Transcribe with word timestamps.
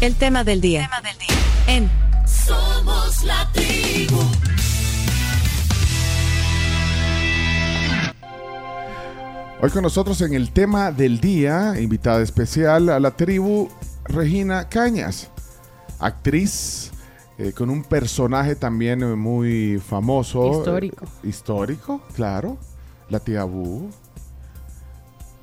El 0.00 0.14
tema 0.14 0.44
del 0.44 0.60
día. 0.60 0.88
En 1.66 1.90
Somos 2.24 3.24
la 3.24 3.50
tribu. 3.52 4.20
Hoy 9.60 9.70
con 9.70 9.82
nosotros 9.82 10.20
en 10.20 10.34
el 10.34 10.52
tema 10.52 10.92
del 10.92 11.18
día, 11.18 11.80
invitada 11.80 12.22
especial 12.22 12.90
a 12.90 13.00
la 13.00 13.16
tribu, 13.16 13.68
Regina 14.04 14.68
Cañas, 14.68 15.30
actriz 15.98 16.92
eh, 17.36 17.52
con 17.52 17.68
un 17.68 17.82
personaje 17.82 18.54
también 18.54 19.02
eh, 19.02 19.16
muy 19.16 19.82
famoso. 19.84 20.58
Histórico. 20.60 21.04
eh, 21.04 21.28
histórico, 21.28 22.00
claro. 22.14 22.56
La 23.10 23.18
tía 23.18 23.42
Bu. 23.42 23.90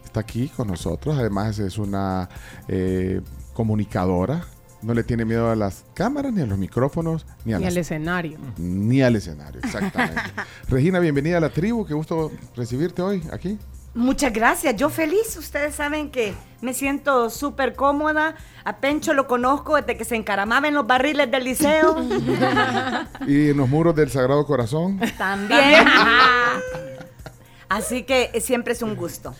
Está 0.06 0.22
aquí 0.22 0.48
con 0.48 0.70
nosotros. 0.70 1.18
Además 1.18 1.60
es 1.60 1.78
una 1.78 2.30
eh, 2.70 3.20
comunicadora. 3.56 4.46
No 4.84 4.94
le 4.94 5.04
tiene 5.04 5.26
miedo 5.26 5.50
a 5.50 5.56
las 5.56 5.84
cámaras, 5.96 6.32
ni 6.32 6.42
a 6.42 6.46
los 6.46 6.60
micrófonos, 6.60 7.26
ni 7.44 7.54
a 7.54 7.60
las 7.60 7.70
al 7.72 7.78
escenario. 7.80 8.38
ni 8.58 9.02
al 9.02 9.16
escenario, 9.16 9.60
exactamente. 9.64 10.22
Regina, 10.70 11.00
bienvenida 11.00 11.38
a 11.38 11.40
la 11.40 11.50
tribu, 11.50 11.88
qué 11.88 11.96
gusto 11.96 12.32
recibirte 12.56 13.02
hoy 13.02 13.24
aquí. 13.32 13.58
Muchas 13.96 14.34
gracias, 14.34 14.76
yo 14.76 14.90
feliz. 14.90 15.38
Ustedes 15.38 15.74
saben 15.74 16.12
que 16.12 16.34
me 16.62 16.74
siento 16.74 17.30
súper 17.30 17.76
cómoda. 17.76 18.36
A 18.66 18.78
Pencho 18.78 19.14
lo 19.14 19.26
conozco 19.26 19.78
desde 19.78 19.98
que 19.98 20.04
se 20.04 20.18
encaramaba 20.18 20.68
en 20.68 20.74
los 20.74 20.86
barriles 20.86 21.32
del 21.32 21.46
liceo. 21.46 21.96
Y 23.26 23.50
en 23.52 23.58
los 23.58 23.70
muros 23.70 23.96
del 23.96 24.12
Sagrado 24.12 24.46
Corazón 24.46 25.00
También. 25.18 25.88
Así 27.70 28.04
que 28.04 28.40
siempre 28.42 28.74
es 28.74 28.82
un 28.82 28.96
gusto. 28.96 29.34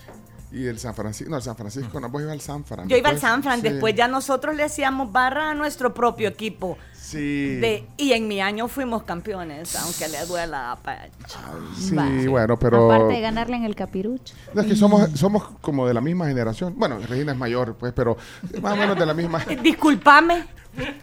Y 0.52 0.66
el 0.66 0.78
San 0.78 0.94
Francisco, 0.94 1.30
no, 1.30 1.36
el 1.36 1.42
San 1.42 1.56
Francisco, 1.56 2.00
no, 2.00 2.08
vos 2.08 2.22
ibas 2.22 2.32
al 2.32 2.40
San 2.40 2.64
Fran. 2.64 2.88
Yo 2.88 2.96
iba 2.96 3.10
al 3.10 3.18
San 3.18 3.42
Fran, 3.42 3.60
sí. 3.60 3.68
después 3.68 3.94
ya 3.94 4.08
nosotros 4.08 4.54
le 4.54 4.62
hacíamos 4.62 5.10
barra 5.12 5.50
a 5.50 5.54
nuestro 5.54 5.92
propio 5.92 6.28
equipo. 6.28 6.78
Sí. 7.06 7.54
De, 7.60 7.84
y 7.96 8.12
en 8.12 8.26
mi 8.26 8.40
año 8.40 8.66
fuimos 8.66 9.04
campeones, 9.04 9.76
aunque 9.76 10.08
le 10.08 10.26
duela 10.26 10.72
a 10.72 10.76
Pencho. 10.76 11.38
Sí, 11.78 12.26
bueno, 12.26 12.58
pero 12.58 12.90
Aparte 12.90 13.14
de 13.14 13.20
ganarle 13.20 13.56
en 13.56 13.64
el 13.64 13.76
capirucho. 13.76 14.34
no, 14.52 14.62
es 14.62 14.66
que 14.66 14.74
somos, 14.74 15.08
somos 15.14 15.44
como 15.60 15.86
de 15.86 15.94
la 15.94 16.00
misma 16.00 16.26
generación. 16.26 16.74
Bueno, 16.76 16.98
Regina 17.08 17.30
es 17.32 17.38
mayor, 17.38 17.76
pues, 17.76 17.92
pero 17.94 18.16
más 18.60 18.72
o 18.72 18.76
menos 18.76 18.98
de 18.98 19.06
la 19.06 19.14
misma. 19.14 19.38
Discúlpame, 19.62 20.46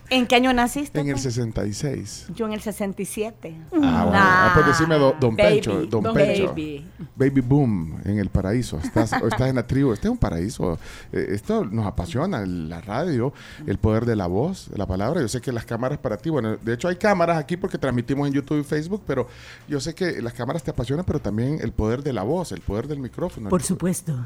¿en 0.09 0.27
qué 0.27 0.35
año 0.35 0.51
naciste? 0.51 0.99
En 0.99 1.07
el 1.07 1.13
pues? 1.13 1.23
66. 1.23 2.27
Yo 2.35 2.47
en 2.47 2.53
el 2.53 2.59
67. 2.61 3.55
Ah, 3.65 3.69
bueno. 3.71 4.11
Ah, 4.13 4.51
pues 4.55 4.65
decime 4.67 4.95
do- 4.95 5.15
don 5.19 5.35
baby, 5.37 5.51
Pencho, 5.61 5.85
don 5.85 6.03
don 6.03 6.13
Pencho. 6.13 6.47
baby. 6.49 6.85
Baby 7.15 7.41
Boom 7.41 8.01
en 8.05 8.19
el 8.19 8.29
paraíso. 8.29 8.77
Estás, 8.83 9.13
estás 9.13 9.49
en 9.49 9.55
la 9.55 9.65
tribu. 9.65 9.93
Este 9.93 10.07
es 10.07 10.11
un 10.11 10.17
paraíso. 10.17 10.77
Eh, 11.11 11.27
esto 11.29 11.63
nos 11.65 11.85
apasiona, 11.85 12.45
la 12.45 12.81
radio, 12.81 13.33
el 13.65 13.77
poder 13.77 14.05
de 14.05 14.15
la 14.15 14.27
voz, 14.27 14.69
la 14.75 14.85
palabra. 14.85 15.21
Yo 15.21 15.27
sé 15.27 15.39
que 15.41 15.51
las 15.51 15.65
cámaras 15.65 15.92
para 15.97 16.17
ti, 16.17 16.29
bueno, 16.29 16.57
de 16.57 16.73
hecho 16.73 16.87
hay 16.87 16.95
cámaras 16.95 17.37
aquí 17.37 17.57
porque 17.57 17.77
transmitimos 17.77 18.27
en 18.27 18.33
YouTube 18.33 18.59
y 18.59 18.63
Facebook, 18.63 19.03
pero 19.05 19.27
yo 19.67 19.79
sé 19.79 19.93
que 19.93 20.21
las 20.21 20.33
cámaras 20.33 20.63
te 20.63 20.71
apasionan, 20.71 21.05
pero 21.05 21.19
también 21.19 21.59
el 21.61 21.71
poder 21.71 22.03
de 22.03 22.13
la 22.13 22.23
voz, 22.23 22.51
el 22.51 22.61
poder 22.61 22.87
del 22.87 22.99
micrófono. 22.99 23.49
Por 23.49 23.63
supuesto. 23.63 24.25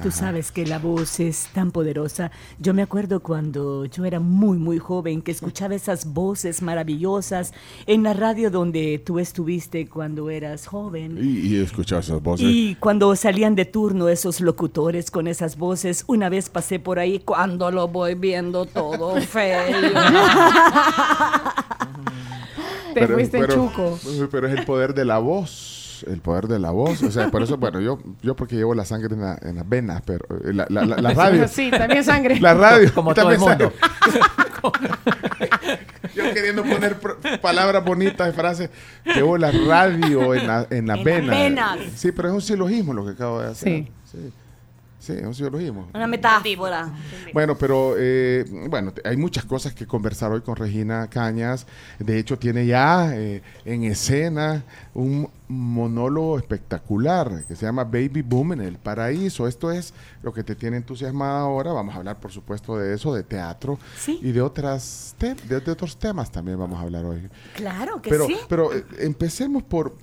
Tú 0.00 0.10
sabes 0.10 0.50
que 0.50 0.66
la 0.66 0.78
voz 0.78 1.20
es 1.20 1.48
tan 1.52 1.70
poderosa. 1.70 2.30
Yo 2.58 2.72
me 2.74 2.82
acuerdo 2.82 3.20
cuando 3.20 3.84
yo 3.84 4.04
era 4.04 4.20
muy, 4.20 4.56
muy 4.56 4.78
joven 4.78 5.20
que 5.22 5.30
escuchaba 5.30 5.74
esas 5.74 6.06
voces 6.12 6.62
maravillosas 6.62 7.52
en 7.86 8.02
la 8.02 8.12
radio 8.14 8.50
donde 8.50 8.98
tú 9.04 9.18
estuviste 9.18 9.86
cuando 9.88 10.30
eras 10.30 10.66
joven. 10.66 11.18
Y, 11.22 11.46
y 11.54 11.56
escuchar 11.60 12.00
esas 12.00 12.22
voces. 12.22 12.46
Y 12.48 12.74
cuando 12.76 13.14
salían 13.16 13.54
de 13.54 13.64
turno 13.64 14.08
esos 14.08 14.40
locutores 14.40 15.10
con 15.10 15.26
esas 15.28 15.56
voces, 15.56 16.04
una 16.06 16.28
vez 16.28 16.48
pasé 16.48 16.78
por 16.80 16.98
ahí 16.98 17.18
cuando 17.20 17.70
lo 17.70 17.86
voy 17.88 18.14
viendo 18.14 18.64
todo 18.66 19.20
feo. 19.20 19.60
Te 22.94 23.06
fuiste 23.08 23.38
en 23.38 23.46
pero- 23.46 23.54
chuco. 23.54 23.98
Pero 24.30 24.46
es 24.48 24.58
el 24.58 24.64
poder 24.64 24.94
de 24.94 25.04
la 25.04 25.18
voz. 25.18 25.81
El 26.04 26.20
poder 26.20 26.48
de 26.48 26.58
la 26.58 26.70
voz. 26.70 27.02
O 27.02 27.10
sea, 27.10 27.30
por 27.30 27.42
eso, 27.42 27.56
bueno, 27.56 27.80
yo, 27.80 27.98
yo 28.22 28.34
porque 28.36 28.56
llevo 28.56 28.74
la 28.74 28.84
sangre 28.84 29.14
en, 29.14 29.20
la- 29.20 29.38
en 29.42 29.56
las 29.56 29.68
venas, 29.68 30.02
pero 30.04 30.24
eh, 30.44 30.52
la, 30.52 30.66
la, 30.68 30.84
la, 30.84 30.96
la 30.96 31.14
radio. 31.14 31.46
Sí, 31.48 31.70
también 31.70 32.04
sangre. 32.04 32.38
La 32.40 32.54
radio. 32.54 32.92
Como 32.94 33.14
todo 33.14 33.30
el 33.30 33.38
también 33.38 33.58
mundo. 33.58 33.72
Yo 36.14 36.34
queriendo 36.34 36.62
poner 36.62 36.96
palabras 37.40 37.84
bonitas 37.84 38.28
y 38.28 38.32
frases. 38.32 38.70
Llevo 39.04 39.38
la 39.38 39.50
radio 39.50 40.34
en 40.34 40.46
la, 40.46 40.66
en 40.70 40.86
la 40.86 40.94
En 40.94 40.98
las 40.98 41.04
vena. 41.04 41.32
venas. 41.32 41.78
Sí, 41.96 42.12
pero 42.12 42.28
es 42.28 42.34
un 42.34 42.42
silogismo 42.42 42.92
lo 42.92 43.04
que 43.04 43.12
acabo 43.12 43.40
de 43.40 43.48
hacer. 43.48 43.68
Sí. 43.68 43.88
Sí, 44.10 44.32
Sí, 45.02 45.14
es 45.14 45.22
un 45.24 45.34
silogismo. 45.34 45.88
Una 45.92 46.06
metáfora. 46.06 46.88
Bueno, 47.34 47.58
pero 47.58 47.96
eh, 47.98 48.44
bueno, 48.68 48.92
hay 49.04 49.16
muchas 49.16 49.44
cosas 49.44 49.74
que 49.74 49.84
conversar 49.84 50.30
hoy 50.30 50.42
con 50.42 50.54
Regina 50.54 51.08
Cañas. 51.08 51.66
De 51.98 52.20
hecho, 52.20 52.38
tiene 52.38 52.66
ya 52.66 53.10
eh, 53.16 53.42
en 53.64 53.82
escena 53.82 54.62
un 54.94 55.28
monólogo 55.48 56.38
espectacular 56.38 57.44
que 57.48 57.56
se 57.56 57.66
llama 57.66 57.82
Baby 57.82 58.22
Boom 58.22 58.52
en 58.52 58.60
el 58.60 58.78
Paraíso. 58.78 59.48
Esto 59.48 59.72
es 59.72 59.92
lo 60.22 60.32
que 60.32 60.44
te 60.44 60.54
tiene 60.54 60.76
entusiasmada 60.76 61.40
ahora. 61.40 61.72
Vamos 61.72 61.96
a 61.96 61.98
hablar, 61.98 62.20
por 62.20 62.30
supuesto, 62.30 62.76
de 62.76 62.94
eso, 62.94 63.12
de 63.12 63.24
teatro 63.24 63.80
Sí. 63.98 64.20
y 64.22 64.30
de 64.30 64.40
otras 64.40 65.16
te- 65.18 65.34
de, 65.34 65.58
de 65.60 65.70
otros 65.72 65.96
temas 65.96 66.30
también 66.30 66.60
vamos 66.60 66.78
a 66.78 66.82
hablar 66.82 67.04
hoy. 67.04 67.28
Claro 67.56 68.00
que 68.00 68.08
Pero, 68.08 68.26
sí. 68.28 68.36
pero 68.48 68.72
eh, 68.72 68.84
empecemos 69.00 69.64
por. 69.64 69.96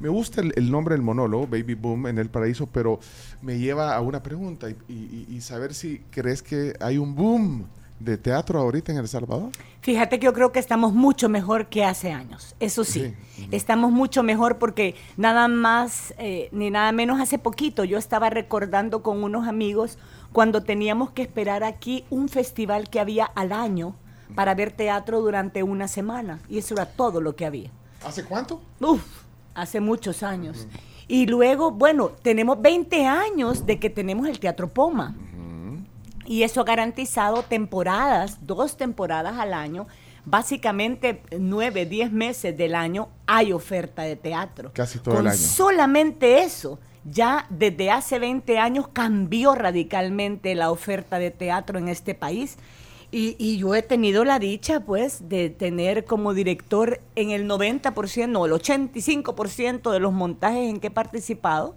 Me 0.00 0.08
gusta 0.08 0.40
el, 0.42 0.52
el 0.56 0.70
nombre 0.70 0.94
del 0.94 1.02
monólogo, 1.02 1.46
Baby 1.46 1.74
Boom 1.74 2.06
en 2.06 2.18
el 2.18 2.28
Paraíso, 2.28 2.66
pero 2.66 3.00
me 3.42 3.58
lleva 3.58 3.94
a 3.96 4.00
una 4.00 4.22
pregunta 4.22 4.68
y, 4.70 4.76
y- 4.92 5.26
y 5.30 5.40
saber 5.40 5.72
si 5.74 6.00
crees 6.10 6.42
que 6.42 6.74
hay 6.80 6.98
un 6.98 7.14
boom 7.14 7.64
de 7.98 8.18
teatro 8.18 8.58
ahorita 8.60 8.92
en 8.92 8.98
El 8.98 9.08
Salvador. 9.08 9.48
Fíjate 9.80 10.18
que 10.18 10.26
yo 10.26 10.34
creo 10.34 10.52
que 10.52 10.58
estamos 10.58 10.92
mucho 10.92 11.30
mejor 11.30 11.68
que 11.68 11.82
hace 11.82 12.12
años. 12.12 12.54
Eso 12.60 12.84
sí, 12.84 13.14
estamos 13.50 13.90
mucho 13.90 14.22
mejor 14.22 14.58
porque 14.58 14.94
nada 15.16 15.48
más 15.48 16.12
eh, 16.18 16.50
ni 16.52 16.68
nada 16.70 16.92
menos 16.92 17.18
hace 17.20 17.38
poquito 17.38 17.84
yo 17.84 17.96
estaba 17.96 18.28
recordando 18.28 19.02
con 19.02 19.24
unos 19.24 19.48
amigos 19.48 19.96
cuando 20.32 20.62
teníamos 20.62 21.10
que 21.12 21.22
esperar 21.22 21.64
aquí 21.64 22.04
un 22.10 22.28
festival 22.28 22.90
que 22.90 23.00
había 23.00 23.24
al 23.24 23.50
año 23.52 23.94
para 24.34 24.54
ver 24.54 24.72
teatro 24.72 25.22
durante 25.22 25.62
una 25.62 25.88
semana 25.88 26.40
y 26.50 26.58
eso 26.58 26.74
era 26.74 26.84
todo 26.84 27.22
lo 27.22 27.34
que 27.34 27.46
había. 27.46 27.70
¿Hace 28.04 28.24
cuánto? 28.24 28.60
Uf, 28.80 29.00
hace 29.56 29.80
muchos 29.80 30.22
años. 30.22 30.68
Y 31.08 31.26
luego, 31.26 31.70
bueno, 31.70 32.10
tenemos 32.22 32.60
20 32.60 33.06
años 33.06 33.66
de 33.66 33.78
que 33.78 33.90
tenemos 33.90 34.28
el 34.28 34.38
Teatro 34.38 34.68
Poma. 34.68 35.16
Y 36.26 36.42
eso 36.42 36.60
ha 36.60 36.64
garantizado 36.64 37.42
temporadas, 37.42 38.46
dos 38.46 38.76
temporadas 38.76 39.38
al 39.38 39.54
año. 39.54 39.86
Básicamente, 40.24 41.22
nueve, 41.38 41.86
diez 41.86 42.10
meses 42.10 42.56
del 42.56 42.74
año 42.74 43.08
hay 43.26 43.52
oferta 43.52 44.02
de 44.02 44.16
teatro. 44.16 44.72
Casi 44.74 44.98
todo 44.98 45.14
Con 45.14 45.26
el 45.26 45.32
año. 45.32 45.38
Solamente 45.38 46.42
eso. 46.42 46.80
Ya 47.04 47.46
desde 47.48 47.92
hace 47.92 48.18
20 48.18 48.58
años 48.58 48.88
cambió 48.88 49.54
radicalmente 49.54 50.56
la 50.56 50.72
oferta 50.72 51.20
de 51.20 51.30
teatro 51.30 51.78
en 51.78 51.86
este 51.86 52.14
país. 52.14 52.56
Y, 53.16 53.34
y 53.38 53.56
yo 53.56 53.74
he 53.74 53.80
tenido 53.80 54.26
la 54.26 54.38
dicha, 54.38 54.80
pues, 54.80 55.26
de 55.30 55.48
tener 55.48 56.04
como 56.04 56.34
director 56.34 57.00
en 57.14 57.30
el 57.30 57.48
90%, 57.48 58.28
no, 58.28 58.44
el 58.44 58.52
85% 58.52 59.90
de 59.90 60.00
los 60.00 60.12
montajes 60.12 60.68
en 60.68 60.80
que 60.80 60.88
he 60.88 60.90
participado, 60.90 61.76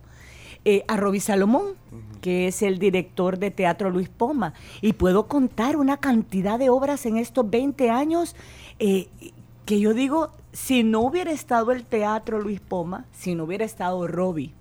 eh, 0.65 0.83
a 0.89 0.97
Roby 0.97 1.21
Salomón, 1.21 1.75
que 2.19 2.47
es 2.49 2.61
el 2.61 2.77
director 2.77 3.39
de 3.39 3.51
Teatro 3.51 3.89
Luis 3.89 4.09
Poma. 4.09 4.53
Y 4.81 4.91
puedo 4.93 5.27
contar 5.29 5.77
una 5.77 5.95
cantidad 5.95 6.59
de 6.59 6.69
obras 6.69 7.05
en 7.05 7.15
estos 7.15 7.49
20 7.49 7.89
años 7.89 8.35
eh, 8.79 9.07
que 9.65 9.79
yo 9.79 9.93
digo, 9.93 10.31
si 10.51 10.83
no 10.83 10.99
hubiera 10.99 11.31
estado 11.31 11.71
el 11.71 11.85
Teatro 11.85 12.41
Luis 12.41 12.59
Poma, 12.59 13.05
si 13.13 13.33
no 13.35 13.45
hubiera 13.45 13.63
estado 13.63 14.05
Roby, 14.07 14.53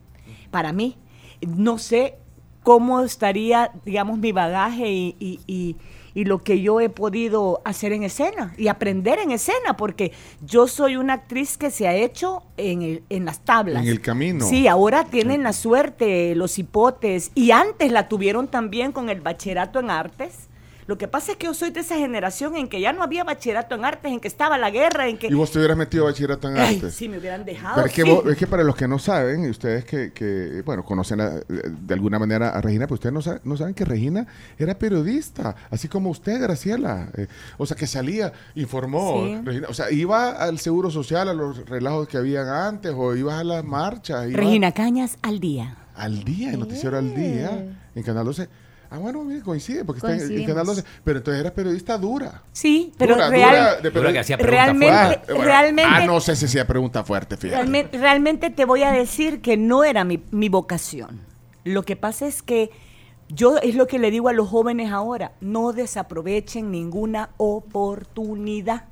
para 0.52 0.72
mí, 0.72 0.96
no 1.44 1.78
sé 1.78 2.14
cómo 2.62 3.00
estaría, 3.00 3.72
digamos, 3.84 4.18
mi 4.18 4.30
bagaje 4.30 4.92
y, 4.92 5.16
y- 5.18 5.40
y- 5.48 5.76
y 6.18 6.24
lo 6.24 6.38
que 6.40 6.60
yo 6.60 6.80
he 6.80 6.88
podido 6.88 7.60
hacer 7.64 7.92
en 7.92 8.02
escena 8.02 8.52
y 8.58 8.66
aprender 8.66 9.20
en 9.20 9.30
escena, 9.30 9.76
porque 9.76 10.10
yo 10.44 10.66
soy 10.66 10.96
una 10.96 11.12
actriz 11.12 11.56
que 11.56 11.70
se 11.70 11.86
ha 11.86 11.94
hecho 11.94 12.42
en, 12.56 12.82
el- 12.82 13.02
en 13.08 13.24
las 13.24 13.38
tablas. 13.44 13.84
En 13.84 13.88
el 13.88 14.00
camino. 14.00 14.44
Sí, 14.44 14.66
ahora 14.66 15.04
tienen 15.04 15.44
la 15.44 15.52
suerte 15.52 16.34
los 16.34 16.58
hipotes 16.58 17.30
y 17.36 17.52
antes 17.52 17.92
la 17.92 18.08
tuvieron 18.08 18.48
también 18.48 18.90
con 18.90 19.10
el 19.10 19.20
bachillerato 19.20 19.78
en 19.78 19.90
artes. 19.92 20.47
Lo 20.88 20.96
que 20.98 21.06
pasa 21.06 21.32
es 21.32 21.38
que 21.38 21.44
yo 21.46 21.52
soy 21.54 21.68
de 21.70 21.80
esa 21.80 21.96
generación 21.96 22.56
en 22.56 22.66
que 22.66 22.80
ya 22.80 22.94
no 22.94 23.02
había 23.02 23.22
bachillerato 23.22 23.74
en 23.74 23.84
artes, 23.84 24.10
en 24.10 24.20
que 24.20 24.26
estaba 24.26 24.56
la 24.56 24.70
guerra, 24.70 25.06
en 25.06 25.18
que... 25.18 25.26
Y 25.28 25.34
vos 25.34 25.52
te 25.52 25.58
hubieras 25.58 25.76
metido 25.76 26.06
bachillerato 26.06 26.48
en 26.48 26.56
Ay, 26.56 26.76
artes. 26.76 26.94
sí, 26.94 27.10
me 27.10 27.18
hubieran 27.18 27.44
dejado. 27.44 27.74
Pero 27.74 27.86
es 27.88 27.92
que, 27.92 28.02
sí. 28.04 28.10
vos- 28.10 28.24
es 28.26 28.38
que 28.38 28.46
para 28.46 28.64
los 28.64 28.74
que 28.74 28.88
no 28.88 28.98
saben, 28.98 29.44
y 29.44 29.50
ustedes 29.50 29.84
que, 29.84 30.12
que, 30.14 30.62
bueno, 30.64 30.82
conocen 30.84 31.20
a- 31.20 31.28
de 31.46 31.92
alguna 31.94 32.18
manera 32.18 32.48
a 32.56 32.60
Regina, 32.62 32.86
pues 32.86 33.00
ustedes 33.00 33.12
no, 33.12 33.20
sa- 33.20 33.38
no 33.44 33.54
saben 33.58 33.74
que 33.74 33.84
Regina 33.84 34.26
era 34.58 34.78
periodista, 34.78 35.54
así 35.70 35.88
como 35.88 36.08
usted, 36.08 36.40
Graciela. 36.40 37.10
Eh, 37.18 37.26
o 37.58 37.66
sea, 37.66 37.76
que 37.76 37.86
salía, 37.86 38.32
informó. 38.54 39.24
Sí. 39.26 39.40
Regina, 39.44 39.66
o 39.68 39.74
sea, 39.74 39.90
iba 39.92 40.30
al 40.30 40.58
Seguro 40.58 40.90
Social, 40.90 41.28
a 41.28 41.34
los 41.34 41.68
relajos 41.68 42.08
que 42.08 42.16
habían 42.16 42.48
antes, 42.48 42.94
o 42.96 43.14
ibas 43.14 43.38
a 43.40 43.44
las 43.44 43.62
marchas. 43.62 44.26
iba 44.26 44.38
Regina 44.40 44.72
Cañas 44.72 45.18
al 45.20 45.38
día. 45.38 45.76
Al 45.94 46.24
día, 46.24 46.50
el 46.52 46.60
noticiero 46.60 46.96
al 46.96 47.14
día, 47.14 47.76
en 47.94 48.02
Canal 48.02 48.24
12. 48.24 48.48
Ah, 48.90 48.96
bueno, 48.98 49.22
mira, 49.22 49.42
coincide, 49.44 49.84
porque 49.84 49.98
está 49.98 50.08
en, 50.08 50.14
en 50.14 50.18
Coincidimos. 50.20 50.48
Canal 50.48 50.66
12. 50.66 50.84
Pero 51.04 51.18
entonces 51.18 51.40
eras 51.40 51.52
periodista 51.52 51.98
dura. 51.98 52.42
Sí, 52.52 52.92
pero 52.96 53.14
Dura, 53.16 53.28
real- 53.28 53.50
dura 53.50 53.76
de 53.82 53.90
Dura 53.90 54.12
que 54.12 54.18
hacía 54.20 54.38
preguntas 54.38 54.64
realmente, 54.66 54.94
fuertes. 54.94 55.20
Ah, 55.28 55.32
bueno. 55.34 55.44
realmente, 55.44 55.92
Ah, 55.94 56.06
no 56.06 56.20
sé 56.20 56.36
si 56.36 56.48
sea 56.48 56.66
pregunta 56.66 57.04
fuerte, 57.04 57.36
fíjate. 57.36 57.56
realmente, 57.60 57.98
realmente 57.98 58.50
te 58.50 58.64
voy 58.64 58.82
a 58.84 58.90
decir 58.92 59.40
que 59.42 59.56
no 59.58 59.84
era 59.84 60.04
mi, 60.04 60.22
mi 60.30 60.48
vocación. 60.48 61.20
Lo 61.64 61.82
que 61.82 61.96
pasa 61.96 62.26
es 62.26 62.42
que 62.42 62.70
yo 63.28 63.58
es 63.58 63.74
lo 63.74 63.86
que 63.86 63.98
le 63.98 64.10
digo 64.10 64.30
a 64.30 64.32
los 64.32 64.48
jóvenes 64.48 64.90
ahora, 64.90 65.32
no 65.42 65.74
desaprovechen 65.74 66.70
ninguna 66.70 67.28
oportunidad. 67.36 68.84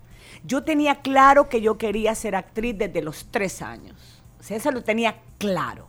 Yo 0.45 0.63
tenía 0.63 0.97
claro 0.97 1.49
que 1.49 1.61
yo 1.63 1.79
quería 1.79 2.15
ser 2.15 2.37
actriz 2.37 2.77
desde 2.77 3.01
los 3.03 3.27
tres 3.31 3.63
años. 3.63 3.97
O 4.39 4.43
sea, 4.43 4.59
eso 4.59 4.71
lo 4.71 4.83
tenía 4.83 5.17
claro. 5.39 5.87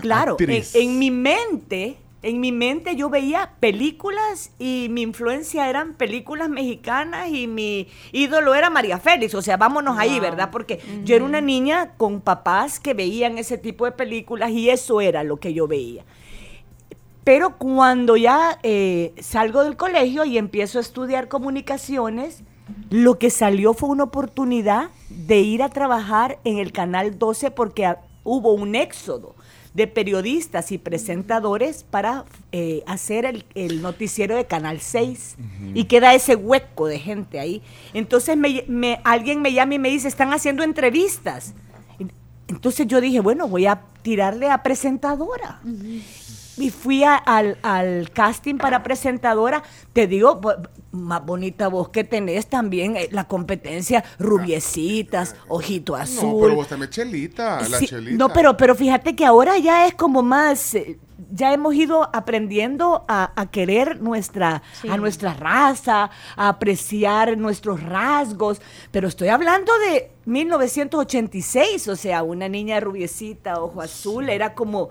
Claro, 0.00 0.36
en, 0.38 0.44
actriz. 0.50 0.74
en 0.74 0.98
mi 0.98 1.10
mente, 1.10 1.98
en 2.22 2.40
mi 2.40 2.50
mente 2.50 2.96
yo 2.96 3.10
veía 3.10 3.52
películas 3.60 4.50
y 4.58 4.88
mi 4.90 5.02
influencia 5.02 5.68
eran 5.68 5.94
películas 5.94 6.48
mexicanas 6.48 7.28
y 7.30 7.46
mi 7.46 7.88
ídolo 8.12 8.54
era 8.54 8.70
María 8.70 8.98
Félix. 8.98 9.34
O 9.34 9.42
sea, 9.42 9.56
vámonos 9.56 9.98
ahí, 9.98 10.18
¿verdad? 10.18 10.50
Porque 10.50 10.80
yo 11.04 11.14
era 11.14 11.24
una 11.24 11.40
niña 11.40 11.92
con 11.96 12.20
papás 12.20 12.80
que 12.80 12.94
veían 12.94 13.38
ese 13.38 13.56
tipo 13.56 13.84
de 13.84 13.92
películas 13.92 14.50
y 14.50 14.68
eso 14.68 15.00
era 15.00 15.22
lo 15.22 15.36
que 15.36 15.54
yo 15.54 15.68
veía. 15.68 16.04
Pero 17.22 17.56
cuando 17.58 18.16
ya 18.16 18.58
eh, 18.62 19.12
salgo 19.20 19.62
del 19.62 19.76
colegio 19.76 20.24
y 20.24 20.38
empiezo 20.38 20.78
a 20.78 20.80
estudiar 20.80 21.28
comunicaciones, 21.28 22.42
lo 22.90 23.18
que 23.18 23.30
salió 23.30 23.74
fue 23.74 23.90
una 23.90 24.04
oportunidad 24.04 24.90
de 25.08 25.38
ir 25.40 25.62
a 25.62 25.68
trabajar 25.68 26.38
en 26.44 26.58
el 26.58 26.72
Canal 26.72 27.18
12 27.18 27.50
porque 27.50 27.94
hubo 28.24 28.52
un 28.52 28.74
éxodo 28.74 29.34
de 29.78 29.86
periodistas 29.86 30.72
y 30.72 30.76
presentadores 30.78 31.84
para 31.88 32.24
eh, 32.52 32.82
hacer 32.86 33.24
el, 33.24 33.44
el 33.54 33.80
noticiero 33.80 34.34
de 34.36 34.44
Canal 34.44 34.80
6 34.80 35.36
y 35.72 35.84
queda 35.84 36.14
ese 36.14 36.34
hueco 36.34 36.86
de 36.88 36.98
gente 36.98 37.38
ahí. 37.38 37.62
Entonces 37.94 38.36
me- 38.36 38.64
me- 38.66 39.00
alguien 39.04 39.40
me 39.40 39.52
llama 39.52 39.74
y 39.74 39.78
me 39.78 39.88
dice, 39.88 40.08
están 40.08 40.32
haciendo 40.32 40.64
entrevistas. 40.64 41.54
Entonces 42.48 42.86
yo 42.86 43.00
dije, 43.00 43.20
bueno, 43.20 43.46
voy 43.46 43.66
a 43.66 43.82
tirarle 44.02 44.50
a 44.50 44.62
presentadora. 44.62 45.60
Y 46.58 46.70
fui 46.70 47.04
a- 47.04 47.14
al, 47.16 47.56
al 47.62 48.10
casting 48.12 48.56
para 48.56 48.82
presentadora. 48.82 49.62
Te 49.92 50.06
digo, 50.06 50.36
bo- 50.36 50.54
más 50.90 51.24
bonita 51.24 51.68
voz 51.68 51.90
que 51.90 52.02
tenés 52.04 52.46
también, 52.48 52.96
eh, 52.96 53.08
la 53.12 53.24
competencia, 53.28 54.02
rubiecitas, 54.18 55.36
ojito 55.48 55.94
azul. 55.94 56.30
No, 56.32 56.40
pero 56.40 56.54
vos 56.56 56.68
también 56.68 56.90
chelita, 56.90 57.60
la 57.68 57.78
Sí, 57.78 57.86
chelita. 57.86 58.16
No, 58.16 58.32
pero, 58.32 58.56
pero 58.56 58.74
fíjate 58.74 59.14
que 59.14 59.24
ahora 59.24 59.58
ya 59.58 59.86
es 59.86 59.94
como 59.94 60.22
más, 60.22 60.74
eh, 60.74 60.98
ya 61.30 61.52
hemos 61.52 61.74
ido 61.74 62.08
aprendiendo 62.14 63.04
a, 63.06 63.32
a 63.36 63.46
querer 63.50 64.00
nuestra, 64.00 64.62
Sí. 64.80 64.88
a 64.88 64.96
nuestra 64.96 65.34
raza, 65.34 66.10
a 66.36 66.48
apreciar 66.48 67.36
nuestros 67.36 67.82
rasgos, 67.82 68.60
pero 68.90 69.08
estoy 69.08 69.28
hablando 69.28 69.70
de 69.90 70.10
1986, 70.26 71.88
o 71.88 71.96
sea, 71.96 72.22
una 72.22 72.48
niña 72.48 72.80
rubiecita, 72.80 73.60
ojo 73.62 73.80
azul, 73.82 74.28
era 74.28 74.54
como 74.54 74.90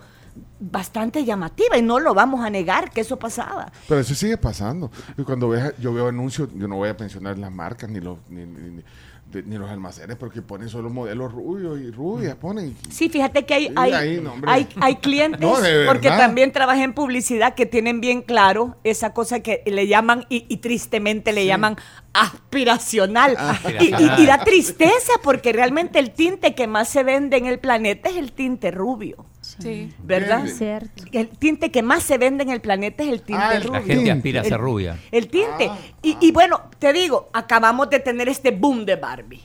bastante 0.59 1.23
llamativa 1.25 1.77
y 1.77 1.81
no 1.81 1.99
lo 1.99 2.13
vamos 2.13 2.43
a 2.43 2.49
negar 2.49 2.91
que 2.91 3.01
eso 3.01 3.17
pasaba. 3.17 3.71
Pero 3.87 3.99
eso 4.01 4.15
sigue 4.15 4.37
pasando. 4.37 4.91
Y 5.17 5.23
cuando 5.23 5.49
ves, 5.49 5.73
yo 5.79 5.93
veo 5.93 6.07
anuncios, 6.07 6.49
yo 6.55 6.67
no 6.67 6.75
voy 6.77 6.89
a 6.89 6.93
mencionar 6.99 7.37
las 7.37 7.51
marcas 7.51 7.89
ni 7.89 7.99
los, 7.99 8.17
ni, 8.29 8.45
ni- 8.45 8.69
ni- 8.77 8.83
de- 9.31 9.43
ni 9.43 9.57
los 9.57 9.69
almacenes 9.69 10.15
porque 10.15 10.41
ponen 10.41 10.69
solo 10.69 10.89
modelos 10.89 11.33
rubios 11.33 11.77
y 11.81 11.91
rubias, 11.91 12.35
ponen. 12.37 12.73
Sí, 12.89 13.09
fíjate 13.09 13.45
que 13.45 13.53
hay, 13.53 13.73
hay, 13.75 13.91
ahí, 13.91 14.21
no, 14.21 14.31
hombre. 14.31 14.49
hay, 14.49 14.67
hay 14.79 14.95
clientes, 15.01 15.41
No, 15.41 15.55
porque 15.85 16.07
también 16.07 16.53
trabajé 16.53 16.83
en 16.83 16.93
publicidad, 16.93 17.53
que 17.53 17.65
tienen 17.65 17.99
bien 17.99 18.21
claro 18.21 18.77
esa 18.85 19.13
cosa 19.13 19.41
que 19.41 19.63
le 19.65 19.85
llaman, 19.87 20.25
y, 20.29 20.45
y 20.47 20.57
tristemente 20.57 21.33
le 21.33 21.45
llaman 21.45 21.75
aspiracional. 22.13 23.35
Aspiracional. 23.37 24.01
Y, 24.17 24.21
y- 24.21 24.23
y 24.23 24.25
da 24.27 24.43
tristeza, 24.43 25.13
porque 25.23 25.51
realmente 25.53 25.99
el 25.99 26.11
tinte 26.11 26.55
que 26.55 26.67
más 26.67 26.87
se 26.87 27.03
vende 27.03 27.37
en 27.37 27.45
el 27.47 27.59
planeta 27.59 28.09
es 28.09 28.15
el 28.17 28.31
tinte 28.31 28.71
rubio, 28.71 29.25
Sí. 29.59 29.93
¿verdad? 30.03 30.45
Cierto. 30.47 31.03
El 31.11 31.29
tinte 31.29 31.71
que 31.71 31.81
más 31.81 32.03
se 32.03 32.17
vende 32.17 32.43
en 32.43 32.49
el 32.49 32.61
planeta 32.61 33.03
es 33.03 33.09
el 33.09 33.21
tinte 33.21 33.41
Ah, 33.41 33.59
rubio. 33.59 33.71
La 33.71 33.79
gente 33.79 33.95
Tinte. 33.95 34.11
aspira 34.11 34.41
a 34.41 34.43
ser 34.43 34.59
rubia. 34.59 34.99
El 35.11 35.27
tinte. 35.29 35.67
Ah, 35.69 35.77
y, 36.01 36.17
y 36.19 36.31
bueno, 36.31 36.61
te 36.79 36.91
digo, 36.93 37.29
acabamos 37.33 37.89
de 37.89 37.99
tener 37.99 38.27
este 38.29 38.51
boom 38.51 38.85
de 38.85 38.95
Barbie. 38.95 39.43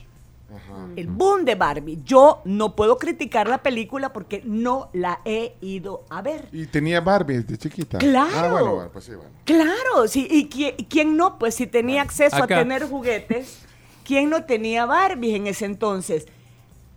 El 0.95 1.07
boom 1.07 1.45
de 1.45 1.55
Barbie. 1.55 1.99
Yo 2.03 2.41
no 2.45 2.75
puedo 2.75 2.97
criticar 2.97 3.47
la 3.47 3.63
película 3.63 4.11
porque 4.13 4.41
no 4.45 4.89
la 4.93 5.21
he 5.25 5.53
ido 5.61 6.03
a 6.09 6.21
ver. 6.21 6.47
Y 6.51 6.65
tenía 6.67 6.99
Barbie 7.01 7.39
de 7.39 7.57
chiquita. 7.57 7.97
Claro. 7.99 8.29
Ah, 8.35 8.47
bueno, 8.51 8.75
bueno, 8.75 8.89
pues 8.91 9.05
sí, 9.05 9.11
bueno. 9.15 9.31
Claro, 9.45 10.07
sí. 10.07 10.27
¿Y 10.29 10.49
qui- 10.49 10.87
quién, 10.89 11.15
no? 11.17 11.39
Pues 11.39 11.55
si 11.55 11.65
tenía 11.67 12.01
acceso 12.03 12.35
Acá. 12.35 12.55
a 12.57 12.59
tener 12.59 12.83
juguetes, 12.87 13.59
¿quién 14.03 14.29
no 14.29 14.43
tenía 14.43 14.85
Barbie 14.85 15.35
en 15.35 15.47
ese 15.47 15.65
entonces? 15.65 16.27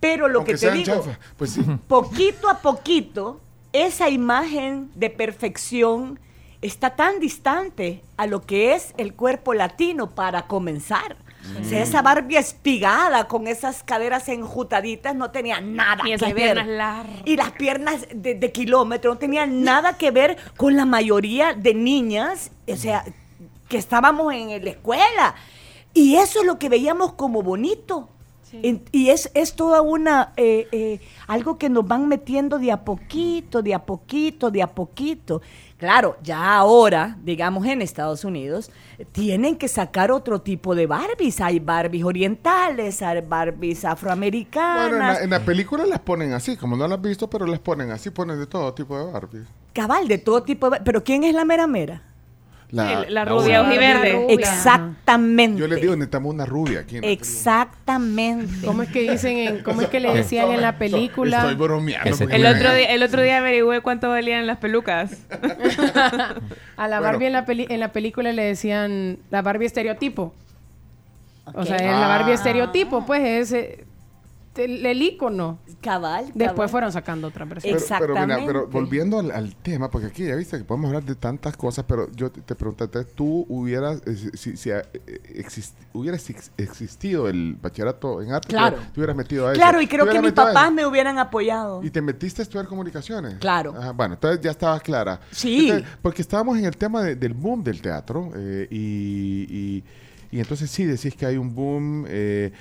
Pero 0.00 0.28
lo 0.28 0.40
Aunque 0.40 0.52
que 0.52 0.58
te 0.58 0.70
digo, 0.72 1.04
Pues 1.36 1.52
sí. 1.52 1.62
poquito 1.88 2.48
a 2.48 2.58
poquito, 2.58 3.40
esa 3.72 4.08
imagen 4.08 4.90
de 4.94 5.10
perfección 5.10 6.18
está 6.62 6.96
tan 6.96 7.20
distante 7.20 8.02
a 8.16 8.26
lo 8.26 8.42
que 8.42 8.74
es 8.74 8.94
el 8.96 9.14
cuerpo 9.14 9.54
latino 9.54 10.10
para 10.14 10.46
comenzar. 10.46 11.16
O 11.60 11.64
sea, 11.64 11.80
esa 11.80 12.02
Barbie 12.02 12.38
espigada 12.38 13.28
con 13.28 13.46
esas 13.46 13.84
caderas 13.84 14.28
enjutaditas 14.28 15.14
no 15.14 15.30
tenía 15.30 15.60
nada 15.60 16.02
Y 16.04 16.12
esas 16.12 16.28
que 16.28 16.34
ver. 16.34 16.54
piernas 16.54 16.66
largas. 16.66 17.22
Y 17.24 17.36
las 17.36 17.52
piernas 17.52 18.06
de, 18.12 18.34
de 18.34 18.50
kilómetro 18.52 19.12
no 19.12 19.18
tenían 19.18 19.62
nada 19.62 19.96
que 19.96 20.10
ver 20.10 20.36
con 20.56 20.74
la 20.76 20.84
mayoría 20.84 21.54
de 21.54 21.72
niñas, 21.72 22.50
o 22.68 22.74
sea, 22.74 23.04
que 23.68 23.78
estábamos 23.78 24.32
en 24.34 24.64
la 24.64 24.70
escuela. 24.70 25.36
Y 25.94 26.16
eso 26.16 26.40
es 26.40 26.46
lo 26.46 26.58
que 26.58 26.68
veíamos 26.68 27.12
como 27.12 27.42
bonito. 27.42 28.08
En- 28.52 28.82
y 28.92 29.10
es, 29.10 29.30
es 29.34 29.54
toda 29.54 29.82
una, 29.82 30.32
eh, 30.36 30.68
eh, 30.72 31.00
algo 31.26 31.58
que 31.58 31.68
nos 31.68 31.86
van 31.86 32.08
metiendo 32.08 32.58
de 32.58 32.70
a 32.72 32.84
poquito, 32.84 33.62
de 33.62 33.74
a 33.74 33.84
poquito, 33.84 34.50
de 34.50 34.62
a 34.62 34.66
poquito. 34.68 35.42
Claro, 35.78 36.16
ya 36.22 36.56
ahora, 36.56 37.18
digamos 37.22 37.66
en 37.66 37.82
Estados 37.82 38.24
Unidos, 38.24 38.70
tienen 39.12 39.56
que 39.56 39.68
sacar 39.68 40.10
otro 40.10 40.40
tipo 40.40 40.74
de 40.74 40.86
Barbies. 40.86 41.40
Hay 41.40 41.58
Barbies 41.58 42.04
orientales, 42.04 43.02
hay 43.02 43.20
Barbies 43.20 43.84
afroamericanas. 43.84 44.88
Bueno, 44.90 44.96
en 44.96 45.12
la, 45.14 45.22
en 45.24 45.30
la 45.30 45.40
película 45.44 45.84
las 45.84 46.00
ponen 46.00 46.32
así, 46.32 46.56
como 46.56 46.76
no 46.76 46.88
las 46.88 46.98
has 46.98 47.04
visto, 47.04 47.28
pero 47.28 47.46
las 47.46 47.58
ponen 47.60 47.90
así, 47.90 48.10
ponen 48.10 48.38
de 48.38 48.46
todo 48.46 48.72
tipo 48.72 48.96
de 48.98 49.12
Barbie. 49.12 49.44
Cabal, 49.74 50.08
de 50.08 50.16
todo 50.18 50.42
tipo 50.42 50.70
de... 50.70 50.80
Pero 50.80 51.04
¿quién 51.04 51.24
es 51.24 51.34
la 51.34 51.44
mera 51.44 51.66
mera? 51.66 52.02
La, 52.70 52.84
la 53.02 53.10
la 53.10 53.24
rubia 53.24 53.62
ojiverde. 53.62 54.26
Exactamente. 54.34 55.60
yo 55.60 55.68
les 55.68 55.80
digo, 55.80 55.94
necesitamos 55.94 56.34
una 56.34 56.46
rubia 56.46 56.80
aquí. 56.80 56.96
en 56.96 57.04
Exactamente. 57.04 58.66
¿Cómo 58.66 58.82
es 58.82 58.88
que 58.90 59.08
dicen, 59.10 59.36
en- 59.38 59.62
cómo 59.62 59.82
es 59.82 59.88
que 59.88 60.00
le 60.00 60.12
decían 60.12 60.50
en 60.50 60.60
la 60.60 60.76
película. 60.76 61.38
Estoy 61.38 61.54
bromeando. 61.54 62.10
El 62.28 62.44
otro, 62.46 62.74
día, 62.74 62.92
el 62.92 63.02
otro 63.02 63.22
día 63.22 63.38
averigüé 63.38 63.80
cuánto 63.82 64.08
valían 64.08 64.46
las 64.46 64.58
pelucas. 64.58 65.12
A 66.76 66.88
la 66.88 66.98
Bueno. 66.98 67.02
Barbie 67.12 67.26
en 67.26 67.32
la, 67.32 67.44
peli- 67.46 67.66
en 67.70 67.80
la 67.80 67.92
película 67.92 68.32
le 68.32 68.42
decían 68.44 69.18
la 69.30 69.42
Barbie 69.42 69.66
estereotipo. 69.66 70.34
O 71.54 71.64
sea, 71.64 71.76
la 71.78 72.08
Barbie 72.08 72.32
Ah. 72.32 72.34
estereotipo, 72.34 73.06
pues 73.06 73.22
es 73.22 73.52
eh, 73.52 73.84
el, 74.64 74.84
el 74.86 75.02
ícono. 75.02 75.58
Cabal. 75.80 76.24
cabal. 76.24 76.32
Después 76.34 76.70
fueron 76.70 76.90
sacando 76.92 77.28
otra 77.28 77.44
versión. 77.44 77.74
Pero, 77.76 77.86
pero 77.88 78.14
mira, 78.14 78.24
Exactamente. 78.24 78.46
pero 78.52 78.66
volviendo 78.68 79.18
al, 79.20 79.30
al 79.30 79.54
tema, 79.56 79.90
porque 79.90 80.08
aquí 80.08 80.24
ya 80.26 80.34
viste 80.34 80.58
que 80.58 80.64
podemos 80.64 80.88
hablar 80.88 81.04
de 81.04 81.14
tantas 81.14 81.56
cosas, 81.56 81.84
pero 81.86 82.10
yo 82.12 82.30
te, 82.30 82.40
te 82.40 82.54
pregunté, 82.54 82.86
¿tú 83.04 83.46
hubieras, 83.48 84.02
eh, 84.06 84.16
si, 84.16 84.30
si- 84.36 84.56
si, 84.56 84.70
eh, 84.70 84.82
exist- 85.36 85.74
hubieras 85.92 86.28
ex- 86.30 86.50
existido 86.56 87.28
el 87.28 87.56
bachillerato 87.60 88.20
en 88.22 88.32
arte? 88.32 88.48
Claro. 88.48 88.78
Te 88.92 89.00
hubieras 89.00 89.16
metido 89.16 89.46
a 89.46 89.52
eso. 89.52 89.60
Claro, 89.60 89.80
y 89.80 89.86
¿Te 89.86 89.94
creo 89.96 90.08
que 90.08 90.20
mis 90.20 90.32
papás 90.32 90.72
me 90.72 90.84
hubieran 90.86 91.18
apoyado. 91.18 91.82
¿Y 91.84 91.90
te 91.90 92.00
metiste 92.02 92.42
a 92.42 92.44
estudiar 92.44 92.66
comunicaciones? 92.66 93.34
Claro. 93.38 93.74
Ajá, 93.76 93.92
bueno, 93.92 94.14
entonces 94.14 94.40
ya 94.40 94.50
estabas 94.50 94.82
clara. 94.82 95.20
Sí. 95.30 95.68
Entonces, 95.70 95.88
porque 96.02 96.22
estábamos 96.22 96.58
en 96.58 96.64
el 96.64 96.76
tema 96.76 97.02
de- 97.02 97.14
del 97.16 97.34
boom 97.34 97.62
del 97.62 97.80
teatro 97.80 98.30
eh, 98.34 98.66
y, 98.70 99.46
y- 99.48 99.84
y 100.32 100.40
entonces 100.40 100.68
sí 100.70 100.84
decís 100.84 101.14
que 101.14 101.24
hay 101.26 101.36
un 101.36 101.54
boom. 101.54 102.04
eh, 102.08 102.52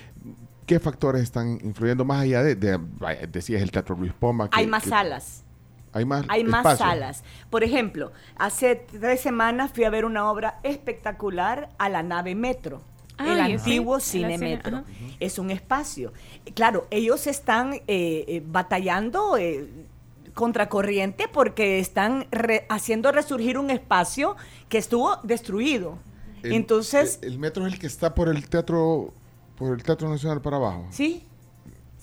¿Qué 0.65 0.79
factores 0.79 1.22
están 1.22 1.60
influyendo 1.63 2.05
más 2.05 2.22
allá 2.22 2.41
de, 2.43 2.55
de- 2.55 2.79
vaya, 2.79 3.27
decías 3.27 3.62
el 3.62 3.72
Teatro 3.72 3.95
Luis 3.95 4.13
Poma? 4.13 4.50
que- 4.50 4.57
Hay 4.60 4.67
más 4.67 4.84
que- 4.84 4.89
salas. 4.89 5.41
Hay 5.93 6.03
más 6.05 6.25
Hay 6.27 6.43
más 6.43 6.77
salas. 6.77 7.24
Por 7.50 7.63
ejemplo, 7.63 8.12
hace 8.36 8.75
tres 8.75 9.22
semanas 9.22 9.72
fui 9.74 9.86
a 9.86 9.89
ver 9.89 10.03
una 10.03 10.29
obra 10.29 10.60
espectacular 10.63 11.69
a 11.77 11.88
la 11.89 12.03
nave 12.03 12.36
Metro. 12.36 12.81
el 13.17 13.39
Ay, 13.39 13.51
sí, 13.51 13.53
antiguo 13.53 14.00
cine 14.01 14.38
cine, 14.38 14.55
Metro. 14.57 14.77
ajá. 14.79 14.86
Es 15.22 15.39
un 15.39 15.50
espacio. 15.51 16.12
Claro, 16.53 16.86
ellos 16.91 17.27
están 17.27 17.75
eh, 17.75 17.81
eh, 17.88 18.43
batallando 18.45 19.38
eh, 19.38 19.69
contracorriente 20.34 21.29
porque 21.31 21.79
están 21.79 22.27
re- 22.29 22.65
haciendo 22.67 23.13
resurgir 23.13 23.57
un 23.57 23.69
espacio 23.69 24.36
que 24.67 24.77
estuvo 24.77 25.15
destruido. 25.24 25.98
El- 26.43 26.51
Entonces, 26.53 27.19
El, 27.22 27.34
el 27.34 27.39
metro 27.39 27.65
es 27.65 27.72
el 27.74 27.79
que 27.79 27.88
está 27.88 28.13
por 28.13 28.27
el 28.27 28.50
teatro, 28.50 29.13
por 29.57 29.74
el 29.74 29.83
Teatro 29.83 30.09
Nacional 30.09 30.41
para 30.41 30.57
abajo. 30.57 30.85
sí, 30.91 31.25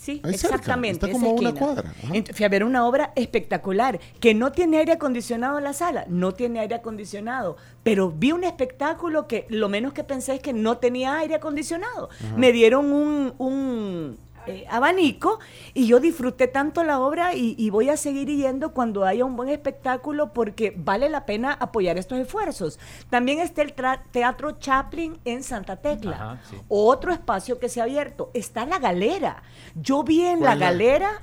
Sí, 0.02 0.20
Ahí 0.24 0.36
cerca, 0.36 0.56
exactamente. 0.56 1.06
está 1.06 1.12
como 1.12 1.30
una 1.30 1.54
cuadra, 1.54 1.94
Fui 2.34 2.44
a 2.44 2.48
ver 2.48 2.64
una 2.64 2.88
obra 2.88 3.12
espectacular, 3.14 4.00
que 4.18 4.34
no 4.34 4.50
tiene 4.50 4.78
aire 4.78 4.94
acondicionado 4.94 5.58
en 5.58 5.64
la 5.64 5.72
sala, 5.74 6.06
no 6.08 6.32
tiene 6.32 6.58
aire 6.58 6.74
acondicionado, 6.74 7.56
pero 7.84 8.10
vi 8.10 8.32
un 8.32 8.42
espectáculo 8.42 9.28
que 9.28 9.46
lo 9.48 9.68
menos 9.68 9.92
que 9.92 10.02
pensé 10.02 10.34
es 10.34 10.40
que 10.40 10.52
no 10.52 10.78
tenía 10.78 11.18
aire 11.18 11.36
acondicionado. 11.36 12.08
Me 12.36 12.50
dieron 12.50 12.90
un, 12.90 13.34
un, 13.38 14.18
eh, 14.46 14.64
abanico 14.70 15.38
y 15.74 15.86
yo 15.86 16.00
disfruté 16.00 16.48
tanto 16.48 16.82
la 16.84 17.00
obra 17.00 17.34
y, 17.34 17.54
y 17.58 17.70
voy 17.70 17.88
a 17.90 17.96
seguir 17.96 18.28
yendo 18.28 18.72
cuando 18.72 19.04
haya 19.04 19.24
un 19.24 19.36
buen 19.36 19.48
espectáculo 19.48 20.32
porque 20.32 20.72
vale 20.76 21.08
la 21.08 21.26
pena 21.26 21.52
apoyar 21.52 21.98
estos 21.98 22.18
esfuerzos. 22.18 22.78
También 23.10 23.40
está 23.40 23.62
el 23.62 23.72
Teatro 24.10 24.52
Chaplin 24.58 25.18
en 25.24 25.42
Santa 25.42 25.76
Tecla, 25.76 26.16
Ajá, 26.16 26.40
sí. 26.50 26.56
otro 26.68 27.12
espacio 27.12 27.58
que 27.58 27.68
se 27.68 27.80
ha 27.80 27.84
abierto. 27.84 28.30
Está 28.34 28.66
la 28.66 28.78
galera. 28.78 29.42
Yo 29.74 30.02
vi 30.02 30.22
en 30.22 30.40
la 30.42 30.54
galera 30.56 31.22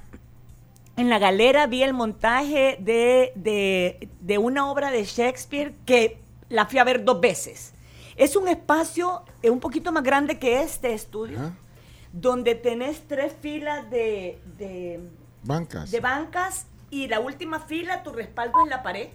en 0.98 1.10
la 1.10 1.18
galera 1.18 1.66
vi 1.68 1.82
el 1.84 1.94
montaje 1.94 2.76
de, 2.82 3.32
de- 3.36 4.10
de 4.20 4.38
una 4.38 4.70
obra 4.70 4.92
de 4.92 5.06
Shakespeare 5.06 5.74
que 5.86 6.18
la 6.50 6.66
fui 6.66 6.78
a 6.80 6.84
ver 6.84 7.06
dos 7.06 7.22
veces. 7.22 7.74
Es 8.18 8.36
un 8.36 8.50
espacio 8.50 9.22
eh, 9.42 9.50
un 9.50 9.62
poquito 9.62 9.94
más 9.94 10.04
grande 10.04 10.38
que 10.40 10.62
este 10.62 10.94
estudio, 10.94 11.40
Ajá. 11.40 11.54
Donde 12.22 12.56
tenés 12.56 13.08
tres 13.08 13.34
filas 13.42 13.90
de, 13.90 14.40
de- 14.58 15.00
Bancas. 15.44 15.90
de 15.92 16.00
bancas 16.00 16.66
y 16.90 17.08
la 17.08 17.20
última 17.20 17.60
fila, 17.60 18.04
tu 18.04 18.12
respaldo 18.12 18.58
en 18.64 18.70
la 18.70 18.84
pared. 18.84 19.08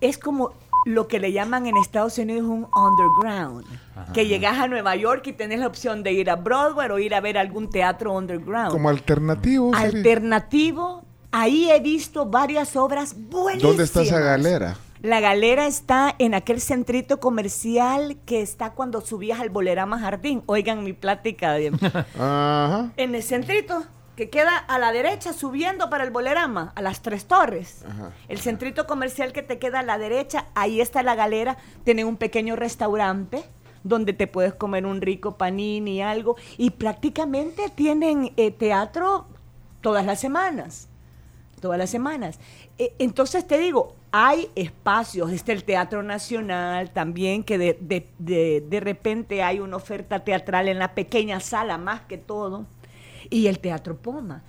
Es 0.00 0.18
como 0.18 0.52
lo 0.86 1.08
que 1.08 1.18
le 1.18 1.32
llaman 1.32 1.66
en 1.66 1.76
Estados 1.76 2.18
Unidos 2.18 2.48
un 2.48 2.66
underground. 2.74 3.64
Que 4.14 4.26
llegas 4.26 4.58
a 4.58 4.68
Nueva 4.68 4.94
York 4.96 5.26
y 5.26 5.32
tenés 5.32 5.58
la 5.58 5.66
opción 5.66 6.02
de 6.02 6.12
ir 6.12 6.30
a 6.30 6.36
Broadway 6.36 6.88
o 6.90 6.98
ir 6.98 7.14
a 7.14 7.20
ver 7.20 7.36
algún 7.36 7.68
teatro 7.68 8.12
underground 8.14 8.70
Como 8.70 8.88
alternativo. 8.88 9.72
alternativo. 9.74 11.02
Ahí 11.32 11.70
he 11.70 11.80
visto 11.80 12.24
varias 12.26 12.74
obras 12.76 13.14
buenísimas. 13.16 13.62
¿Dónde 13.62 13.84
está 13.84 14.02
esa 14.02 14.20
galera? 14.20 14.76
La 15.02 15.20
galera 15.20 15.66
está 15.66 16.14
en 16.18 16.34
aquel 16.34 16.60
centrito 16.60 17.20
comercial 17.20 18.16
que 18.26 18.42
está 18.42 18.70
cuando 18.72 19.00
subías 19.00 19.38
al 19.40 19.50
Bolerama 19.50 19.98
Jardín. 20.00 20.42
Oigan 20.46 20.82
mi 20.82 20.92
plática. 20.92 21.52
de- 21.52 21.68
Ajá. 22.18 22.90
en 22.96 23.14
el 23.14 23.22
centrito 23.22 23.84
que 24.16 24.28
queda 24.30 24.56
a 24.56 24.80
la 24.80 24.90
derecha 24.90 25.32
subiendo 25.32 25.88
para 25.90 26.02
el 26.02 26.10
Bolerama, 26.10 26.72
a 26.74 26.82
las 26.82 27.00
Tres 27.02 27.26
Torres. 27.26 27.84
Ajá. 27.88 28.10
El 28.28 28.38
centrito 28.40 28.88
comercial 28.88 29.32
que 29.32 29.42
te 29.42 29.60
queda 29.60 29.80
a 29.80 29.82
la 29.84 29.98
derecha, 29.98 30.46
ahí 30.56 30.80
está 30.80 31.04
la 31.04 31.14
galera. 31.14 31.56
Tienen 31.84 32.06
un 32.08 32.16
pequeño 32.16 32.56
restaurante 32.56 33.44
donde 33.84 34.12
te 34.12 34.26
puedes 34.26 34.54
comer 34.54 34.84
un 34.86 35.00
rico 35.00 35.36
panini, 35.36 36.02
algo. 36.02 36.34
Y 36.56 36.70
prácticamente 36.70 37.70
tienen 37.72 38.32
eh, 38.36 38.50
teatro 38.50 39.26
todas 39.80 40.04
las 40.04 40.18
semanas. 40.18 40.87
Todas 41.60 41.78
las 41.78 41.90
semanas. 41.90 42.38
Eh, 42.78 42.92
entonces 42.98 43.46
te 43.46 43.58
digo, 43.58 43.94
hay 44.12 44.48
espacios, 44.54 45.30
está 45.32 45.52
el 45.52 45.64
Teatro 45.64 46.02
Nacional 46.02 46.90
también, 46.90 47.42
que 47.44 47.58
de, 47.58 47.76
de- 47.80 48.08
de- 48.18 48.64
de 48.68 48.80
repente 48.80 49.42
hay 49.42 49.60
una 49.60 49.76
oferta 49.76 50.20
teatral 50.20 50.68
en 50.68 50.78
la 50.78 50.94
pequeña 50.94 51.40
sala 51.40 51.78
más 51.78 52.02
que 52.02 52.18
todo, 52.18 52.66
y 53.30 53.46
el 53.48 53.58
Teatro 53.58 53.96
Poma. 53.96 54.42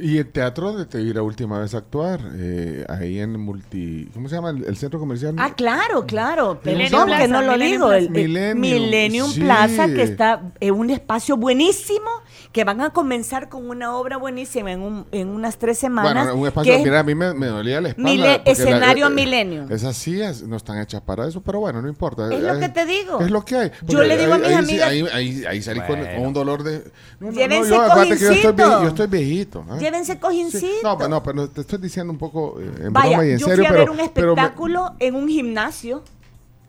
Y 0.00 0.18
el 0.18 0.26
teatro 0.30 0.72
donde 0.72 0.86
te 0.86 0.98
vi 0.98 1.12
la 1.12 1.22
última 1.22 1.58
vez 1.58 1.74
a 1.74 1.78
actuar, 1.78 2.20
eh, 2.34 2.84
ahí 2.88 3.18
en 3.18 3.38
multi... 3.38 4.08
¿Cómo 4.14 4.28
se 4.28 4.36
llama? 4.36 4.50
El, 4.50 4.64
el 4.64 4.76
centro 4.76 4.98
comercial. 5.00 5.34
Ah, 5.38 5.54
claro, 5.54 6.06
claro. 6.06 6.60
Perdón 6.62 7.06
Plaza, 7.06 7.22
que 7.22 7.28
no 7.28 7.42
lo 7.42 7.52
Millennium 7.52 7.72
digo. 7.72 7.92
El, 7.92 8.10
Millennium, 8.10 8.60
Millennium 8.60 9.30
sí. 9.30 9.40
Plaza, 9.40 9.86
que 9.86 10.02
está 10.02 10.42
en 10.60 10.74
un 10.74 10.90
espacio 10.90 11.36
buenísimo, 11.36 12.08
que 12.52 12.64
van 12.64 12.80
a 12.80 12.90
comenzar 12.90 13.48
con 13.48 13.68
una 13.68 13.94
obra 13.96 14.16
buenísima 14.16 14.72
en, 14.72 14.80
un- 14.80 15.06
en 15.12 15.28
unas 15.28 15.58
tres 15.58 15.78
semanas. 15.78 16.24
Bueno, 16.26 16.40
un 16.40 16.46
espacio, 16.46 16.72
que 16.72 16.78
es- 16.78 16.84
mira, 16.84 17.00
a 17.00 17.02
mí 17.02 17.14
me, 17.14 17.34
me 17.34 17.46
dolía 17.46 17.80
la 17.80 17.88
espalda. 17.88 18.10
Mile- 18.10 18.42
escenario 18.44 19.06
eh, 19.06 19.10
Millennium. 19.10 19.70
Esas 19.72 19.96
sillas 19.96 20.42
no 20.42 20.56
están 20.56 20.78
hechas 20.80 21.00
para 21.02 21.26
eso, 21.26 21.40
pero 21.42 21.60
bueno, 21.60 21.82
no 21.82 21.88
importa. 21.88 22.32
Es 22.32 22.40
lo 22.40 22.54
Eh, 22.54 22.60
que 22.60 22.68
te 22.68 22.86
digo. 22.86 23.20
Es 23.20 23.30
lo 23.30 23.44
que 23.44 23.56
hay. 23.56 23.68
Yo 23.68 23.86
Porque 23.98 24.06
le 24.08 24.16
digo 24.18 24.32
a 24.32 24.36
ahí- 24.36 24.42
mis 24.42 24.48
ahí 24.50 24.54
sí- 24.66 24.80
amigas- 24.80 24.88
Ahí, 24.88 25.04
ahí, 25.12 25.44
ahí 25.46 25.62
salí 25.62 25.80
con, 25.80 25.98
Bueno. 25.98 26.16
con 26.16 26.26
un 26.26 26.32
dolor 26.32 26.62
de... 26.62 26.84
No, 27.20 27.30
no, 27.30 27.32
no, 27.32 27.34
yo, 27.34 28.02
que 28.08 28.16
yo 28.18 28.30
estoy, 28.30 28.54
yo 28.56 28.88
estoy 28.88 29.06
viejito. 29.08 29.64
¿ah? 29.68 29.78
Llévense 29.90 30.18
cojincito. 30.18 30.58
Sí, 30.66 30.72
No, 30.82 30.96
pero 30.96 31.08
no, 31.08 31.22
pero 31.22 31.48
te 31.50 31.60
estoy 31.62 31.78
diciendo 31.78 32.12
un 32.12 32.18
poco 32.18 32.60
eh, 32.60 32.72
en 32.86 32.92
Vaya, 32.92 33.08
broma 33.18 33.26
y 33.26 33.30
en 33.32 33.38
yo 33.38 33.46
serio, 33.46 33.64
fui 33.64 33.66
a 33.66 33.70
pero... 33.70 33.80
ver 33.80 33.90
un 33.90 33.96
pero 33.96 34.34
me- 34.34 34.42
espectáculo 34.42 34.94
en 34.98 35.14
un 35.14 35.28
gimnasio, 35.28 36.02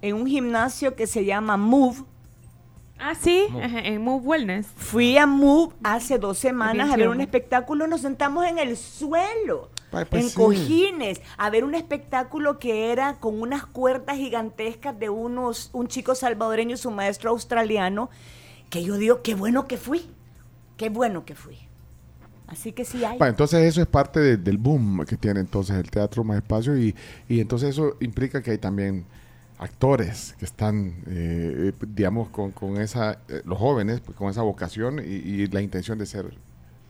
en 0.02 0.16
un 0.16 0.26
gimnasio 0.28 0.96
que 0.96 1.08
se 1.08 1.26
llama 1.26 1.58
Move. 1.58 2.04
Ah, 3.02 3.14
sí, 3.16 3.46
ajá, 3.64 3.80
en 3.80 4.02
Move 4.02 4.26
Wellness. 4.26 4.68
Fui 4.76 5.18
a 5.18 5.26
Move 5.26 5.74
hace 5.84 6.18
dos 6.20 6.38
semanas 6.38 6.92
a 6.92 6.98
ver 6.98 7.08
un 7.08 7.22
espectáculo, 7.22 7.88
nos 7.88 8.02
sentamos 8.02 8.46
en 8.46 8.60
el 8.60 8.76
suelo, 8.76 9.70
Ay, 9.94 10.04
pues 10.10 10.24
en 10.24 10.30
sí. 10.30 10.36
cojines, 10.36 11.22
a 11.38 11.50
ver 11.50 11.64
un 11.64 11.76
espectáculo 11.76 12.60
que 12.60 12.92
era 12.92 13.16
con 13.16 13.42
unas 13.42 13.66
cuerdas 13.66 14.18
gigantescas 14.18 15.00
de 15.00 15.10
unos, 15.10 15.70
un 15.72 15.88
chico 15.88 16.14
salvadoreño 16.14 16.74
y 16.76 16.78
su 16.78 16.92
maestro 16.92 17.30
australiano, 17.30 18.10
que 18.70 18.84
yo 18.84 18.98
digo, 18.98 19.22
qué 19.22 19.34
bueno 19.34 19.66
que 19.66 19.78
fui, 19.78 20.06
qué 20.76 20.90
bueno 20.90 21.24
que 21.24 21.36
fui. 21.36 21.58
Así 22.50 22.72
que 22.72 22.84
sí 22.86 23.04
hay. 23.06 23.18
Va, 23.18 23.28
entonces 23.28 23.64
eso 23.64 23.82
es 23.82 23.88
parte 23.88 24.20
de- 24.20 24.38
del 24.38 24.58
boom 24.58 25.06
que 25.06 25.18
tiene 25.18 25.40
entonces 25.40 25.76
el 25.78 25.90
teatro 25.90 26.24
más 26.24 26.38
espacio 26.38 26.78
y, 26.78 26.96
y 27.28 27.40
entonces 27.40 27.70
eso 27.70 27.96
implica 28.02 28.42
que 28.42 28.52
hay 28.52 28.58
también 28.58 29.06
actores 29.58 30.36
que 30.40 30.46
están, 30.46 30.96
eh, 31.08 31.74
digamos, 31.88 32.30
con, 32.30 32.52
con 32.52 32.78
esa, 32.82 33.20
eh, 33.28 33.42
los 33.46 33.58
jóvenes, 33.58 34.00
pues, 34.00 34.18
con 34.18 34.30
esa 34.30 34.42
vocación 34.42 35.00
y, 35.00 35.04
y 35.12 35.48
la 35.48 35.62
intención 35.62 35.98
de 35.98 36.06
ser 36.06 36.34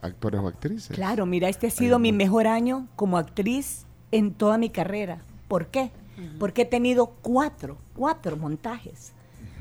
actores 0.02 0.40
o 0.40 0.46
actrices. 0.48 0.94
Claro, 0.96 1.26
mira, 1.26 1.48
este 1.48 1.66
ha 1.66 1.70
sido 1.70 1.98
mi 1.98 2.12
mejor 2.12 2.46
año 2.46 2.86
como 2.96 3.18
actriz 3.18 3.84
en 4.12 4.32
toda 4.32 4.56
mi 4.56 4.70
carrera. 4.70 5.18
¿Por 5.48 5.66
qué? 5.66 5.90
Porque 6.38 6.62
he 6.62 6.66
tenido 6.66 7.06
cuatro, 7.22 7.76
cuatro 7.96 8.36
montajes. 8.36 9.12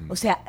O 0.07 0.15
sea, 0.15 0.39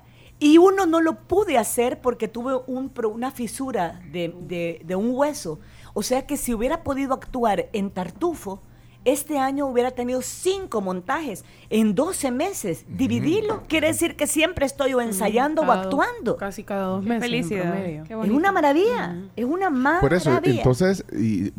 y 0.40 0.58
uno 0.58 0.86
no 0.86 1.00
lo 1.00 1.14
pude 1.20 1.56
hacer 1.58 2.00
porque 2.00 2.26
tuve 2.26 2.54
un, 2.66 2.88
pro- 2.88 3.10
una 3.10 3.30
fisura 3.30 4.00
de, 4.10 4.34
de- 4.40 4.82
de 4.84 4.96
un 4.96 5.10
hueso. 5.14 5.60
O 5.94 6.02
sea 6.02 6.26
que 6.26 6.36
si 6.36 6.52
hubiera 6.54 6.82
podido 6.82 7.14
actuar 7.14 7.68
en 7.72 7.90
Tartufo, 7.90 8.60
este 9.04 9.38
año 9.38 9.66
hubiera 9.66 9.90
tenido 9.92 10.20
cinco 10.22 10.80
montajes 10.82 11.44
en 11.70 11.94
12 11.94 12.30
meses. 12.32 12.84
Dividirlo 12.88 13.62
quiere 13.66 13.86
decir 13.88 14.14
que 14.16 14.26
siempre 14.26 14.66
estoy 14.66 14.92
o 14.94 15.00
ensayando 15.00 15.62
o 15.62 15.66
dos- 15.66 15.76
actuando. 15.76 16.36
Casi 16.36 16.64
cada 16.64 16.84
dos 16.84 17.02
meses. 17.04 17.22
felicidad. 17.22 17.72
Qué 17.74 18.02
Es 18.24 18.30
una 18.30 18.52
maravilla, 18.52 19.16
es 19.36 19.44
una 19.44 19.70
maravilla. 19.70 20.00
Por 20.00 20.14
eso, 20.14 20.38
entonces, 20.44 21.04
y, 21.18 21.50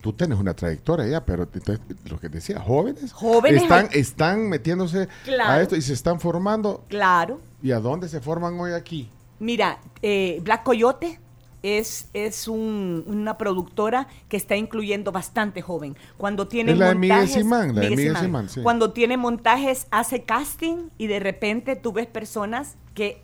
tú 0.00 0.12
tienes 0.12 0.38
una 0.38 0.54
trayectoria 0.54 1.06
ya, 1.06 1.24
pero 1.24 1.44
entonces, 1.44 1.80
lo 2.08 2.18
que 2.18 2.28
decía, 2.28 2.58
jóvenes, 2.60 3.12
Jóvenes 3.12 3.62
están, 3.62 3.88
están 3.92 4.48
metiéndose 4.48 5.08
Claro. 5.24 5.50
a 5.52 5.62
esto 5.62 5.76
y 5.76 5.82
se 5.82 5.92
están 5.92 6.18
formando. 6.20 6.84
Claro. 6.88 7.40
¿Y 7.62 7.72
a 7.72 7.80
dónde 7.80 8.08
se 8.08 8.20
forman 8.20 8.58
hoy 8.58 8.72
aquí? 8.72 9.08
Mira, 9.38 9.78
eh, 10.02 10.40
Black 10.42 10.62
Coyote 10.64 11.18
es, 11.62 12.08
es 12.12 12.48
un- 12.48 13.04
una 13.06 13.38
productora 13.38 14.08
que 14.28 14.36
está 14.36 14.56
incluyendo 14.56 15.12
bastante 15.12 15.62
joven. 15.62 15.96
Cuando 16.16 16.48
tiene 16.48 16.72
Es 16.72 16.78
la 16.78 16.88
de 16.88 16.94
Miguel 16.96 17.16
montajes, 17.18 17.42
Simán, 17.42 17.74
la 17.74 17.80
de 17.82 17.90
Miguel 17.90 17.96
Miguel 17.98 18.16
Simán. 18.16 18.24
Simán, 18.24 18.48
sí. 18.48 18.60
Cuando 18.62 18.92
tiene 18.92 19.16
montajes 19.16 19.86
hace 19.90 20.22
casting 20.24 20.88
y 20.98 21.06
de 21.06 21.20
repente 21.20 21.76
tú 21.76 21.92
ves 21.92 22.06
personas 22.06 22.76
que 22.94 23.20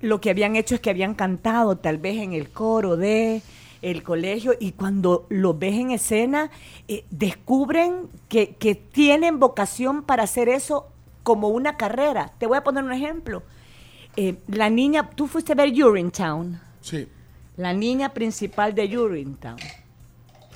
lo 0.00 0.20
que 0.20 0.30
habían 0.30 0.56
hecho 0.56 0.74
es 0.74 0.80
que 0.80 0.90
habían 0.90 1.14
cantado 1.14 1.76
tal 1.76 1.98
vez 1.98 2.18
en 2.18 2.32
el 2.32 2.50
coro 2.50 2.96
de 2.96 3.42
el 3.82 4.02
colegio 4.02 4.52
y 4.60 4.72
cuando 4.72 5.26
los 5.30 5.58
ves 5.58 5.74
en 5.74 5.90
escena 5.90 6.50
eh, 6.86 7.04
descubren 7.10 8.08
que, 8.28 8.54
que 8.56 8.74
tienen 8.74 9.40
vocación 9.40 10.02
para 10.02 10.22
hacer 10.24 10.48
eso 10.50 10.86
como 11.22 11.48
una 11.48 11.76
carrera. 11.76 12.30
Te 12.38 12.46
voy 12.46 12.56
a 12.58 12.64
poner 12.64 12.84
un 12.84 12.92
ejemplo. 12.92 13.42
Eh, 14.16 14.36
la 14.48 14.70
niña, 14.70 15.10
tú 15.10 15.26
fuiste 15.26 15.52
a 15.52 15.54
ver 15.54 15.70
Urinetown, 15.72 16.60
Sí, 16.80 17.06
la 17.56 17.72
niña 17.72 18.08
principal 18.12 18.74
de 18.74 18.98
Urinetown. 18.98 19.58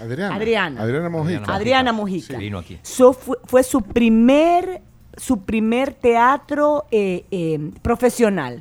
Adriana. 0.00 0.34
Adriana. 0.34 0.82
Adriana 0.82 1.08
Mojica. 1.08 1.54
Adriana 1.54 1.92
Mojica. 1.92 2.34
Sí, 2.34 2.40
vino 2.40 2.58
aquí. 2.58 2.78
So, 2.82 3.12
fue, 3.12 3.36
fue 3.44 3.62
su 3.62 3.80
primer 3.82 4.82
su 5.16 5.42
primer 5.42 5.94
teatro 5.94 6.86
eh, 6.90 7.24
eh, 7.30 7.70
profesional. 7.82 8.60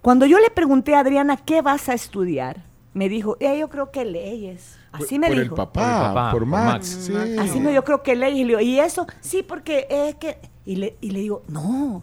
Cuando 0.00 0.24
yo 0.24 0.38
le 0.38 0.48
pregunté 0.48 0.94
a 0.94 1.00
Adriana 1.00 1.36
qué 1.36 1.60
vas 1.60 1.90
a 1.90 1.92
estudiar, 1.94 2.62
me 2.94 3.10
dijo, 3.10 3.36
"Eh, 3.40 3.58
yo 3.58 3.68
creo 3.68 3.90
que 3.90 4.06
leyes. 4.06 4.78
Así 4.90 5.18
me 5.18 5.26
por 5.28 5.36
dijo. 5.36 5.54
el 5.54 5.56
papá, 5.56 5.72
Por 5.72 5.90
el 5.92 5.98
papá, 6.14 6.30
por 6.30 6.40
por 6.40 6.46
Max. 6.48 7.10
Max. 7.12 7.28
sí. 7.28 7.36
Así 7.38 7.60
me 7.60 7.74
yo 7.74 7.84
creo 7.84 8.02
que 8.02 8.16
leyes. 8.16 8.38
Y 8.38 8.44
le 8.44 8.48
digo, 8.48 8.60
¿y 8.60 8.80
eso? 8.80 9.06
Sí, 9.20 9.42
porque 9.42 9.86
es 9.90 10.14
que... 10.14 10.38
Y 10.64 10.76
le, 10.76 10.96
y 11.00 11.10
le 11.10 11.20
digo, 11.20 11.42
no, 11.48 12.02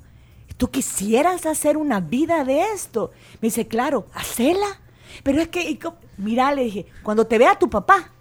tú 0.57 0.69
quisieras 0.69 1.45
hacer 1.45 1.77
una 1.77 1.99
vida 1.99 2.43
de 2.43 2.61
esto. 2.73 3.11
Me 3.41 3.47
dice, 3.47 3.67
claro, 3.67 4.05
hacela. 4.13 4.79
Pero 5.23 5.41
es 5.41 5.47
que, 5.47 5.79
mira, 6.17 6.53
le 6.53 6.65
dije, 6.65 6.85
cuando 7.03 7.25
te 7.25 7.37
vea 7.37 7.57
tu 7.57 7.69
papá, 7.69 8.11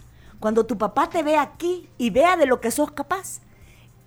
cuando 0.41 0.65
tu 0.65 0.79
papá 0.79 1.11
te 1.11 1.23
vea 1.23 1.43
aquí 1.43 1.89
y 1.99 2.11
vea 2.11 2.37
de 2.37 2.47
lo 2.47 2.61
que 2.61 2.71
sos 2.71 2.93
capaz, 2.93 3.41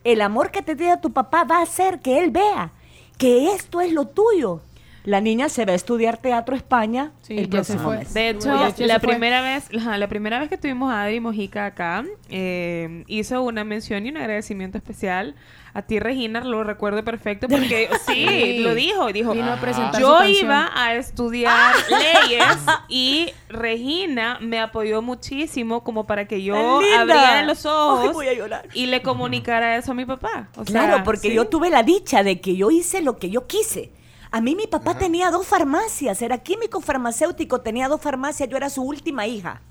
el 0.03 0.21
amor 0.21 0.51
que 0.51 0.61
te 0.61 0.75
tiene 0.75 0.97
tu 0.97 1.11
papá 1.11 1.43
va 1.43 1.57
a 1.57 1.63
hacer 1.63 1.99
que 1.99 2.19
él 2.19 2.31
vea 2.31 2.71
que 3.17 3.53
esto 3.53 3.81
es 3.81 3.91
lo 3.91 4.07
tuyo. 4.07 4.61
La 5.03 5.19
niña 5.19 5.49
se 5.49 5.65
va 5.65 5.71
a 5.71 5.75
estudiar 5.75 6.17
teatro 6.17 6.55
España 6.55 7.11
Sí, 7.23 7.35
el 7.37 7.49
próximo 7.49 7.89
mes. 7.89 8.13
De 8.13 8.29
hecho, 8.29 8.49
Ya 8.77 8.85
la 8.85 8.99
primera 8.99 9.41
vez, 9.41 9.65
la 9.73 10.07
primera 10.07 10.39
vez 10.39 10.47
que 10.49 10.57
tuvimos 10.57 10.91
a 10.93 11.03
Adri 11.03 11.19
Mojica 11.19 11.65
acá, 11.65 12.05
eh, 12.29 13.03
hizo 13.07 13.41
una 13.41 13.63
mención 13.63 14.05
y 14.05 14.09
un 14.09 14.17
agradecimiento 14.17 14.77
especial 14.77 15.35
a 15.73 15.83
ti, 15.83 15.99
Regina, 15.99 16.43
lo 16.43 16.63
recuerdo 16.65 17.01
perfecto 17.03 17.47
porque 17.47 17.89
sí, 18.05 18.25
Sí. 18.27 18.57
lo 18.59 18.75
dijo, 18.75 19.11
dijo. 19.13 19.31
Vino 19.33 19.53
a 19.53 19.55
presentar 19.55 19.95
su 19.95 20.01
Yo 20.01 20.23
iba 20.25 20.69
a 20.75 20.95
estudiar 20.95 21.73
leyes 22.27 22.45
y 22.89 23.29
Regina 23.47 24.37
me 24.41 24.59
apoyó 24.59 25.01
muchísimo 25.01 25.83
como 25.83 26.05
para 26.05 26.27
que 26.27 26.43
yo 26.43 26.55
abriera 26.57 27.43
los 27.43 27.65
ojos 27.65 28.07
Ay, 28.09 28.13
voy 28.13 28.27
a 28.27 28.33
llorar. 28.33 28.67
y 28.73 28.87
le 28.87 29.01
comunicara 29.01 29.77
eso 29.77 29.93
a 29.93 29.95
mi 29.95 30.05
papá. 30.05 30.49
O 30.57 30.63
Claro, 30.65 30.95
sea, 30.95 31.03
porque 31.03 31.29
sí. 31.29 31.33
yo 31.33 31.47
tuve 31.47 31.69
la 31.69 31.83
dicha 31.83 32.21
de 32.21 32.41
que 32.41 32.55
yo 32.55 32.69
hice 32.69 33.01
lo 33.01 33.17
que 33.17 33.29
yo 33.29 33.47
quise. 33.47 33.91
A 34.31 34.39
mí 34.39 34.55
mi 34.55 34.65
papá 34.65 34.97
tenía 34.97 35.29
dos 35.29 35.45
farmacias, 35.45 36.21
era 36.21 36.37
químico 36.37 36.79
farmacéutico, 36.79 37.59
tenía 37.59 37.89
dos 37.89 37.99
farmacias, 37.99 38.47
yo 38.47 38.55
era 38.55 38.69
su 38.69 38.81
última 38.81 39.27
hija. 39.27 39.61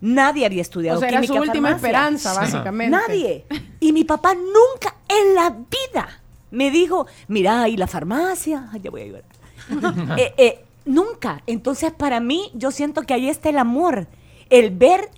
Nadie 0.00 0.46
había 0.46 0.62
estudiado 0.62 0.96
O 0.96 1.00
sea, 1.00 1.10
era 1.10 1.22
su 1.22 1.34
química 1.34 1.42
última 1.42 1.70
esperanza, 1.72 2.32
básicamente. 2.32 2.96
Nadie. 2.96 3.44
Y 3.78 3.92
mi 3.92 4.04
papá 4.04 4.34
nunca 4.34 4.96
en 5.06 5.34
la 5.34 5.50
vida 5.50 6.08
me 6.50 6.70
dijo, 6.70 7.06
mira, 7.28 7.68
¿y 7.68 7.76
la 7.76 7.86
farmacia? 7.86 8.70
Ay, 8.72 8.80
ya 8.80 8.90
voy 8.90 9.02
a 9.02 9.06
llorar. 9.06 9.24
Eh, 10.18 10.34
eh, 10.36 10.64
nunca. 10.86 11.42
Entonces, 11.46 11.92
para 11.92 12.18
mí, 12.20 12.50
yo 12.54 12.70
siento 12.70 13.02
que 13.02 13.14
ahí 13.14 13.28
está 13.28 13.50
el 13.50 13.58
amor. 13.58 14.08
El 14.48 14.70
ver 14.70 15.10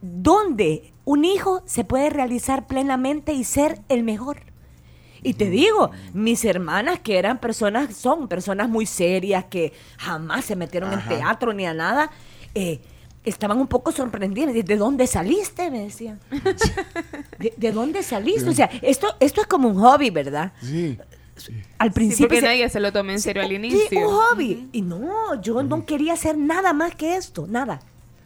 dónde 0.00 0.92
un 1.04 1.24
hijo 1.24 1.62
se 1.66 1.84
puede 1.84 2.10
realizar 2.10 2.66
plenamente 2.66 3.34
y 3.34 3.44
ser 3.44 3.80
el 3.88 4.02
mejor. 4.02 4.49
Y 5.22 5.34
te 5.34 5.50
digo, 5.50 5.90
mis 6.14 6.44
hermanas 6.44 6.98
que 7.00 7.18
eran 7.18 7.38
personas, 7.38 7.96
son 7.96 8.28
personas 8.28 8.68
muy 8.68 8.86
serias, 8.86 9.44
que 9.44 9.72
jamás 9.98 10.44
se 10.44 10.56
metieron 10.56 10.92
en 10.92 11.06
teatro 11.08 11.52
ni 11.52 11.66
a 11.66 11.74
nada, 11.74 12.10
eh, 12.54 12.80
estaban 13.24 13.58
un 13.58 13.66
poco 13.66 13.92
sorprendidas. 13.92 14.54
¿De 14.54 14.76
dónde 14.76 15.06
saliste? 15.06 15.70
Me 15.70 15.80
decían. 15.84 16.18
¿De, 17.38 17.52
de 17.56 17.72
dónde 17.72 18.02
saliste? 18.02 18.48
O 18.48 18.52
sea, 18.54 18.70
esto, 18.82 19.08
esto 19.20 19.40
es 19.42 19.46
como 19.46 19.68
un 19.68 19.76
hobby, 19.80 20.10
¿verdad? 20.10 20.52
Sí. 20.62 20.98
Al 21.78 21.88
Sí, 21.88 21.94
principio... 21.94 22.28
porque 22.28 22.40
se- 22.40 22.46
nadie 22.46 22.68
se 22.68 22.80
lo 22.80 22.92
toma 22.92 23.12
en 23.12 23.20
serio 23.20 23.42
al 23.42 23.48
Sí, 23.48 23.54
inicio. 23.54 23.98
un 24.08 24.14
hobby. 24.14 24.68
Y 24.72 24.82
no, 24.82 25.40
yo 25.40 25.62
no 25.62 25.86
quería 25.86 26.12
hacer 26.12 26.36
nada 26.36 26.72
más 26.74 26.94
que 26.94 27.16
esto, 27.16 27.46
nada. 27.48 27.80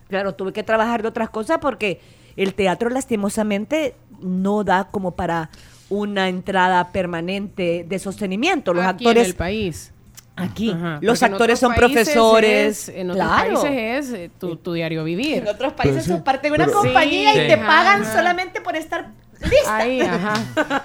Claro, 0.08 0.34
tuve 0.34 0.52
que 0.52 0.62
trabajar 0.62 1.02
de 1.02 1.08
otras 1.08 1.30
cosas 1.30 1.58
porque 1.60 2.00
el 2.36 2.54
teatro 2.54 2.90
lastimosamente 2.90 3.94
no 4.20 4.64
da 4.64 4.88
como 4.90 5.12
para 5.12 5.50
una 5.94 6.28
entrada 6.28 6.92
permanente 6.92 7.84
de 7.88 7.98
sostenimiento. 7.98 8.74
Los 8.74 8.84
Aquí 8.84 9.04
actores 9.04 9.24
en 9.24 9.30
el 9.30 9.34
país. 9.36 9.92
aquí, 10.36 10.70
Ajá, 10.72 10.98
los 11.00 11.22
actores 11.22 11.58
son 11.60 11.74
profesores. 11.74 12.88
es- 12.88 12.96
en 12.96 13.10
otros 13.10 13.26
claro. 13.26 13.62
países 13.62 14.08
es 14.08 14.12
eh, 14.18 14.30
tu, 14.38 14.56
tu 14.56 14.72
diario 14.72 15.04
vivir. 15.04 15.38
En 15.38 15.48
otros 15.48 15.72
países 15.74 16.04
sí, 16.04 16.10
son 16.10 16.22
parte 16.24 16.48
de 16.48 16.54
una 16.54 16.66
pero- 16.66 16.78
compañía 16.80 17.32
Sí. 17.32 17.40
y 17.40 17.46
te 17.48 17.56
pagan 17.58 18.02
Ajá. 18.02 18.12
solamente 18.12 18.60
por 18.60 18.76
estar 18.76 19.08
lista. 19.40 19.76
Ahí, 19.76 20.00
ajá. 20.00 20.34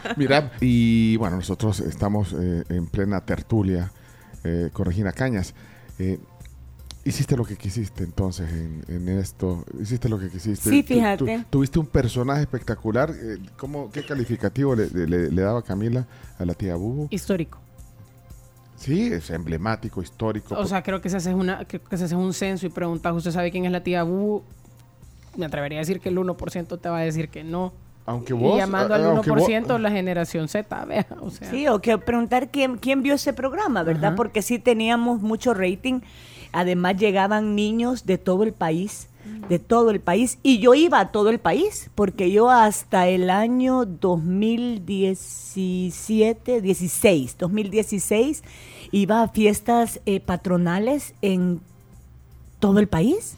Mira, 0.18 0.51
y 0.62 1.16
bueno, 1.18 1.38
nosotros 1.38 1.80
estamos 1.80 2.34
eh, 2.39 2.63
en 2.70 2.88
plena 2.88 3.22
tertulia 3.22 3.92
eh, 4.44 4.70
con 4.74 4.86
Regina 4.86 5.12
Cañas. 5.12 5.54
Eh, 5.98 6.18
hiciste 7.06 7.36
lo 7.36 7.44
que 7.46 7.56
quisiste 7.56 8.03
entonces 8.03 8.50
en, 8.51 8.84
en 8.88 9.10
esto. 9.10 9.63
Hiciste 9.82 10.10
lo 10.10 10.20
que 10.20 10.29
quisiste. 10.29 10.70
Sí, 10.70 10.84
Tu- 10.84 10.88
tu- 10.88 10.94
fíjate. 10.94 11.46
tuviste 11.50 11.79
un 11.79 11.88
personaje 11.88 12.41
espectacular. 12.41 13.12
Eh, 13.12 13.38
¿cómo, 13.58 13.89
¿Qué 13.91 14.06
calificativo 14.06 14.75
le, 14.75 14.89
le- 14.89 15.32
le 15.32 15.41
daba 15.41 15.62
Camila 15.63 16.06
a 16.38 16.46
la 16.46 16.53
tía 16.53 16.75
Bubu? 16.75 17.08
Histórico. 17.10 17.58
Sí, 18.75 19.08
es 19.12 19.29
emblemático, 19.29 20.01
histórico. 20.01 20.56
O 20.56 20.65
sea, 20.65 20.82
creo 20.84 21.01
que 21.01 21.10
se 21.10 21.18
hace 21.18 21.34
una, 21.34 21.65
creo 21.65 21.84
que 21.84 21.98
se 21.98 22.06
hace 22.06 22.15
un 22.15 22.34
censo 22.34 22.65
y 22.65 22.70
preguntas, 22.70 23.13
¿usted 23.13 23.32
sabe 23.32 23.51
quién 23.51 23.65
es 23.65 23.72
la 23.72 23.84
tía 23.84 24.03
Bu? 24.03 24.44
Me 25.36 25.46
atrevería 25.46 25.79
a 25.79 25.82
decir 25.82 26.00
que 26.00 26.10
el 26.10 26.18
1% 26.18 26.79
te 26.79 26.89
va 26.89 27.00
a 27.00 27.01
decir 27.01 27.27
que 27.29 27.44
no. 27.44 27.74
aunque 28.06 28.34
y 28.34 28.38
vos... 28.38 28.58
llamando 28.58 28.94
al 28.96 29.03
aunque 29.06 29.32
vos- 29.32 29.41
1% 29.50 29.77
la 29.79 29.91
generación 29.91 30.48
Z, 30.48 30.86
vea, 30.88 31.06
o 31.20 31.29
sea. 31.29 31.50
Sí, 31.50 31.68
o 31.68 31.82
que 31.82 31.98
preguntar 31.98 32.50
quién, 32.51 32.77
quién 32.77 33.03
vio 33.03 33.15
ese 33.15 33.34
programa, 33.34 33.84
¿verdad? 33.84 34.08
Ajá. 34.10 34.15
Porque 34.15 34.41
sí 34.41 34.60
teníamos 34.60 35.22
mucho 35.22 35.53
rating. 35.53 36.00
Además 36.52 36.98
llegaban 36.98 37.56
niños 37.56 38.06
de 38.06 38.18
todo 38.18 38.44
el 38.44 38.52
país, 38.54 39.08
de 39.48 39.60
todo 39.60 39.92
el 39.92 40.00
país. 40.00 40.40
Y 40.42 40.58
yo 40.60 40.74
iba 40.74 41.00
a 41.00 41.12
todo 41.12 41.30
el 41.30 41.38
país, 41.40 41.92
porque 41.96 42.32
yo 42.32 42.50
hasta 42.50 43.08
el 43.08 43.30
año 43.30 43.86
2017, 43.86 46.62
16, 46.62 47.38
2016, 47.38 48.44
iba 48.92 49.22
a 49.22 49.28
fiestas 49.28 50.00
eh, 50.06 50.20
patronales 50.20 51.14
en 51.22 51.62
todo 52.60 52.80
el 52.80 52.88
país. 52.88 53.36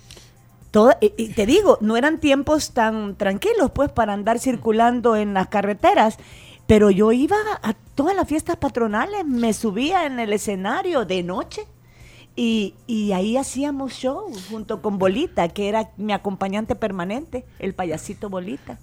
Todo, 0.72 0.94
y, 1.02 1.12
y 1.18 1.34
te 1.34 1.46
digo, 1.46 1.78
no 1.82 1.98
eran 1.98 2.22
tiempos 2.22 2.72
tan 2.72 3.18
tranquilos 3.18 3.72
pues 3.72 3.92
para 3.92 4.14
andar 4.14 4.40
circulando 4.40 5.18
en 5.18 5.34
las 5.34 5.50
carreteras, 5.50 6.18
pero 6.66 6.90
yo 6.90 7.12
iba 7.12 7.36
a 7.62 7.74
todas 7.74 8.16
las 8.16 8.30
fiestas 8.30 8.56
patronales, 8.56 9.26
me 9.26 9.52
subía 9.52 10.06
en 10.06 10.22
el 10.22 10.32
escenario 10.32 11.04
de 11.04 11.24
noche 11.24 11.68
y, 12.36 12.74
y 12.88 13.12
ahí 13.12 13.38
hacíamos 13.38 13.94
show 13.94 14.32
junto 14.50 14.82
con 14.82 14.98
Bolita, 14.98 15.48
que 15.50 15.68
era 15.70 15.90
mi 15.98 16.14
acompañante 16.14 16.76
permanente, 16.76 17.46
el 17.60 17.74
payasito 17.74 18.30
Bolita. 18.30 18.78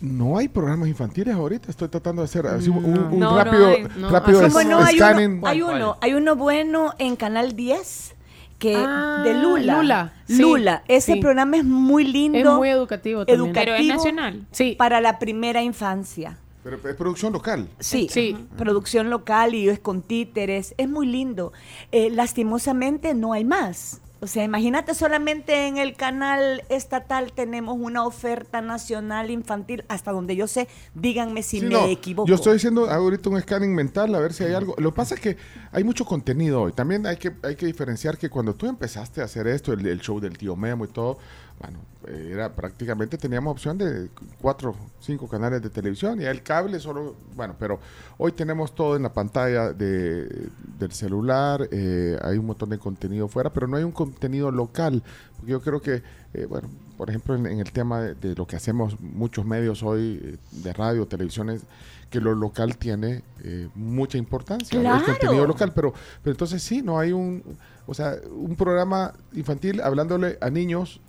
No 0.00 0.38
hay 0.38 0.48
programas 0.48 0.88
infantiles 0.88 1.34
ahorita. 1.34 1.70
Estoy 1.70 1.88
tratando 1.88 2.22
de 2.22 2.26
hacer 2.26 2.46
así 2.46 2.70
un, 2.70 2.84
un 2.84 3.18
No, 3.18 3.32
no 3.32 3.36
rápido, 3.44 3.66
hay. 3.68 3.86
No, 3.96 4.08
rápido. 4.10 4.40
Hay 4.42 4.96
scanning. 4.96 5.38
uno, 5.38 5.46
hay 5.46 5.62
uno, 5.62 5.96
hay 6.00 6.14
uno 6.14 6.36
bueno 6.36 6.94
en 6.98 7.16
Canal 7.16 7.54
10 7.56 8.14
que 8.58 8.74
Ah, 8.76 9.22
de 9.24 9.34
Lula. 9.34 9.76
Lula, 9.76 10.12
sí, 10.26 10.40
Lula. 10.40 10.82
Ese 10.88 11.14
sí. 11.14 11.20
programa 11.20 11.56
es 11.58 11.64
muy 11.64 12.04
lindo. 12.04 12.38
Es 12.38 12.46
muy 12.46 12.68
educativo 12.70 13.26
también. 13.26 13.52
Pero 13.52 13.72
es 13.74 13.80
educativo 13.80 13.96
nacional. 13.96 14.46
Sí. 14.52 14.74
Para 14.78 15.00
la 15.00 15.18
primera 15.18 15.62
infancia. 15.62 16.38
Pero 16.62 16.76
es 16.76 16.96
producción 16.96 17.32
local. 17.32 17.68
Sí, 17.78 18.08
Sí. 18.10 18.36
producción 18.56 19.10
local 19.10 19.54
y 19.54 19.68
es 19.68 19.78
con 19.78 20.02
títeres, 20.02 20.74
es 20.76 20.88
muy 20.88 21.06
lindo. 21.06 21.52
Eh, 21.92 22.10
lastimosamente 22.10 23.14
no 23.14 23.32
hay 23.32 23.44
más. 23.44 24.00
O 24.20 24.26
sea, 24.26 24.42
imagínate 24.42 24.94
solamente 24.94 25.68
en 25.68 25.76
el 25.78 25.94
canal 25.94 26.64
estatal 26.70 27.30
tenemos 27.32 27.76
una 27.80 28.04
oferta 28.04 28.60
nacional 28.60 29.30
infantil, 29.30 29.84
hasta 29.86 30.10
donde 30.10 30.34
yo 30.34 30.48
sé, 30.48 30.66
díganme 30.96 31.44
si 31.44 31.60
Sí, 31.60 31.66
me 31.66 31.70
no, 31.74 31.86
equivoco. 31.86 32.28
Yo 32.28 32.34
estoy 32.34 32.56
haciendo 32.56 32.90
ahorita 32.90 33.30
un 33.30 33.40
scanning 33.40 33.72
mental 33.72 34.12
a 34.16 34.18
ver 34.18 34.32
si 34.32 34.42
hay 34.42 34.54
algo. 34.54 34.74
Lo 34.78 34.90
que 34.90 34.96
pasa 34.96 35.14
es 35.14 35.20
que 35.20 35.36
hay 35.70 35.84
mucho 35.84 36.04
contenido 36.04 36.62
hoy. 36.62 36.72
También 36.72 37.06
hay 37.06 37.16
que, 37.16 37.30
hay 37.44 37.54
que 37.54 37.66
diferenciar 37.66 38.18
que 38.18 38.28
cuando 38.28 38.56
tú 38.56 38.66
empezaste 38.66 39.20
a 39.20 39.24
hacer 39.24 39.46
esto, 39.46 39.72
el, 39.72 39.86
el 39.86 40.00
show 40.00 40.18
del 40.18 40.36
tío 40.36 40.56
Memo 40.56 40.84
y 40.84 40.88
todo, 40.88 41.18
bueno, 41.60 41.78
era 42.06 42.52
prácticamente 42.54 43.18
teníamos 43.18 43.52
opción 43.52 43.76
de 43.76 44.08
cuatro, 44.40 44.74
cinco 45.00 45.28
canales 45.28 45.60
de 45.62 45.70
televisión 45.70 46.20
y 46.20 46.24
el 46.24 46.42
cable 46.42 46.78
solo, 46.78 47.16
bueno, 47.34 47.56
pero 47.58 47.80
hoy 48.16 48.32
tenemos 48.32 48.74
todo 48.74 48.96
en 48.96 49.02
la 49.02 49.12
pantalla 49.12 49.72
de, 49.72 50.48
del 50.78 50.92
celular, 50.92 51.68
eh, 51.70 52.18
hay 52.22 52.38
un 52.38 52.46
montón 52.46 52.70
de 52.70 52.78
contenido 52.78 53.28
fuera, 53.28 53.52
pero 53.52 53.66
no 53.66 53.76
hay 53.76 53.84
un 53.84 53.92
contenido 53.92 54.50
local. 54.50 55.02
Porque 55.36 55.52
yo 55.52 55.60
creo 55.60 55.80
que, 55.80 56.02
eh, 56.34 56.46
bueno, 56.46 56.68
por 56.96 57.10
ejemplo, 57.10 57.34
en, 57.34 57.46
en 57.46 57.60
el 57.60 57.72
tema 57.72 58.00
de, 58.00 58.14
de 58.14 58.34
lo 58.34 58.46
que 58.46 58.56
hacemos 58.56 58.98
muchos 59.00 59.44
medios 59.44 59.82
hoy 59.82 60.20
eh, 60.22 60.36
de 60.62 60.72
radio, 60.72 61.06
televisiones, 61.06 61.62
que 62.10 62.20
lo 62.20 62.34
local 62.34 62.76
tiene 62.76 63.22
eh, 63.44 63.68
mucha 63.74 64.18
importancia, 64.18 64.80
el 64.80 65.04
contenido 65.04 65.46
local, 65.46 65.72
pero, 65.74 65.92
pero 66.22 66.32
entonces 66.32 66.62
sí, 66.62 66.82
no 66.82 66.98
hay 66.98 67.12
un, 67.12 67.42
o 67.86 67.94
sea, 67.94 68.16
un 68.30 68.56
programa 68.56 69.12
infantil 69.34 69.80
hablándole 69.80 70.38
a 70.40 70.50
niños 70.50 71.00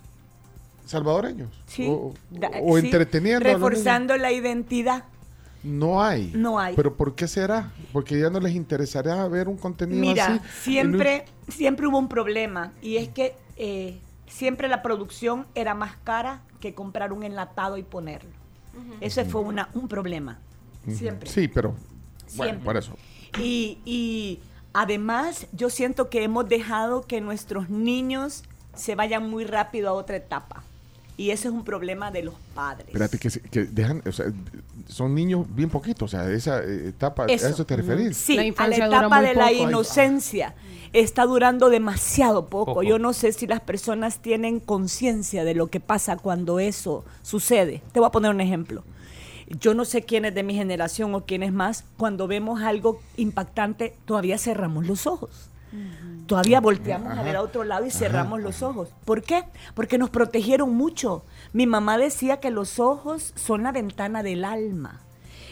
salvadoreños 0.90 1.48
Sí, 1.66 1.86
o, 1.88 2.12
da- 2.30 2.50
o 2.62 2.78
sí, 2.78 2.84
entreteniendo 2.86 3.48
a 3.48 3.52
los 3.52 3.60
niños. 3.60 3.70
Reforzando 3.70 4.16
la 4.16 4.32
identidad. 4.32 5.04
No 5.62 6.02
hay. 6.02 6.32
No 6.34 6.58
hay. 6.58 6.74
Pero 6.74 6.96
¿por 6.96 7.14
qué 7.14 7.28
será? 7.28 7.70
Porque 7.92 8.18
ya 8.18 8.30
no 8.30 8.40
les 8.40 8.54
interesaría 8.54 9.26
ver 9.28 9.46
un 9.48 9.56
contenido 9.58 10.00
Mira, 10.00 10.26
así. 10.26 10.40
siempre, 10.62 11.26
siempre 11.48 11.86
hubo 11.86 11.98
un 11.98 12.08
problema 12.08 12.72
y 12.80 12.96
es 12.96 13.08
que 13.10 13.34
eh, 13.56 13.98
siempre 14.26 14.68
la 14.68 14.82
producción 14.82 15.46
era 15.54 15.74
más 15.74 15.96
cara 16.02 16.40
que 16.60 16.74
comprar 16.74 17.12
un 17.12 17.22
enlatado 17.24 17.76
y 17.76 17.82
ponerlo. 17.82 18.30
Ese 19.00 19.24
fue 19.26 19.42
una, 19.42 19.68
un 19.74 19.86
problema. 19.88 20.38
Siempre. 20.88 21.28
Sí, 21.28 21.46
pero 21.48 21.74
bueno, 22.36 22.52
Siempre. 22.52 22.64
por 22.64 22.76
eso. 22.78 22.96
Y, 23.38 23.78
y 23.84 24.40
además 24.72 25.46
yo 25.52 25.68
siento 25.68 26.08
que 26.08 26.22
hemos 26.24 26.48
dejado 26.48 27.02
que 27.02 27.20
nuestros 27.20 27.68
niños 27.68 28.44
se 28.74 28.94
vayan 28.94 29.28
muy 29.28 29.44
rápido 29.44 29.90
a 29.90 29.92
otra 29.92 30.16
etapa. 30.16 30.62
Y 31.20 31.32
ese 31.32 31.48
es 31.48 31.54
un 31.54 31.64
problema 31.64 32.10
de 32.10 32.22
los 32.22 32.34
padres. 32.54 32.86
Espérate, 32.88 33.18
que, 33.18 33.28
se- 33.28 33.42
que 33.42 33.64
dejan, 33.64 34.02
o 34.06 34.10
sea, 34.10 34.32
son 34.88 35.14
niños 35.14 35.44
bien 35.54 35.68
poquitos, 35.68 36.14
o 36.14 36.16
sea, 36.16 36.30
esa 36.32 36.60
eh, 36.64 36.88
etapa, 36.88 37.26
Eso. 37.26 37.46
¿a 37.46 37.50
eso 37.50 37.66
te 37.66 37.76
referís? 37.76 38.16
Sí, 38.16 38.36
La 38.36 38.42
a 38.56 38.66
la 38.68 38.76
etapa 38.76 39.20
de 39.20 39.34
la 39.34 39.52
inocencia 39.52 40.54
está 40.94 41.26
durando 41.26 41.68
demasiado 41.68 42.46
poco. 42.46 42.72
Poco. 42.72 42.82
Yo 42.84 42.98
no 42.98 43.12
sé 43.12 43.32
si 43.34 43.46
las 43.46 43.60
personas 43.60 44.20
tienen 44.20 44.60
conciencia 44.60 45.44
de 45.44 45.54
lo 45.54 45.66
que 45.66 45.78
pasa 45.78 46.16
cuando 46.16 46.58
eso 46.58 47.04
sucede. 47.20 47.82
Te 47.92 48.00
voy 48.00 48.06
a 48.06 48.12
poner 48.12 48.30
un 48.30 48.40
ejemplo. 48.40 48.82
Yo 49.60 49.74
no 49.74 49.84
sé 49.84 50.00
quién 50.00 50.24
es 50.24 50.34
de 50.34 50.42
mi 50.42 50.54
generación 50.54 51.14
o 51.14 51.26
quién 51.26 51.42
es 51.42 51.52
más, 51.52 51.84
cuando 51.98 52.28
vemos 52.28 52.62
algo 52.62 52.98
impactante 53.18 53.94
todavía 54.06 54.38
cerramos 54.38 54.86
los 54.86 55.06
ojos. 55.06 55.49
Todavía 56.26 56.60
volteamos 56.60 57.16
a 57.16 57.22
ver 57.22 57.36
a 57.36 57.42
otro 57.42 57.64
lado 57.64 57.86
y 57.86 57.90
cerramos 57.90 58.40
los 58.40 58.62
ojos. 58.62 58.88
¿Por 59.04 59.22
qué? 59.22 59.44
Porque 59.74 59.98
nos 59.98 60.10
protegieron 60.10 60.74
mucho. 60.74 61.24
Mi 61.52 61.66
mamá 61.66 61.98
decía 61.98 62.40
que 62.40 62.50
los 62.50 62.78
ojos 62.78 63.32
son 63.36 63.62
la 63.62 63.72
ventana 63.72 64.22
del 64.22 64.44
alma. 64.44 65.00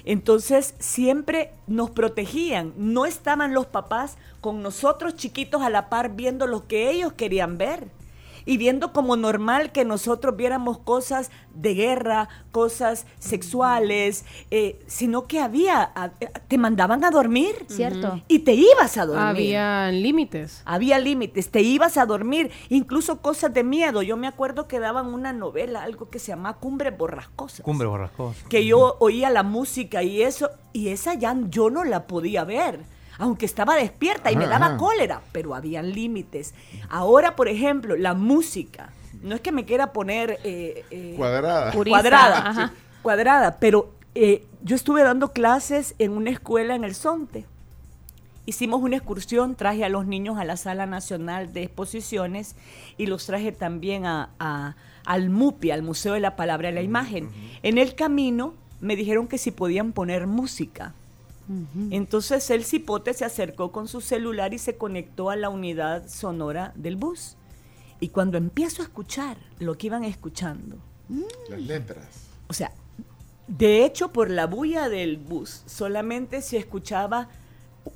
Entonces 0.04 0.74
siempre 0.78 1.52
nos 1.66 1.90
protegían. 1.90 2.72
No 2.76 3.06
estaban 3.06 3.54
los 3.54 3.66
papás 3.66 4.16
con 4.40 4.62
nosotros 4.62 5.16
chiquitos 5.16 5.62
a 5.62 5.70
la 5.70 5.88
par 5.88 6.14
viendo 6.14 6.46
lo 6.46 6.66
que 6.66 6.90
ellos 6.90 7.12
querían 7.12 7.58
ver 7.58 7.97
y 8.48 8.56
viendo 8.56 8.94
como 8.94 9.14
normal 9.14 9.72
que 9.72 9.84
nosotros 9.84 10.34
viéramos 10.34 10.78
cosas 10.78 11.30
de 11.54 11.74
guerra, 11.74 12.30
cosas 12.50 13.04
sexuales, 13.18 14.24
eh, 14.50 14.80
sino 14.86 15.26
que 15.26 15.38
había, 15.40 15.82
a- 15.94 16.10
te 16.48 16.56
mandaban 16.56 17.04
a 17.04 17.10
dormir. 17.10 17.66
Cierto. 17.68 18.22
Y 18.26 18.38
te 18.40 18.54
ibas 18.54 18.96
a 18.96 19.04
dormir. 19.04 19.22
Había 19.26 19.90
límites. 19.92 20.62
Había 20.64 20.98
límites, 20.98 21.50
te 21.50 21.60
ibas 21.60 21.98
a 21.98 22.06
dormir, 22.06 22.50
incluso 22.70 23.20
cosas 23.20 23.52
de 23.52 23.64
miedo. 23.64 24.00
Yo 24.02 24.16
me 24.16 24.26
acuerdo 24.26 24.66
que 24.66 24.78
daban 24.78 25.06
una 25.12 25.32
novela, 25.34 25.82
algo 25.82 26.08
que 26.08 26.18
se 26.18 26.28
llama 26.28 26.54
Cumbre 26.54 26.90
Borrascosas. 26.90 27.60
Cumbre 27.60 27.86
borrascosa. 27.86 28.48
Que 28.48 28.64
yo 28.64 28.96
oía 29.00 29.28
la 29.30 29.42
música 29.42 30.02
y 30.02 30.22
eso, 30.22 30.48
y 30.72 30.88
esa 30.88 31.12
ya 31.14 31.36
yo 31.50 31.68
no 31.68 31.84
la 31.84 32.06
podía 32.06 32.44
ver. 32.44 32.80
Aunque 33.18 33.46
estaba 33.46 33.74
despierta 33.76 34.30
y 34.30 34.36
me 34.36 34.46
daba 34.46 34.66
ajá. 34.66 34.76
cólera, 34.76 35.20
pero 35.32 35.54
habían 35.54 35.90
límites. 35.92 36.54
Ahora, 36.88 37.34
por 37.36 37.48
ejemplo, 37.48 37.96
la 37.96 38.14
música. 38.14 38.90
No 39.22 39.34
es 39.34 39.40
que 39.40 39.50
me 39.50 39.64
quiera 39.64 39.92
poner 39.92 40.38
eh, 40.44 40.84
eh, 40.90 41.14
Cuadrada. 41.16 41.72
Purista, 41.72 42.00
cuadrada, 42.00 42.54
sí, 42.54 42.72
cuadrada, 43.02 43.56
pero 43.58 43.92
eh, 44.14 44.44
yo 44.62 44.76
estuve 44.76 45.02
dando 45.02 45.32
clases 45.32 45.94
en 45.98 46.12
una 46.12 46.30
escuela 46.30 46.76
en 46.76 46.84
el 46.84 46.94
Sonte. 46.94 47.44
Hicimos 48.46 48.80
una 48.82 48.96
excursión, 48.96 49.56
traje 49.56 49.84
a 49.84 49.88
los 49.90 50.06
niños 50.06 50.38
a 50.38 50.44
la 50.44 50.56
Sala 50.56 50.86
Nacional 50.86 51.52
de 51.52 51.64
Exposiciones 51.64 52.54
y 52.96 53.06
los 53.06 53.26
traje 53.26 53.52
también 53.52 54.06
a, 54.06 54.30
a- 54.38 54.74
al 55.04 55.28
MUPI, 55.28 55.70
al 55.70 55.82
Museo 55.82 56.14
de 56.14 56.20
la 56.20 56.36
Palabra 56.36 56.70
y 56.70 56.74
la 56.74 56.82
Imagen. 56.82 57.30
En 57.62 57.76
el 57.78 57.94
camino 57.94 58.54
me 58.80 58.94
dijeron 58.96 59.26
que 59.26 59.36
si 59.38 59.50
podían 59.50 59.92
poner 59.92 60.26
música. 60.26 60.94
Entonces 61.90 62.50
el 62.50 62.64
cipote 62.64 63.14
se 63.14 63.24
acercó 63.24 63.72
con 63.72 63.88
su 63.88 64.00
celular 64.00 64.52
y 64.54 64.58
se 64.58 64.76
conectó 64.76 65.30
a 65.30 65.36
la 65.36 65.48
unidad 65.48 66.08
sonora 66.08 66.72
del 66.74 66.96
bus. 66.96 67.36
Y 68.00 68.08
cuando 68.08 68.36
empiezo 68.38 68.82
a 68.82 68.84
escuchar 68.84 69.36
lo 69.58 69.76
que 69.76 69.86
iban 69.88 70.04
escuchando, 70.04 70.76
Las 71.48 71.60
letras. 71.60 72.06
o 72.48 72.52
sea, 72.52 72.70
de 73.46 73.84
hecho, 73.84 74.12
por 74.12 74.30
la 74.30 74.46
bulla 74.46 74.88
del 74.90 75.16
bus, 75.16 75.62
solamente 75.66 76.42
se 76.42 76.58
escuchaba 76.58 77.28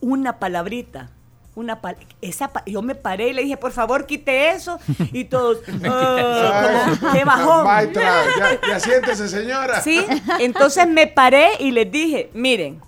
una 0.01 0.39
palabrita. 0.39 1.11
Una 1.55 1.83
pal- 1.83 1.99
esa 2.23 2.49
pa- 2.49 2.65
yo 2.65 2.81
me 2.81 2.95
paré 2.95 3.29
y 3.29 3.33
le 3.35 3.43
dije, 3.43 3.59
por 3.59 3.73
favor, 3.73 4.07
quite 4.07 4.53
eso. 4.53 4.79
Y 5.13 5.25
todos, 5.27 5.59
"Ah, 5.85 6.97
como, 6.99 7.13
¡qué 7.13 7.25
bajón! 7.27 7.65
Maestra, 7.65 8.25
ya, 8.39 8.61
ya 8.67 8.81
siéntese, 8.81 9.29
señora. 9.29 9.83
Sí, 9.83 10.03
entonces 10.41 10.89
me 10.89 11.07
paré 11.09 11.51
y 11.61 11.71
les 11.73 11.93
dije, 11.93 12.31
miren, 12.33 12.81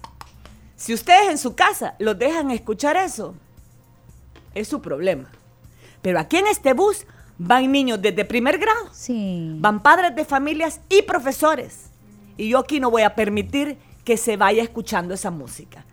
si 0.84 0.92
ustedes 0.92 1.30
en 1.30 1.38
su 1.38 1.54
casa 1.54 1.94
los 1.98 2.18
dejan 2.18 2.50
escuchar 2.50 2.98
eso, 2.98 3.34
es 4.54 4.68
su 4.68 4.82
problema. 4.82 5.30
Pero 6.02 6.20
aquí 6.20 6.36
en 6.36 6.46
este 6.46 6.74
bus 6.74 7.06
van 7.38 7.72
niños 7.72 8.02
desde 8.02 8.26
primer 8.26 8.58
grado 8.58 8.90
Sí. 8.92 9.56
Van 9.60 9.82
padres 9.82 10.14
de 10.14 10.26
familias 10.26 10.82
y 10.90 11.00
profesores. 11.00 11.86
Y 12.36 12.50
yo 12.50 12.58
aquí 12.58 12.80
no 12.80 12.90
voy 12.90 13.00
a 13.00 13.14
permitir 13.14 13.78
que 14.04 14.18
se 14.18 14.36
vaya 14.36 14.62
escuchando 14.62 15.14
esa 15.14 15.30
música. 15.30 15.86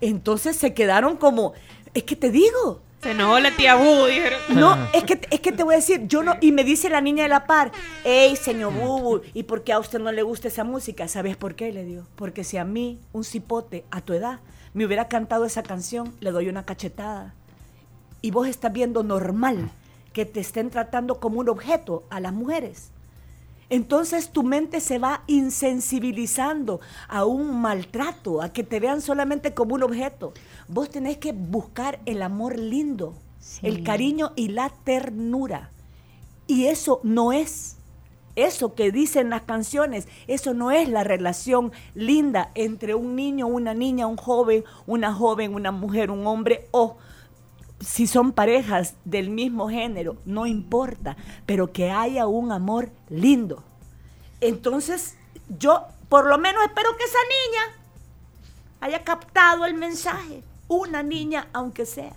Entonces 0.00 0.56
se 0.56 0.74
quedaron 0.74 1.16
como, 1.16 1.52
es 1.94 2.02
que 2.02 2.16
te 2.16 2.30
digo, 2.30 2.80
Se 3.04 3.10
enojó 3.10 3.38
la 3.38 3.54
tía 3.54 3.74
Bu, 3.74 4.06
dijeron. 4.06 4.40
no, 4.48 4.78
es 4.94 5.04
que, 5.04 5.20
es 5.30 5.40
que 5.40 5.52
te 5.52 5.62
voy 5.62 5.74
a 5.74 5.76
decir, 5.76 6.08
yo 6.08 6.22
no, 6.22 6.36
y 6.40 6.52
me 6.52 6.64
dice 6.64 6.88
la 6.88 7.02
niña 7.02 7.24
de 7.24 7.28
la 7.28 7.44
par, 7.44 7.70
hey, 8.02 8.34
señor 8.34 8.72
Bubu, 8.72 9.20
¿y 9.34 9.42
por 9.42 9.62
qué 9.62 9.74
a 9.74 9.78
usted 9.78 9.98
no 9.98 10.10
le 10.10 10.22
gusta 10.22 10.48
esa 10.48 10.64
música? 10.64 11.06
¿Sabes 11.06 11.36
por 11.36 11.54
qué? 11.54 11.70
Le 11.70 11.84
dio, 11.84 12.06
porque 12.16 12.44
si 12.44 12.56
a 12.56 12.64
mí, 12.64 12.98
un 13.12 13.22
cipote 13.22 13.84
a 13.90 14.00
tu 14.00 14.14
edad, 14.14 14.40
me 14.72 14.86
hubiera 14.86 15.06
cantado 15.08 15.44
esa 15.44 15.62
canción, 15.62 16.14
le 16.20 16.30
doy 16.30 16.48
una 16.48 16.64
cachetada. 16.64 17.34
Y 18.22 18.30
vos 18.30 18.48
estás 18.48 18.72
viendo 18.72 19.02
normal 19.02 19.70
que 20.14 20.24
te 20.24 20.40
estén 20.40 20.70
tratando 20.70 21.20
como 21.20 21.40
un 21.40 21.50
objeto 21.50 22.04
a 22.08 22.20
las 22.20 22.32
mujeres. 22.32 22.90
Entonces 23.70 24.30
tu 24.30 24.42
mente 24.42 24.80
se 24.80 24.98
va 24.98 25.22
insensibilizando 25.26 26.80
a 27.08 27.24
un 27.24 27.60
maltrato, 27.60 28.42
a 28.42 28.52
que 28.52 28.62
te 28.62 28.78
vean 28.78 29.00
solamente 29.00 29.54
como 29.54 29.74
un 29.74 29.82
objeto. 29.82 30.32
Vos 30.68 30.90
tenés 30.90 31.18
que 31.18 31.32
buscar 31.32 32.00
el 32.06 32.22
amor 32.22 32.58
lindo, 32.58 33.14
Sí. 33.38 33.66
el 33.66 33.82
cariño 33.84 34.32
y 34.36 34.48
la 34.48 34.70
ternura. 34.70 35.70
Y 36.46 36.66
eso 36.66 37.00
no 37.02 37.32
es. 37.32 37.76
Eso 38.36 38.74
que 38.74 38.90
dicen 38.90 39.30
las 39.30 39.42
canciones, 39.42 40.08
eso 40.26 40.54
no 40.54 40.72
es 40.72 40.88
la 40.88 41.04
relación 41.04 41.72
linda 41.94 42.50
entre 42.54 42.94
un 42.94 43.14
niño, 43.14 43.46
una 43.46 43.74
niña, 43.74 44.06
un 44.08 44.16
joven, 44.16 44.64
una 44.86 45.12
joven, 45.14 45.54
una 45.54 45.70
mujer, 45.70 46.10
un 46.10 46.26
hombre 46.26 46.66
o 46.72 46.96
si 47.80 48.06
son 48.06 48.32
parejas 48.32 48.94
del 49.04 49.30
mismo 49.30 49.68
género, 49.68 50.16
no 50.24 50.46
importa, 50.46 51.16
pero 51.46 51.72
que 51.72 51.90
haya 51.90 52.26
un 52.26 52.50
amor 52.50 52.90
lindo. 53.08 53.62
Entonces, 54.40 55.16
yo 55.60 55.84
por 56.08 56.26
lo 56.26 56.38
menos 56.38 56.62
espero 56.64 56.96
que 56.96 57.04
esa 57.04 57.18
niña 57.18 57.80
haya 58.80 59.04
captado 59.04 59.64
el 59.64 59.74
mensaje. 59.74 60.42
Una 60.68 61.02
niña, 61.02 61.48
aunque 61.52 61.86
sea. 61.86 62.14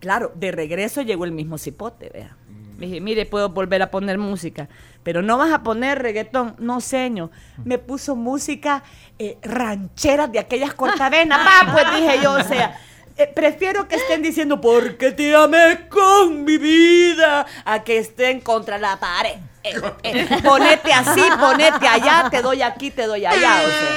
Claro, 0.00 0.32
de 0.34 0.52
regreso 0.52 1.02
llegó 1.02 1.24
el 1.24 1.32
mismo 1.32 1.58
cipote, 1.58 2.10
vea. 2.10 2.36
Le 2.78 2.86
dije, 2.86 3.00
mire, 3.00 3.24
puedo 3.24 3.50
volver 3.50 3.82
a 3.82 3.90
poner 3.90 4.18
música, 4.18 4.68
pero 5.02 5.22
no 5.22 5.38
vas 5.38 5.52
a 5.52 5.62
poner 5.62 6.02
reggaetón, 6.02 6.56
no 6.58 6.80
seño. 6.80 7.30
Me 7.64 7.78
puso 7.78 8.16
música 8.16 8.82
eh, 9.18 9.38
ranchera 9.42 10.26
de 10.26 10.40
aquellas 10.40 10.74
cortavenas. 10.74 11.38
Va, 11.46 11.72
pues 11.72 11.84
dije 11.94 12.18
yo, 12.22 12.32
o 12.32 12.42
sea, 12.42 12.78
eh, 13.16 13.30
prefiero 13.32 13.86
que 13.86 13.94
estén 13.94 14.22
diciendo, 14.22 14.60
porque 14.60 15.12
te 15.12 15.34
amé 15.34 15.88
con 15.88 16.44
mi 16.44 16.58
vida, 16.58 17.46
a 17.64 17.84
que 17.84 17.98
estén 17.98 18.40
contra 18.40 18.76
la 18.76 18.98
pared. 18.98 19.38
Eh, 19.64 19.80
eh, 20.02 20.28
ponete 20.44 20.92
así, 20.92 21.22
ponete 21.40 21.88
allá, 21.88 22.28
te 22.30 22.42
doy 22.42 22.60
aquí, 22.62 22.90
te 22.90 23.06
doy 23.06 23.24
allá, 23.24 23.62
o 23.64 23.68
sea. 23.68 23.88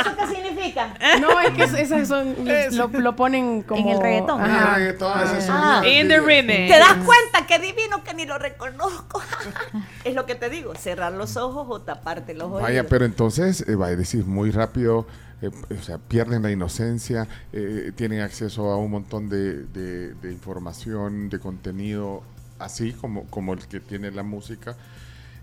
¿Eso 0.00 0.16
qué 0.16 0.26
significa? 0.34 0.94
No, 1.20 1.38
es 1.40 1.50
que 1.50 1.64
es- 1.64 1.74
esas 1.74 2.08
son. 2.08 2.34
Lo, 2.72 2.88
lo 2.88 3.14
ponen 3.16 3.62
como. 3.62 3.92
el 3.92 4.00
reggaetón. 4.00 4.40
Ajá. 4.40 4.72
Ah, 4.72 4.76
reggaetón, 4.76 5.20
ese 5.20 5.42
sonido 5.42 5.66
Ah. 5.66 5.82
In 5.86 6.08
the 6.08 6.20
remix. 6.20 6.72
¿Te 6.72 6.78
das 6.78 6.94
cuenta 7.04 7.46
que 7.46 7.58
divino 7.58 8.02
que 8.02 8.14
ni 8.14 8.24
lo 8.26 8.38
reconozco? 8.38 9.22
es 10.04 10.14
lo 10.14 10.24
que 10.26 10.34
te 10.34 10.48
digo, 10.50 10.74
cerrar 10.74 11.12
los 11.12 11.36
ojos 11.36 11.66
o 11.68 11.80
taparte 11.82 12.32
los 12.34 12.46
ojos. 12.48 12.62
Vaya, 12.62 12.84
pero 12.88 13.04
entonces, 13.04 13.64
eh, 13.68 13.74
va 13.76 13.86
a 13.88 13.96
decir 13.96 14.24
muy 14.24 14.50
rápido, 14.50 15.06
eh, 15.42 15.50
o 15.78 15.82
sea, 15.82 15.98
pierden 15.98 16.42
la 16.42 16.50
inocencia, 16.50 17.28
eh, 17.52 17.92
tienen 17.94 18.22
acceso 18.22 18.70
a 18.70 18.76
un 18.78 18.90
montón 18.90 19.28
de, 19.28 19.64
de- 19.66 20.14
de 20.14 20.32
información, 20.32 21.28
de 21.28 21.38
contenido, 21.38 22.22
así 22.58 22.92
como, 22.92 23.24
como 23.26 23.52
el 23.54 23.66
que 23.66 23.80
tiene 23.80 24.10
la 24.10 24.22
música. 24.22 24.76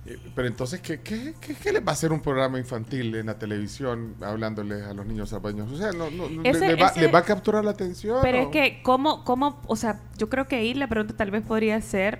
Eh, 0.06 0.18
pero 0.36 0.50
entonces, 0.50 0.82
¿qué, 0.82 1.00
qué, 1.00 1.34
qué- 1.40 1.56
qué 1.56 1.72
les 1.72 1.82
va 1.82 1.92
a 1.92 1.94
hacer 1.94 2.12
un 2.12 2.20
programa 2.20 2.60
infantil 2.60 3.16
en 3.16 3.28
la 3.28 3.40
televisión 3.40 4.16
hablándoles 4.22 4.84
a 4.84 4.94
los 4.94 5.06
niños 5.06 5.30
salvaños? 5.30 5.72
O 5.72 5.78
sea, 5.78 5.92
no, 5.94 6.12
no, 6.12 6.30
no, 6.30 6.42
Ese- 6.44 6.68
¿les, 6.68 6.82
va, 6.82 6.88
ese- 6.88 7.02
les 7.02 7.14
va 7.14 7.20
a 7.20 7.24
capturar 7.24 7.64
la 7.64 7.72
atención? 7.72 8.20
Pero 8.22 8.38
es 8.40 8.48
que, 8.48 8.82
¿cómo, 8.84 9.24
¿cómo? 9.24 9.62
O 9.68 9.76
sea, 9.78 10.02
yo 10.18 10.28
creo 10.30 10.46
que 10.48 10.58
ahí 10.58 10.74
la 10.74 10.88
pregunta 10.88 11.16
tal 11.16 11.32
vez 11.32 11.42
podría 11.44 11.80
ser, 11.80 12.20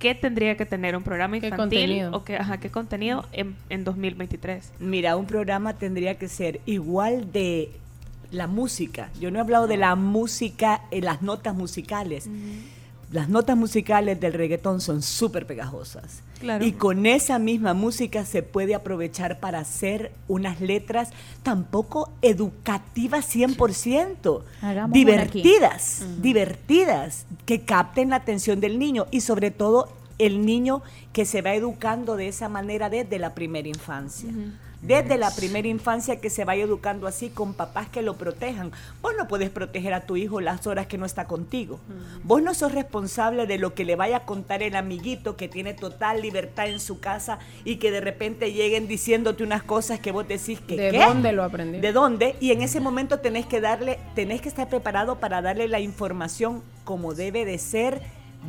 ¿qué 0.00 0.16
tendría 0.16 0.56
que 0.56 0.66
tener 0.66 0.96
un 0.96 1.04
programa 1.04 1.38
¿Qué 1.38 1.46
infantil? 1.46 1.78
contenido? 1.78 2.10
O 2.16 2.24
qué, 2.24 2.36
ajá, 2.36 2.58
¿qué 2.58 2.70
contenido 2.70 3.24
en, 3.30 3.54
en 3.68 3.84
2023? 3.84 4.72
Mira, 4.80 5.16
un 5.16 5.26
programa 5.26 5.74
tendría 5.74 6.18
que 6.18 6.26
ser 6.28 6.60
igual 6.66 7.30
de 7.30 7.70
la 8.32 8.48
música. 8.48 9.10
Yo 9.20 9.30
no 9.30 9.38
he 9.38 9.40
hablado 9.40 9.68
de 9.68 9.76
la 9.76 9.94
música, 9.94 10.82
eh, 10.90 11.00
las 11.00 11.22
notas 11.22 11.54
musicales. 11.54 12.28
Las 13.14 13.28
notas 13.28 13.56
musicales 13.56 14.18
del 14.18 14.32
reggaetón 14.32 14.80
son 14.80 15.00
súper 15.00 15.46
pegajosas. 15.46 16.24
Claro. 16.40 16.64
Y 16.64 16.72
con 16.72 17.06
esa 17.06 17.38
misma 17.38 17.72
música 17.72 18.24
se 18.24 18.42
puede 18.42 18.74
aprovechar 18.74 19.38
para 19.38 19.60
hacer 19.60 20.10
unas 20.26 20.60
letras 20.60 21.10
tampoco 21.44 22.10
educativas 22.22 23.32
100%, 23.32 24.42
Hagamos 24.62 24.92
divertidas, 24.92 26.04
divertidas, 26.20 27.26
que 27.46 27.60
capten 27.60 28.10
la 28.10 28.16
atención 28.16 28.58
del 28.58 28.80
niño 28.80 29.06
y 29.12 29.20
sobre 29.20 29.52
todo 29.52 29.92
el 30.18 30.44
niño 30.44 30.82
que 31.12 31.24
se 31.24 31.40
va 31.40 31.54
educando 31.54 32.16
de 32.16 32.26
esa 32.26 32.48
manera 32.48 32.90
desde 32.90 33.20
la 33.20 33.32
primera 33.32 33.68
infancia. 33.68 34.28
Desde 34.86 35.16
la 35.16 35.34
primera 35.34 35.66
infancia 35.66 36.20
que 36.20 36.28
se 36.28 36.44
vaya 36.44 36.64
educando 36.64 37.06
así 37.06 37.30
con 37.30 37.54
papás 37.54 37.88
que 37.88 38.02
lo 38.02 38.16
protejan. 38.16 38.70
Vos 39.00 39.14
no 39.16 39.26
puedes 39.28 39.48
proteger 39.50 39.94
a 39.94 40.02
tu 40.02 40.16
hijo 40.16 40.40
las 40.40 40.66
horas 40.66 40.86
que 40.86 40.98
no 40.98 41.06
está 41.06 41.26
contigo. 41.26 41.80
Vos 42.22 42.42
no 42.42 42.52
sos 42.54 42.72
responsable 42.72 43.46
de 43.46 43.58
lo 43.58 43.74
que 43.74 43.84
le 43.84 43.96
vaya 43.96 44.18
a 44.18 44.24
contar 44.24 44.62
el 44.62 44.76
amiguito 44.76 45.36
que 45.36 45.48
tiene 45.48 45.72
total 45.72 46.20
libertad 46.20 46.68
en 46.68 46.80
su 46.80 47.00
casa 47.00 47.38
y 47.64 47.76
que 47.76 47.90
de 47.90 48.00
repente 48.00 48.52
lleguen 48.52 48.86
diciéndote 48.86 49.42
unas 49.42 49.62
cosas 49.62 50.00
que 50.00 50.12
vos 50.12 50.28
decís 50.28 50.60
que 50.60 50.76
¿De 50.76 50.90
¿qué? 50.90 50.98
dónde 50.98 51.32
lo 51.32 51.44
aprendió? 51.44 51.80
¿De 51.80 51.92
dónde? 51.92 52.36
Y 52.40 52.52
en 52.52 52.60
ese 52.60 52.80
momento 52.80 53.20
tenés 53.20 53.46
que 53.46 53.60
darle, 53.60 53.98
tenés 54.14 54.42
que 54.42 54.48
estar 54.48 54.68
preparado 54.68 55.18
para 55.18 55.40
darle 55.40 55.66
la 55.68 55.80
información 55.80 56.62
como 56.84 57.14
debe 57.14 57.46
de 57.46 57.58
ser, 57.58 58.02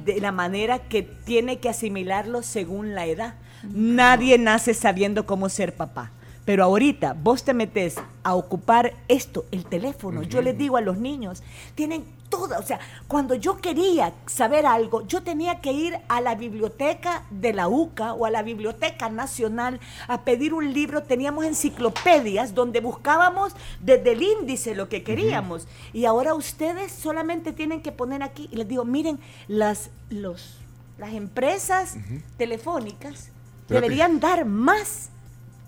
de 0.03 0.19
la 0.19 0.33
manera 0.33 0.79
que 0.79 1.01
tiene 1.03 1.59
que 1.59 1.69
asimilarlo 1.69 2.43
según 2.43 2.93
la 2.93 3.05
edad. 3.05 3.35
Nadie 3.63 4.37
nace 4.37 4.73
sabiendo 4.73 5.25
cómo 5.25 5.47
ser 5.47 5.73
papá. 5.73 6.11
Pero 6.45 6.63
ahorita 6.63 7.15
vos 7.19 7.43
te 7.43 7.55
metes 7.55 7.95
a 8.23 8.35
ocupar 8.35 8.93
esto, 9.07 9.45
el 9.51 9.65
teléfono. 9.65 10.21
Yo 10.21 10.43
les 10.43 10.55
digo 10.55 10.77
a 10.77 10.81
los 10.81 10.97
niños, 10.97 11.41
tienen 11.73 12.05
toda, 12.29 12.59
o 12.59 12.63
sea, 12.63 12.79
cuando 13.07 13.33
yo 13.33 13.57
quería 13.57 14.13
saber 14.27 14.67
algo, 14.67 15.05
yo 15.07 15.23
tenía 15.23 15.59
que 15.59 15.71
ir 15.71 15.97
a 16.07 16.21
la 16.21 16.35
biblioteca 16.35 17.23
de 17.31 17.53
la 17.53 17.67
UCA 17.67 18.13
o 18.13 18.25
a 18.25 18.29
la 18.29 18.43
Biblioteca 18.43 19.09
Nacional 19.09 19.79
a 20.07 20.21
pedir 20.21 20.53
un 20.53 20.71
libro. 20.71 21.01
Teníamos 21.03 21.45
enciclopedias 21.45 22.53
donde 22.53 22.79
buscábamos 22.79 23.53
desde 23.81 24.11
el 24.11 24.21
índice 24.21 24.75
lo 24.75 24.87
que 24.87 25.03
queríamos. 25.03 25.67
Y 25.93 26.05
ahora 26.05 26.35
ustedes 26.35 26.91
solamente 26.91 27.53
tienen 27.53 27.81
que 27.81 27.91
poner 27.91 28.21
aquí, 28.21 28.49
y 28.51 28.57
les 28.57 28.67
digo, 28.67 28.85
miren, 28.85 29.19
las, 29.47 29.89
los, 30.09 30.57
las 30.99 31.13
empresas 31.13 31.97
telefónicas 32.37 33.29
deberían 33.67 34.19
dar 34.19 34.45
más 34.45 35.09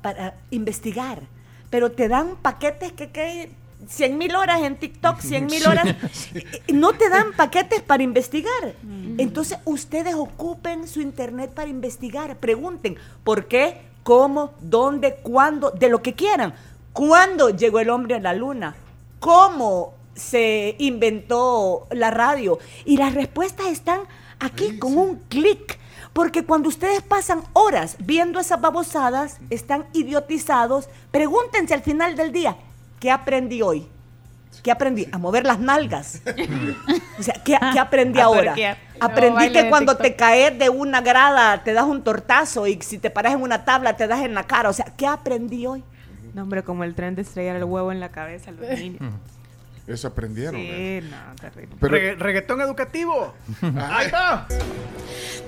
para 0.02 0.36
investigar, 0.52 1.22
pero 1.70 1.92
te 1.92 2.08
dan 2.08 2.36
paquetes 2.42 2.92
que, 2.92 3.10
que 3.10 3.52
100 3.88 4.18
mil 4.18 4.36
horas 4.36 4.62
en 4.64 4.76
TikTok, 4.78 5.20
100 5.20 5.46
mil 5.46 5.68
horas, 5.68 5.96
no 6.74 6.94
te 6.94 7.10
dan 7.10 7.34
paquetes 7.34 7.82
para 7.82 8.04
investigar. 8.04 8.74
Entonces 9.18 9.60
ustedes 9.66 10.16
ocupen 10.16 10.88
su 10.88 11.02
internet 11.02 11.52
para 11.54 11.70
investigar, 11.70 12.38
pregunten 12.38 12.98
por 13.24 13.48
qué, 13.48 13.82
cómo, 14.04 14.54
dónde, 14.62 15.16
cuándo, 15.16 15.72
de 15.72 15.90
lo 15.90 16.02
que 16.02 16.14
quieran. 16.14 16.54
¿Cuándo 16.94 17.50
llegó 17.50 17.80
el 17.80 17.90
hombre 17.90 18.16
a 18.16 18.20
la 18.20 18.34
luna? 18.34 18.76
¿Cómo 19.20 19.94
se 20.16 20.76
inventó 20.80 21.88
la 21.92 22.10
radio? 22.10 22.58
Y 22.86 22.98
las 22.98 23.14
respuestas 23.14 23.68
están 23.68 24.02
aquí 24.40 24.80
con 24.80 24.98
un 24.98 25.18
clic. 25.30 25.78
Porque 26.18 26.44
cuando 26.44 26.68
ustedes 26.68 27.04
pasan 27.04 27.44
horas 27.54 27.96
viendo 28.00 28.40
esas 28.40 28.60
babosadas, 28.60 29.38
están 29.52 29.86
idiotizados, 29.94 30.90
pregúntense 31.12 31.76
al 31.76 31.84
final 31.84 32.16
del 32.16 32.32
día, 32.32 32.58
¿qué 33.00 33.12
aprendí 33.12 33.62
hoy? 33.62 33.88
¿Qué 34.64 34.72
aprendí? 34.72 35.08
A 35.12 35.20
mover 35.20 35.46
las 35.46 35.60
nalgas. 35.60 36.24
O 37.20 37.22
sea, 37.22 37.36
¿qué, 37.46 37.56
qué 37.72 37.80
aprendí 37.80 38.20
A 38.20 38.24
ahora? 38.26 38.56
Aprendí 39.00 39.52
que 39.52 39.70
cuando 39.70 39.96
te 39.96 40.16
caes 40.16 40.58
de 40.58 40.72
una 40.72 41.02
grada 41.02 41.64
te 41.64 41.74
das 41.74 41.86
un 41.86 42.04
tortazo 42.04 42.66
y 42.66 42.82
si 42.82 42.98
te 42.98 43.12
paras 43.12 43.34
en 43.34 43.44
una 43.44 43.64
tabla 43.64 43.96
te 43.96 44.08
das 44.08 44.22
en 44.22 44.34
la 44.34 44.42
cara. 44.42 44.70
O 44.70 44.74
sea, 44.74 44.86
¿qué 44.98 45.06
aprendí 45.06 45.68
hoy? 45.68 45.84
No, 46.34 46.42
hombre, 46.42 46.64
como 46.64 46.84
el 46.84 46.96
tren 46.96 47.14
de 47.14 47.22
estrellar 47.22 47.58
el 47.58 47.64
huevo 47.64 47.92
en 47.92 48.00
la 48.00 48.10
cabeza 48.10 48.50
los 48.50 48.68
niños. 48.68 49.04
Eso 49.88 50.10
aprendieron. 50.10 50.56
¿eh? 50.60 51.02
Sí, 51.02 51.10
no, 51.10 51.36
terrible. 51.40 51.76
Pero, 51.80 51.96
Regga- 51.96 52.18
reggaetón 52.18 52.62
educativo. 52.62 53.34
Ahí 53.62 54.06
está. 54.08 54.48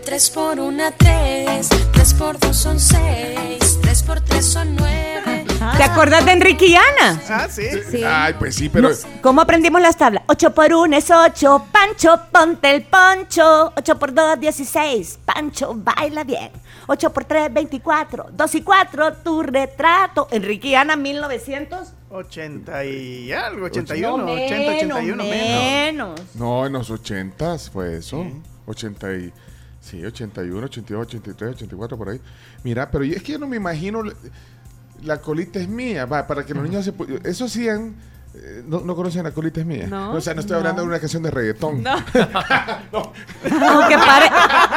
3 0.05 0.29
por 0.31 0.59
1, 0.59 0.83
3. 0.97 1.69
3 1.91 2.13
por 2.13 2.39
2 2.39 2.55
son 2.57 2.79
6. 2.79 3.79
3 3.81 4.03
por 4.03 4.21
3 4.21 4.45
son 4.45 4.75
9. 4.77 5.45
¿Te 5.75 5.83
acordás 5.83 6.25
de 6.25 6.31
Enrique 6.31 6.67
y 6.67 6.75
Ana? 6.77 7.21
Ah, 7.29 7.47
sí. 7.49 7.67
Sí. 7.91 8.01
Ay, 8.05 8.33
pues 8.39 8.55
sí, 8.55 8.69
pero... 8.69 8.89
¿Cómo 9.21 9.41
aprendimos 9.41 9.81
las 9.81 9.97
tablas? 9.97 10.23
8 10.27 10.53
por 10.53 10.73
1 10.73 10.95
es 10.95 11.11
8. 11.11 11.65
Pancho, 11.71 12.21
ponte 12.31 12.71
el 12.73 12.83
poncho. 12.83 13.73
8 13.75 13.99
por 13.99 14.13
2, 14.13 14.39
16. 14.39 15.19
Pancho, 15.25 15.73
baila 15.75 16.23
bien. 16.23 16.49
8 16.87 17.11
por 17.11 17.25
3, 17.25 17.53
24. 17.53 18.29
2 18.31 18.55
y 18.55 18.61
4, 18.61 19.13
tu 19.17 19.43
retrato. 19.43 20.29
Enrique 20.31 20.69
y 20.69 20.75
Ana, 20.75 20.95
1900. 20.95 21.89
80 22.11 22.85
y 22.85 23.31
algo, 23.31 23.65
81, 23.67 24.17
No, 24.25 24.31
80, 24.33 24.71
81 24.71 25.23
menos. 25.23 25.27
menos. 25.27 26.21
No, 26.35 26.65
en 26.65 26.73
los 26.73 26.89
80 26.89 27.57
fue 27.71 27.97
eso. 27.97 28.25
80 28.65 29.13
y... 29.13 29.33
Sí, 29.81 30.03
81, 30.05 30.65
82, 30.65 31.07
83, 31.07 31.51
84, 31.55 31.97
por 31.97 32.09
ahí. 32.09 32.19
Mira, 32.63 32.89
pero 32.91 33.03
yo- 33.03 33.15
es 33.15 33.23
que 33.23 33.31
yo 33.33 33.39
no 33.39 33.47
me 33.47 33.57
imagino... 33.57 34.03
la- 35.03 35.21
colita 35.21 35.59
es 35.59 35.67
mía, 35.69 36.05
va, 36.05 36.27
para 36.27 36.45
que 36.45 36.53
los 36.53 36.63
niños 36.63 36.83
se... 36.83 36.93
Eso 37.23 37.47
sí 37.47 37.69
han... 37.69 37.95
eh, 38.35 38.63
No, 38.67 38.81
no 38.81 38.95
conocen 38.95 39.23
la 39.23 39.31
colita 39.31 39.61
es 39.61 39.65
mía. 39.65 39.87
No. 39.87 40.11
O 40.13 40.21
sea, 40.21 40.33
no 40.33 40.41
estoy 40.41 40.57
hablando 40.57 40.81
de 40.81 40.87
una 40.89 40.99
canción 40.99 41.23
de 41.23 41.31
reggaetón. 41.31 41.83
No. 42.91 43.13
Aunque, 43.43 43.97
pare- 43.97 44.31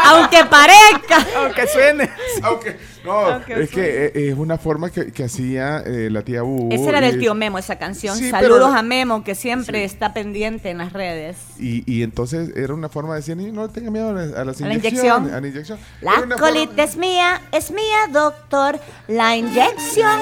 aunque 0.05 0.45
parezca. 0.45 1.27
Aunque 1.39 1.67
suene. 1.67 2.11
Aunque, 2.43 2.79
no, 3.05 3.37
es 3.39 3.71
que 3.71 4.07
eh, 4.07 4.13
es 4.31 4.37
una 4.37 4.59
forma 4.59 4.91
que, 4.91 5.13
que 5.13 5.25
hacía 5.25 5.79
eh, 5.85 6.09
la 6.11 6.23
tía 6.23 6.43
Bu. 6.43 6.69
Esa 6.71 6.89
era 6.91 7.01
del 7.01 7.19
tío 7.19 7.35
Memo, 7.35 7.59
esa 7.59 7.77
canción. 7.77 8.17
Sí, 8.17 8.31
Saludos 8.31 8.69
pero- 8.71 8.79
a 8.79 8.83
Memo, 8.83 9.25
que 9.25 9.35
siempre 9.35 9.79
Sí. 9.81 9.85
está 9.85 10.13
pendiente 10.15 10.71
en 10.71 10.79
las 10.79 10.93
redes. 10.93 11.37
Y, 11.59 11.83
y 11.93 12.03
entonces 12.03 12.51
era 12.57 12.75
una 12.75 12.89
forma 12.89 13.15
de 13.15 13.21
decir, 13.21 13.37
"Niño, 13.37 13.53
no 13.53 13.69
tenga 13.69 13.91
miedo 13.91 14.11
a 14.11 14.13
las, 14.13 14.33
a 14.35 14.45
las 14.45 14.61
la 14.61 14.67
inyecciones. 14.75 15.03
inyección. 15.03 15.35
A 15.35 15.41
la 15.41 15.47
inyección. 15.49 15.79
La 16.01 16.37
colita 16.39 16.67
forma- 16.69 16.83
es 16.85 16.97
mía, 16.97 17.41
es 17.53 17.71
mía, 17.71 17.99
doctor. 18.13 18.79
La 19.09 19.37
inyección, 19.37 20.21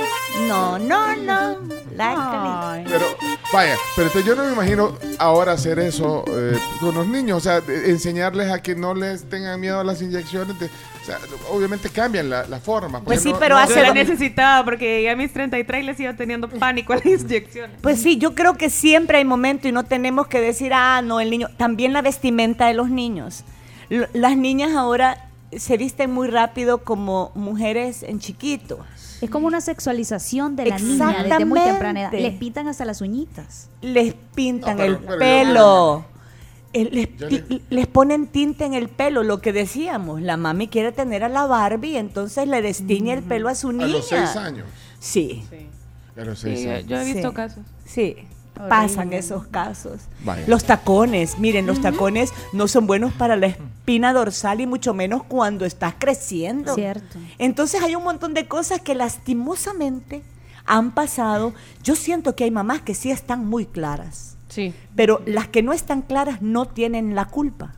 no, 0.49 0.79
no, 0.79 1.17
no. 1.17 1.59
La 1.97 2.15
colita. 2.15 2.91
Pero, 2.99 3.07
vaya, 3.53 3.77
pero 3.97 4.21
yo 4.25 4.35
no 4.35 4.45
me 4.45 4.53
imagino 4.53 4.97
ahora 5.19 5.53
hacer 5.53 5.79
eso 5.79 6.25
eh, 6.29 6.59
con 6.81 6.95
los 6.95 7.07
niños, 7.07 7.39
o 7.39 7.41
sea, 7.41 7.63
enseñarles 7.87 8.51
a 8.51 8.63
que 8.63 8.75
no 8.75 8.95
les 8.95 9.25
tengan 9.29 9.61
miedo 9.61 9.81
a 9.81 9.85
las 9.85 10.01
inyecciones. 10.03 10.59
de- 10.59 10.71
o 11.03 11.05
sea, 11.05 11.19
obviamente 11.51 11.89
cambian 11.89 12.29
la, 12.29 12.47
la 12.47 12.61
forma. 12.61 13.01
Pues 13.03 13.05
porque 13.05 13.19
sí, 13.21 13.33
no- 13.33 13.39
pero 13.39 13.55
no- 13.55 13.61
hace 13.63 13.75
Yo 13.77 13.83
la 13.83 13.95
necesitaba 13.95 14.65
porque 14.65 14.97
llegué 14.97 15.11
a 15.11 15.17
mis 15.17 15.33
33 15.33 15.83
y 15.83 15.87
le 15.87 15.95
sigo 15.95 16.15
teniendo 16.15 16.49
pánico 16.49 16.93
a 16.93 16.97
las 16.97 17.07
inyecciones. 17.07 17.79
Pues 17.81 18.01
sí, 18.03 18.19
yo 18.19 18.35
creo 18.35 18.55
que 18.55 18.69
siempre 18.71 19.19
hay 19.19 19.25
momento 19.25 19.67
y 19.69 19.73
no 19.73 19.85
tenemos 19.85 20.27
que 20.27 20.41
decir, 20.41 20.73
ah, 20.75 21.01
no, 21.03 21.21
el 21.21 21.31
niño. 21.31 21.49
También 21.57 21.93
la 21.93 22.03
vestimenta 22.03 22.67
de 22.67 22.75
los 22.75 22.91
niños. 22.91 23.45
L- 23.89 24.09
Las 24.13 24.37
niñas 24.37 24.77
ahora 24.77 25.27
se 25.57 25.77
visten 25.77 26.13
muy 26.13 26.29
rápido 26.29 26.79
como 26.85 27.33
mujeres 27.35 28.03
en 28.03 28.21
chiquito. 28.21 28.79
Es 29.21 29.29
como 29.29 29.47
una 29.47 29.61
sexualización 29.61 30.55
de 30.57 30.67
la 30.67 30.79
niña 30.79 31.23
desde 31.25 31.45
muy 31.45 31.61
temprana 31.61 32.01
edad. 32.03 32.13
Les 32.13 32.33
pitan 32.35 32.69
hasta 32.69 32.85
las 32.85 33.01
uñitas. 33.01 33.69
les 33.83 34.15
pintan 34.35 34.77
No, 34.77 34.83
pero- 34.83 34.93
el 34.93 34.99
pero 34.99 35.13
yo- 35.15 35.19
pelo. 35.19 36.05
Eh, 36.73 36.89
les, 36.93 37.31
le- 37.49 37.63
les 37.69 37.87
ponen 37.89 38.27
tinte 38.29 38.65
en 38.65 38.75
el 38.75 38.89
pelo, 38.89 39.23
lo 39.25 39.41
que 39.41 39.53
decíamos. 39.53 40.23
La 40.23 40.37
mami 40.37 40.69
quiere 40.69 40.93
tener 40.93 41.25
a 41.25 41.29
la 41.29 41.47
Barbie, 41.47 41.97
entonces 41.97 42.47
le 42.47 42.63
destiñe 42.63 43.13
el 43.13 43.23
pelo 43.23 43.49
a 43.49 43.55
su 43.57 43.71
A 43.71 43.73
niña. 43.73 43.87
los 43.89 44.07
seis 44.09 44.37
años. 44.37 44.67
Sí, 45.01 45.43
A 46.17 46.25
los 46.25 46.39
seis 46.39 46.63
yo, 46.63 46.71
años. 46.71 46.87
yo 46.87 47.01
he 47.01 47.05
visto 47.13 47.29
Sí. 47.31 47.35
casos. 47.35 47.65
sí. 47.85 48.17
Horrible. 48.53 48.69
Pasan 48.77 49.13
esos 49.15 49.47
casos. 49.47 50.01
Vaya. 50.23 50.45
Los 50.47 50.65
tacones, 50.65 51.39
miren, 51.39 51.65
los 51.67 51.81
tacones 51.81 52.31
no 52.53 52.69
son 52.69 52.87
buenos 52.87 53.11
para 53.15 53.35
la 53.37 53.47
espina 53.47 54.13
dorsal 54.13 54.61
y 54.61 54.67
mucho 54.67 54.93
menos 54.93 55.23
cuando 55.23 55.65
estás 55.65 55.95
creciendo. 55.99 56.75
Cierto. 56.75 57.17
Entonces 57.39 57.83
hay 57.83 57.95
un 57.95 58.05
montón 58.05 58.35
de 58.35 58.47
cosas 58.49 58.81
que 58.83 58.95
lastimosamente 58.95 60.23
han 60.67 60.91
pasado. 60.93 61.55
Yo 61.83 61.97
siento 61.97 62.37
que 62.37 62.45
hay 62.45 62.51
mamás 62.51 62.83
que 62.83 62.95
sí 62.95 63.11
están 63.11 63.47
muy 63.47 63.65
claras. 63.65 64.37
Sí. 64.51 64.75
Pero 64.95 65.23
las 65.25 65.49
que 65.49 65.63
no 65.63 65.73
están 65.73 66.03
claras 66.03 66.43
no 66.43 66.67
tienen 66.67 67.15
la 67.15 67.25
culpa. 67.25 67.73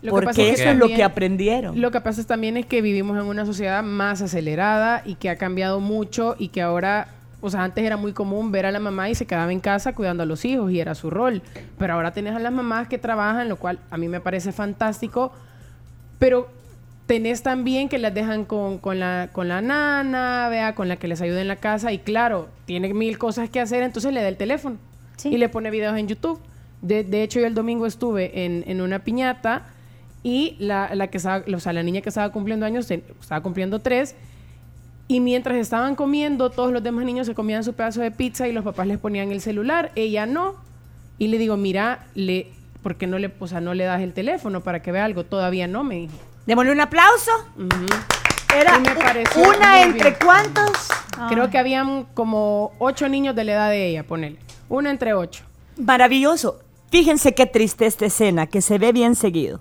Lo 0.00 0.14
que 0.14 0.26
pasa 0.26 0.36
porque 0.36 0.50
es 0.50 0.56
que 0.56 0.62
eso 0.62 0.70
es 0.70 0.76
lo 0.78 0.86
que 0.86 1.02
aprendieron. 1.02 1.80
Lo 1.80 1.90
que 1.90 2.00
pasa 2.00 2.20
es 2.20 2.26
también 2.26 2.56
es 2.56 2.66
que 2.66 2.80
vivimos 2.80 3.18
en 3.18 3.24
una 3.24 3.44
sociedad 3.44 3.82
más 3.82 4.22
acelerada 4.22 5.02
y 5.04 5.16
que 5.16 5.28
ha 5.28 5.36
cambiado 5.36 5.80
mucho 5.80 6.36
y 6.38 6.48
que 6.48 6.62
ahora, 6.62 7.08
o 7.40 7.50
sea, 7.50 7.64
antes 7.64 7.84
era 7.84 7.96
muy 7.96 8.12
común 8.12 8.52
ver 8.52 8.64
a 8.64 8.70
la 8.70 8.78
mamá 8.78 9.10
y 9.10 9.16
se 9.16 9.26
quedaba 9.26 9.52
en 9.52 9.58
casa 9.58 9.94
cuidando 9.94 10.22
a 10.22 10.26
los 10.26 10.44
hijos 10.44 10.70
y 10.70 10.78
era 10.78 10.94
su 10.94 11.10
rol. 11.10 11.42
Pero 11.78 11.94
ahora 11.94 12.12
tenés 12.12 12.36
a 12.36 12.38
las 12.38 12.52
mamás 12.52 12.86
que 12.86 12.98
trabajan, 12.98 13.48
lo 13.48 13.56
cual 13.56 13.80
a 13.90 13.96
mí 13.96 14.06
me 14.06 14.20
parece 14.20 14.52
fantástico, 14.52 15.32
pero 16.20 16.48
tenés 17.06 17.42
también 17.42 17.88
que 17.88 17.98
las 17.98 18.14
dejan 18.14 18.44
con, 18.44 18.78
con 18.78 19.00
la, 19.00 19.30
con 19.32 19.48
la 19.48 19.60
nana, 19.62 20.48
vea, 20.48 20.76
con 20.76 20.86
la 20.88 20.96
que 20.96 21.08
les 21.08 21.20
ayuda 21.20 21.40
en 21.40 21.48
la 21.48 21.56
casa 21.56 21.90
y 21.90 21.98
claro, 21.98 22.48
tiene 22.66 22.94
mil 22.94 23.18
cosas 23.18 23.50
que 23.50 23.58
hacer, 23.58 23.82
entonces 23.82 24.12
le 24.12 24.22
da 24.22 24.28
el 24.28 24.36
teléfono 24.36 24.76
Sí. 25.18 25.28
y 25.28 25.36
le 25.36 25.48
pone 25.50 25.70
videos 25.70 25.98
en 25.98 26.08
YouTube. 26.08 26.40
De, 26.80 27.04
de 27.04 27.22
hecho, 27.22 27.38
yo 27.40 27.46
el 27.46 27.54
domingo 27.54 27.84
estuve 27.86 28.44
en, 28.44 28.64
en 28.66 28.80
una 28.80 29.00
piñata 29.00 29.66
y 30.22 30.56
la, 30.58 30.94
la 30.94 31.08
que 31.08 31.18
estaba, 31.18 31.44
o 31.54 31.60
sea, 31.60 31.72
la 31.72 31.82
niña 31.82 32.00
que 32.00 32.08
estaba 32.08 32.30
cumpliendo 32.32 32.64
años 32.64 32.90
estaba 32.90 33.42
cumpliendo 33.42 33.80
tres. 33.80 34.14
Y 35.08 35.20
mientras 35.20 35.56
estaban 35.56 35.94
comiendo, 35.96 36.50
todos 36.50 36.72
los 36.72 36.82
demás 36.82 37.04
niños 37.04 37.26
se 37.26 37.34
comían 37.34 37.64
su 37.64 37.72
pedazo 37.72 38.00
de 38.00 38.10
pizza 38.10 38.46
y 38.46 38.52
los 38.52 38.62
papás 38.64 38.86
les 38.86 38.98
ponían 38.98 39.30
el 39.32 39.40
celular. 39.40 39.90
Ella 39.94 40.26
no. 40.26 40.54
Y 41.18 41.28
le 41.28 41.38
digo, 41.38 41.56
mira, 41.56 42.06
le, 42.14 42.52
¿por 42.82 42.96
qué 42.96 43.06
no 43.06 43.18
le, 43.18 43.32
o 43.38 43.46
sea, 43.46 43.60
no 43.60 43.74
le 43.74 43.84
das 43.84 44.02
el 44.02 44.12
teléfono 44.12 44.62
para 44.62 44.82
que 44.82 44.92
vea 44.92 45.04
algo? 45.04 45.24
Todavía 45.24 45.66
no, 45.66 45.82
me 45.82 45.96
dijo. 45.96 46.14
Démosle 46.46 46.72
un 46.72 46.80
aplauso. 46.80 47.30
Ujú. 47.56 48.17
Era 48.54 48.78
Y 48.78 48.80
me 48.80 48.94
pareció 48.94 49.42
una 49.48 49.82
entre 49.82 50.10
bien. 50.10 50.16
cuántos. 50.24 50.88
Creo 51.28 51.50
que 51.50 51.58
habían 51.58 52.04
como 52.14 52.72
ocho 52.78 53.08
niños 53.08 53.34
de 53.34 53.44
la 53.44 53.52
edad 53.52 53.70
de 53.70 53.88
ella, 53.88 54.04
ponele. 54.04 54.38
Uno 54.68 54.88
entre 54.88 55.14
ocho. 55.14 55.44
Maravilloso. 55.76 56.60
Fíjense 56.90 57.34
qué 57.34 57.46
triste 57.46 57.86
esta 57.86 58.06
escena 58.06 58.46
que 58.46 58.62
se 58.62 58.78
ve 58.78 58.92
bien 58.92 59.14
seguido. 59.14 59.60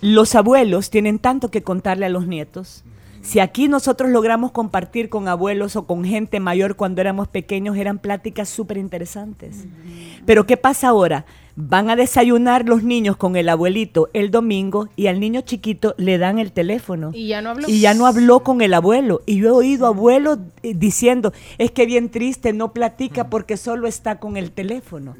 Los 0.00 0.34
abuelos 0.34 0.90
tienen 0.90 1.18
tanto 1.18 1.50
que 1.50 1.62
contarle 1.62 2.06
a 2.06 2.10
los 2.10 2.26
nietos. 2.26 2.84
Si 3.22 3.38
aquí 3.38 3.68
nosotros 3.68 4.10
logramos 4.10 4.50
compartir 4.50 5.10
con 5.10 5.28
abuelos 5.28 5.76
o 5.76 5.86
con 5.86 6.04
gente 6.04 6.40
mayor 6.40 6.76
cuando 6.76 7.02
éramos 7.02 7.28
pequeños, 7.28 7.76
eran 7.76 7.98
pláticas 7.98 8.48
súper 8.48 8.78
interesantes. 8.78 9.66
Pero 10.24 10.46
¿qué 10.46 10.56
pasa 10.56 10.88
ahora? 10.88 11.26
Van 11.62 11.90
a 11.90 11.96
desayunar 11.96 12.66
los 12.68 12.82
niños 12.82 13.16
con 13.16 13.36
el 13.36 13.48
abuelito 13.48 14.08
el 14.12 14.30
domingo 14.30 14.88
y 14.96 15.06
al 15.08 15.20
niño 15.20 15.42
chiquito 15.42 15.94
le 15.98 16.18
dan 16.18 16.38
el 16.38 16.52
teléfono. 16.52 17.10
Y 17.14 17.28
ya 17.28 17.42
no 17.42 17.50
habló. 17.50 17.68
Y 17.68 17.80
ya 17.80 17.94
no 17.94 18.06
habló 18.06 18.40
con 18.40 18.60
el 18.62 18.74
abuelo. 18.74 19.22
Y 19.26 19.36
yo 19.38 19.48
he 19.48 19.52
oído 19.52 19.86
abuelos 19.86 20.38
eh, 20.62 20.74
diciendo, 20.74 21.32
es 21.58 21.70
que 21.70 21.86
bien 21.86 22.08
triste, 22.08 22.52
no 22.52 22.72
platica 22.72 23.28
porque 23.28 23.56
solo 23.56 23.86
está 23.86 24.18
con 24.18 24.36
el 24.36 24.50
teléfono. 24.52 25.16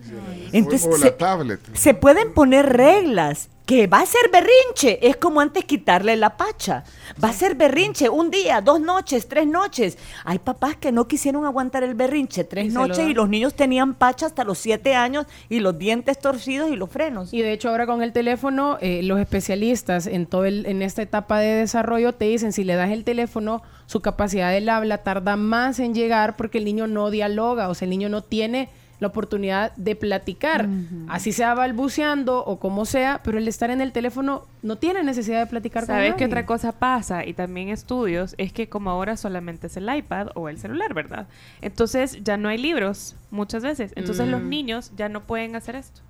Entonces, 0.53 0.89
o 0.89 0.93
la 0.99 1.07
se- 1.07 1.11
tablet. 1.13 1.61
se 1.75 1.95
pueden 1.95 2.33
poner 2.33 2.67
reglas 2.67 3.49
que 3.71 3.87
va 3.87 4.01
a 4.01 4.07
ser 4.07 4.23
berrinche. 4.33 4.99
Es 5.01 5.17
como 5.17 5.41
antes 5.41 5.65
quitarle 5.65 6.17
la 6.17 6.37
pacha. 6.37 6.83
Va 7.23 7.29
a 7.29 7.33
ser 7.33 7.55
berrinche 7.55 8.09
un 8.09 8.29
día, 8.29 8.61
dos 8.61 8.81
noches, 8.81 9.29
tres 9.29 9.47
noches. 9.47 9.97
Hay 10.25 10.41
papás 10.41 10.75
que 10.75 10.91
no 10.91 11.07
quisieron 11.07 11.45
aguantar 11.47 11.85
el 11.85 11.95
berrinche 11.95 12.43
tres 12.43 12.67
Y 12.67 12.71
se 12.71 12.75
lo 12.75 12.89
noches 12.89 13.07
y 13.09 13.15
los 13.15 13.29
niños 13.29 13.55
tenían 13.55 13.95
pacha 13.95 14.27
hasta 14.27 14.43
los 14.43 14.59
siete 14.59 14.97
años 14.97 15.27
y 15.49 15.61
los 15.61 15.79
dientes 15.79 16.19
torcidos 16.19 16.69
y 16.73 16.75
los 16.75 16.91
frenos. 16.91 17.33
Y 17.33 17.43
de 17.43 17.53
hecho 17.53 17.69
ahora 17.69 17.87
con 17.87 18.03
el 18.03 18.13
teléfono, 18.13 18.77
eh, 18.81 19.05
los 19.05 19.21
especialistas 19.21 20.09
en 20.09 20.27
todo 20.27 20.47
el- 20.47 20.67
en 20.67 20.83
esta 20.83 21.03
etapa 21.03 21.39
de 21.39 21.55
desarrollo 21.55 22.13
te 22.13 22.25
dicen 22.25 22.53
si 22.53 22.65
le 22.65 22.75
das 22.75 22.91
el 22.91 23.05
teléfono, 23.05 23.63
su 23.87 24.01
capacidad 24.01 24.51
del 24.51 24.69
habla 24.69 24.99
tarda 25.05 25.37
más 25.37 25.79
en 25.79 25.95
llegar 25.95 26.35
porque 26.37 26.59
el 26.59 26.65
niño 26.65 26.89
no 26.89 27.11
dialoga, 27.11 27.69
o 27.69 27.75
sea, 27.77 27.87
el 27.87 27.91
niño 27.91 28.09
no 28.09 28.23
tiene 28.23 28.69
la 29.01 29.09
oportunidad 29.09 29.73
de 29.77 29.97
platicar, 29.97 30.69
así 31.09 31.33
sea 31.33 31.55
balbuceando 31.55 32.45
o 32.45 32.59
como 32.61 32.85
sea, 32.85 33.21
pero 33.25 33.39
el 33.39 33.49
estar 33.49 33.71
en 33.71 33.81
el 33.81 33.93
teléfono 33.93 34.47
no 34.63 34.77
tiene 34.77 35.03
necesidad 35.03 35.41
de 35.41 35.47
platicar 35.47 35.87
con 35.87 35.95
¿Sabes 35.97 36.15
qué 36.17 36.27
otra 36.27 36.45
cosa 36.47 36.73
pasa? 36.73 37.25
Y 37.25 37.33
también 37.33 37.71
estudios, 37.71 38.35
es 38.39 38.53
que 38.53 38.69
como 38.69 38.91
ahora 38.91 39.17
solamente 39.17 39.67
es 39.69 39.77
el 39.79 39.93
iPad 39.95 40.29
o 40.35 40.49
el 40.51 40.59
celular, 40.59 40.93
¿verdad? 40.95 41.27
Entonces 41.63 42.23
ya 42.23 42.37
no 42.37 42.49
hay 42.51 42.59
libros 42.59 43.17
muchas 43.31 43.63
veces. 43.63 43.93
Entonces 43.97 44.29
los 44.29 44.43
Mm. 44.43 44.49
niños 44.51 44.93
ya 44.97 45.09
no 45.09 45.23
pueden 45.23 45.57
hacer 45.57 45.77
esto. 45.77 46.03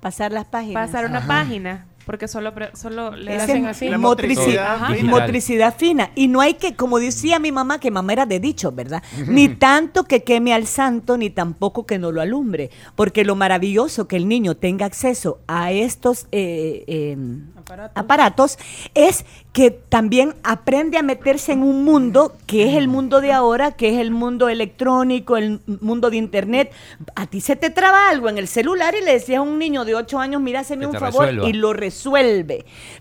Pasar 0.00 0.30
las 0.32 0.44
páginas. 0.44 0.86
Pasar 0.86 1.06
una 1.06 1.26
página, 1.26 1.86
porque 2.08 2.26
solo, 2.26 2.54
solo 2.72 3.14
le 3.14 3.36
hacen 3.36 3.66
así. 3.66 3.86
La 3.86 3.98
motricidad, 3.98 4.46
motricidad 4.46 4.74
Ajá. 4.76 4.94
fina. 4.94 5.10
motricidad 5.10 5.74
fina. 5.76 6.10
Y 6.14 6.28
no 6.28 6.40
hay 6.40 6.54
que, 6.54 6.74
como 6.74 6.98
decía 6.98 7.38
mi 7.38 7.52
mamá, 7.52 7.80
que 7.80 7.90
mamá 7.90 8.14
era 8.14 8.24
de 8.24 8.40
dicho, 8.40 8.72
¿verdad? 8.72 9.02
Ni 9.26 9.48
tanto 9.48 10.04
que 10.04 10.24
queme 10.24 10.54
al 10.54 10.66
santo, 10.66 11.18
ni 11.18 11.28
tampoco 11.28 11.84
que 11.84 11.98
no 11.98 12.10
lo 12.10 12.22
alumbre. 12.22 12.70
Porque 12.96 13.26
lo 13.26 13.36
maravilloso 13.36 14.08
que 14.08 14.16
el 14.16 14.26
niño 14.26 14.54
tenga 14.54 14.86
acceso 14.86 15.40
a 15.48 15.70
estos 15.70 16.28
eh, 16.32 16.82
eh, 16.86 17.18
Aparatos. 17.56 17.92
aparatos 17.94 18.58
es 18.94 19.26
que 19.52 19.70
también 19.70 20.34
aprende 20.44 20.96
a 20.96 21.02
meterse 21.02 21.52
en 21.52 21.62
un 21.62 21.84
mundo 21.84 22.36
que 22.46 22.70
es 22.70 22.76
el 22.76 22.88
mundo 22.88 23.20
de 23.20 23.32
ahora, 23.32 23.72
que 23.72 23.90
es 23.90 23.98
el 24.00 24.12
mundo 24.12 24.48
electrónico, 24.48 25.36
el 25.36 25.60
mundo 25.66 26.08
de 26.08 26.16
internet. 26.16 26.72
A 27.16 27.26
ti 27.26 27.42
se 27.42 27.56
te 27.56 27.68
traba 27.68 28.08
algo 28.08 28.30
en 28.30 28.38
el 28.38 28.48
celular 28.48 28.94
y 28.94 29.04
le 29.04 29.12
decías 29.12 29.40
a 29.40 29.42
un 29.42 29.58
niño 29.58 29.84
de 29.84 29.94
8 29.94 30.18
años, 30.18 30.40
mira, 30.40 30.60
hazme 30.60 30.86
un 30.86 30.94
favor 30.94 31.26
resuelva. 31.26 31.48
y 31.48 31.52
lo 31.52 31.74
resuelve. 31.74 31.97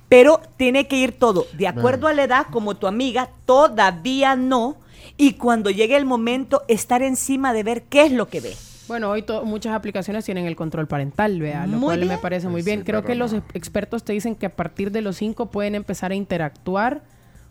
Pero 0.10 0.42
tiene 0.58 0.88
que 0.88 0.98
ir 0.98 1.12
todo 1.14 1.46
de 1.54 1.68
acuerdo 1.68 2.08
a 2.08 2.14
la 2.14 2.24
edad, 2.24 2.48
como 2.52 2.76
tu 2.76 2.88
amiga, 2.88 3.30
todavía 3.46 4.36
no. 4.36 4.78
Y 5.18 5.34
cuando 5.34 5.70
llegue 5.70 5.98
el 5.98 6.06
momento, 6.06 6.64
estar 6.68 7.02
encima 7.02 7.54
de 7.54 7.64
ver 7.64 7.84
qué 7.84 8.04
es 8.04 8.12
lo 8.12 8.28
que 8.28 8.42
ve. 8.42 8.54
Bueno, 8.88 9.10
hoy 9.10 9.26
muchas 9.44 9.76
aplicaciones 9.76 10.24
tienen 10.24 10.46
el 10.46 10.56
control 10.56 10.88
parental, 10.88 11.42
vea, 11.42 11.68
lo 11.68 11.78
Muy 11.78 11.88
cual 11.98 12.06
me 12.06 12.18
parece 12.18 12.48
muy 12.48 12.62
Sí, 12.62 12.68
bien. 12.68 12.84
Creo 12.84 13.04
que 13.04 13.16
los 13.16 13.34
no. 13.34 13.44
expertos 13.54 14.04
te 14.04 14.14
dicen 14.14 14.36
que 14.36 14.46
a 14.46 14.56
partir 14.56 14.92
de 14.92 15.02
los 15.02 15.18
5 15.18 15.48
pueden 15.48 15.76
empezar 15.76 16.12
a 16.12 16.16
interactuar, 16.16 17.02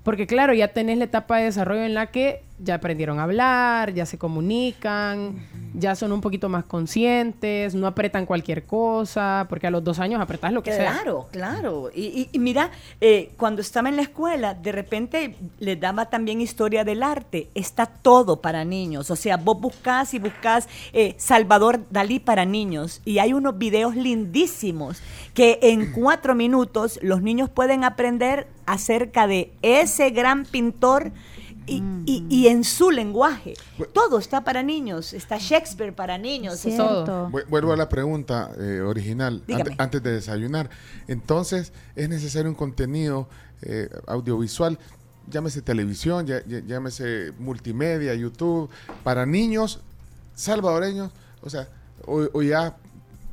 porque 0.03 0.27
claro, 0.27 0.55
ya 0.55 0.69
tenés 0.69 0.97
la 0.97 1.05
etapa 1.05 1.37
de 1.37 1.45
desarrollo 1.45 1.83
en 1.83 1.93
la 1.93 2.07
que 2.07 2.43
ya 2.59 2.77
aprendieron 2.77 3.19
a 3.19 3.25
hablar, 3.25 3.92
ya 3.92 4.07
se 4.07 4.19
comunican, 4.19 5.35
ya 5.75 5.95
son 5.95 6.12
un 6.12 6.21
poquito 6.21 6.49
más 6.49 6.64
conscientes, 6.64 7.75
no 7.75 7.87
apretan 7.87 8.25
cualquier 8.27 8.64
cosa, 8.64 9.47
porque 9.49 9.66
a 9.66 9.71
los 9.71 9.85
dos 9.85 9.99
años 9.99 10.21
apretás 10.21 10.53
lo 10.53 10.62
que 10.62 10.73
sea. 10.73 10.92
Claro, 10.92 11.29
claro. 11.31 11.90
Y, 11.95 12.03
y- 12.05 12.29
y 12.33 12.38
mira, 12.38 12.71
eh, 13.01 13.31
cuando 13.37 13.61
estaba 13.61 13.88
en 13.88 13.97
la 13.97 14.03
escuela, 14.03 14.55
de 14.55 14.73
repente 14.73 15.37
les 15.59 15.79
daba 15.79 16.07
también 16.07 16.40
historia 16.40 16.85
del 16.85 17.03
arte. 17.03 17.49
Está 17.55 17.87
todo 17.87 18.40
para 18.40 18.64
niños. 18.64 19.11
O 19.11 19.16
sea, 19.16 19.37
vos 19.37 19.61
buscás 19.61 20.14
y 20.14 20.19
buscás 20.19 20.69
eh, 20.92 21.14
Salvador 21.19 21.81
Dalí 21.90 22.19
para 22.21 22.45
niños. 22.45 23.03
Y 23.05 23.19
hay 23.19 23.33
unos 23.33 23.59
videos 23.59 23.97
lindísimos 23.97 25.03
que 25.35 25.59
en 25.62 25.92
cuatro 25.92 26.35
minutos 26.35 26.99
los 27.03 27.21
niños 27.23 27.51
pueden 27.51 27.85
aprender 27.85 28.47
acerca 28.66 29.27
de 29.27 29.53
ese 29.62 30.11
gran 30.11 30.45
pintor. 30.45 31.12
Y, 31.66 31.83
y- 32.07 32.24
y 32.29 32.46
en 32.48 32.62
su 32.62 32.90
lenguaje. 32.92 33.55
Todo 33.92 34.18
está 34.18 34.44
para 34.44 34.62
niños. 34.62 35.12
Está 35.12 35.38
Shakespeare 35.38 35.92
para 35.92 36.16
niños. 36.16 36.55
o 36.55 36.57
sea, 36.57 36.76
Cierto. 36.76 37.29
Vu- 37.31 37.44
Vuelvo 37.48 37.72
a 37.72 37.76
la 37.76 37.88
pregunta 37.88 38.50
eh, 38.59 38.81
original, 38.81 39.42
Dígame. 39.48 39.74
antes 39.79 40.00
de 40.02 40.12
desayunar. 40.12 40.70
Entonces, 41.09 41.72
es 41.96 42.09
necesario 42.09 42.48
un 42.48 42.55
contenido 42.55 43.29
eh, 43.62 43.88
audiovisual, 44.07 44.79
llámese 45.29 45.61
televisión, 45.62 46.26
ya- 46.26 46.44
ya- 46.46 46.61
llámese 46.64 47.33
multimedia, 47.38 48.14
YouTube, 48.14 48.70
para 49.02 49.26
niños 49.26 49.81
salvadoreños, 50.35 51.11
o 51.42 51.50
sea, 51.50 51.68
o, 52.07 52.29
o 52.33 52.42
ya 52.42 52.76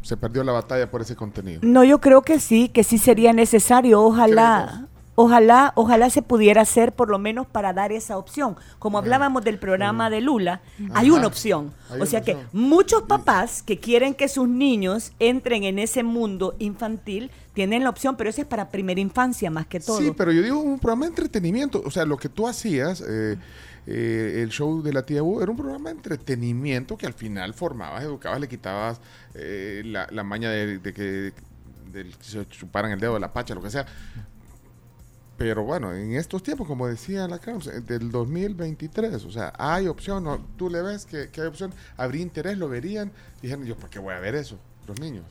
se 0.01 0.17
perdió 0.17 0.43
la 0.43 0.51
batalla 0.53 0.89
por 0.89 1.01
ese 1.01 1.15
contenido. 1.15 1.59
No, 1.63 1.83
yo 1.83 1.99
creo 2.01 2.21
que 2.23 2.39
sí, 2.39 2.69
que 2.69 2.83
sí 2.83 2.97
sería 2.97 3.31
necesario. 3.33 4.01
Ojalá, 4.01 4.87
ojalá, 5.15 5.73
ojalá 5.76 6.10
se 6.10 6.21
pudiera 6.21 6.62
hacer 6.62 6.93
por 6.93 7.10
lo 7.10 7.19
menos 7.19 7.47
para 7.47 7.73
dar 7.73 7.91
esa 7.91 8.17
opción. 8.17 8.56
Como 8.80 8.97
hablábamos 8.97 9.43
del 9.43 9.60
programa 9.60 10.10
de 10.10 10.21
Lula, 10.21 10.62
hay 10.93 11.10
una 11.10 11.28
opción. 11.28 11.73
Hay 11.89 12.02
o 12.02 12.06
sea 12.06 12.21
que 12.21 12.34
opción. 12.36 12.49
muchos 12.54 13.04
papás 13.04 13.63
que 13.63 13.80
quieren 13.80 14.13
que 14.13 14.28
sus 14.28 14.47
niños 14.47 15.13
entren 15.19 15.63
en 15.63 15.80
ese 15.80 16.04
mundo 16.04 16.56
infantil 16.60 17.32
tienen 17.54 17.84
la 17.84 17.89
opción, 17.89 18.15
pero 18.15 18.30
eso 18.30 18.41
es 18.41 18.47
para 18.47 18.69
primera 18.69 18.99
infancia 18.99 19.52
más 19.52 19.67
que 19.67 19.80
todo. 19.80 19.99
Sí, 19.99 20.12
pero 20.17 20.32
yo 20.32 20.41
digo 20.41 20.60
un 20.60 20.80
programa 20.80 21.06
de 21.06 21.10
entretenimiento. 21.10 21.84
O 21.86 21.91
sea, 21.91 22.06
lo 22.06 22.17
que 22.17 22.30
tú 22.30 22.47
hacías, 22.47 23.02
eh, 23.08 23.38
eh, 23.86 24.39
el 24.41 24.49
show 24.49 24.82
de 24.82 24.91
la 24.91 25.06
tía 25.06 25.21
Bu, 25.21 25.39
era 25.41 25.52
un 25.52 25.58
programa 25.58 25.89
de 25.91 25.97
entretenimiento 25.97 26.97
que 26.97 27.06
al 27.06 27.13
final 27.13 27.54
formabas, 27.54 28.04
educabas, 28.04 28.39
le 28.41 28.47
quitabas 28.47 29.02
eh, 29.36 29.84
la, 29.86 30.08
la 30.10 30.23
maña 30.23 30.49
de, 30.49 30.80
de 30.80 30.93
que, 30.93 31.34
del 31.91 32.17
que 32.17 32.23
se 32.23 32.47
chuparan 32.47 32.91
el 32.91 32.99
dedo 32.99 33.13
de 33.13 33.19
la 33.19 33.32
pacha, 33.32 33.54
lo 33.54 33.62
que 33.62 33.69
sea. 33.69 33.86
Pero 35.43 35.65
bueno, 35.65 35.93
en 35.93 36.15
estos 36.15 36.41
tiempos, 36.41 36.65
como 36.65 36.88
decía 36.88 37.27
la 37.27 37.38
Kraus, 37.38 37.67
eh, 37.67 37.82
del 37.82 38.12
2023, 38.12 39.25
o 39.25 39.29
sea, 39.29 39.51
hay 39.58 39.88
opción, 39.88 40.23
¿no? 40.23 40.39
tú 40.56 40.69
le 40.69 40.82
ves 40.82 41.06
que, 41.06 41.32
que 41.32 41.41
hay 41.41 41.47
opción, 41.47 41.73
habría 41.97 42.21
interés, 42.21 42.58
lo 42.58 42.69
verían, 42.69 43.12
dijeron, 43.41 43.65
yo, 43.65 43.75
¿por 43.75 43.89
qué 43.89 43.99
voy 43.99 44.13
a 44.13 44.21
ver 44.21 44.36
eso? 44.36 44.58
Los 44.88 45.01
niños. 45.01 45.25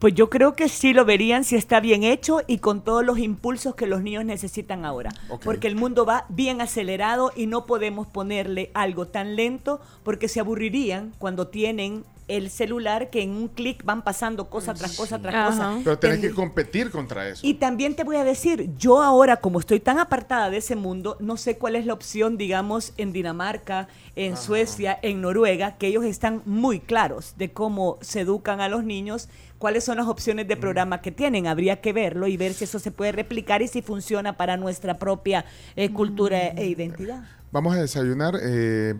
Pues 0.00 0.12
yo 0.12 0.28
creo 0.28 0.54
que 0.54 0.68
sí 0.68 0.92
lo 0.92 1.06
verían 1.06 1.44
si 1.44 1.56
está 1.56 1.80
bien 1.80 2.02
hecho 2.02 2.42
y 2.46 2.58
con 2.58 2.84
todos 2.84 3.06
los 3.06 3.18
impulsos 3.18 3.74
que 3.74 3.86
los 3.86 4.02
niños 4.02 4.26
necesitan 4.26 4.84
ahora. 4.84 5.14
Porque 5.42 5.66
el 5.66 5.76
mundo 5.76 6.04
va 6.04 6.26
bien 6.28 6.60
acelerado 6.60 7.32
y 7.34 7.46
no 7.46 7.64
podemos 7.64 8.06
ponerle 8.06 8.70
algo 8.74 9.06
tan 9.06 9.34
lento 9.34 9.80
porque 10.02 10.28
se 10.28 10.40
aburrirían 10.40 11.14
cuando 11.18 11.46
tienen 11.48 12.04
el 12.36 12.50
celular 12.50 13.10
que 13.10 13.22
en 13.22 13.30
un 13.30 13.48
clic 13.48 13.84
van 13.84 14.02
pasando 14.02 14.48
cosa 14.48 14.74
tras 14.74 14.96
cosa 14.96 15.18
tras 15.20 15.34
Ajá. 15.34 15.46
cosa. 15.50 15.80
Pero 15.84 15.98
tenés 15.98 16.18
que 16.20 16.30
competir 16.30 16.90
contra 16.90 17.28
eso. 17.28 17.46
y 17.46 17.54
también 17.54 17.94
te 17.94 18.04
voy 18.04 18.16
a 18.16 18.24
decir, 18.24 18.70
yo 18.78 19.02
ahora 19.02 19.36
como 19.36 19.60
estoy 19.60 19.80
tan 19.80 19.98
apartada 19.98 20.50
de 20.50 20.58
ese 20.58 20.76
mundo, 20.76 21.16
no 21.20 21.36
sé 21.36 21.58
cuál 21.58 21.76
es 21.76 21.86
la 21.86 21.92
opción, 21.92 22.36
digamos, 22.36 22.92
en 22.96 23.12
Dinamarca, 23.12 23.88
en 24.16 24.36
Suecia, 24.36 24.98
en 25.02 25.20
Noruega, 25.20 25.76
que 25.76 25.86
ellos 25.88 26.04
están 26.04 26.42
muy 26.46 26.80
claros 26.80 27.34
de 27.36 27.52
cómo 27.52 27.98
se 28.00 28.20
educan 28.20 28.60
a 28.60 28.68
los 28.68 28.84
niños, 28.84 29.28
cuáles 29.58 29.84
son 29.84 29.96
las 29.98 30.06
opciones 30.06 30.48
de 30.48 30.56
programa 30.56 31.00
que 31.00 31.12
tienen. 31.12 31.46
Habría 31.46 31.80
que 31.80 31.92
verlo 31.92 32.26
y 32.26 32.36
ver 32.36 32.52
si 32.54 32.64
eso 32.64 32.78
se 32.78 32.90
puede 32.90 33.12
replicar 33.12 33.62
y 33.62 33.68
si 33.68 33.80
funciona 33.82 34.36
para 34.36 34.56
nuestra 34.56 34.98
propia 34.98 35.44
eh, 35.76 35.90
cultura 35.92 36.48
e 36.48 36.66
identidad. 36.66 37.22
Vamos 37.52 37.74
a 37.76 37.80
desayunar. 37.80 38.34
eh, 38.42 38.94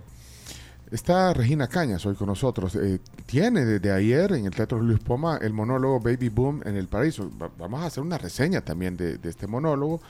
está 0.92 1.33
Regina 1.35 1.66
Cañas 1.66 2.05
hoy 2.07 2.14
con 2.14 2.26
nosotros. 2.28 2.76
Eh, 2.76 3.00
tiene 3.26 3.64
desde 3.64 3.90
ayer 3.90 4.33
en 4.33 4.46
el 4.46 4.55
Teatro 4.55 4.78
Luis 4.81 5.00
Poma 5.00 5.38
el 5.40 5.52
monólogo 5.52 5.98
Baby 6.00 6.28
Boom 6.28 6.62
en 6.64 6.76
el 6.76 6.87
Paraíso. 6.88 7.31
Va- 7.40 7.50
vamos 7.59 7.83
a 7.83 7.87
hacer 7.87 8.02
una 8.02 8.18
reseña 8.18 8.61
también 8.61 8.96
de, 8.96 9.18
de 9.18 9.28
este 9.31 9.46
monólogo. 9.46 10.00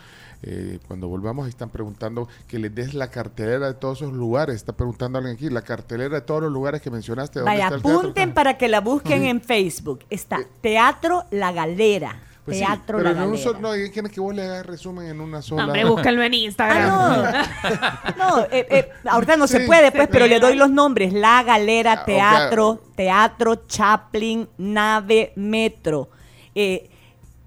Eh, 0.44 0.80
cuando 0.88 1.06
volvamos, 1.06 1.48
están 1.48 1.70
preguntando 1.70 2.28
que 2.48 2.58
les 2.58 2.74
des 2.74 2.94
la 2.94 3.08
cartelera 3.10 3.68
de 3.68 3.74
todos 3.74 4.02
esos 4.02 4.12
lugares. 4.12 4.56
Está 4.56 4.72
preguntando 4.72 5.18
alguien 5.18 5.36
aquí, 5.36 5.48
la 5.48 5.62
cartelera 5.62 6.16
de 6.16 6.22
todos 6.22 6.42
los 6.42 6.52
lugares 6.52 6.82
que 6.82 6.90
mencionaste. 6.90 7.38
¿dónde 7.38 7.52
Vaya, 7.52 7.64
está 7.64 7.76
el 7.76 7.82
teatro? 7.82 7.98
apunten 8.00 8.34
para 8.34 8.58
que 8.58 8.68
la 8.68 8.80
busquen 8.80 9.22
en 9.24 9.40
Facebook. 9.40 10.00
Está 10.10 10.40
Teatro 10.60 11.24
La 11.30 11.52
Galera. 11.52 12.16
Pues 12.44 12.58
sí, 12.58 12.64
Teatro 12.64 12.98
pero 12.98 13.02
La 13.04 13.10
en 13.10 13.16
un 13.18 13.22
Galera. 13.32 13.42
solo, 13.44 13.58
no, 13.60 13.76
¿y 13.76 13.90
¿quién 13.92 14.06
es 14.06 14.12
que 14.12 14.20
vos 14.20 14.34
le 14.34 14.42
hagas 14.42 14.66
resumen 14.66 15.06
en 15.06 15.20
una 15.20 15.40
sola? 15.42 15.64
Hombre, 15.64 15.84
búscalo 15.84 16.22
en 16.24 16.34
Instagram. 16.34 16.90
Ah, 16.90 18.14
no. 18.18 18.36
no, 18.38 18.40
eh, 18.50 18.66
eh, 18.68 18.88
ahorita 19.08 19.36
no 19.36 19.46
se 19.46 19.60
Sí. 19.60 19.66
puede, 19.66 19.92
pues, 19.92 20.04
Se 20.04 20.08
pero 20.08 20.26
le 20.26 20.40
doy 20.40 20.56
los 20.56 20.68
nombres. 20.70 21.12
La 21.12 21.42
Galera, 21.44 21.92
Ah, 22.00 22.04
Teatro, 22.04 22.80
Teatro 22.96 23.54
Chaplin, 23.68 24.48
Nave, 24.58 25.32
Metro. 25.36 26.08
eh, 26.54 26.88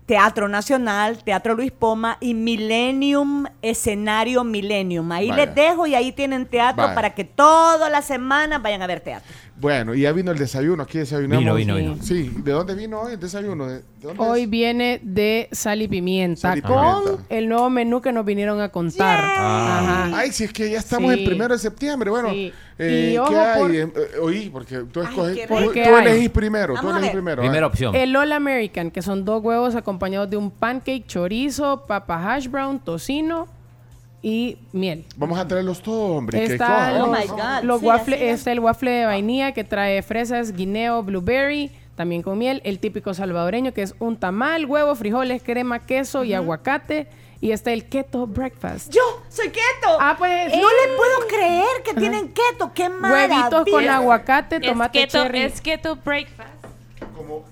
Teatro 0.05 0.47
Nacional, 0.47 1.23
Teatro 1.23 1.55
Luis 1.55 1.71
Poma 1.71 2.17
y 2.21 2.35
Millennium, 2.35 3.45
Escenario 3.63 4.43
Millennium. 4.43 5.11
Ahí 5.11 5.29
Vaya. 5.31 5.45
les 5.47 5.55
dejo 5.55 5.87
y 5.87 5.95
ahí 5.95 6.11
tienen 6.11 6.45
teatro 6.45 6.83
Vaya. 6.83 6.93
para 6.95 7.15
que 7.15 7.23
todas 7.23 7.91
las 7.91 8.05
semanas 8.05 8.61
vayan 8.61 8.83
a 8.83 8.87
ver 8.87 8.99
teatro. 9.01 9.33
Bueno, 9.57 9.95
y 9.95 10.01
ya 10.01 10.11
vino 10.11 10.31
el 10.31 10.37
desayuno, 10.37 10.83
aquí 10.83 10.97
desayunamos. 10.97 11.39
Vino, 11.39 11.55
vino, 11.55 11.75
vino. 11.77 11.97
Sí, 12.03 12.29
¿de 12.43 12.51
dónde 12.51 12.75
vino 12.75 12.99
hoy 12.99 13.13
el 13.13 13.19
desayuno? 13.19 13.67
¿De, 13.67 13.75
de 13.77 13.83
dónde 14.01 14.21
Hoy 14.21 14.41
es? 14.41 14.49
viene 14.49 14.99
de 15.01 15.47
sal 15.53 15.81
y 15.81 15.87
pimienta 15.87 16.41
Sal 16.41 16.57
y 16.57 16.61
con 16.61 17.03
pimienta. 17.03 17.23
el 17.29 17.47
nuevo 17.47 17.69
menú 17.69 18.01
que 18.01 18.11
nos 18.11 18.25
vinieron 18.25 18.59
a 18.59 18.67
contar. 18.69 19.19
Ah. 19.23 20.07
Ajá. 20.07 20.17
Ay, 20.19 20.31
si 20.33 20.43
es 20.43 20.51
que 20.51 20.69
ya 20.69 20.77
estamos 20.79 21.13
Sí. 21.13 21.19
en 21.19 21.25
primero 21.25 21.53
de 21.53 21.59
septiembre. 21.59 22.09
Bueno, 22.09 22.31
Sí. 22.31 22.51
eh, 22.79 23.11
Y 23.13 23.17
ojo 23.17 23.29
¿qué 23.29 23.37
hay? 23.37 23.61
por- 23.61 23.75
Eh, 23.75 23.87
oí, 24.21 24.49
porque 24.49 24.79
tú 24.91 25.01
escoges. 25.01 25.37
elegís 25.49 26.29
primero. 26.29 26.73
Tú 26.73 26.81
Vamos 26.81 26.97
elegís 26.97 27.11
primero. 27.13 27.41
Primera 27.41 27.65
ah. 27.65 27.69
opción. 27.69 27.95
El 27.95 28.13
All 28.15 28.33
American, 28.33 28.91
que 28.91 29.01
son 29.01 29.23
dos 29.23 29.41
huevos 29.41 29.73
acompañados 29.75 30.29
de 30.29 30.35
un 30.35 30.51
pancake, 30.51 31.05
chorizo, 31.07 31.85
papa 31.87 32.35
hash 32.35 32.49
brown, 32.49 32.77
tocino 32.79 33.47
y 34.27 34.57
miel. 34.73 35.05
Vamos 35.17 35.37
a 35.37 35.47
traerlos 35.47 35.83
todos, 35.83 36.17
hombre. 36.17 36.39
que 36.39 36.53
Está 36.53 36.65
cojan, 36.65 36.97
los, 36.97 37.07
Oh 37.07 37.11
my 37.11 37.27
God. 37.27 37.63
los 37.63 37.79
Sí, 37.81 37.85
waffle- 37.85 38.15
es. 38.21 38.39
está 38.39 38.51
el 38.51 38.59
waffle 38.59 38.89
de 38.89 39.05
vainilla 39.05 39.51
que 39.51 39.63
trae 39.63 40.01
fresas, 40.01 40.51
guineo, 40.53 41.03
blueberry, 41.03 41.69
también 41.95 42.23
con 42.23 42.35
miel. 42.39 42.59
El 42.65 42.79
típico 42.79 43.13
salvadoreño 43.13 43.71
que 43.71 43.83
es 43.83 43.93
un 43.99 44.17
tamal, 44.17 44.65
huevo, 44.65 44.95
frijoles, 44.95 45.43
crema, 45.43 45.85
queso 45.85 46.23
y 46.23 46.33
aguacate. 46.33 47.05
Y 47.39 47.51
está 47.51 47.71
el 47.71 47.85
keto 47.85 48.25
breakfast. 48.25 48.91
Yo 48.91 49.01
soy 49.29 49.49
keto. 49.49 49.97
Ah, 49.99 50.15
pues. 50.17 50.51
no 50.53 50.57
le 50.69 50.95
puedo 50.97 51.27
creer 51.27 51.83
que 51.83 51.93
tienen 51.93 52.29
keto. 52.33 52.71
Qué 52.73 52.89
maravilla. 52.89 53.41
Huevitos 53.49 53.65
con 53.71 53.87
aguacate, 53.87 54.55
Es 54.55 54.61
tomate 54.63 54.99
keto, 55.01 55.11
cherry. 55.23 55.41
es 55.43 55.61
keto 55.61 55.97
breakfast. 55.97 56.49
Como, 57.15 57.43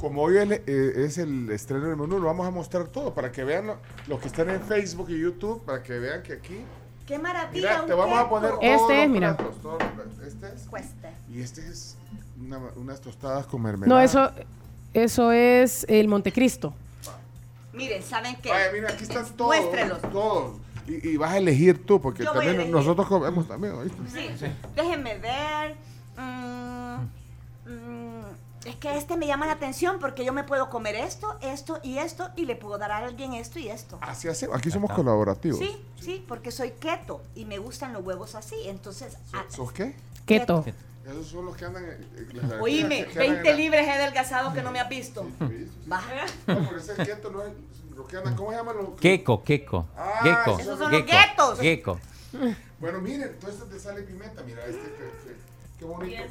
como 0.00 0.22
hoy 0.22 0.38
el- 0.38 0.52
eh, 0.52 0.92
es 0.96 1.18
el 1.18 1.50
estreno 1.50 1.86
del 1.86 1.96
menú, 1.96 2.18
lo 2.18 2.26
vamos 2.26 2.46
a 2.46 2.50
mostrar 2.50 2.86
todo 2.88 3.12
para 3.14 3.30
que 3.30 3.44
vean 3.44 3.66
lo- 3.68 3.76
los 4.08 4.20
que 4.20 4.28
están 4.28 4.48
en 4.50 4.60
Facebook 4.62 5.10
y 5.10 5.20
YouTube, 5.20 5.62
para 5.64 5.82
que 5.82 5.98
vean 5.98 6.22
que 6.22 6.34
aquí. 6.34 6.60
Qué 7.06 7.18
maravilla. 7.18 7.68
Mira, 7.70 7.82
un 7.82 7.86
te 7.88 7.94
vamos 7.94 8.18
a 8.18 8.28
poner 8.28 8.50
todos 8.50 8.62
Este 8.64 8.80
los 8.82 8.90
es, 9.04 9.08
mira. 9.10 9.36
platos, 9.36 9.60
todos 9.62 9.78
los 9.82 9.92
platos. 9.92 10.18
Este 10.26 10.46
es. 10.54 10.62
Cuesta. 10.68 11.10
Y 11.28 11.40
este 11.40 11.60
es 11.66 11.96
una- 12.40 12.60
unas 12.76 13.00
tostadas 13.00 13.46
con 13.46 13.62
mermelada. 13.62 13.98
No, 14.00 14.04
eso, 14.04 14.30
eso 14.94 15.32
es 15.32 15.84
el 15.88 16.08
Montecristo. 16.08 16.72
Miren, 17.72 18.02
¿saben 18.02 18.36
qué? 18.42 18.50
Vaya, 18.50 18.72
mira, 18.72 18.88
aquí 18.90 19.02
están 19.04 19.24
todos. 19.36 19.56
Muéstrelos. 19.56 20.00
Todos. 20.12 20.56
Y, 20.88 21.10
y 21.10 21.16
vas 21.16 21.32
a 21.32 21.38
elegir 21.38 21.84
tú, 21.84 22.00
porque 22.00 22.24
Yo 22.24 22.32
también 22.32 22.70
nosotros 22.70 23.06
comemos 23.06 23.46
también, 23.46 23.74
¿oíste? 23.74 23.96
Sí. 24.38 24.46
Déjenme 24.74 25.18
ver. 25.18 25.76
Mm, 26.16 27.02
mm, 27.70 28.24
es 28.64 28.76
que 28.76 28.96
este 28.96 29.16
me 29.16 29.26
llama 29.26 29.46
la 29.46 29.52
atención 29.52 29.98
porque 30.00 30.24
yo 30.24 30.32
me 30.32 30.44
puedo 30.44 30.68
comer 30.70 30.94
esto, 30.94 31.36
esto 31.40 31.78
y 31.82 31.98
esto 31.98 32.30
y 32.36 32.44
le 32.44 32.56
puedo 32.56 32.76
dar 32.78 32.90
a 32.92 32.98
alguien 32.98 33.32
esto 33.34 33.58
y 33.58 33.68
esto. 33.68 33.98
Así 34.02 34.28
hacemos. 34.28 34.56
Aquí 34.56 34.70
somos 34.70 34.90
colaborativos. 34.92 35.58
Sí, 35.58 35.82
sí, 36.00 36.24
porque 36.28 36.50
soy 36.50 36.72
keto 36.72 37.22
y 37.34 37.44
me 37.46 37.58
gustan 37.58 37.92
los 37.92 38.04
huevos 38.04 38.34
así. 38.34 38.56
Entonces, 38.66 39.16
ah, 39.32 39.44
¿Sos 39.48 39.72
qué? 39.72 39.94
Keto. 40.26 40.64
Esos 41.06 41.28
son 41.28 41.46
los 41.46 41.56
que 41.56 41.64
andan 41.64 41.84
las 42.34 42.52
oíme, 42.60 43.06
que- 43.06 43.12
que 43.12 43.18
andan 43.20 43.24
en 43.24 43.32
20 43.42 43.50
la- 43.50 43.56
libres 43.56 43.86
he 43.86 43.90
adelgazado 43.92 44.52
que 44.52 44.62
no 44.62 44.70
me 44.70 44.78
has 44.80 44.88
visto. 44.88 45.26
Baja. 45.86 46.26
No, 46.46 46.58
pero 46.68 46.76
ese 46.78 46.94
keto 46.94 47.30
no 47.30 47.42
es. 47.42 47.52
Los 47.96 48.06
que 48.06 48.16
andan, 48.18 48.36
¿cómo 48.36 48.50
se 48.50 48.56
llaman 48.58 48.76
los? 48.76 49.00
Queco, 49.00 49.42
queco. 49.42 49.86
Ah, 49.96 50.20
Gecko. 50.22 50.58
esos 50.60 50.78
son 50.78 50.92
los 50.92 51.04
guetos. 51.04 51.58
Gecko. 51.60 51.98
Bueno, 52.78 53.00
miren, 53.00 53.36
todo 53.40 53.50
esto 53.50 53.64
de 53.66 53.80
sal 53.80 53.98
y 53.98 54.02
pimienta. 54.06 54.42
Mira, 54.42 54.64
este 54.66 54.78
que, 54.82 54.96
que- 55.28 55.36
qué 55.78 55.84
bonito. 55.84 56.22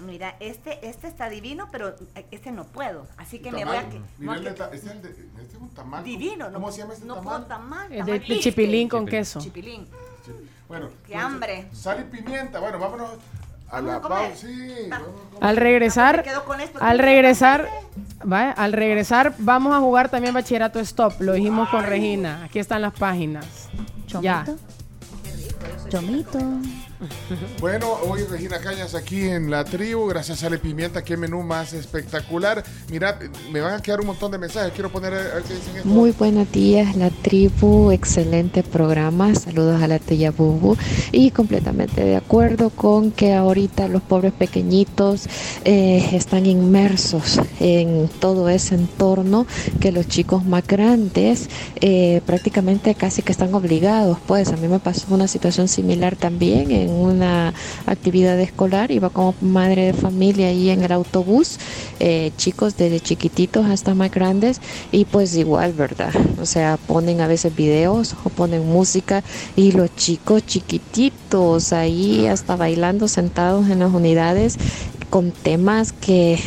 Mira, 0.00 0.36
este, 0.40 0.86
este 0.88 1.08
está 1.08 1.28
divino, 1.28 1.68
pero 1.72 1.94
este 2.30 2.50
no 2.52 2.64
puedo. 2.64 3.06
Así 3.16 3.38
que 3.38 3.50
me 3.52 3.64
voy 3.64 3.76
a... 3.76 3.88
que- 3.88 4.00
Mira, 4.18 4.34
el 4.36 4.46
este, 4.46 4.64
es 4.76 4.84
el 4.86 5.02
de, 5.02 5.08
este 5.10 5.56
es 5.56 5.60
un 5.60 5.70
tamal. 5.70 6.04
divino. 6.04 6.52
¿Cómo 6.52 6.66
no, 6.66 6.72
se 6.72 6.78
llama 6.80 6.94
este 6.94 7.06
no 7.06 7.14
tamal? 7.14 7.32
puedo 7.34 7.46
tamal. 7.46 7.92
Es 7.92 8.06
de, 8.06 8.12
tamal 8.18 8.28
de 8.28 8.38
chipilín 8.40 8.88
con 8.88 9.06
queso. 9.06 9.40
Chipilín. 9.40 9.86
Bueno, 10.68 10.88
Qué 11.06 11.14
hambre. 11.16 11.68
Sal 11.72 12.00
y 12.00 12.16
pimienta. 12.16 12.58
Bueno, 12.60 12.78
vámonos 12.78 13.10
a 13.70 13.80
la 13.80 14.00
pausa. 14.00 14.34
Sí. 14.36 14.90
Al 15.40 15.56
regresar, 15.56 16.24
al 16.80 16.98
regresar, 16.98 17.68
vaya, 18.24 18.50
al 18.52 18.72
regresar 18.72 19.34
vamos 19.38 19.74
a 19.74 19.78
jugar 19.80 20.08
también 20.08 20.34
bachillerato 20.34 20.80
stop. 20.80 21.20
Lo 21.20 21.32
dijimos 21.34 21.68
con 21.68 21.84
Regina. 21.84 22.44
Aquí 22.44 22.58
están 22.58 22.82
las 22.82 22.92
páginas. 22.92 23.68
Ya. 24.20 24.44
Chomito. 24.44 25.88
Chomito. 25.88 26.38
Bueno, 27.60 27.92
hoy 28.08 28.22
Regina 28.24 28.58
Cañas 28.58 28.94
aquí 28.94 29.22
en 29.22 29.50
la 29.50 29.64
tribu, 29.64 30.06
gracias 30.06 30.38
a 30.38 30.40
Sal 30.42 30.54
y 30.54 30.58
Pimienta, 30.58 31.02
qué 31.02 31.16
menú 31.16 31.42
más 31.42 31.72
espectacular. 31.72 32.62
Mirad, 32.90 33.16
me 33.50 33.60
van 33.60 33.74
a 33.74 33.82
quedar 33.82 34.00
un 34.00 34.08
montón 34.08 34.30
de 34.32 34.38
mensajes, 34.38 34.72
quiero 34.72 34.90
poner 34.90 35.14
a 35.14 35.16
ver 35.16 35.42
qué 35.42 35.54
dicen 35.54 35.76
esto. 35.76 35.88
Muy 35.88 36.12
buenos 36.12 36.50
días, 36.52 36.96
la 36.96 37.10
tribu, 37.10 37.90
excelente 37.90 38.62
programa, 38.62 39.34
saludos 39.34 39.82
a 39.82 39.88
la 39.88 39.98
tía 39.98 40.30
Bubu 40.30 40.76
y 41.12 41.30
completamente 41.30 42.04
de 42.04 42.16
acuerdo 42.16 42.70
con 42.70 43.10
que 43.10 43.34
ahorita 43.34 43.88
los 43.88 44.02
pobres 44.02 44.32
pequeñitos 44.32 45.28
eh, 45.64 46.10
están 46.12 46.46
inmersos 46.46 47.40
en 47.60 48.08
todo 48.20 48.48
ese 48.48 48.74
entorno 48.74 49.46
que 49.80 49.92
los 49.92 50.06
chicos 50.08 50.44
más 50.44 50.66
grandes 50.66 51.48
eh, 51.80 52.20
prácticamente 52.26 52.94
casi 52.94 53.22
que 53.22 53.32
están 53.32 53.54
obligados, 53.54 54.18
pues 54.26 54.52
a 54.52 54.56
mí 54.56 54.68
me 54.68 54.78
pasó 54.78 55.14
una 55.14 55.28
situación 55.28 55.68
similar 55.68 56.16
también 56.16 56.70
en 56.86 56.92
una 56.92 57.52
actividad 57.86 58.38
escolar, 58.40 58.90
iba 58.90 59.10
como 59.10 59.34
madre 59.40 59.86
de 59.86 59.92
familia 59.92 60.48
ahí 60.48 60.70
en 60.70 60.82
el 60.82 60.92
autobús, 60.92 61.58
eh, 62.00 62.32
chicos 62.36 62.76
desde 62.76 63.00
chiquititos 63.00 63.66
hasta 63.66 63.94
más 63.94 64.10
grandes 64.10 64.60
y 64.92 65.04
pues 65.04 65.36
igual, 65.36 65.72
¿verdad? 65.72 66.12
O 66.40 66.46
sea, 66.46 66.78
ponen 66.86 67.20
a 67.20 67.26
veces 67.26 67.54
videos 67.54 68.14
o 68.24 68.30
ponen 68.30 68.66
música 68.66 69.22
y 69.56 69.72
los 69.72 69.94
chicos 69.96 70.44
chiquititos 70.46 71.72
ahí 71.72 72.26
hasta 72.26 72.56
bailando 72.56 73.08
sentados 73.08 73.68
en 73.68 73.80
las 73.80 73.92
unidades 73.92 74.56
con 75.10 75.30
temas 75.30 75.92
que 75.92 76.38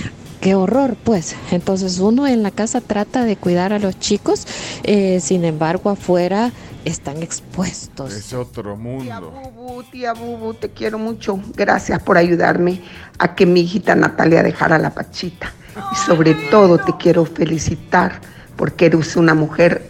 Qué 0.42 0.56
horror, 0.56 0.96
pues. 1.04 1.36
Entonces 1.52 2.00
uno 2.00 2.26
en 2.26 2.44
la 2.44 2.52
casa 2.52 2.80
trata 2.80 3.26
de 3.26 3.36
cuidar 3.36 3.74
a 3.74 3.80
los 3.80 4.00
chicos, 4.00 4.48
eh, 4.84 5.20
sin 5.22 5.44
embargo 5.44 5.90
afuera 5.90 6.52
están 6.86 7.22
expuestos. 7.22 8.14
Es 8.14 8.34
otro 8.34 8.76
Tía 8.76 9.20
mundo. 9.20 9.34
Bubu, 9.54 9.84
tía 9.84 10.14
Bubu, 10.14 10.54
te 10.54 10.70
quiero 10.70 10.98
mucho. 10.98 11.40
Gracias 11.56 12.02
por 12.02 12.18
ayudarme 12.18 12.82
a 13.18 13.36
que 13.36 13.46
mi 13.46 13.62
hijita 13.62 13.96
Natalia 13.96 14.44
dejara 14.44 14.78
la 14.78 14.94
pachita. 14.94 15.54
Y 15.92 15.96
sobre 15.96 16.34
todo 16.50 16.78
te 16.78 16.96
quiero 16.98 17.26
felicitar 17.26 18.20
porque 18.56 18.88
eres 18.88 19.16
una 19.16 19.34
mujer 19.34 19.90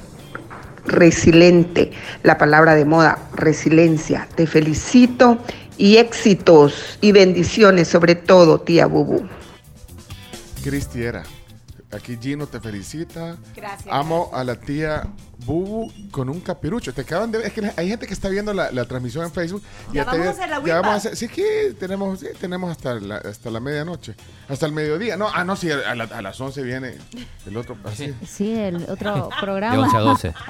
resiliente. 0.85 1.91
La 2.23 2.37
palabra 2.37 2.75
de 2.75 2.85
moda, 2.85 3.19
resiliencia. 3.33 4.27
Te 4.35 4.47
felicito 4.47 5.37
y 5.77 5.97
éxitos 5.97 6.97
y 7.01 7.11
bendiciones 7.11 7.87
sobre 7.87 8.15
todo, 8.15 8.59
tía 8.61 8.87
Bubu. 8.87 9.27
Cristi 10.59 11.03
era. 11.03 11.23
Aquí 11.91 12.19
Gino 12.21 12.45
te 12.45 12.59
felicita. 12.59 13.35
Gracias. 13.55 13.87
Amo 13.91 14.29
a 14.31 14.43
la 14.43 14.55
tía 14.59 15.07
Bubu 15.43 15.91
con 16.11 16.29
un 16.29 16.39
capirucho. 16.39 16.93
Te 16.93 17.01
acaban 17.01 17.31
de 17.31 17.39
Es 17.47 17.51
que 17.51 17.71
hay 17.75 17.89
gente 17.89 18.05
que 18.05 18.13
está 18.13 18.29
viendo 18.29 18.53
la, 18.53 18.71
la 18.71 18.85
transmisión 18.85 19.25
en 19.25 19.31
Facebook. 19.31 19.63
Ya 19.91 20.05
te- 20.05 20.11
vamos 20.11 20.27
a 20.27 20.29
hacer 20.31 20.49
la 20.49 20.63
ya 20.63 20.75
vamos 20.81 20.93
a 20.93 20.95
hacer- 20.97 21.15
Sí, 21.15 21.27
que 21.27 21.75
tenemos, 21.79 22.19
sí, 22.19 22.27
tenemos 22.39 22.69
hasta 22.69 22.93
la, 22.99 23.17
hasta 23.17 23.49
la 23.49 23.59
medianoche. 23.59 24.13
Hasta 24.47 24.67
el 24.67 24.71
mediodía. 24.71 25.17
No, 25.17 25.29
ah, 25.33 25.43
no, 25.43 25.55
sí, 25.55 25.71
a, 25.71 25.95
la- 25.95 26.03
a 26.03 26.21
las 26.21 26.39
11 26.39 26.61
viene 26.61 26.95
el 27.47 27.57
otro. 27.57 27.75
así. 27.85 28.13
Sí, 28.27 28.53
el 28.53 28.85
otro 28.87 29.29
De 29.31 29.35
programa. 29.41 29.79
11 29.81 29.97
a 29.97 29.99
12. 30.01 30.33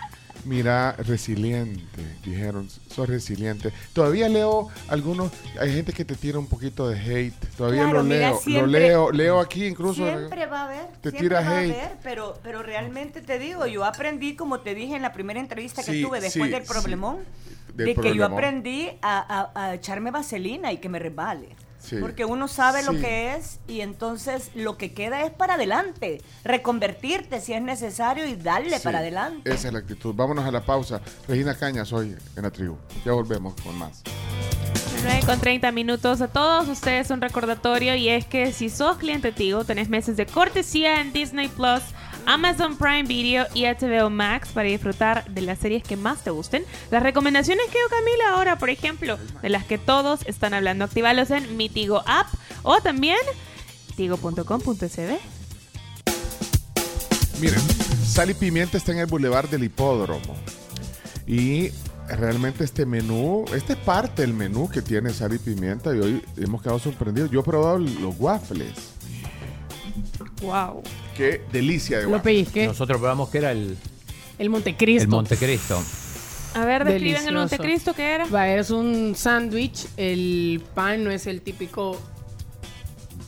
Mira, 0.45 0.93
resiliente, 0.93 2.01
dijeron, 2.23 2.69
sos 2.69 3.07
resiliente. 3.09 3.71
Todavía 3.93 4.29
leo 4.29 4.69
algunos, 4.87 5.31
hay 5.59 5.73
gente 5.73 5.91
que 5.91 6.05
te 6.05 6.15
tira 6.15 6.39
un 6.39 6.47
poquito 6.47 6.87
de 6.87 6.97
hate, 6.99 7.35
todavía 7.57 7.83
Claro, 7.83 7.97
lo 7.99 8.03
mira, 8.03 8.31
leo, 8.31 8.41
lo 8.61 8.67
leo, 8.67 9.11
leo 9.11 9.39
aquí 9.39 9.65
incluso. 9.65 10.05
Siempre 10.05 10.45
va 10.45 10.61
a 10.61 10.65
haber. 10.65 10.87
Te 11.01 11.11
siempre 11.11 11.19
tira 11.19 11.41
va 11.41 11.47
a 11.47 11.59
hate. 11.61 11.73
haber, 11.75 11.97
pero, 12.03 12.39
pero 12.41 12.63
realmente 12.63 13.21
te 13.21 13.37
digo, 13.37 13.67
yo 13.67 13.83
aprendí, 13.83 14.35
como 14.35 14.61
te 14.61 14.73
dije 14.75 14.95
en 14.95 15.01
la 15.01 15.11
primera 15.13 15.39
entrevista 15.39 15.83
que 15.83 15.91
Sí, 15.91 16.01
tuve 16.03 16.21
después 16.21 16.45
sí, 16.49 16.51
del 16.53 16.63
sí. 16.63 16.69
problemón, 16.69 17.17
Del 17.75 17.87
de 17.87 17.95
que 18.01 18.15
yo 18.15 18.25
aprendí 18.25 18.89
a, 19.01 19.51
a- 19.53 19.65
a 19.65 19.75
echarme 19.75 20.09
vaselina 20.11 20.71
y 20.71 20.77
que 20.77 20.87
me 20.89 20.99
resbale. 20.99 21.49
Sí. 21.79 21.95
Porque 21.99 22.25
uno 22.25 22.47
sabe 22.47 22.83
lo 22.83 22.91
Sí. 22.93 22.99
que 22.99 23.35
es 23.35 23.59
y 23.67 23.81
entonces 23.81 24.51
lo 24.53 24.77
que 24.77 24.93
queda 24.93 25.23
es 25.23 25.31
para 25.31 25.53
adelante, 25.55 26.21
reconvertirte 26.43 27.39
si 27.41 27.53
es 27.53 27.61
necesario 27.61 28.27
y 28.27 28.35
darle 28.35 28.77
Sí, 28.77 28.83
para 28.83 28.99
adelante. 28.99 29.49
Esa 29.49 29.67
es 29.67 29.73
la 29.73 29.79
actitud. 29.79 30.13
Vámonos 30.13 30.45
a 30.45 30.51
la 30.51 30.61
pausa. 30.65 31.01
Regina 31.27 31.55
Cañas 31.55 31.91
hoy 31.93 32.15
en 32.35 32.43
la 32.43 32.51
tribu. 32.51 32.75
Ya 33.05 33.13
volvemos 33.13 33.53
con 33.63 33.77
más. 33.77 34.03
9 35.01 35.21
con 35.25 35.39
30 35.39 35.71
minutos 35.71 36.19
a 36.21 36.27
todos 36.27 36.67
ustedes 36.67 37.09
un 37.09 37.21
recordatorio 37.21 37.95
y 37.95 38.09
es 38.09 38.25
que 38.25 38.51
si 38.51 38.69
sos 38.69 38.97
cliente 38.97 39.31
Tigo 39.31 39.63
tenés 39.63 39.87
meses 39.89 40.17
de 40.17 40.25
cortesía 40.25 40.99
en 40.99 41.13
Disney 41.13 41.47
Plus 41.47 41.81
Amazon 42.29 42.77
Prime 42.77 43.05
Video 43.05 43.47
y 43.55 43.63
HBO 43.63 44.11
Max 44.11 44.49
para 44.53 44.69
disfrutar 44.69 45.27
de 45.31 45.41
las 45.41 45.57
series 45.57 45.81
que 45.81 45.97
más 45.97 46.23
te 46.23 46.29
gusten. 46.29 46.63
Las 46.91 47.01
recomendaciones 47.01 47.65
que 47.71 47.79
dio 47.79 47.89
Camila 47.89 48.35
ahora, 48.35 48.59
por 48.59 48.69
ejemplo, 48.69 49.17
de 49.41 49.49
las 49.49 49.63
que 49.63 49.79
todos 49.79 50.19
están 50.27 50.53
hablando, 50.53 50.85
activalos 50.85 51.31
en 51.31 51.57
mi 51.57 51.69
Tigo 51.69 52.03
App 52.05 52.27
o 52.61 52.79
también 52.81 53.17
tigo.com.sb. 53.95 55.17
Miren, 57.41 57.61
Sal 58.05 58.29
y 58.29 58.35
Pimienta 58.35 58.77
está 58.77 58.91
en 58.91 58.99
el 58.99 59.07
Boulevard 59.07 59.49
del 59.49 59.63
Hipódromo. 59.63 60.35
Y 61.25 61.71
realmente 62.07 62.63
este 62.63 62.85
menú, 62.85 63.45
este 63.55 63.73
es 63.73 63.79
parte 63.79 64.21
del 64.21 64.35
menú 64.35 64.69
que 64.69 64.83
tiene 64.83 65.11
Sal 65.13 65.33
y 65.33 65.39
Pimienta 65.39 65.95
y 65.95 65.99
hoy 65.99 66.23
hemos 66.37 66.61
quedado 66.61 66.77
sorprendidos. 66.77 67.31
Yo 67.31 67.39
he 67.39 67.43
probado 67.43 67.79
los 67.79 68.13
waffles. 68.19 68.98
Wow. 70.41 70.83
Qué 71.17 71.41
delicia 71.51 71.99
de 71.99 72.05
Lo 72.05 72.21
pellizqué. 72.21 72.67
Nosotros 72.67 72.97
probamos 72.99 73.29
que 73.29 73.37
era 73.39 73.51
el, 73.51 73.77
El 74.37 74.49
Montecristo. 74.49 75.03
el 75.03 75.09
Montecristo. 75.09 75.81
A 76.55 76.65
ver, 76.65 76.83
describen 76.85 77.17
el 77.17 77.23
Delicioso. 77.25 77.33
Montecristo 77.39 77.93
que 77.93 78.03
era. 78.15 78.25
Va, 78.27 78.47
es 78.47 78.69
un 78.71 79.13
sándwich. 79.15 79.85
El 79.97 80.63
pan 80.73 81.03
no 81.03 81.11
es 81.11 81.27
el 81.27 81.41
típico 81.41 81.97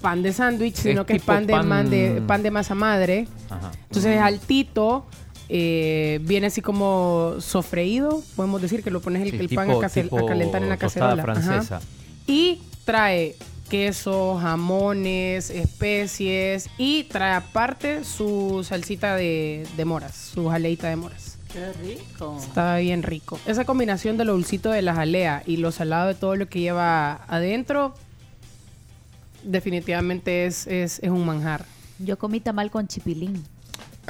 pan 0.01 0.23
de 0.23 0.33
sándwich, 0.33 0.75
sino 0.75 1.05
que 1.05 1.13
es 1.13 1.21
tipo 1.21 1.33
pan 1.33 1.45
de, 1.45 1.53
pan- 1.53 1.67
man 1.67 1.89
de, 1.89 2.21
pan 2.25 2.41
de 2.41 2.49
masa 2.51 2.73
madre. 2.75 3.27
Ajá. 3.49 3.71
Entonces 3.83 4.15
es 4.15 4.21
altito. 4.21 5.05
eh, 5.49 6.19
viene 6.23 6.47
así 6.47 6.61
como 6.61 7.35
sofreído. 7.39 8.23
Podemos 8.35 8.61
decir 8.61 8.83
que 8.83 8.89
lo 8.89 9.01
pones 9.01 9.21
el, 9.21 9.31
Sí, 9.31 9.37
el 9.37 9.49
tipo- 9.49 9.61
pan 9.61 9.69
a, 9.71 9.79
case- 9.79 9.99
a 9.99 10.03
tipo 10.03 10.25
calentar 10.25 10.63
en 10.63 10.69
la 10.69 10.77
tostada 10.77 11.15
cacerola. 11.17 11.33
Ajá. 11.33 11.41
francesa. 11.41 11.81
Y 12.25 12.61
trae 12.85 13.35
queso, 13.71 14.37
jamones, 14.37 15.49
especies 15.49 16.69
y 16.77 17.05
trae 17.05 17.35
aparte 17.35 18.03
su 18.03 18.65
salsita 18.67 19.15
de, 19.15 19.65
de 19.77 19.85
moras, 19.85 20.13
su 20.33 20.49
jaleita 20.49 20.89
de 20.89 20.97
moras. 20.97 21.37
Qué 21.53 21.71
rico. 21.71 22.37
Está 22.37 22.75
bien 22.75 23.01
rico. 23.01 23.39
Esa 23.45 23.63
combinación 23.63 24.17
de 24.17 24.25
lo 24.25 24.33
dulcito 24.33 24.71
de 24.71 24.81
la 24.81 24.93
jalea 24.93 25.41
y 25.45 25.55
lo 25.55 25.71
salado 25.71 26.09
de 26.09 26.15
todo 26.15 26.35
lo 26.35 26.49
que 26.49 26.59
lleva 26.59 27.23
adentro, 27.29 27.93
definitivamente 29.43 30.45
es, 30.47 30.67
es, 30.67 30.99
es 30.99 31.09
un 31.09 31.25
manjar. 31.25 31.63
Yo 31.97 32.17
comí 32.17 32.41
tamal 32.41 32.71
con 32.71 32.89
chipilín. 32.89 33.41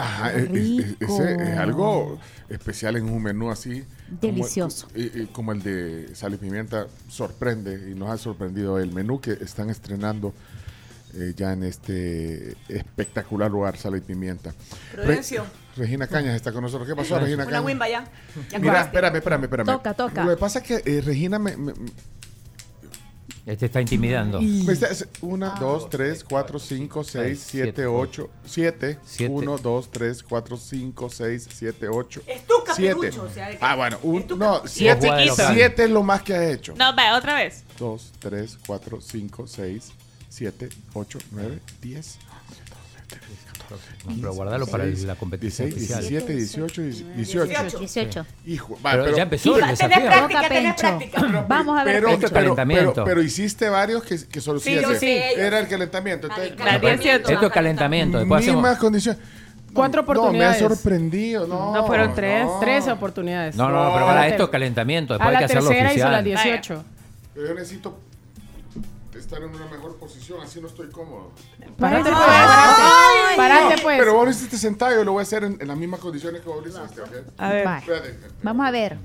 Ajá, 0.02 0.34
es, 0.34 0.44
es- 0.44 0.50
es- 0.50 1.00
Rico. 1.00 1.06
ese 1.24 1.34
es 1.52 1.58
algo 1.58 2.20
especial 2.50 2.96
en 2.98 3.06
un 3.10 3.22
menú 3.24 3.52
así. 3.52 3.84
como- 4.08 4.20
Delicioso. 4.22 4.88
eh, 4.96 5.28
Como, 5.32 5.52
el 5.52 5.62
de 5.64 6.10
Sal 6.16 6.34
y 6.34 6.38
Pimienta, 6.38 6.88
sorprende 7.10 7.90
y 7.92 7.96
nos 7.96 8.10
ha 8.10 8.18
sorprendido 8.18 8.80
el 8.80 8.92
menú 8.92 9.22
que 9.22 9.32
están 9.34 9.70
estrenando 9.70 10.34
eh, 11.14 11.34
ya 11.36 11.52
en 11.54 11.64
este 11.64 12.56
espectacular 12.70 13.52
lugar, 13.52 13.76
Sal 13.78 13.96
y 13.98 14.02
Pimienta. 14.02 14.52
Re- 14.94 15.04
Prudencio. 15.04 15.44
Regina 15.78 16.08
Cañas 16.08 16.36
está 16.36 16.52
con 16.52 16.62
nosotros. 16.64 16.88
¿Qué 16.88 16.96
pasó, 16.96 17.20
Regina 17.20 17.44
Una 17.44 17.46
Cañas? 17.52 17.66
wimba 17.66 17.90
ya. 17.90 18.06
Ya 18.50 18.60
Mira, 18.60 18.82
espérame, 18.82 19.16
espérame, 19.18 19.44
espérame. 19.44 19.66
Toca, 19.68 19.94
toca. 19.94 20.24
Lo 20.24 20.32
que 20.32 20.38
pasa 20.38 20.60
es 20.60 20.66
que 20.66 20.82
eh, 20.86 21.02
Regina 21.02 21.38
me, 21.40 21.56
me- 21.58 21.74
Este 23.46 23.66
está 23.66 23.82
intimidando. 23.82 24.40
me 24.42 24.72
está- 24.74 24.88
es- 24.88 25.08
Una, 25.22 25.52
dos, 25.60 25.90
tres, 25.90 26.24
cuatro, 26.24 26.60
cinco, 26.60 27.04
seis, 27.04 27.44
siete, 27.46 27.86
ocho, 27.88 28.30
siete. 28.46 29.00
Uno, 29.30 29.58
dos, 29.58 29.90
tres, 29.92 30.22
cuatro, 30.22 30.58
cinco, 30.58 31.10
seis, 31.10 31.48
siete, 31.52 31.88
ocho. 31.88 32.22
Es 32.28 32.46
tu 32.46 32.54
Siete. 32.76 33.10
o 33.20 33.30
sea, 33.30 33.50
Ah, 33.60 33.76
bueno, 33.76 33.98
un, 34.04 34.26
no, 34.38 34.62
siete, 34.68 35.10
siete 35.54 35.84
es 35.84 35.90
lo 35.90 36.04
más 36.04 36.22
que 36.22 36.34
ha 36.34 36.50
hecho. 36.52 36.74
No, 36.78 36.96
va, 36.96 37.18
otra 37.18 37.36
vez. 37.36 37.64
Dos, 37.78 38.12
tres, 38.20 38.58
cuatro, 38.66 39.02
cinco, 39.02 39.46
seis, 39.48 39.92
siete, 40.30 40.70
ocho, 40.94 41.20
nueve, 41.32 41.60
diez, 41.82 42.18
pero 44.20 44.34
guardalo 44.34 44.68
para 44.68 44.86
la 44.86 45.16
competición 45.16 45.70
16, 45.70 45.92
especial. 45.92 46.26
17, 46.28 46.34
18, 46.34 46.82
18. 47.16 47.80
18. 47.80 48.26
Hijo, 48.46 48.78
va, 48.86 48.92
Pero, 48.92 49.04
pero, 49.06 49.18
ya 49.18 49.24
empezó 49.24 49.56
el 49.58 49.78
Tenés 49.78 50.00
práctica, 50.00 50.48
tenés. 50.50 50.76
Vamos 51.48 51.80
a 51.80 51.84
ver. 51.84 51.96
pero, 52.04 52.18
pero- 52.20 52.30
calentamiento. 52.34 52.94
pero- 52.94 53.06
pero 53.06 53.22
hiciste 53.22 53.70
varios 53.70 54.04
que, 54.04 54.28
que 54.28 54.42
solo 54.42 54.60
Sí. 54.60 54.74
Era 54.76 55.60
el 55.60 55.68
calentamiento. 55.68 56.28
Entonces, 56.28 56.58
La 56.60 56.66
La 56.74 56.80
18. 56.80 57.32
Esto 57.32 57.46
es 57.48 57.52
calentamiento. 57.54 58.20
Después 58.20 58.46
mismas 58.46 58.64
hacemos. 58.66 58.80
condiciones. 58.80 59.22
Cuatro 59.74 60.02
No, 60.02 60.08
me 60.08 60.14
ha 60.14 60.20
oportunidades. 60.52 60.60
sorprendido. 60.60 61.48
No, 61.48 61.74
No, 61.74 61.88
fueron 61.88 62.14
tres. 62.14 62.44
no. 62.44 62.60
Tres 62.60 62.88
oportunidades. 62.90 63.56
No, 63.56 63.70
no, 63.70 63.86
no, 63.86 63.94
pero 63.94 64.06
para 64.06 64.28
esto 64.28 64.44
es 64.44 64.50
calentamiento. 64.50 65.14
Después 65.14 65.26
A 65.28 65.30
hay 65.30 65.34
la 65.36 65.40
que 65.40 65.46
hacerlo 65.46 65.70
tercera 65.70 65.94
hizo 65.94 66.10
las 66.10 66.20
oficial. 66.22 66.44
18. 66.44 66.84
Pero 67.34 67.48
yo 67.48 67.54
necesito 67.54 68.00
estar 69.22 69.42
en 69.42 69.50
una 69.50 69.66
mejor 69.68 69.98
posición, 69.98 70.42
así 70.42 70.60
no 70.62 70.68
estoy 70.68 70.90
cómodo. 70.90 71.32
Parate, 71.78 72.10
pues. 72.10 72.24
Ay. 72.28 73.38
Parate, 73.38 73.38
Parate, 73.38 73.82
pues. 73.82 74.00
Pero 74.00 74.14
vos 74.14 74.26
lo 74.26 74.32
hiciste 74.32 74.58
sentado, 74.58 74.94
yo 74.96 75.04
lo 75.04 75.14
voy 75.14 75.22
a 75.22 75.24
hacer 75.24 75.44
en, 75.44 75.58
en 75.62 75.68
las 75.68 75.78
mismas 75.78 76.00
condiciones 76.00 76.42
que 76.42 76.50
vos 76.50 76.64
lo 76.66 76.70
hiciste, 76.70 77.02
¿ok? 77.02 77.12
A 77.38 77.50
ver. 77.50 77.68
Va. 77.68 77.78
Espérate, 77.80 78.18
Vamos 78.44 78.66
a 78.68 78.72
ver. 78.72 78.98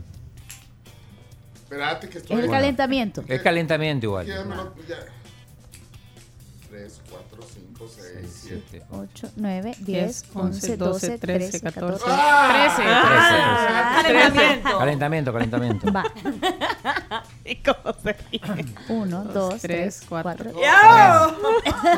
espérate 1.55 2.09
que 2.09 2.19
Es 2.19 2.25
estoy... 2.25 2.41
el 2.41 2.51
calentamiento. 2.51 3.25
Es 3.27 3.43
calentamiento 3.43 4.07
igual. 4.07 4.27
Quédamelo, 4.27 4.75
ya. 4.89 4.97
3, 7.57 7.65
4, 7.79 7.89
5, 7.89 7.89
6, 7.89 8.41
7. 8.43 8.63
Siete. 8.71 8.87
8, 8.91 9.29
9, 9.37 9.75
10, 9.79 9.85
10, 9.87 10.25
11, 10.35 10.77
12, 10.77 11.19
13, 11.19 11.61
14. 11.61 12.05
14. 12.05 12.05
¡Ah! 12.09 14.03
13. 14.03 14.13
Calentamiento. 14.23 14.79
Calentamiento, 14.79 15.33
calentamiento. 15.33 15.93
Va. 15.93 16.05
¿Y 17.45 17.57
cómo 17.57 17.95
se 18.03 18.13
ríe? 18.31 18.67
1, 18.89 19.25
2, 19.25 19.49
3, 19.51 19.61
tres, 19.63 20.03
4. 20.09 20.23
cuatro. 20.53 20.61
¡Ya! 20.61 21.29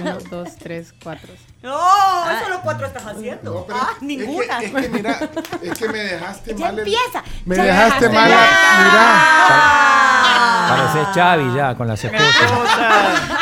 1, 0.00 0.18
2, 0.30 0.56
3, 0.56 0.94
4. 1.02 1.32
No, 1.62 2.30
eso 2.30 2.48
los 2.50 2.60
cuatro 2.60 2.86
estás 2.86 3.04
haciendo. 3.04 3.66
No, 3.68 3.74
ah, 3.74 3.90
es 3.96 4.02
ninguna. 4.02 4.58
que, 4.60 4.66
es 4.66 4.72
que 4.72 4.88
mira, 4.90 5.18
es 5.60 5.78
que 5.78 5.88
me 5.88 5.98
dejaste 5.98 6.54
ya 6.54 6.66
mal. 6.66 6.74
el- 6.74 6.78
empieza. 6.80 7.24
me 7.44 7.56
Ya 7.56 7.64
dejaste 7.64 8.04
empieza. 8.06 8.26
mal. 8.26 8.32
Ah. 9.50 10.92
Pareces 10.92 11.14
Chavi 11.14 11.54
ya 11.56 11.74
con 11.74 11.88
las 11.88 12.04
excusas. 12.04 13.37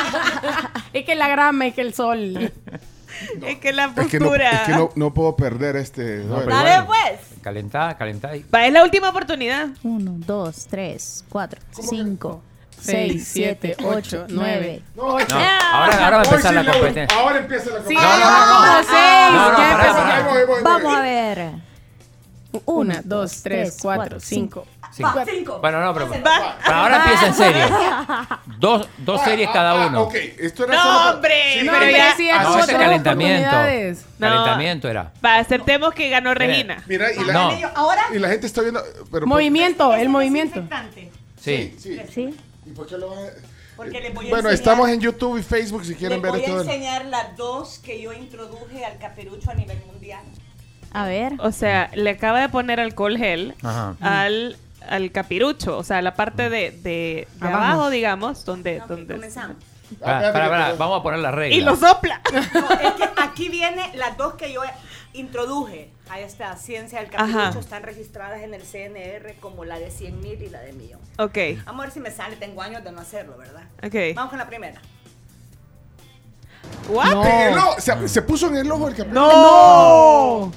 Es 0.92 1.04
que 1.04 1.14
la 1.14 1.28
grama, 1.28 1.66
es 1.66 1.74
que 1.74 1.80
el 1.82 1.94
sol. 1.94 2.52
Es 3.46 3.56
que 3.60 3.72
la 3.72 3.88
Mira, 3.88 4.02
es 4.02 4.08
que 4.10 4.18
no, 4.20 4.26
postura. 4.26 4.50
es 4.50 4.60
que 4.62 4.72
no, 4.72 4.90
no 4.94 5.14
puedo 5.14 5.36
perder 5.36 5.76
este. 5.76 6.18
Dale, 6.26 6.44
igual, 6.44 6.86
pues. 6.86 7.20
Calentá, 7.40 7.96
calentá. 7.96 8.32
Va, 8.54 8.66
es 8.66 8.72
la 8.74 8.82
última 8.84 9.08
oportunidad. 9.08 9.68
1, 9.84 10.14
2, 10.26 10.66
3, 10.68 11.24
4, 11.30 11.60
5, 11.70 12.42
6, 12.78 12.84
6, 12.84 13.28
7, 13.32 13.74
7, 13.78 13.84
8, 13.88 14.26
9. 14.28 14.82
No, 14.96 15.02
ahora, 15.12 15.24
ahora 16.04 16.16
va 16.18 16.22
a 16.22 16.24
empezar 16.26 16.52
la 16.54 16.64
competencia. 16.70 17.18
Ahora 17.18 17.38
empieza 17.38 17.70
la 17.70 17.78
Sí, 17.88 17.94
competencia. 17.94 19.30
no, 19.30 19.52
no, 19.52 19.62
no, 19.62 20.56
No. 20.58 20.62
Vamos 20.62 20.94
a 20.94 21.00
ver. 21.00 21.50
1, 22.64 22.94
2, 23.04 23.42
3, 23.42 23.76
4, 23.82 24.20
5. 24.20 24.66
Cinco. 24.92 25.14
Va, 25.18 25.24
cinco. 25.26 25.58
Bueno, 25.60 25.80
no, 25.84 25.92
pero, 25.92 26.08
pero 26.08 26.24
ahora 26.74 26.96
empieza 27.02 27.26
en 27.26 27.34
serio. 27.34 27.66
Dos, 28.58 28.88
dos 28.98 29.20
series 29.22 29.48
Ah, 29.50 29.52
cada 29.52 29.82
ah, 29.84 29.86
uno. 29.88 30.02
ok, 30.04 30.14
esto 30.38 30.64
era 30.64 30.74
No, 30.74 30.82
solo 30.82 30.94
para- 30.98 31.14
hombre, 31.16 31.34
Sí, 31.60 31.66
No, 31.66 31.72
pero 31.72 31.90
ya- 31.90 32.16
sí, 32.16 32.30
es 32.30 32.40
No, 32.42 32.58
ese 32.58 32.66
tres 32.68 32.78
calentamiento. 32.78 33.48
oportunidades. 33.48 34.06
No. 34.18 34.26
Calentamiento 34.28 34.88
era. 34.88 35.12
Va, 35.22 35.34
aceptemos 35.36 35.92
que 35.92 36.08
ganó 36.08 36.32
Regina. 36.34 36.82
Mira, 36.86 37.12
y 37.12 37.24
la, 37.24 37.32
No. 37.32 37.50
Ahora, 37.74 38.02
y 38.14 38.18
la 38.18 38.28
gente 38.28 38.46
está 38.46 38.62
viendo. 38.62 38.82
Pero 39.12 39.26
Movimiento, 39.26 39.92
el 39.94 40.08
movimiento. 40.08 40.60
desinfectante, 40.60 41.12
Sí. 41.38 41.76
Sí. 41.78 42.00
¿Sí? 42.14 42.34
¿Y 42.64 42.70
por 42.70 42.86
qué 42.86 42.96
lo 42.96 43.10
vas 43.10 43.18
a- 43.18 43.30
Porque 43.76 44.00
les 44.00 44.14
voy 44.14 44.26
a 44.28 44.30
Bueno, 44.30 44.48
enseñar- 44.48 44.54
estamos 44.54 44.88
en 44.88 45.00
YouTube 45.00 45.36
y 45.38 45.42
Facebook 45.42 45.84
si 45.84 45.94
quieren 45.94 46.22
Les 46.22 46.22
ver 46.22 46.30
voy 46.30 46.40
esto. 46.40 46.56
a 46.58 46.60
enseñar 46.62 47.04
las 47.06 47.36
dos 47.36 47.80
que 47.80 48.00
yo 48.00 48.12
introduje 48.14 48.82
al 48.84 48.96
caperucho 48.98 49.50
a 49.50 49.54
nivel 49.54 49.78
mundial. 49.86 50.22
A 50.96 51.04
ver. 51.06 51.34
O 51.40 51.52
sea, 51.52 51.90
le 51.94 52.10
acaba 52.10 52.40
de 52.40 52.48
poner 52.48 52.80
alcohol 52.80 53.16
gel 53.18 53.54
Ajá. 53.62 53.96
al, 54.00 54.56
al 54.88 55.12
capirucho. 55.12 55.76
O 55.76 55.84
sea, 55.84 56.00
la 56.02 56.14
parte 56.14 56.48
de, 56.48 56.70
de, 56.70 56.80
de 56.82 57.28
Abajo. 57.40 57.56
abajo, 57.64 57.90
digamos, 57.90 58.44
donde... 58.44 58.82
Donde 58.88 59.14
comenzamos. 59.14 59.56
Para, 60.00 60.32
para, 60.32 60.48
para, 60.48 60.72
vamos 60.74 60.98
a 60.98 61.02
poner 61.02 61.20
la 61.20 61.30
regla. 61.30 61.54
y 61.56 61.60
lo 61.60 61.76
sopla. 61.76 62.20
No, 62.54 62.70
es 62.80 62.92
que 62.94 63.08
aquí 63.22 63.48
viene 63.48 63.92
las 63.94 64.16
dos 64.16 64.34
que 64.34 64.52
yo 64.52 64.62
introduje 65.12 65.90
a 66.10 66.18
esta 66.18 66.56
ciencia 66.56 67.00
del 67.00 67.10
caperucho. 67.10 67.38
Ajá. 67.40 67.58
Están 67.58 67.82
registradas 67.84 68.40
en 68.42 68.52
el 68.54 68.62
CNR 68.62 69.34
como 69.38 69.64
la 69.64 69.78
de 69.78 69.90
100 69.90 70.20
mil 70.20 70.42
y 70.42 70.48
la 70.48 70.60
de 70.60 70.72
millón. 70.72 71.00
ok, 71.18 71.38
Vamos 71.66 71.82
a 71.82 71.84
ver 71.86 71.92
si 71.92 72.00
me 72.00 72.10
sale. 72.10 72.36
Tengo 72.36 72.62
años 72.62 72.82
de 72.82 72.90
no 72.90 73.00
hacerlo, 73.00 73.36
¿verdad? 73.36 73.64
ok. 73.84 74.16
Vamos 74.16 74.30
con 74.30 74.38
la 74.38 74.46
primera. 74.46 74.80
¿What? 76.88 77.24
En 77.26 77.52
el 77.52 77.58
ojo, 77.58 77.80
se, 77.80 78.08
se 78.08 78.22
puso 78.22 78.48
en 78.48 78.56
el 78.56 78.70
ojo 78.70 78.88
el 78.88 78.94
capítulo. 78.96 79.20
¡No! 79.28 80.52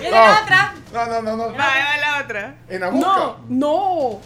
¡Viene 0.00 0.16
la 0.16 0.40
otra! 0.42 0.74
No, 0.92 1.06
no, 1.06 1.22
no, 1.22 1.36
no. 1.36 1.44
Va, 1.52 1.56
va 1.56 1.96
la 2.00 2.20
otra. 2.22 2.54
En 2.68 2.80
la 2.80 2.88
boca. 2.88 3.36
No. 3.48 4.20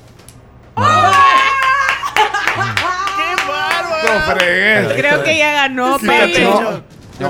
¡Qué 3.17 3.37
bárbaro! 3.49 4.15
No 4.15 4.21
fregues. 4.35 4.93
Creo 4.95 5.23
que 5.23 5.39
ya 5.39 5.53
ganó, 5.53 5.99
Sí, 5.99 6.07
Pepe. 6.07 6.41
no. 6.45 6.96
Yo 7.19 7.29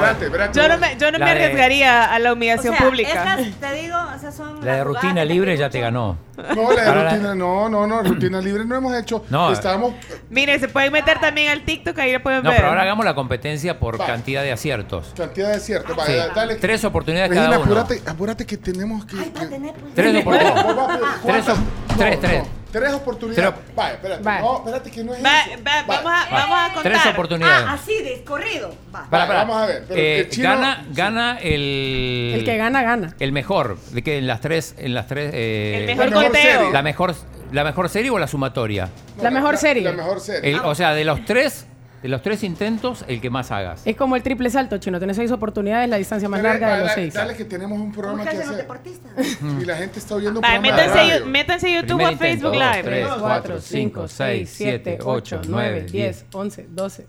no 0.68 0.78
me, 0.78 0.96
yo 0.98 1.12
no 1.12 1.18
me 1.18 1.24
de- 1.24 1.30
arriesgaría 1.30 2.04
a 2.12 2.18
la 2.18 2.30
O 2.30 2.34
humillación 2.34 2.74
sea, 2.76 2.84
pública. 2.86 3.36
te 3.60 3.72
digo, 3.74 3.96
esas 4.16 4.34
son 4.34 4.64
La 4.64 4.76
de 4.76 4.84
rutina 4.84 5.24
libre 5.24 5.56
ya 5.56 5.70
te 5.70 5.80
ganó. 5.80 6.18
No, 6.36 6.72
la 6.72 6.82
de 6.82 6.86
la- 6.94 7.10
rutina, 7.10 7.34
no, 7.34 7.68
no, 7.68 7.86
no, 7.86 8.02
rutina 8.02 8.40
libre 8.40 8.64
no 8.64 8.76
hemos 8.76 8.94
hecho. 8.96 9.24
No. 9.30 9.50
Estábamos 9.52 9.94
Mire, 10.28 10.58
se 10.58 10.68
pueden 10.68 10.92
meter 10.92 11.18
también 11.20 11.50
al 11.50 11.62
TikTok, 11.62 11.98
ahí 11.98 12.12
lo 12.12 12.22
pueden 12.22 12.42
No, 12.42 12.50
ver. 12.50 12.58
pero 12.58 12.68
ahora 12.68 12.82
hagamos 12.82 13.04
la 13.04 13.14
competencia 13.14 13.78
por 13.78 13.96
cantidad 13.98 14.42
de 14.42 14.52
aciertos. 14.52 15.12
Cantidad 15.16 15.52
de 15.52 15.60
cierto. 15.60 15.94
Sí. 16.04 16.12
Tres 16.60 16.84
oportunidades 16.84 17.30
Regina, 17.30 17.46
cada 17.50 17.58
uno. 17.60 17.64
apúrate, 17.80 18.02
apúrate 18.10 18.44
que 18.46 18.56
tenemos 18.56 19.04
que. 19.06 19.16
que- 19.16 19.72
Tres 19.94 20.16
oportunidades. 20.20 20.64
Vos 20.64 20.76
vas, 20.76 20.98
pues, 20.98 20.98
Tres, 20.98 21.44
¿cuántas? 21.44 21.58
op- 21.58 21.96
tres, 21.98 22.20
tres. 22.20 22.42
Tres 22.78 22.92
oportunidades. 22.92 23.54
Tres 23.54 23.74
Vaya, 23.76 23.92
espérate. 23.94 24.22
Va. 24.22 24.40
No, 24.40 24.56
espérate 24.58 24.90
que 24.90 25.04
no 25.04 25.14
es 25.14 25.24
Va- 25.24 25.40
eso. 25.40 25.50
va- 25.66 25.82
vamos, 25.86 26.06
a, 26.06 26.08
Va. 26.10 26.26
vamos 26.30 26.58
a 26.58 26.74
contar. 26.74 26.92
Tres 26.92 27.06
oportunidades. 27.06 27.64
Ah, 27.68 27.72
así 27.72 28.02
de 28.02 28.22
corrido. 28.24 28.74
Va. 28.94 29.06
Para, 29.10 29.26
para. 29.26 29.38
vamos 29.40 29.56
a 29.56 29.66
ver, 29.66 29.84
pero 29.88 30.00
Eh, 30.00 30.18
el 30.20 30.28
chino- 30.30 30.48
gana, 30.50 30.84
gana 30.92 31.38
el. 31.42 32.32
El 32.36 32.44
que 32.44 32.56
gana, 32.56 32.82
gana. 32.82 33.14
El 33.18 33.32
mejor. 33.32 33.78
De 33.92 34.02
que 34.02 34.18
en 34.18 34.26
las 34.26 34.40
tres, 34.40 34.74
en 34.78 34.94
las 34.94 35.06
tres. 35.06 35.30
eh, 35.34 35.78
El 35.80 35.86
mejor 35.86 36.04
La 36.04 36.10
mejor 36.10 36.24
conteo. 36.24 36.42
serie. 36.52 36.72
la 36.72 36.82
mejor, 36.82 37.14
la 37.52 37.64
mejor 37.64 37.88
serie 37.88 38.10
o 38.10 38.18
la 38.18 38.26
sumatoria. 38.26 38.88
La 39.22 39.30
mejor 39.30 39.56
serie. 39.56 39.82
La 39.82 39.92
mejor 39.92 40.20
serie. 40.20 40.50
El- 40.50 40.60
o 40.60 40.74
sea, 40.74 40.92
de 40.94 41.04
los 41.04 41.24
tres, 41.24 41.66
de 42.06 42.10
los 42.10 42.22
tres 42.22 42.44
intentos, 42.44 43.04
el 43.08 43.20
que 43.20 43.30
más 43.30 43.50
hagas. 43.50 43.82
Es 43.84 43.96
como 43.96 44.14
el 44.14 44.22
triple 44.22 44.48
salto, 44.48 44.78
chino. 44.78 45.00
Tenés 45.00 45.16
seis 45.16 45.32
oportunidades, 45.32 45.88
la 45.90 45.96
distancia 45.96 46.28
más 46.28 46.40
Dale, 46.40 46.60
larga 46.60 46.76
de 46.76 46.84
los 46.84 46.92
seis. 46.92 47.12
Dale 47.14 47.36
que 47.36 47.44
tenemos 47.44 47.80
un 47.80 47.90
programa 47.92 48.22
que 48.24 48.36
hacer. 48.36 48.54
deportistas. 48.56 49.12
Y 49.60 49.64
la 49.64 49.76
gente 49.76 49.98
está 49.98 50.14
oyendo 50.14 50.38
un 50.38 50.44
Va, 50.44 50.52
programa 50.60 50.76
de 50.82 50.86
métanse, 50.92 51.24
métanse 51.24 51.66
a 51.66 51.80
YouTube 51.80 51.96
Primer 51.96 52.06
o 52.06 52.12
intento, 52.12 52.28
Facebook 52.30 52.52
dos, 52.52 52.62
Live. 52.76 52.82
tres. 52.84 53.06
4, 53.08 53.20
cuatro, 53.22 53.60
5, 53.60 53.62
cinco, 53.62 54.08
6, 54.08 54.16
seis, 54.16 54.50
7, 54.56 54.82
siete, 54.84 54.98
8, 55.02 55.10
ocho, 55.10 55.40
9, 55.48 55.70
nueve, 55.72 55.86
10, 55.90 56.26
11, 56.32 56.66
12. 56.70 57.06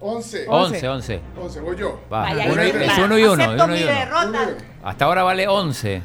11. 0.00 0.46
11, 0.48 0.88
11. 0.88 1.20
11, 1.40 1.60
voy 1.60 1.76
yo. 1.76 2.00
Va. 2.12 2.22
Vaya, 2.22 2.50
Uno 2.52 2.62
es 2.62 2.98
uno 2.98 3.18
y 3.18 3.22
uno. 3.24 3.42
Acepto 3.44 3.64
uno 3.64 3.76
y 3.76 3.78
mi 3.78 3.84
uno. 3.84 3.92
derrota. 3.92 4.38
Hasta 4.82 5.04
ahora 5.04 5.22
vale 5.22 5.46
11. 5.46 6.02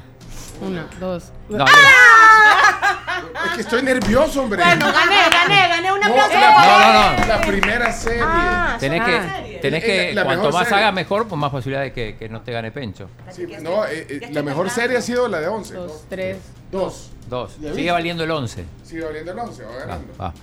Una, 0.61 0.87
dos. 0.99 1.31
No, 1.49 1.65
Es 1.65 3.51
que 3.55 3.61
estoy 3.61 3.83
nervioso, 3.83 4.41
hombre. 4.43 4.61
Bueno, 4.63 4.85
gané, 4.91 5.15
gané, 5.31 5.67
gané 5.69 5.93
un 5.93 5.99
No, 5.99 6.07
aplauso. 6.07 6.33
la, 6.33 6.51
No, 6.51 6.93
no, 7.13 7.19
no. 7.19 7.25
la 7.27 7.41
primera 7.41 7.91
serie. 7.91 8.21
Ah, 8.23 8.77
Tenés 8.79 9.01
Ah. 9.01 9.05
que, 9.05 9.59
tenés 9.61 9.83
que 9.83 10.13
La 10.13 10.23
cuanto 10.23 10.43
mejor 10.43 10.53
más 10.53 10.67
serie. 10.67 10.83
hagas 10.83 10.93
mejor, 10.93 11.27
pues 11.27 11.39
más 11.39 11.51
posibilidad 11.51 11.81
de 11.83 11.93
que, 11.93 12.15
que 12.17 12.29
no 12.29 12.41
te 12.41 12.51
gane 12.51 12.71
Pencho. 12.71 13.09
Sí, 13.31 13.45
no, 13.61 13.85
eh, 13.85 14.07
eh, 14.09 14.29
la 14.31 14.43
mejor 14.43 14.69
serie 14.69 14.97
ha 14.97 15.01
sido 15.01 15.27
la 15.27 15.39
de 15.39 15.47
11. 15.47 15.73
2, 15.75 16.05
3. 16.09 16.37
Dos. 16.71 17.11
Dos. 17.29 17.59
¿Ya 17.59 17.73
Sigue 17.73 17.91
valiendo 17.91 18.23
el 18.23 18.31
11. 18.31 18.65
Sigue 18.83 19.03
valiendo 19.03 19.31
el 19.31 19.39
11, 19.39 19.63
va 19.63 19.71
Va, 19.71 19.77
ganando. 19.79 20.13
va. 20.21 20.33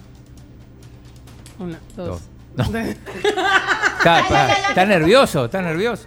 Una, 1.59 1.79
dos. 1.97 2.09
Dos. 2.09 2.23
No. 2.55 2.65
Está, 2.65 4.21
está- 4.21 4.53
está 4.69 4.85
nervioso, 4.85 5.47
está 5.47 5.63
nervioso. 5.63 6.05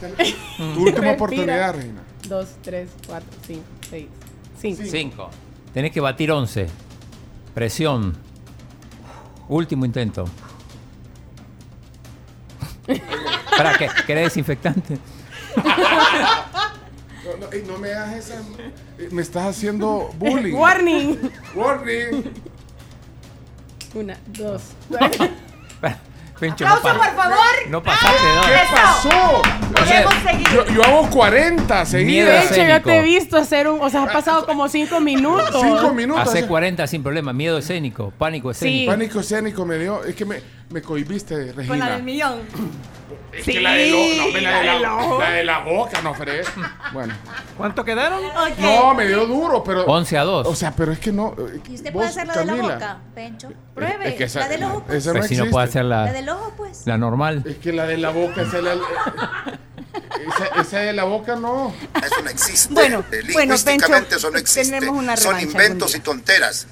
Tu 0.00 0.06
última 0.64 0.84
Respira. 0.84 1.12
oportunidad, 1.12 1.74
Regina. 1.74 2.02
2, 2.28 2.48
3, 2.62 2.88
4, 3.06 3.28
5, 3.46 3.62
6, 3.90 4.06
5. 4.60 4.82
5. 4.90 5.30
Tenés 5.74 5.92
que 5.92 6.00
batir 6.00 6.30
11. 6.32 6.66
Presión. 7.54 8.16
Último 9.48 9.84
intento. 9.84 10.24
¿Para 13.56 13.76
qué? 13.76 13.88
¿Querés 14.06 14.24
desinfectante? 14.24 14.98
No, 17.24 17.36
no, 17.36 17.52
ey, 17.52 17.62
no 17.66 17.78
me 17.78 17.92
hagas 17.92 18.14
esa. 18.30 18.42
Me 19.10 19.22
estás 19.22 19.56
haciendo 19.56 20.10
bullying. 20.18 20.54
Warning. 20.58 21.18
Warning. 21.54 22.32
Una, 23.94 24.18
dos. 24.28 24.62
Pencho, 26.40 26.66
Aplauso, 26.66 26.82
pa- 26.98 27.04
por 27.06 27.14
favor. 27.22 27.36
no 27.68 27.82
pasaste 27.82 28.26
dos. 28.34 28.46
¿Qué 28.46 28.74
pasó? 28.74 29.42
Podemos 29.74 30.14
seguir. 30.26 30.48
Yo, 30.54 30.66
yo 30.74 30.82
hago 30.84 31.10
40 31.10 31.74
Miedo 31.74 31.86
seguidas. 31.86 32.46
Pencho, 32.46 32.64
yo 32.66 32.82
te 32.82 32.98
he 32.98 33.02
visto 33.02 33.36
hacer 33.36 33.68
un. 33.68 33.80
O 33.82 33.90
sea, 33.90 34.04
has 34.04 34.12
pasado 34.12 34.46
como 34.46 34.66
5 34.68 35.00
minutos. 35.00 35.50
Cinco 35.60 35.92
minutos. 35.92 36.28
Hace 36.28 36.46
40 36.46 36.86
sin 36.86 37.02
problema. 37.02 37.32
Miedo 37.34 37.58
escénico, 37.58 38.10
pánico 38.16 38.52
Sí. 38.54 38.66
escénico. 38.66 38.90
Pánico 38.92 39.20
escénico 39.20 39.66
me 39.66 39.78
dio. 39.78 40.02
Es 40.04 40.14
que 40.14 40.24
me, 40.24 40.40
me 40.70 40.82
cohibiste, 40.82 41.52
Regina. 41.52 41.66
Con 41.68 41.78
la 41.78 41.90
del 41.92 42.02
millón. 42.02 42.40
Es 43.32 43.44
que 43.44 43.60
la 43.60 43.74
del 43.74 43.94
ojo, 43.94 44.26
no, 44.26 44.32
me 44.32 44.40
la, 44.40 44.58
de 44.58 44.64
la, 44.64 44.78
la 45.18 45.30
de 45.30 45.44
la 45.44 45.58
boca, 45.60 46.02
no, 46.02 46.14
Fred. 46.14 46.44
Bueno. 46.92 47.14
¿Cuánto 47.56 47.84
quedaron? 47.84 48.20
No, 48.58 48.94
me 48.94 49.06
dio 49.06 49.24
duro, 49.26 49.62
pero. 49.62 49.84
11 49.84 50.18
a 50.18 50.24
2. 50.24 50.46
O 50.48 50.54
sea, 50.56 50.72
pero 50.74 50.90
es 50.92 50.98
que 50.98 51.12
no. 51.12 51.34
eh, 51.38 51.60
¿Y 51.68 51.74
usted 51.76 51.92
vos, 51.92 52.00
puede 52.02 52.08
hacer 52.08 52.26
la 52.26 52.36
de 52.38 52.44
la 52.46 52.54
boca, 52.54 52.98
Pencho? 53.14 53.52
Pruebe. 53.74 54.08
Es 54.08 54.14
que 54.16 54.24
esa, 54.24 54.40
la 54.40 54.48
del 54.48 54.64
ojo, 54.64 54.82
pues. 54.84 54.98
esa 54.98 55.08
no 55.10 55.14
Pero 55.14 55.26
si 55.28 55.36
no 55.36 55.46
puede 55.46 55.64
hacer 55.68 55.84
La 55.84 56.04
la, 56.06 56.12
del 56.12 56.28
ojo, 56.28 56.52
pues. 56.56 56.86
la 56.86 56.98
normal. 56.98 57.44
Es 57.46 57.56
que 57.58 57.72
la 57.72 57.86
de 57.86 57.98
la 57.98 58.10
boca, 58.10 58.42
esa, 58.42 58.58
es 58.58 58.64
la, 58.64 58.74
esa, 58.74 60.60
esa 60.60 60.78
de 60.80 60.92
la 60.92 61.04
boca 61.04 61.36
no. 61.36 61.72
Eso 62.04 62.22
no 62.22 62.30
existe. 62.30 62.74
Bueno, 62.74 63.04
Eh, 63.12 63.22
bueno, 63.32 63.54
Pencho, 63.64 63.94
eso 63.94 64.30
no 64.30 64.38
existe. 64.38 64.74
tenemos 64.74 64.96
una 64.98 65.16
Son 65.16 65.38
inventos 65.40 65.94
y 65.94 66.00
tonteras. 66.00 66.66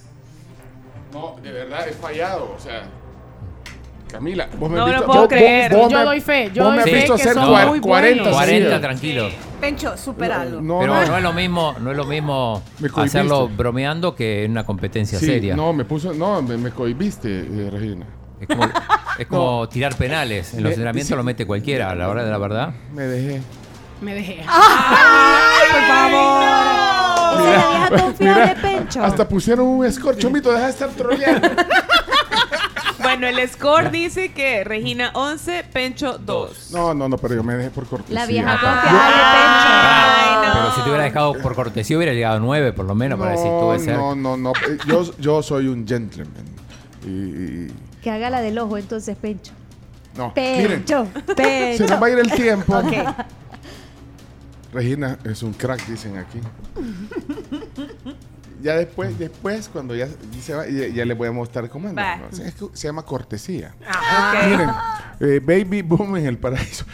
No, 1.12 1.36
de 1.40 1.52
verdad 1.52 1.88
he 1.88 1.92
fallado. 1.92 2.52
O 2.56 2.60
sea. 2.60 2.82
Camila, 4.10 4.48
vos 4.58 4.70
me 4.70 4.76
No 4.78 4.86
has 4.86 5.00
lo 5.00 5.06
puedo 5.06 5.28
creer. 5.28 5.72
vos 5.74 5.90
Yo 5.92 5.98
me- 5.98 6.04
doy 6.04 6.20
fe, 6.20 6.50
yo 6.54 6.64
vos 6.64 6.72
doy 6.72 6.76
me 6.76 6.82
has 6.82 6.90
fe 6.90 6.96
visto 6.96 7.14
que 7.14 7.22
hacer 7.22 7.34
son 7.34 7.44
cua- 7.50 7.66
muy 7.68 7.80
40 7.80 8.22
buenos. 8.22 8.36
40, 8.36 8.58
seguidas. 8.64 8.80
tranquilo. 8.80 9.28
Pencho, 9.60 9.96
superalo. 9.96 10.60
No, 10.62 10.78
Pero 10.80 10.94
no, 10.94 11.06
no 11.06 11.16
es 11.16 11.22
lo 11.22 11.32
mismo, 11.32 11.74
no 11.80 11.90
es 11.90 11.96
lo 11.96 12.04
mismo 12.04 12.62
Me 12.80 12.88
cohibiste. 12.88 13.18
hacerlo 13.18 13.48
bromeando 13.48 14.14
que 14.14 14.44
en 14.44 14.52
una 14.52 14.64
competencia 14.64 15.18
Sí, 15.18 15.26
seria. 15.26 15.54
No, 15.56 15.72
me 15.72 15.84
puso. 15.84 16.14
No, 16.14 16.40
me, 16.42 16.56
me 16.56 16.70
cohibiste, 16.70 17.28
eh, 17.40 17.68
Regina. 17.70 18.06
Es 18.40 18.46
como, 18.46 18.62
es 19.18 19.26
como 19.26 19.68
tirar 19.68 19.94
penales. 19.96 20.54
En 20.54 20.62
los 20.62 20.70
entrenamientos 20.72 21.08
sí. 21.08 21.14
lo 21.16 21.22
mete 21.24 21.46
cualquiera 21.46 21.90
a 21.90 21.94
la 21.94 22.08
hora 22.08 22.24
de 22.24 22.30
la 22.30 22.38
verdad. 22.38 22.72
Me 22.94 23.02
dejé. 23.02 23.40
Me 24.00 24.14
dejé. 24.14 24.36
por 24.46 25.82
favor. 25.82 26.44
Esa 27.40 27.68
vieja 27.68 27.88
confiable, 28.04 28.42
Mira, 28.42 28.62
Pencho. 28.62 29.02
hasta 29.04 29.28
pusieron 29.28 29.66
un 29.66 29.84
escorchomito, 29.84 30.50
deja 30.52 30.64
de 30.64 30.70
estar 30.70 30.88
troleando. 30.90 31.48
Bueno, 33.16 33.26
el 33.26 33.48
score 33.48 33.90
dice 33.90 34.32
que 34.32 34.64
Regina 34.64 35.10
11, 35.14 35.64
Pencho 35.72 36.18
2. 36.18 36.70
No, 36.72 36.92
no, 36.94 37.08
no, 37.08 37.16
pero 37.16 37.34
yo 37.36 37.42
me 37.42 37.54
dejé 37.56 37.70
por 37.70 37.86
cortesía. 37.86 38.14
La 38.20 38.26
vieja 38.26 38.52
Ah. 38.60 38.82
confiable, 38.82 40.44
Ay, 40.44 40.46
no. 40.48 40.52
Pero 40.54 40.74
si 40.74 40.80
te 40.82 40.88
hubiera 40.88 41.04
dejado 41.04 41.32
por 41.40 41.54
cortesía, 41.54 41.96
hubiera 41.96 42.12
llegado 42.12 42.36
a 42.36 42.40
9 42.40 42.72
por 42.72 42.84
lo 42.86 42.94
menos 42.94 43.18
para 43.18 43.30
decir 43.32 43.46
tuve 43.48 43.78
cerca. 43.78 43.98
no, 43.98 44.14
no, 44.14 44.36
no. 44.36 44.50
eh, 44.68 44.78
Yo, 44.86 45.04
yo 45.18 45.42
soy 45.42 45.68
un 45.68 45.86
gentleman. 45.86 46.32
Y, 47.04 47.08
y- 47.08 47.66
Pencho. 47.68 47.74
Que 48.02 48.10
haga 48.10 48.30
la 48.30 48.40
del 48.40 48.58
ojo, 48.58 48.76
entonces, 48.76 49.16
Pencho. 49.16 49.52
no, 50.16 50.32
miren, 50.36 50.84
Pencho. 50.84 51.06
se 51.26 51.34
Pencho. 51.34 51.86
nos 51.86 52.02
va 52.02 52.06
a 52.06 52.10
ir 52.10 52.18
el 52.18 52.30
tiempo. 52.30 52.76
Ok. 52.76 52.92
Regina 54.72 55.18
es 55.24 55.42
un 55.42 55.54
crack, 55.54 55.86
dicen 55.86 56.18
aquí. 56.18 56.40
Ya 58.62 58.74
después, 58.76 59.18
después 59.18 59.68
cuando 59.68 59.94
ya, 59.94 60.06
ya 60.06 60.42
se 60.42 60.54
va, 60.54 60.66
ya, 60.66 61.14
voy 61.14 61.28
a 61.28 61.32
mostrar 61.32 61.68
cómo 61.68 61.88
anda. 61.88 62.20
Se 62.30 62.86
llama 62.88 63.04
cortesía. 63.04 63.74
Ah, 63.86 64.34
ok. 64.34 64.48
Miren, 64.48 64.70
eh, 65.20 65.40
Baby 65.40 65.82
Boom 65.82 66.16
en 66.16 66.26
el 66.26 66.38
Paraíso. 66.38 66.84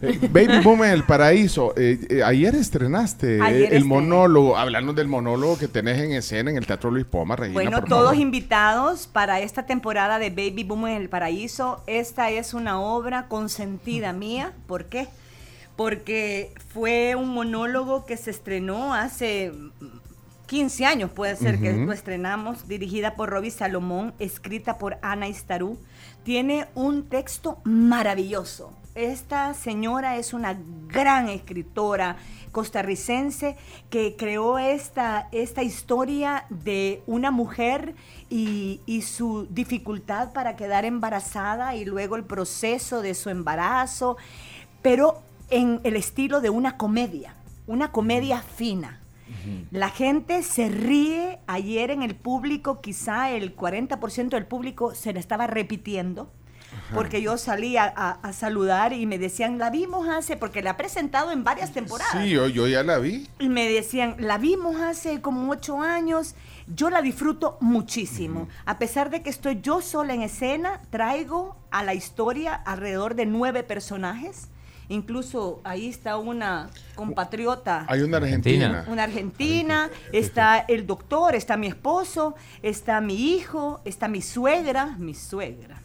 Eh, 0.00 0.18
Baby 0.30 0.58
Boom 0.64 0.82
en 0.84 0.90
el 0.90 1.04
Paraíso. 1.04 1.72
eh, 1.76 1.98
eh, 2.10 2.22
ayer 2.24 2.54
estrenaste 2.56 3.40
Ayer 3.40 3.56
el 3.56 3.62
estrené. 3.64 3.84
monólogo, 3.84 4.56
hablando 4.56 4.92
del 4.92 5.06
monólogo 5.06 5.56
que 5.58 5.68
tenés 5.68 6.00
en 6.00 6.12
escena 6.12 6.50
en 6.50 6.56
el 6.56 6.66
Teatro 6.66 6.90
Luis 6.90 7.04
Poma, 7.04 7.36
Regina. 7.36 7.54
Bueno, 7.54 7.80
por 7.80 7.88
todos 7.88 8.04
favor. 8.10 8.16
invitados 8.20 9.06
para 9.06 9.38
esta 9.40 9.64
temporada 9.64 10.18
de 10.18 10.30
Baby 10.30 10.64
Boom 10.64 10.88
en 10.88 10.96
el 11.02 11.08
Paraíso. 11.08 11.84
Esta 11.86 12.30
es 12.30 12.52
una 12.52 12.80
obra 12.80 13.28
consentida 13.28 14.12
mía. 14.12 14.52
¿Por 14.66 14.86
qué? 14.86 15.06
Porque 15.76 16.52
fue 16.74 17.14
un 17.14 17.28
monólogo 17.30 18.04
que 18.04 18.16
se 18.16 18.30
estrenó 18.32 18.94
hace 18.94 19.52
15 20.52 20.84
años, 20.84 21.10
puede 21.10 21.34
ser 21.34 21.58
que 21.58 21.72
lo 21.72 21.92
estrenamos, 21.92 22.68
dirigida 22.68 23.14
por 23.14 23.30
Robbie 23.30 23.50
Salomón, 23.50 24.12
escrita 24.18 24.76
por 24.76 24.98
Ana 25.00 25.26
Istarú. 25.26 25.78
Tiene 26.24 26.66
un 26.74 27.08
texto 27.08 27.62
maravilloso. 27.64 28.76
Esta 28.94 29.54
señora 29.54 30.18
es 30.18 30.34
una 30.34 30.58
gran 30.88 31.30
escritora 31.30 32.18
costarricense 32.50 33.56
que 33.88 34.14
creó 34.14 34.58
esta, 34.58 35.30
esta 35.32 35.62
historia 35.62 36.44
de 36.50 37.02
una 37.06 37.30
mujer 37.30 37.94
y, 38.28 38.82
y 38.84 39.00
su 39.00 39.46
dificultad 39.48 40.34
para 40.34 40.54
quedar 40.54 40.84
embarazada 40.84 41.76
y 41.76 41.86
luego 41.86 42.16
el 42.16 42.24
proceso 42.24 43.00
de 43.00 43.14
su 43.14 43.30
embarazo, 43.30 44.18
pero 44.82 45.22
en 45.48 45.80
el 45.82 45.96
estilo 45.96 46.42
de 46.42 46.50
una 46.50 46.76
comedia, 46.76 47.36
una 47.66 47.90
comedia 47.90 48.42
fina. 48.42 49.01
La 49.70 49.88
gente 49.88 50.42
se 50.42 50.68
ríe. 50.68 51.38
Ayer 51.46 51.90
en 51.90 52.02
el 52.02 52.14
público, 52.14 52.80
quizá 52.80 53.30
el 53.30 53.56
40% 53.56 54.28
del 54.30 54.46
público 54.46 54.94
se 54.94 55.12
le 55.12 55.20
estaba 55.20 55.46
repitiendo. 55.46 56.30
Porque 56.94 57.20
yo 57.20 57.36
salí 57.36 57.76
a, 57.76 57.84
a- 57.84 58.12
a 58.22 58.32
saludar 58.32 58.94
y 58.94 59.04
me 59.04 59.18
decían, 59.18 59.58
la 59.58 59.68
vimos 59.68 60.08
hace, 60.08 60.38
porque 60.38 60.62
la 60.62 60.70
ha 60.70 60.76
presentado 60.78 61.30
en 61.30 61.44
varias 61.44 61.72
temporadas. 61.72 62.22
Sí, 62.24 62.30
yo, 62.30 62.46
yo 62.48 62.66
ya 62.66 62.82
la 62.82 62.98
vi. 62.98 63.28
Y 63.38 63.50
me 63.50 63.68
decían, 63.70 64.16
la 64.18 64.38
vimos 64.38 64.76
hace 64.80 65.20
como 65.20 65.50
ocho 65.50 65.82
años, 65.82 66.34
yo 66.66 66.88
la 66.88 67.02
disfruto 67.02 67.58
muchísimo. 67.60 68.48
A 68.64 68.78
pesar 68.78 69.10
de 69.10 69.22
que 69.22 69.28
estoy 69.28 69.60
yo 69.60 69.82
sola 69.82 70.14
en 70.14 70.22
escena, 70.22 70.80
traigo 70.88 71.56
a 71.70 71.82
la 71.82 71.92
historia 71.92 72.54
alrededor 72.54 73.16
de 73.16 73.26
nueve 73.26 73.62
personajes, 73.64 74.48
incluso 74.92 75.60
ahí 75.64 75.88
está 75.88 76.18
una 76.18 76.70
compatriota. 76.94 77.86
Hay 77.88 78.02
una 78.02 78.18
argentina. 78.18 78.84
Una 78.88 79.04
argentina, 79.04 79.90
está 80.12 80.58
el 80.58 80.86
doctor, 80.86 81.34
está 81.34 81.56
mi 81.56 81.66
esposo, 81.66 82.34
está 82.62 83.00
mi 83.00 83.34
hijo, 83.34 83.80
está 83.84 84.08
mi 84.08 84.22
suegra, 84.22 84.94
mi 84.98 85.14
suegra. 85.14 85.80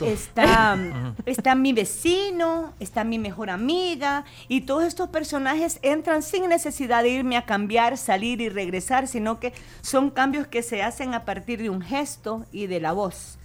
Está, 0.00 0.78
está 1.26 1.54
mi 1.54 1.72
vecino, 1.72 2.74
está 2.80 3.02
mi 3.02 3.18
mejor 3.18 3.48
amiga 3.48 4.24
y 4.48 4.62
todos 4.62 4.84
estos 4.84 5.08
personajes 5.08 5.78
entran 5.82 6.22
sin 6.22 6.48
necesidad 6.48 7.02
de 7.02 7.10
irme 7.10 7.36
a 7.36 7.46
cambiar, 7.46 7.96
salir 7.96 8.40
y 8.42 8.50
regresar, 8.50 9.08
sino 9.08 9.40
que 9.40 9.54
son 9.80 10.10
cambios 10.10 10.46
que 10.46 10.62
se 10.62 10.82
hacen 10.82 11.14
a 11.14 11.24
partir 11.24 11.62
de 11.62 11.70
un 11.70 11.80
gesto 11.80 12.44
y 12.52 12.66
de 12.66 12.80
la 12.80 12.92
voz 12.92 13.39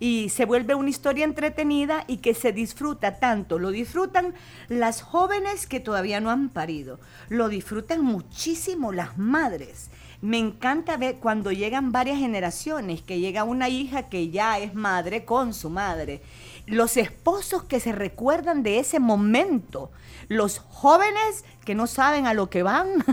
y 0.00 0.30
se 0.30 0.46
vuelve 0.46 0.74
una 0.74 0.88
historia 0.88 1.24
entretenida 1.24 2.04
y 2.08 2.16
que 2.16 2.34
se 2.34 2.52
disfruta 2.52 3.20
tanto. 3.20 3.58
Lo 3.58 3.70
disfrutan 3.70 4.34
las 4.68 5.02
jóvenes 5.02 5.66
que 5.66 5.78
todavía 5.78 6.20
no 6.20 6.30
han 6.30 6.48
parido, 6.48 6.98
lo 7.28 7.48
disfrutan 7.48 8.02
muchísimo 8.02 8.92
las 8.92 9.18
madres. 9.18 9.90
Me 10.22 10.38
encanta 10.38 10.96
ver 10.96 11.16
cuando 11.16 11.52
llegan 11.52 11.92
varias 11.92 12.18
generaciones, 12.18 13.00
que 13.02 13.20
llega 13.20 13.44
una 13.44 13.68
hija 13.68 14.08
que 14.08 14.30
ya 14.30 14.58
es 14.58 14.74
madre 14.74 15.24
con 15.24 15.54
su 15.54 15.70
madre, 15.70 16.20
los 16.66 16.96
esposos 16.96 17.64
que 17.64 17.80
se 17.80 17.92
recuerdan 17.92 18.62
de 18.62 18.78
ese 18.78 19.00
momento, 19.00 19.90
los 20.28 20.58
jóvenes 20.58 21.44
que 21.64 21.74
no 21.74 21.86
saben 21.86 22.26
a 22.26 22.34
lo 22.34 22.48
que 22.50 22.62
van. 22.62 22.88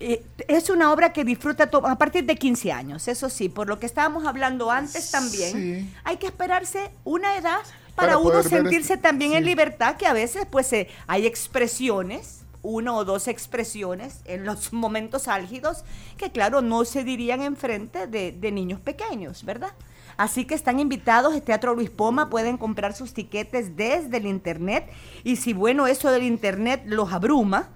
Eh, 0.00 0.24
es 0.46 0.70
una 0.70 0.92
obra 0.92 1.12
que 1.12 1.24
disfruta 1.24 1.68
a 1.84 1.98
partir 1.98 2.24
de 2.24 2.36
15 2.36 2.70
años, 2.72 3.08
eso 3.08 3.28
sí, 3.28 3.48
por 3.48 3.66
lo 3.68 3.80
que 3.80 3.86
estábamos 3.86 4.26
hablando 4.26 4.70
antes 4.70 5.10
también. 5.10 5.52
Sí. 5.52 5.94
Hay 6.04 6.18
que 6.18 6.26
esperarse 6.26 6.90
una 7.04 7.36
edad 7.36 7.58
para, 7.96 8.12
Para 8.14 8.18
uno 8.18 8.42
sentirse 8.44 8.94
este- 8.94 9.02
también 9.02 9.32
en 9.32 9.44
libertad, 9.44 9.96
que 9.96 10.06
a 10.06 10.12
veces 10.12 10.46
pues 10.48 10.72
eh, 10.72 10.88
hay 11.08 11.26
expresiones, 11.26 12.42
una 12.62 12.94
o 12.94 13.04
dos 13.04 13.26
expresiones 13.28 14.20
en 14.24 14.44
los 14.44 14.72
momentos 14.72 15.26
álgidos 15.26 15.84
que 16.16 16.30
claro 16.30 16.60
no 16.60 16.84
se 16.84 17.02
dirían 17.02 17.42
enfrente 17.42 18.06
de, 18.06 18.30
de 18.32 18.52
niños 18.52 18.80
pequeños, 18.80 19.44
¿verdad? 19.44 19.72
Así 20.18 20.44
que 20.44 20.56
están 20.56 20.80
invitados, 20.80 21.34
el 21.34 21.42
Teatro 21.42 21.74
Luis 21.74 21.90
Poma, 21.90 22.28
pueden 22.28 22.58
comprar 22.58 22.92
sus 22.92 23.14
tiquetes 23.14 23.76
desde 23.76 24.16
el 24.16 24.26
internet. 24.26 24.90
Y 25.22 25.36
si 25.36 25.52
bueno 25.52 25.86
eso 25.86 26.10
del 26.10 26.24
internet 26.24 26.82
los 26.86 27.12
abruma, 27.12 27.70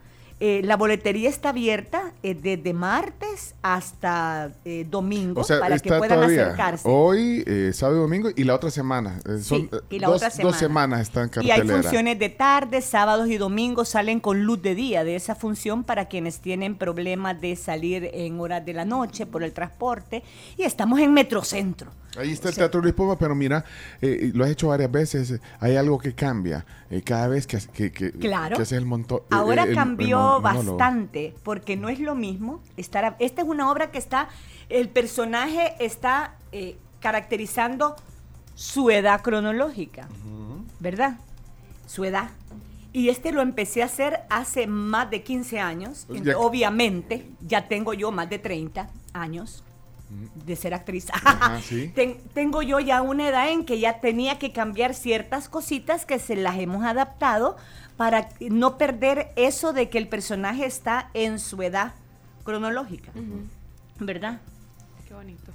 eh, 0.44 0.60
la 0.64 0.76
boletería 0.76 1.28
está 1.28 1.50
abierta 1.50 2.14
eh, 2.24 2.34
desde 2.34 2.72
martes 2.74 3.54
hasta 3.62 4.50
eh, 4.64 4.84
domingo 4.90 5.42
O 5.42 5.44
sea, 5.44 5.60
para 5.60 5.78
que 5.78 5.88
puedan 5.88 6.16
todavía 6.18 6.46
acercarse. 6.46 6.88
Hoy, 6.88 7.44
eh, 7.46 7.70
sábado 7.72 7.98
y 7.98 8.02
domingo 8.02 8.28
y 8.34 8.42
la 8.42 8.56
otra 8.56 8.70
semana. 8.72 9.20
Son 9.24 9.40
Sí, 9.40 9.70
y 9.90 10.00
la 10.00 10.08
dos, 10.08 10.16
otra 10.16 10.28
dos 10.30 10.36
semana. 10.56 10.58
semanas 10.58 11.00
están 11.02 11.30
en 11.36 11.42
Y 11.44 11.50
hay 11.52 11.58
cartelera. 11.58 11.82
funciones 11.82 12.18
de 12.18 12.28
tarde, 12.28 12.80
sábados 12.80 13.28
y 13.28 13.36
domingos 13.38 13.90
salen 13.90 14.18
con 14.18 14.42
luz 14.42 14.60
de 14.62 14.74
día 14.74 15.04
de 15.04 15.14
esa 15.14 15.36
función 15.36 15.84
para 15.84 16.06
quienes 16.06 16.40
tienen 16.40 16.74
problemas 16.76 17.40
de 17.40 17.54
salir 17.54 18.10
en 18.12 18.40
horas 18.40 18.66
de 18.66 18.72
la 18.72 18.84
noche 18.84 19.26
por 19.26 19.44
el 19.44 19.52
transporte. 19.52 20.24
Y 20.56 20.64
estamos 20.64 20.98
en 20.98 21.14
Metrocentro. 21.14 21.92
Ahí 22.18 22.30
está 22.32 22.50
el 22.50 22.54
Teatro 22.54 22.82
Luis 22.82 22.92
Poma, 22.92 23.16
pero 23.18 23.34
mira, 23.34 23.64
eh, 24.02 24.32
lo 24.34 24.44
has 24.44 24.50
hecho 24.50 24.68
varias 24.68 24.92
veces, 24.92 25.40
hay 25.60 25.76
algo 25.76 25.98
que 25.98 26.14
cambia 26.14 26.66
cada 27.06 27.26
vez 27.28 27.46
que, 27.46 27.58
que, 27.72 27.90
que, 27.90 28.12
Claro. 28.12 28.54
que 28.56 28.62
haces 28.62 28.76
el 28.76 28.84
montón. 28.84 29.20
Ahora 29.30 29.66
cambió 29.72 30.31
bastante 30.40 31.34
porque 31.42 31.76
no 31.76 31.88
es 31.88 31.98
lo 32.00 32.14
mismo 32.14 32.60
estar. 32.76 33.04
a- 33.04 33.16
esta 33.18 33.42
es 33.42 33.48
una 33.48 33.70
obra 33.70 33.90
que 33.90 33.98
está, 33.98 34.28
el 34.68 34.88
personaje 34.88 35.74
está 35.78 36.36
eh, 36.52 36.76
caracterizando 37.00 37.96
su 38.54 38.90
edad 38.90 39.22
cronológica, 39.22 40.08
¿verdad? 40.80 41.16
Su 41.86 42.04
edad. 42.04 42.30
Y 42.92 43.08
este 43.08 43.32
lo 43.32 43.40
empecé 43.40 43.82
a 43.82 43.86
hacer 43.86 44.20
hace 44.28 44.66
más 44.66 45.08
de 45.10 45.22
15 45.22 45.58
años. 45.60 46.04
Pues 46.06 46.22
ya- 46.22 46.38
Obviamente, 46.38 47.26
ya 47.40 47.66
tengo 47.68 47.94
yo 47.94 48.12
más 48.12 48.28
de 48.28 48.38
30 48.38 48.88
años 49.14 49.64
de 50.44 50.56
ser 50.56 50.74
actriz. 50.74 51.06
Ajá, 51.12 51.60
sí. 51.62 51.90
Ten- 51.94 52.18
tengo 52.34 52.62
yo 52.62 52.80
ya 52.80 53.02
una 53.02 53.28
edad 53.28 53.50
en 53.50 53.64
que 53.64 53.78
ya 53.80 54.00
tenía 54.00 54.38
que 54.38 54.52
cambiar 54.52 54.94
ciertas 54.94 55.48
cositas 55.48 56.04
que 56.06 56.18
se 56.18 56.36
las 56.36 56.58
hemos 56.58 56.84
adaptado 56.84 57.56
para 57.96 58.28
no 58.40 58.78
perder 58.78 59.32
eso 59.36 59.72
de 59.72 59.88
que 59.88 59.98
el 59.98 60.08
personaje 60.08 60.64
está 60.66 61.10
en 61.14 61.38
su 61.38 61.62
edad 61.62 61.92
cronológica. 62.44 63.12
¿Verdad? 64.00 64.40
Qué 65.06 65.14
bonito. 65.14 65.52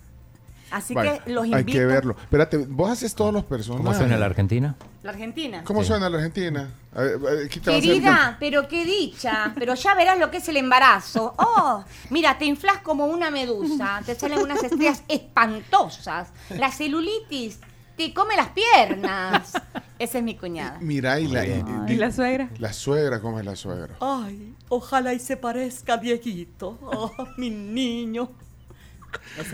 Así 0.72 0.94
que 0.96 1.22
los 1.28 1.44
Hay 1.46 1.52
invito. 1.52 1.78
que 1.78 1.86
verlo. 1.86 2.16
Espérate, 2.20 2.58
vos 2.58 2.92
haces 2.92 3.16
todos 3.16 3.34
los 3.34 3.44
personajes. 3.46 3.86
¿Cómo 3.86 3.98
suena 3.98 4.18
la 4.18 4.26
Argentina? 4.26 4.76
La 5.04 5.12
Argentina. 5.12 5.64
¿Cómo 5.64 5.82
Sí. 5.82 5.88
suena 5.88 6.10
la 6.10 6.18
Argentina? 6.18 6.70
A 6.94 7.02
ver, 7.02 7.16
a 7.46 7.48
Querida, 7.48 8.38
pero 8.40 8.68
qué 8.68 8.84
dicha, 8.84 9.54
pero 9.58 9.76
ya 9.76 9.96
verás 9.96 10.20
lo 10.20 10.30
que 10.32 10.38
es 10.38 10.50
el 10.50 10.58
embarazo. 10.58 11.34
Oh, 11.38 11.84
mira, 12.10 12.38
te 12.38 12.46
inflas 12.46 12.80
como 12.80 13.06
una 13.06 13.32
medusa, 13.32 14.02
te 14.06 14.16
salen 14.16 14.40
unas 14.40 14.62
estrellas 14.64 15.04
espantosas, 15.08 16.30
la 16.50 16.72
celulitis 16.72 17.60
te 17.96 18.14
come 18.14 18.36
las 18.36 18.50
piernas. 18.50 19.54
Esa 20.00 20.18
es 20.20 20.24
mi 20.24 20.36
cuñada. 20.36 20.78
Mira, 20.82 21.20
y 21.20 21.28
la, 21.28 21.46
y- 21.48 21.64
¿Y 21.88 21.96
la 21.96 22.12
suegra? 22.12 22.50
la 22.60 22.72
suegra, 22.74 23.20
¿cómo 23.22 23.40
es 23.40 23.46
la 23.46 23.56
suegra? 23.56 23.96
Ay, 24.00 24.54
ojalá 24.70 25.14
y 25.14 25.20
se 25.20 25.38
parezca 25.38 25.94
a 25.94 25.98
Dieguito. 25.98 26.78
Oh, 26.84 27.12
mi 27.38 27.50
niño. 27.50 28.30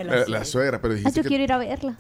La, 0.04 0.26
la 0.28 0.46
suegra. 0.46 0.80
pero 0.82 0.94
Ah, 0.94 0.98
dijiste 0.98 1.18
yo 1.20 1.24
que... 1.24 1.30
quiero 1.30 1.44
ir 1.44 1.52
a 1.54 1.58
verla. 1.58 1.96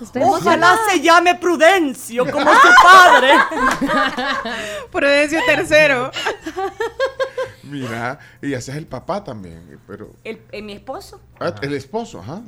Estoy 0.00 0.22
Ojalá 0.24 0.76
se 0.90 1.00
llame 1.00 1.34
Prudencio 1.36 2.24
como 2.30 2.50
su 2.52 2.68
padre. 2.82 3.30
Prudencio 4.90 5.38
tercero. 5.46 6.10
Mira, 7.62 8.18
y 8.40 8.52
haces 8.54 8.74
el 8.74 8.86
papá 8.86 9.22
también, 9.22 9.78
pero... 9.86 10.10
El, 10.24 10.40
eh, 10.50 10.60
mi 10.62 10.72
esposo. 10.72 11.20
Ah, 11.38 11.54
el 11.62 11.74
esposo, 11.74 12.18
ajá. 12.20 12.42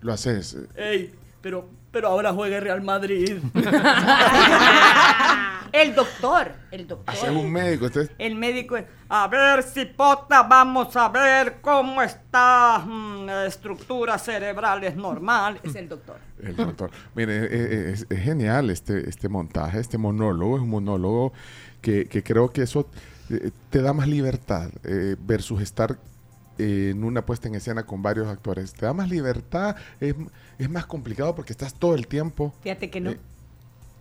Lo 0.00 0.12
haces. 0.12 0.54
eh, 0.54 0.66
Ey, 0.76 1.14
pero, 1.40 1.68
pero 1.92 2.08
ahora 2.08 2.32
juega 2.32 2.56
el 2.56 2.62
Real 2.64 2.82
Madrid. 2.82 3.38
el 5.82 5.94
doctor, 5.94 6.52
el 6.70 6.86
doctor. 6.86 7.14
Haces 7.14 7.30
un 7.30 7.50
médico. 7.50 7.86
Este, 7.86 8.08
El 8.18 8.34
médico, 8.34 8.76
es, 8.76 8.84
a 9.08 9.28
ver, 9.28 9.62
cipota, 9.62 10.42
vamos 10.42 10.94
a 10.96 11.08
ver 11.08 11.58
cómo 11.60 12.02
está 12.02 12.78
mm, 12.78 13.26
la 13.26 13.46
estructura 13.46 14.18
cerebral, 14.18 14.84
es 14.84 14.96
normal. 14.96 15.60
Es 15.62 15.74
el 15.74 15.88
doctor. 15.88 16.18
El 16.42 16.56
doctor. 16.56 16.90
Mire, 17.14 17.44
eh, 17.44 17.48
eh, 17.50 17.90
es, 17.92 18.06
es 18.08 18.20
genial 18.20 18.70
este, 18.70 19.08
este 19.08 19.28
montaje, 19.28 19.78
este 19.78 19.98
monólogo. 19.98 20.56
Es 20.56 20.62
un 20.62 20.70
monólogo 20.70 21.32
que, 21.80 22.06
que 22.06 22.22
creo 22.22 22.50
que 22.52 22.62
eso 22.62 22.88
eh, 23.30 23.50
te 23.70 23.82
da 23.82 23.92
más 23.92 24.08
libertad 24.08 24.70
eh, 24.84 25.16
versus 25.18 25.60
estar 25.60 25.98
eh, 26.58 26.90
en 26.92 27.04
una 27.04 27.24
puesta 27.26 27.48
en 27.48 27.54
escena 27.54 27.84
con 27.84 28.02
varios 28.02 28.28
actores. 28.28 28.72
Te 28.72 28.86
da 28.86 28.94
más 28.94 29.10
libertad, 29.10 29.76
es, 30.00 30.14
es 30.58 30.70
más 30.70 30.86
complicado 30.86 31.34
porque 31.34 31.52
estás 31.52 31.74
todo 31.74 31.94
el 31.94 32.06
tiempo. 32.06 32.54
Fíjate 32.62 32.90
que 32.90 33.00
no. 33.00 33.10
Eh, 33.10 33.18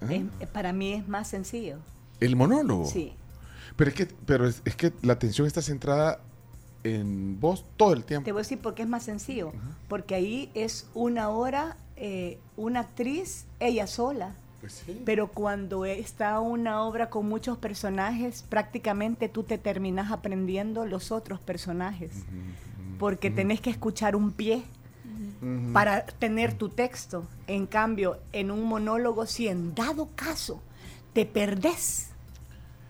¿ah? 0.02 0.14
es- 0.14 0.24
eh, 0.40 0.48
para 0.52 0.74
mí 0.74 0.94
es 0.94 1.08
más 1.08 1.28
sencillo. 1.28 1.78
El 2.20 2.36
monólogo. 2.36 2.86
Sí. 2.86 3.14
Pero 3.76 3.90
es 3.90 3.96
que, 3.96 4.06
pero 4.26 4.48
es, 4.48 4.62
es 4.66 4.76
que 4.76 4.94
la 5.02 5.14
atención 5.14 5.46
está 5.48 5.62
centrada 5.62 6.20
en 6.84 7.40
vos 7.40 7.66
todo 7.78 7.94
el 7.94 8.04
tiempo. 8.06 8.26
Te 8.26 8.32
voy 8.32 8.40
a 8.40 8.44
decir 8.44 8.60
por 8.60 8.76
qué 8.76 8.84
es 8.84 8.88
más 8.90 9.04
sencillo. 9.04 9.52
Porque 9.90 10.16
ahí 10.16 10.52
es 10.54 10.88
una 10.94 11.30
hora, 11.30 11.78
eh, 11.96 12.40
una 12.58 12.82
actriz, 12.82 13.46
ella 13.60 13.88
sola. 13.88 14.36
Pues 14.62 14.84
sí. 14.86 15.02
Pero 15.06 15.28
cuando 15.28 15.86
está 15.86 16.40
una 16.40 16.82
obra 16.84 17.10
con 17.10 17.28
muchos 17.28 17.58
personajes, 17.58 18.44
prácticamente 18.48 19.30
tú 19.30 19.44
te 19.44 19.58
terminas 19.58 20.12
aprendiendo 20.12 20.86
los 20.86 21.12
otros 21.12 21.40
personajes. 21.40 22.12
Porque 23.00 23.30
tenés 23.30 23.60
que 23.62 23.70
escuchar 23.72 24.16
un 24.16 24.32
pie 24.32 24.64
Para 25.74 26.06
tener 26.06 26.54
tu 26.54 26.70
texto. 26.70 27.26
En 27.48 27.66
cambio, 27.68 28.20
en 28.32 28.52
un 28.52 28.64
monólogo, 28.64 29.26
si 29.26 29.48
en 29.48 29.76
dado 29.76 30.10
caso 30.16 30.62
te 31.14 31.26
perdés, 31.26 32.08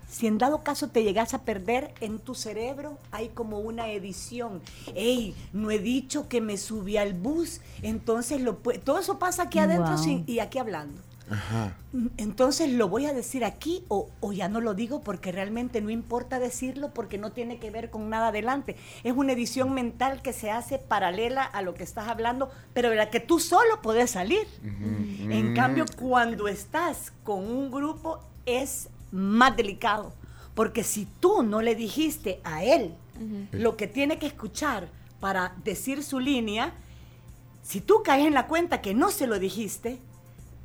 si 0.10 0.28
en 0.28 0.38
dado 0.38 0.64
caso 0.64 0.88
te 0.89 1.04
llegas 1.04 1.34
a 1.34 1.43
perder 1.43 1.93
en 2.00 2.20
tu 2.20 2.36
cerebro, 2.36 2.98
hay 3.12 3.30
como 3.30 3.60
una 3.60 3.89
edición. 3.91 4.62
Ey, 4.96 5.36
no 5.52 5.72
he 5.72 5.80
dicho 5.80 6.30
que 6.30 6.39
me 6.39 6.58
subí 6.58 6.96
al 6.96 7.14
bus, 7.14 7.60
entonces 7.82 8.39
lo 8.39 8.56
todo 8.56 9.00
eso 9.00 9.20
pasa 9.20 9.43
aquí 9.43 9.60
adentro 9.60 9.96
Wow. 9.96 10.04
sin- 10.04 10.24
y 10.28 10.39
aquí 10.39 10.58
hablando. 10.58 11.02
Ajá. 11.30 11.76
Entonces 12.17 12.69
lo 12.71 12.88
voy 12.88 13.05
a 13.07 13.13
decir 13.13 13.43
aquí 13.43 13.84
o, 13.88 14.09
o 14.19 14.32
ya 14.32 14.47
no 14.47 14.61
lo 14.61 14.73
digo 14.76 15.01
porque 15.01 15.32
realmente 15.32 15.82
no 15.82 15.89
importa 15.89 16.38
decirlo 16.39 16.93
porque 16.93 17.17
no 17.17 17.32
tiene 17.32 17.57
que 17.57 17.71
ver 17.71 17.89
con 17.89 18.09
nada 18.09 18.28
adelante. 18.28 18.76
Es 19.03 19.13
una 19.15 19.32
edición 19.34 19.73
mental 19.73 20.21
que 20.21 20.34
se 20.34 20.51
hace 20.51 20.78
paralela 20.78 21.43
a 21.43 21.61
lo 21.63 21.73
que 21.73 21.84
estás 21.84 22.07
hablando, 22.07 22.51
pero 22.73 22.89
de 22.91 22.95
la 22.97 23.09
que 23.09 23.19
tú 23.19 23.39
solo 23.39 23.82
puedes 23.82 24.11
salir. 24.11 24.45
En 24.63 25.53
Mm. 25.53 25.55
cambio, 25.55 25.86
cuando 25.99 26.47
estás 26.47 27.11
con 27.23 27.39
un 27.45 27.71
grupo 27.71 28.19
es 28.45 28.89
más 29.11 29.55
delicado, 29.57 30.13
porque 30.53 30.84
si 30.84 31.05
tú 31.19 31.41
no 31.43 31.61
le 31.61 31.73
dijiste 31.76 32.39
a 32.43 32.63
él 32.63 32.93
lo 33.51 33.78
que 33.78 33.88
tiene 33.88 34.19
que 34.19 34.28
escuchar 34.28 34.89
para 35.19 35.55
decir 35.63 36.03
su 36.03 36.19
línea, 36.19 36.73
si 37.63 37.82
tú 37.82 38.03
caes 38.03 38.28
en 38.28 38.34
la 38.36 38.45
cuenta 38.45 38.82
que 38.82 38.93
no 38.93 39.09
se 39.09 39.26
lo 39.26 39.39
dijiste, 39.39 39.99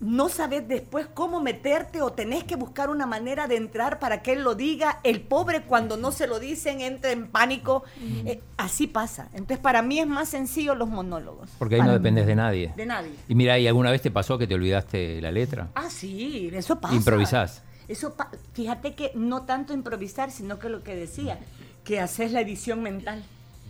no 0.01 0.28
sabes 0.30 0.66
después 0.66 1.07
cómo 1.12 1.40
meterte 1.40 2.01
o 2.01 2.11
tenés 2.12 2.44
que 2.44 2.57
buscar 2.57 2.88
una 2.88 3.05
manera 3.07 3.46
de 3.46 3.57
entrar 3.57 3.98
para 3.98 4.22
que 4.22 4.32
él 4.32 4.42
lo 4.42 4.55
diga. 4.55 4.98
El 5.05 5.20
pobre 5.20 5.62
cuando 5.62 5.96
no 5.98 6.11
se 6.11 6.26
lo 6.26 6.40
dicen 6.40 6.80
entra 6.80 7.12
en 7.12 7.28
pánico. 7.28 7.84
Eh, 8.24 8.40
así 8.57 8.86
pasa. 8.86 9.28
Entonces 9.34 9.59
para 9.59 9.82
mí 9.82 9.98
es 9.98 10.07
más 10.07 10.30
sencillo 10.30 10.74
los 10.74 10.88
monólogos. 10.88 11.51
Porque 11.59 11.74
ahí 11.74 11.82
no 11.82 11.92
dependes 11.92 12.26
de 12.26 12.34
nadie. 12.34 12.72
De 12.76 12.86
nadie. 12.86 13.12
Y 13.28 13.34
mira, 13.34 13.59
¿y 13.59 13.66
alguna 13.68 13.90
vez 13.90 14.01
te 14.03 14.11
pasó 14.11 14.38
que 14.38 14.46
te 14.46 14.55
olvidaste 14.55 15.20
la 15.20 15.30
letra? 15.30 15.68
Ah, 15.74 15.90
sí, 15.90 16.51
eso 16.53 16.80
pasa. 16.80 16.94
Improvisás. 16.94 17.62
Eso 17.86 18.14
pa- 18.14 18.30
fíjate 18.55 18.94
que 18.94 19.12
no 19.14 19.42
tanto 19.42 19.74
improvisar, 19.74 20.30
sino 20.30 20.59
que 20.59 20.68
lo 20.68 20.82
que 20.82 20.94
decía, 20.96 21.38
que 21.84 22.01
haces 22.01 22.32
la 22.32 22.40
edición 22.40 22.82
mental 22.82 23.22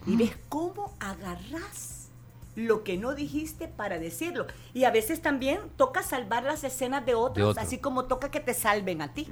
y 0.06 0.14
ves 0.16 0.32
cómo 0.48 0.94
agarras 1.00 1.99
lo 2.56 2.84
que 2.84 2.96
no 2.96 3.14
dijiste 3.14 3.68
para 3.68 3.98
decirlo. 3.98 4.46
Y 4.74 4.84
a 4.84 4.90
veces 4.90 5.22
también 5.22 5.60
toca 5.76 6.02
salvar 6.02 6.44
las 6.44 6.64
escenas 6.64 7.04
de 7.06 7.14
otros, 7.14 7.50
otro. 7.50 7.62
así 7.62 7.78
como 7.78 8.04
toca 8.04 8.30
que 8.30 8.40
te 8.40 8.54
salven 8.54 9.02
a 9.02 9.12
ti. 9.12 9.28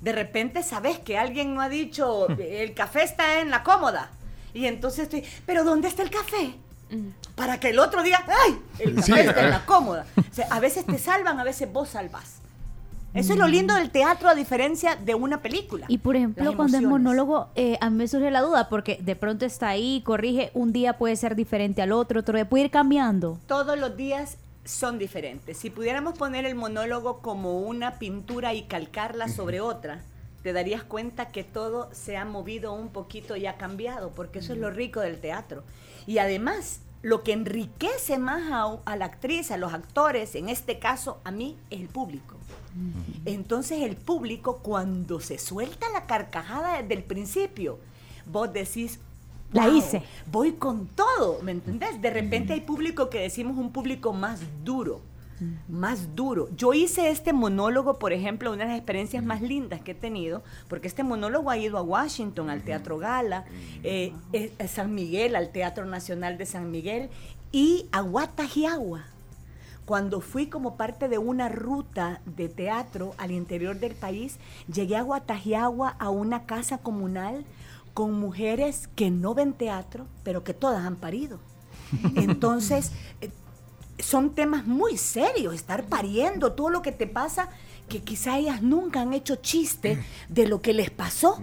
De 0.00 0.12
repente 0.12 0.62
sabes 0.62 0.98
que 0.98 1.18
alguien 1.18 1.54
no 1.54 1.60
ha 1.60 1.68
dicho, 1.68 2.28
el 2.38 2.74
café 2.74 3.02
está 3.02 3.40
en 3.40 3.50
la 3.50 3.62
cómoda. 3.62 4.10
Y 4.54 4.66
entonces 4.66 5.04
estoy, 5.04 5.24
pero 5.46 5.64
¿dónde 5.64 5.88
está 5.88 6.02
el 6.02 6.10
café? 6.10 6.54
Para 7.36 7.60
que 7.60 7.70
el 7.70 7.78
otro 7.78 8.02
diga, 8.02 8.24
¡ay! 8.26 8.60
El 8.78 8.96
café 8.96 9.12
Sí, 9.12 9.20
está 9.20 9.40
en 9.40 9.46
ah. 9.46 9.58
la 9.58 9.66
cómoda. 9.66 10.06
O 10.16 10.34
sea, 10.34 10.48
a 10.50 10.58
veces 10.58 10.84
te 10.86 10.98
salvan, 10.98 11.38
a 11.38 11.44
veces 11.44 11.72
vos 11.72 11.90
salvas. 11.90 12.39
Eso 13.12 13.32
es 13.32 13.38
lo 13.38 13.48
lindo 13.48 13.74
del 13.74 13.90
teatro 13.90 14.28
a 14.28 14.34
diferencia 14.34 14.94
de 14.94 15.16
una 15.16 15.42
película. 15.42 15.86
Y 15.88 15.98
por 15.98 16.14
ejemplo, 16.14 16.54
cuando 16.56 16.76
es 16.76 16.82
monólogo, 16.84 17.48
eh, 17.56 17.76
a 17.80 17.90
mí 17.90 17.96
me 17.96 18.08
surge 18.08 18.30
la 18.30 18.40
duda, 18.40 18.68
porque 18.68 18.98
de 19.00 19.16
pronto 19.16 19.44
está 19.44 19.68
ahí, 19.68 20.00
corrige, 20.04 20.50
un 20.54 20.72
día 20.72 20.96
puede 20.96 21.16
ser 21.16 21.34
diferente 21.34 21.82
al 21.82 21.90
otro, 21.90 22.20
otro 22.20 22.36
día 22.36 22.48
puede 22.48 22.64
ir 22.64 22.70
cambiando. 22.70 23.38
Todos 23.46 23.76
los 23.78 23.96
días 23.96 24.36
son 24.64 24.98
diferentes. 24.98 25.56
Si 25.56 25.70
pudiéramos 25.70 26.16
poner 26.16 26.44
el 26.44 26.54
monólogo 26.54 27.18
como 27.18 27.60
una 27.60 27.98
pintura 27.98 28.54
y 28.54 28.62
calcarla 28.62 29.28
sobre 29.28 29.60
otra, 29.60 30.02
te 30.42 30.52
darías 30.52 30.84
cuenta 30.84 31.28
que 31.28 31.42
todo 31.42 31.88
se 31.92 32.16
ha 32.16 32.24
movido 32.24 32.72
un 32.72 32.88
poquito 32.88 33.36
y 33.36 33.46
ha 33.46 33.56
cambiado, 33.56 34.10
porque 34.10 34.38
eso 34.38 34.52
es 34.52 34.58
lo 34.58 34.70
rico 34.70 35.00
del 35.00 35.18
teatro. 35.18 35.64
Y 36.06 36.18
además, 36.18 36.80
lo 37.02 37.22
que 37.24 37.32
enriquece 37.32 38.18
más 38.18 38.52
a, 38.52 38.78
a 38.84 38.96
la 38.96 39.06
actriz, 39.06 39.50
a 39.50 39.56
los 39.56 39.72
actores, 39.74 40.34
en 40.36 40.48
este 40.48 40.78
caso 40.78 41.20
a 41.24 41.30
mí, 41.30 41.56
es 41.70 41.80
el 41.80 41.88
público. 41.88 42.36
Entonces 43.24 43.82
el 43.82 43.96
público 43.96 44.58
cuando 44.62 45.20
se 45.20 45.38
suelta 45.38 45.88
la 45.92 46.06
carcajada 46.06 46.80
desde 46.80 46.94
el 46.94 47.02
principio, 47.02 47.78
vos 48.26 48.52
decís, 48.52 49.00
La 49.52 49.66
"Wow, 49.66 49.76
hice". 49.76 50.02
Voy 50.30 50.52
con 50.52 50.86
todo, 50.86 51.42
¿me 51.42 51.52
entendés? 51.52 52.00
De 52.00 52.10
repente 52.10 52.52
hay 52.52 52.60
público 52.60 53.10
que 53.10 53.20
decimos 53.20 53.58
un 53.58 53.72
público 53.72 54.12
más 54.12 54.40
duro, 54.64 55.00
más 55.68 56.14
duro. 56.14 56.48
Yo 56.56 56.72
hice 56.72 57.10
este 57.10 57.32
monólogo, 57.32 57.98
por 57.98 58.12
ejemplo, 58.12 58.52
una 58.52 58.64
de 58.64 58.70
las 58.70 58.78
experiencias 58.78 59.24
más 59.24 59.42
lindas 59.42 59.80
que 59.80 59.92
he 59.92 59.94
tenido, 59.94 60.44
porque 60.68 60.86
este 60.86 61.02
monólogo 61.02 61.50
ha 61.50 61.56
ido 61.58 61.78
a 61.78 61.82
Washington, 61.82 62.48
al 62.48 62.62
Teatro 62.62 62.98
Gala, 62.98 63.44
eh, 63.82 64.12
eh, 64.32 64.52
a 64.60 64.68
San 64.68 64.94
Miguel, 64.94 65.34
al 65.34 65.50
Teatro 65.50 65.84
Nacional 65.84 66.38
de 66.38 66.46
San 66.46 66.70
Miguel, 66.70 67.08
y 67.50 67.86
a 67.90 68.02
Guatajiagua 68.02 69.06
cuando 69.84 70.20
fui 70.20 70.46
como 70.46 70.76
parte 70.76 71.08
de 71.08 71.18
una 71.18 71.48
ruta 71.48 72.20
de 72.24 72.48
teatro 72.48 73.14
al 73.18 73.30
interior 73.32 73.78
del 73.78 73.94
país, 73.94 74.38
llegué 74.72 74.96
a 74.96 75.02
Guatajiagua 75.02 75.96
a 75.98 76.10
una 76.10 76.46
casa 76.46 76.78
comunal 76.78 77.44
con 77.94 78.12
mujeres 78.12 78.88
que 78.94 79.10
no 79.10 79.34
ven 79.34 79.52
teatro, 79.52 80.06
pero 80.22 80.44
que 80.44 80.54
todas 80.54 80.84
han 80.84 80.96
parido. 80.96 81.38
Entonces, 82.14 82.92
eh, 83.20 83.30
son 83.98 84.30
temas 84.30 84.66
muy 84.66 84.96
serios, 84.96 85.54
estar 85.54 85.84
pariendo, 85.84 86.52
todo 86.52 86.70
lo 86.70 86.82
que 86.82 86.92
te 86.92 87.06
pasa, 87.06 87.48
que 87.88 88.02
quizá 88.02 88.38
ellas 88.38 88.62
nunca 88.62 89.02
han 89.02 89.12
hecho 89.12 89.36
chiste 89.36 90.02
de 90.28 90.46
lo 90.46 90.62
que 90.62 90.72
les 90.72 90.90
pasó. 90.90 91.40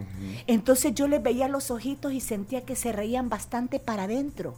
Entonces 0.48 0.96
yo 0.96 1.08
les 1.08 1.22
veía 1.22 1.50
los 1.50 1.70
ojitos 1.70 2.14
y 2.14 2.22
sentía 2.22 2.62
que 2.62 2.76
se 2.76 2.94
reían 2.94 3.30
bastante 3.30 3.80
para 3.80 4.04
adentro 4.04 4.56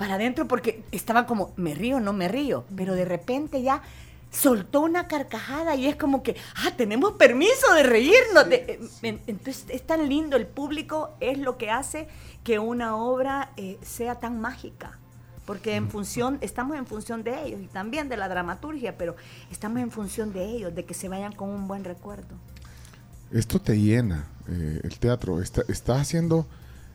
para 0.00 0.14
adentro 0.14 0.48
porque 0.48 0.82
estaban 0.92 1.26
como, 1.26 1.52
me 1.56 1.74
río, 1.74 2.00
no 2.00 2.14
me 2.14 2.26
río, 2.26 2.64
pero 2.74 2.94
de 2.94 3.04
repente 3.04 3.60
ya 3.60 3.82
soltó 4.30 4.80
una 4.80 5.06
carcajada 5.08 5.76
y 5.76 5.86
es 5.88 5.96
como 5.96 6.22
que, 6.22 6.36
ah, 6.56 6.70
tenemos 6.74 7.12
permiso 7.12 7.74
de 7.74 7.82
reírnos. 7.82 8.48
de- 8.48 8.64
eh, 8.66 8.80
en- 9.02 9.20
entonces 9.26 9.66
es 9.68 9.86
tan 9.86 10.08
lindo, 10.08 10.38
el 10.38 10.46
público 10.46 11.10
es 11.20 11.36
lo 11.36 11.58
que 11.58 11.70
hace 11.70 12.08
que 12.44 12.58
una 12.58 12.96
obra 12.96 13.50
eh, 13.58 13.76
sea 13.82 14.14
tan 14.14 14.40
mágica. 14.40 14.98
Porque 15.44 15.74
en 15.76 15.90
función, 15.90 16.38
estamos 16.40 16.78
en 16.78 16.86
función 16.86 17.22
de 17.22 17.42
ellos 17.44 17.60
y 17.60 17.66
también 17.66 18.08
de 18.08 18.16
la 18.16 18.28
dramaturgia, 18.30 18.96
pero 18.96 19.16
estamos 19.50 19.80
en 19.80 19.90
función 19.90 20.32
de 20.32 20.44
ellos, 20.46 20.74
de 20.74 20.86
que 20.86 20.94
se 20.94 21.10
vayan 21.10 21.34
con 21.34 21.50
un 21.50 21.68
buen 21.68 21.84
recuerdo. 21.84 22.36
Esto 23.32 23.60
te 23.60 23.78
llena, 23.78 24.24
eh, 24.48 24.80
el 24.82 24.98
teatro. 24.98 25.42
Está- 25.42 25.64
¿Estás 25.68 26.00
haciendo 26.00 26.46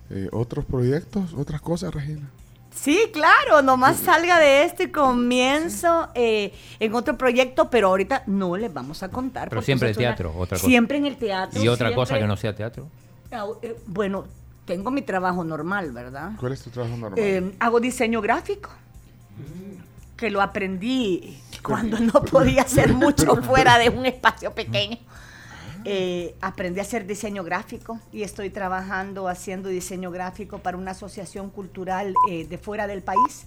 eh, 0.10 0.28
otros 0.32 0.66
proyectos, 0.66 1.34
otras 1.36 1.62
cosas, 1.62 1.93
Regina? 1.93 2.30
Sí, 2.76 3.09
claro, 3.13 3.61
nomás 3.61 3.97
salga 3.97 4.38
de 4.39 4.63
esto 4.63 4.84
y 4.84 4.91
comienzo 4.91 6.09
eh, 6.13 6.53
en 6.80 6.93
otro 6.93 7.17
proyecto, 7.17 7.69
pero 7.69 7.88
ahorita 7.88 8.23
no 8.28 8.57
les 8.57 8.71
vamos 8.73 9.01
a 9.01 9.09
contar. 9.09 9.49
Pero 9.49 9.61
siempre 9.61 9.89
el 9.89 9.95
una- 9.97 10.07
teatro, 10.07 10.34
otra 10.38 10.57
cosa. 10.57 10.67
Siempre 10.67 10.97
en 10.97 11.05
el 11.05 11.15
teatro. 11.17 11.63
¿Y 11.63 11.67
otra 11.67 11.95
cosa 11.95 12.19
que 12.19 12.28
no 12.28 12.36
sea 12.38 12.53
teatro? 12.55 12.88
Eh, 13.61 13.76
Bueno, 13.88 14.26
tengo 14.65 14.91
mi 14.91 15.01
trabajo 15.01 15.43
normal, 15.43 15.91
¿verdad? 15.91 16.32
¿Cuál 16.39 16.51
es 16.53 16.61
tu 16.61 16.69
trabajo 16.69 16.95
normal? 16.97 17.17
Eh, 17.19 17.55
hago 17.59 17.80
diseño 17.80 18.21
gráfico, 18.21 18.69
que 20.17 20.30
lo 20.30 20.41
aprendí 20.41 21.39
cuando 21.63 21.99
no 21.99 22.13
podía 22.23 22.61
hacer 22.63 22.93
mucho 22.93 23.36
fuera 23.43 23.78
de 23.78 23.89
un 23.89 24.05
espacio 24.05 24.51
pequeño. 24.51 24.97
Eh, 25.86 26.36
aprendí 26.41 26.79
a 26.79 26.83
hacer 26.83 27.05
diseño 27.05 27.43
gráfico 27.43 27.99
y 28.11 28.23
estoy 28.23 28.49
trabajando 28.49 29.27
haciendo 29.27 29.69
diseño 29.69 30.09
gráfico 30.11 30.57
para 30.59 30.77
una 30.77 30.91
asociación 30.91 31.49
cultural 31.49 32.13
eh, 32.29 32.45
de 32.47 32.57
fuera 32.57 32.88
del 32.88 33.03
país. 33.03 33.45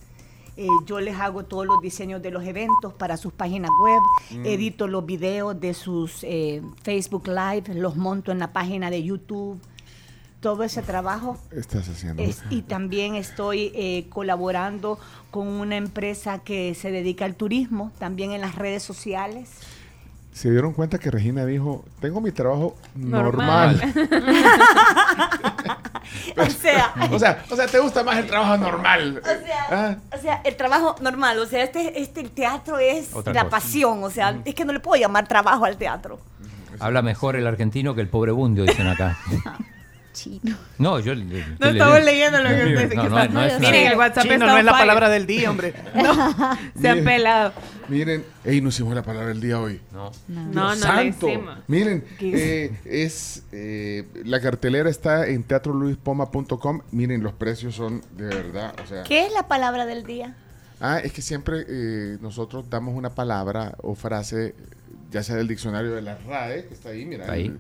Eh, 0.57 0.67
yo 0.87 1.01
les 1.01 1.17
hago 1.17 1.45
todos 1.45 1.67
los 1.67 1.81
diseños 1.81 2.21
de 2.23 2.31
los 2.33 2.45
eventos 2.45 2.93
para 2.95 3.17
sus 3.17 3.33
páginas 3.33 3.71
web, 3.81 4.01
Mm. 4.41 4.47
edito 4.47 4.87
los 4.89 5.05
videos 5.07 5.59
de 5.61 5.73
sus 5.75 6.23
eh, 6.25 6.63
Facebook 6.83 7.29
Live, 7.29 7.75
los 7.75 7.97
monto 7.97 8.33
en 8.33 8.39
la 8.41 8.53
página 8.53 8.91
de 8.91 9.03
YouTube. 9.03 9.61
Todo 10.41 10.63
ese 10.63 10.83
trabajo 10.83 11.37
Estás 11.51 11.89
haciendo. 11.89 12.23
es- 12.23 12.43
y 12.51 12.63
también 12.63 13.17
estoy 13.17 13.73
eh, 13.75 14.07
colaborando 14.09 14.99
con 15.33 15.49
una 15.49 15.77
empresa 15.77 16.39
que 16.41 16.77
se 16.77 16.93
dedica 16.93 17.25
al 17.25 17.35
turismo, 17.35 17.91
también 17.99 18.31
en 18.31 18.41
las 18.41 18.55
redes 18.55 18.83
sociales. 18.85 19.51
Se 20.39 20.49
dieron 20.53 20.73
cuenta 20.73 20.99
que 21.01 21.11
Regina 21.11 21.45
dijo, 21.45 21.85
tengo 22.01 22.21
mi 22.21 22.31
trabajo 22.31 22.77
normal. 22.95 23.83
o 26.37 26.47
sea, 26.51 26.95
o 27.11 27.19
sea, 27.19 27.45
o 27.51 27.57
sea, 27.57 27.67
te 27.67 27.81
gusta 27.81 28.05
más 28.05 28.19
el 28.19 28.27
trabajo 28.29 28.57
normal. 28.57 29.21
o 29.21 29.27
sea, 29.27 29.67
Ah. 29.69 29.97
o 30.17 30.21
sea, 30.21 30.41
el 30.45 30.55
trabajo 30.57 30.95
normal, 31.01 31.41
o 31.41 31.47
sea, 31.47 31.65
este, 31.65 32.01
este 32.01 32.21
el 32.21 32.31
teatro 32.31 32.79
es 32.79 33.13
Otra 33.15 33.33
la 33.33 33.41
cosa. 33.47 33.51
pasión, 33.51 34.05
o 34.05 34.11
sea, 34.11 34.39
es 34.45 34.55
que 34.55 34.65
no 34.65 34.73
le 34.73 34.79
puedo 34.79 35.01
llamar 35.01 35.27
trabajo 35.27 35.65
al 35.65 35.77
teatro. 35.77 36.21
Habla 36.79 37.03
mejor 37.03 37.35
el 37.35 37.45
argentino 37.45 37.97
que 37.97 38.01
el 38.01 38.09
pobre 38.09 38.31
bundio, 38.31 38.63
dicen 38.63 38.87
acá. 38.87 39.19
Chino. 40.19 40.57
No, 40.79 40.99
yo... 41.01 41.15
le- 41.15 41.25
le- 41.25 41.45
No 41.59 41.69
estamos 41.69 41.99
le- 42.01 42.05
leyendo 42.05 42.39
lo 42.43 42.49
que 42.49 42.57
No, 42.97 43.05
usted 43.05 43.31
no, 43.31 43.41
Miren, 43.61 43.87
el 43.93 43.99
WhatsApp 43.99 44.23
Chino, 44.25 44.35
está 44.35 44.47
no 44.47 44.59
es 44.59 44.65
la 44.65 44.73
fire. 44.73 44.83
palabra 44.83 45.09
del 45.09 45.27
día, 45.27 45.51
hombre. 45.51 45.75
Se 46.81 46.89
han 46.89 47.05
pelado. 47.05 47.53
Miren, 47.89 48.25
ey, 48.45 48.61
no 48.61 48.69
hicimos 48.69 48.95
la 48.95 49.03
palabra 49.03 49.29
del 49.29 49.41
día 49.41 49.59
hoy. 49.61 49.81
No. 49.93 50.11
No, 50.29 50.43
Dios 50.43 50.55
no 50.55 50.75
la 50.75 50.77
santo. 50.77 51.29
Miren, 51.69 52.05
¿Qué 52.19 52.65
eh, 52.67 52.81
es 52.85 53.43
eh, 53.53 54.07
la 54.25 54.41
cartelera 54.41 54.91
está 54.91 55.27
en 55.27 55.43
teatroluispoma.com. 55.45 56.83
Miren, 56.91 57.23
los 57.23 57.33
precios 57.33 57.75
son 57.75 58.03
de 58.17 58.25
verdad, 58.27 58.75
o 58.83 58.87
sea. 58.87 59.03
¿Qué 59.05 59.27
es 59.27 59.33
la 59.33 59.49
palabra 59.49 59.87
del 59.87 60.05
día? 60.05 60.35
Ah, 60.81 61.01
es 61.03 61.13
que 61.13 61.23
siempre 61.23 61.65
eh, 61.69 62.19
nosotros 62.21 62.69
damos 62.71 62.95
una 62.95 63.11
palabra 63.15 63.75
o 63.83 63.95
frase, 63.95 64.55
ya 65.11 65.23
sea 65.23 65.37
del 65.37 65.49
diccionario 65.49 65.95
de 65.95 66.03
la 66.03 66.17
RAE, 66.19 66.67
que 66.67 66.75
está 66.75 66.91
ahí, 66.91 67.05
mira, 67.05 67.23
Está 67.25 67.35
ahí. 67.35 67.47
el- 67.47 67.59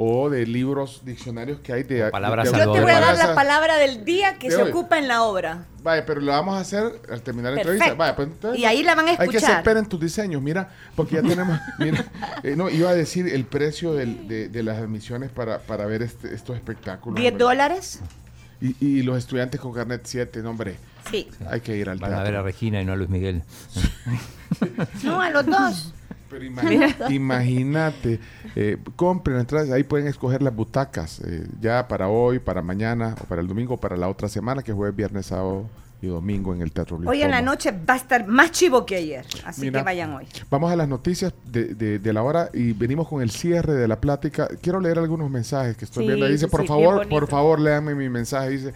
o 0.00 0.30
de 0.30 0.46
libros, 0.46 1.00
diccionarios 1.04 1.58
que 1.58 1.72
hay 1.72 1.82
de... 1.82 2.08
Palabras 2.12 2.52
de- 2.52 2.56
Yo 2.56 2.70
te 2.72 2.80
voy 2.80 2.90
a 2.92 3.00
dar 3.00 3.02
palabras- 3.16 3.28
la 3.30 3.34
palabra 3.34 3.76
del 3.78 4.04
día 4.04 4.38
que 4.38 4.48
de 4.48 4.54
se 4.54 4.62
hoy. 4.62 4.70
ocupa 4.70 4.96
en 4.96 5.08
la 5.08 5.24
obra. 5.24 5.64
Vaya, 5.82 6.06
pero 6.06 6.20
lo 6.20 6.30
vamos 6.30 6.54
a 6.56 6.60
hacer 6.60 7.02
al 7.10 7.20
terminar 7.22 7.52
la 7.52 7.62
entrevista. 7.62 7.94
Vaya, 7.94 8.14
pues, 8.14 8.28
entonces, 8.28 8.60
Y 8.60 8.64
ahí 8.64 8.84
la 8.84 8.94
van 8.94 9.08
a 9.08 9.10
Hay 9.10 9.16
que 9.16 9.24
escuchar. 9.24 9.50
hacer 9.50 9.64
pera 9.64 9.80
en 9.80 9.86
tus 9.86 10.00
diseños, 10.00 10.40
mira, 10.40 10.68
porque 10.94 11.16
ya 11.16 11.22
tenemos, 11.22 11.58
mira, 11.80 12.04
eh, 12.44 12.54
no, 12.56 12.70
iba 12.70 12.90
a 12.90 12.94
decir 12.94 13.26
el 13.26 13.44
precio 13.44 13.92
del- 13.92 14.28
de, 14.28 14.48
de 14.48 14.62
las 14.62 14.78
admisiones 14.78 15.30
para, 15.30 15.58
para 15.58 15.84
ver 15.86 16.02
este- 16.02 16.32
estos 16.32 16.54
espectáculos. 16.54 17.18
¿10 17.20 17.30
hombre. 17.32 17.44
dólares? 17.44 17.98
Y, 18.60 18.76
y 18.84 19.02
los 19.02 19.18
estudiantes 19.18 19.60
con 19.60 19.72
carnet 19.72 20.02
7, 20.04 20.42
no, 20.42 20.50
hombre, 20.50 20.76
Sí. 21.10 21.28
hay 21.50 21.60
que 21.60 21.76
ir 21.76 21.88
al 21.90 21.98
Van 21.98 22.12
a 22.12 22.16
ver 22.18 22.26
a 22.26 22.30
teatro. 22.30 22.42
Regina 22.44 22.80
y 22.80 22.84
no 22.84 22.92
a 22.92 22.96
Luis 22.96 23.08
Miguel. 23.10 23.42
No, 25.02 25.20
a 25.20 25.30
los 25.30 25.44
dos. 25.46 25.92
Pero 26.30 26.44
imagínate, 27.10 28.20
eh, 28.56 28.76
compren 28.96 29.38
entradas, 29.38 29.70
ahí 29.70 29.82
pueden 29.84 30.06
escoger 30.08 30.42
las 30.42 30.54
butacas, 30.54 31.20
eh, 31.20 31.46
ya 31.60 31.88
para 31.88 32.08
hoy, 32.08 32.38
para 32.38 32.62
mañana, 32.62 33.14
o 33.20 33.24
para 33.24 33.40
el 33.40 33.48
domingo, 33.48 33.74
o 33.74 33.76
para 33.78 33.96
la 33.96 34.08
otra 34.08 34.28
semana, 34.28 34.62
que 34.62 34.72
es 34.72 34.76
jueves, 34.76 34.94
viernes, 34.94 35.26
sábado 35.26 35.68
y 36.00 36.06
domingo 36.06 36.54
en 36.54 36.62
el 36.62 36.70
Teatro 36.70 36.96
Hoy 37.04 37.22
en 37.22 37.32
la 37.32 37.42
noche 37.42 37.72
va 37.72 37.94
a 37.94 37.96
estar 37.96 38.24
más 38.28 38.52
chivo 38.52 38.86
que 38.86 38.94
ayer, 38.96 39.26
así 39.44 39.62
Mira. 39.62 39.80
que 39.80 39.84
vayan 39.84 40.12
hoy. 40.12 40.26
Vamos 40.48 40.70
a 40.70 40.76
las 40.76 40.86
noticias 40.86 41.32
de, 41.44 41.74
de- 41.74 41.98
de 41.98 42.12
la 42.12 42.22
hora 42.22 42.50
y 42.54 42.72
venimos 42.72 43.08
con 43.08 43.20
el 43.20 43.30
cierre 43.32 43.72
de 43.74 43.88
la 43.88 44.00
plática. 44.00 44.46
Quiero 44.62 44.78
leer 44.78 44.98
algunos 45.00 45.28
mensajes 45.28 45.76
que 45.76 45.86
estoy 45.86 46.04
Sí, 46.04 46.08
viendo. 46.08 46.28
Dice, 46.28 46.46
por 46.46 46.60
sí, 46.60 46.68
favor, 46.68 47.08
por 47.08 47.26
favor, 47.26 47.58
léame 47.58 47.96
mi 47.96 48.08
mensaje. 48.08 48.50
Dice, 48.50 48.72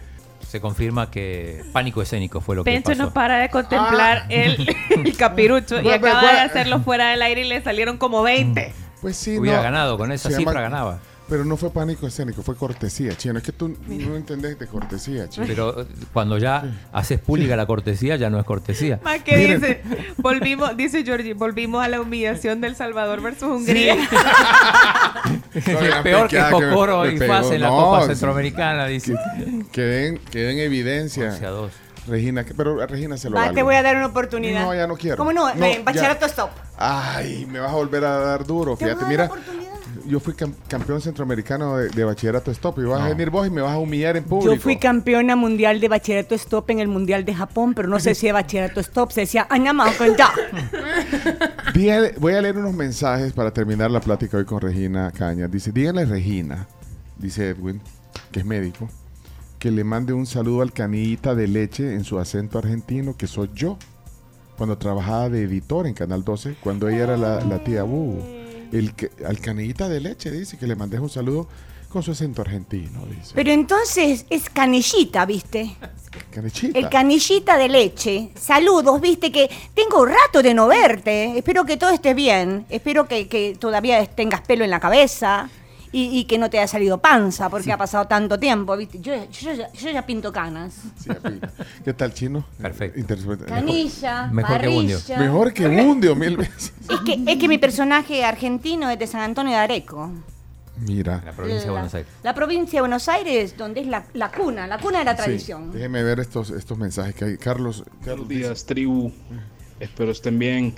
Se 0.53 0.61
confirma 0.61 1.09
que 1.09 1.63
pánico 1.73 1.99
escénico 2.03 2.39
fue 2.39 2.55
lo 2.55 2.63
que 2.63 2.69
Pencho 2.69 2.91
pasó. 2.91 3.01
no 3.05 3.11
para 3.11 3.39
de 3.39 3.49
contemplar 3.49 4.27
el, 4.29 4.67
el 4.91 5.17
capirucho 5.17 5.81
y 5.81 5.89
acaba 5.89 6.31
de 6.31 6.39
hacerlo 6.41 6.79
fuera 6.81 7.09
del 7.09 7.23
aire 7.23 7.41
y 7.41 7.45
le 7.49 7.59
salieron 7.63 7.97
como 7.97 8.21
20. 8.21 8.71
pues 9.01 9.17
sí, 9.17 9.39
Hubiera 9.39 9.57
no. 9.57 9.63
ganado, 9.63 9.97
con 9.97 10.11
esa 10.11 10.29
Se 10.29 10.35
cifra 10.37 10.53
llama- 10.53 10.61
ganaba. 10.61 10.99
Pero 11.29 11.45
no 11.45 11.55
fue 11.55 11.71
pánico 11.71 12.05
escénico, 12.05 12.43
fue 12.43 12.55
cortesía, 12.55 13.15
chino. 13.15 13.37
Es 13.37 13.43
que 13.45 13.53
tú 13.53 13.75
no 13.87 14.15
entendés 14.15 14.59
de 14.59 14.67
cortesía, 14.67 15.29
chino. 15.29 15.45
Pero 15.47 15.81
eh, 15.81 15.85
cuando 16.11 16.37
ya 16.37 16.63
haces 16.91 17.19
pública 17.19 17.55
la 17.55 17.65
cortesía, 17.65 18.17
ya 18.17 18.29
no 18.29 18.37
es 18.39 18.45
cortesía. 18.45 18.99
Más 19.03 19.21
que 19.23 19.37
dice, 19.37 19.81
volvimos, 20.17 20.75
dice 20.75 21.03
Georgie, 21.03 21.33
volvimos 21.33 21.83
a 21.83 21.87
la 21.87 22.01
humillación 22.01 22.59
del 22.59 22.75
Salvador 22.75 23.21
versus 23.21 23.43
Hungría. 23.49 23.95
Peor 26.03 26.27
que 26.27 26.41
me 26.41 27.13
y. 27.13 27.17
Faz 27.27 27.51
en 27.51 27.61
la 27.61 27.67
No, 27.69 27.77
Copa. 27.77 28.05
Centroamericana, 28.07 28.85
dice. 28.87 29.15
Que 29.71 29.81
den, 29.81 30.17
que 30.17 30.39
den 30.39 30.59
evidencia. 30.59 31.29
11 31.29 31.45
a 31.45 31.49
2. 31.49 31.71
Regina, 32.05 32.43
pero 32.57 32.81
a 32.81 32.85
Regina 32.85 33.15
se 33.15 33.29
lo 33.29 33.35
Va, 33.37 33.43
valgo. 33.43 33.55
te 33.55 33.63
voy 33.63 33.75
a 33.75 33.81
dar 33.81 33.95
una 33.95 34.07
oportunidad. 34.07 34.63
No, 34.65 34.75
ya 34.75 34.87
no 34.87 34.97
quiero. 34.97 35.15
¿Cómo 35.15 35.31
no? 35.31 35.53
No, 35.53 35.61
Ven, 35.61 35.77
ya. 35.77 35.83
bachillerato 35.83 36.25
stop. 36.25 36.49
Ay, 36.77 37.47
me 37.49 37.59
vas 37.59 37.71
a 37.71 37.75
volver 37.75 38.03
a 38.03 38.17
dar 38.17 38.45
duro. 38.45 38.75
Fíjate, 38.75 39.05
mira. 39.05 39.29
Yo 40.07 40.19
fui 40.19 40.33
cam- 40.33 40.53
campeón 40.67 41.01
centroamericano 41.01 41.77
de, 41.77 41.89
de 41.89 42.03
bachillerato 42.03 42.51
stop 42.51 42.79
y 42.79 42.83
vas 42.83 43.01
a 43.01 43.09
venir 43.09 43.29
vos 43.29 43.45
y 43.47 43.49
me 43.49 43.61
vas 43.61 43.73
a 43.73 43.77
humillar 43.79 44.17
en 44.17 44.23
público. 44.23 44.53
Yo 44.55 44.59
fui 44.61 44.77
campeona 44.77 45.35
mundial 45.35 45.79
de 45.79 45.87
bachillerato 45.87 46.35
stop 46.35 46.69
en 46.71 46.79
el 46.79 46.87
mundial 46.87 47.25
de 47.25 47.33
Japón, 47.33 47.73
pero 47.73 47.87
no 47.87 47.99
se 47.99 48.09
decía 48.09 48.33
bachillerato 48.33 48.79
stop, 48.79 49.11
se 49.11 49.21
decía 49.21 49.47
Añama 49.49 49.85
ya. 50.17 50.29
Dígale- 51.73 52.15
voy 52.19 52.33
a 52.33 52.41
leer 52.41 52.57
unos 52.57 52.73
mensajes 52.73 53.33
para 53.33 53.51
terminar 53.51 53.89
la 53.91 53.99
plática 54.01 54.37
hoy 54.37 54.45
con 54.45 54.61
Regina 54.61 55.11
Cañas. 55.11 55.51
Dice, 55.51 55.71
díganle 55.71 56.01
a 56.03 56.05
Regina, 56.05 56.67
dice 57.17 57.49
Edwin, 57.49 57.81
que 58.31 58.39
es 58.39 58.45
médico, 58.45 58.89
que 59.59 59.71
le 59.71 59.83
mande 59.83 60.13
un 60.13 60.25
saludo 60.25 60.61
al 60.61 60.73
canillita 60.73 61.35
de 61.35 61.47
leche 61.47 61.93
en 61.93 62.03
su 62.03 62.19
acento 62.19 62.57
argentino, 62.59 63.15
que 63.17 63.27
soy 63.27 63.49
yo, 63.55 63.77
cuando 64.57 64.77
trabajaba 64.77 65.29
de 65.29 65.43
editor 65.43 65.87
en 65.87 65.93
Canal 65.93 66.23
12, 66.23 66.55
cuando 66.61 66.87
ella 66.89 67.03
era 67.03 67.17
la, 67.17 67.41
la 67.41 67.63
tía 67.63 67.83
Bu. 67.83 68.19
El 68.73 68.95
que, 68.95 69.11
al 69.25 69.39
canillita 69.39 69.87
de 69.87 69.99
leche 69.99 70.31
dice 70.31 70.57
que 70.57 70.65
le 70.65 70.75
mandes 70.75 70.99
un 70.99 71.09
saludo 71.09 71.47
con 71.89 72.01
su 72.01 72.11
acento 72.11 72.41
argentino, 72.41 73.05
dice. 73.05 73.33
Pero 73.35 73.51
entonces 73.51 74.25
es 74.31 74.49
canillita, 74.49 75.27
¿viste? 75.27 75.75
Canillita. 76.31 76.79
El 76.79 76.89
canillita 76.89 77.55
de 77.55 77.69
leche. 77.69 78.29
Saludos, 78.35 78.99
viste 78.99 79.31
que 79.31 79.47
tengo 79.75 80.01
un 80.01 80.09
rato 80.09 80.41
de 80.41 80.55
no 80.55 80.67
verte. 80.67 81.37
Espero 81.37 81.65
que 81.65 81.77
todo 81.77 81.91
esté 81.91 82.15
bien. 82.15 82.65
Espero 82.69 83.07
que, 83.07 83.27
que 83.27 83.55
todavía 83.59 84.03
tengas 84.07 84.41
pelo 84.41 84.63
en 84.63 84.71
la 84.71 84.79
cabeza. 84.79 85.49
Y, 85.95 86.17
y 86.17 86.25
que 86.25 86.37
no 86.39 86.49
te 86.49 86.57
haya 86.57 86.67
salido 86.67 86.97
panza 86.97 87.49
porque 87.49 87.71
ha 87.71 87.77
pasado 87.77 88.07
tanto 88.07 88.39
tiempo, 88.39 88.75
¿viste? 88.75 88.99
Yo, 88.99 89.13
yo 89.31 89.53
ya- 89.53 89.71
yo 89.71 89.89
ya 89.91 90.05
pinto 90.05 90.31
canas. 90.33 90.73
Sí, 90.99 91.09
¿Qué 91.85 91.93
tal, 91.93 92.13
chino? 92.15 92.43
Perfecto. 92.59 92.99
Interpreta- 92.99 93.45
Canilla, 93.45 94.27
Mejor 94.31 94.59
que 94.61 94.67
Bundio. 94.69 94.99
Mejor 95.19 95.53
que 95.53 95.67
Bundio, 95.67 96.15
mil 96.15 96.35
veces. 96.37 96.73
Es 96.89 96.99
que, 97.01 97.23
es 97.31 97.37
que 97.37 97.47
mi 97.47 97.59
personaje 97.59 98.25
argentino 98.25 98.89
es 98.89 98.97
de 98.99 99.05
San 99.07 99.21
Antonio 99.21 99.51
de 99.53 99.59
Areco. 99.59 100.09
Mira. 100.77 101.21
La 101.23 101.31
provincia 101.31 101.65
de 101.65 101.69
Buenos 101.71 101.93
Aires. 101.93 102.11
La 102.23 102.33
provincia 102.33 102.77
de 102.77 102.81
Buenos 102.81 103.07
Aires, 103.07 103.55
donde 103.55 103.81
es 103.81 103.87
la, 103.87 104.03
la 104.13 104.31
cuna, 104.31 104.65
la 104.65 104.79
cuna 104.79 104.99
de 104.99 105.05
la 105.05 105.15
tradición. 105.15 105.69
Sí, 105.71 105.77
déjeme 105.77 106.01
ver 106.01 106.19
estos, 106.19 106.49
estos 106.49 106.75
mensajes 106.77 107.13
que 107.13 107.25
hay. 107.25 107.37
Carlos, 107.37 107.83
Carlos 108.03 108.27
días, 108.27 108.65
tribu. 108.65 109.11
Espero 109.79 110.11
estén 110.11 110.39
bien. 110.39 110.73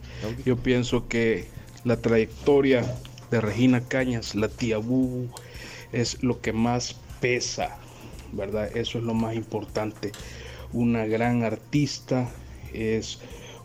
Yo 0.46 0.58
pienso 0.58 1.08
que 1.08 1.48
la 1.86 1.96
trayectoria 1.98 2.84
de 3.32 3.42
Regina 3.42 3.82
Cañas, 3.82 4.36
la 4.36 4.48
tía 4.48 4.78
Bubu, 4.78 5.30
es 5.92 6.22
lo 6.24 6.42
que 6.42 6.54
más 6.54 6.96
pesa, 7.20 7.78
¿verdad? 8.32 8.76
Eso 8.76 8.98
es 8.98 9.04
lo 9.04 9.14
más 9.14 9.36
importante. 9.36 10.12
Una 10.74 11.06
gran 11.06 11.44
artista, 11.44 12.30
es 12.74 13.20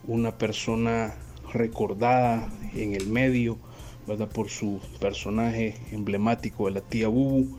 una 0.04 0.38
persona 0.38 1.14
recordada 1.52 2.48
en 2.74 2.94
el 2.94 3.06
medio, 3.06 3.58
¿verdad? 4.06 4.28
Por 4.28 4.48
su 4.48 4.80
personaje 5.00 5.76
emblemático 5.92 6.66
de 6.66 6.72
la 6.72 6.80
tía 6.80 7.08
Bubu 7.08 7.58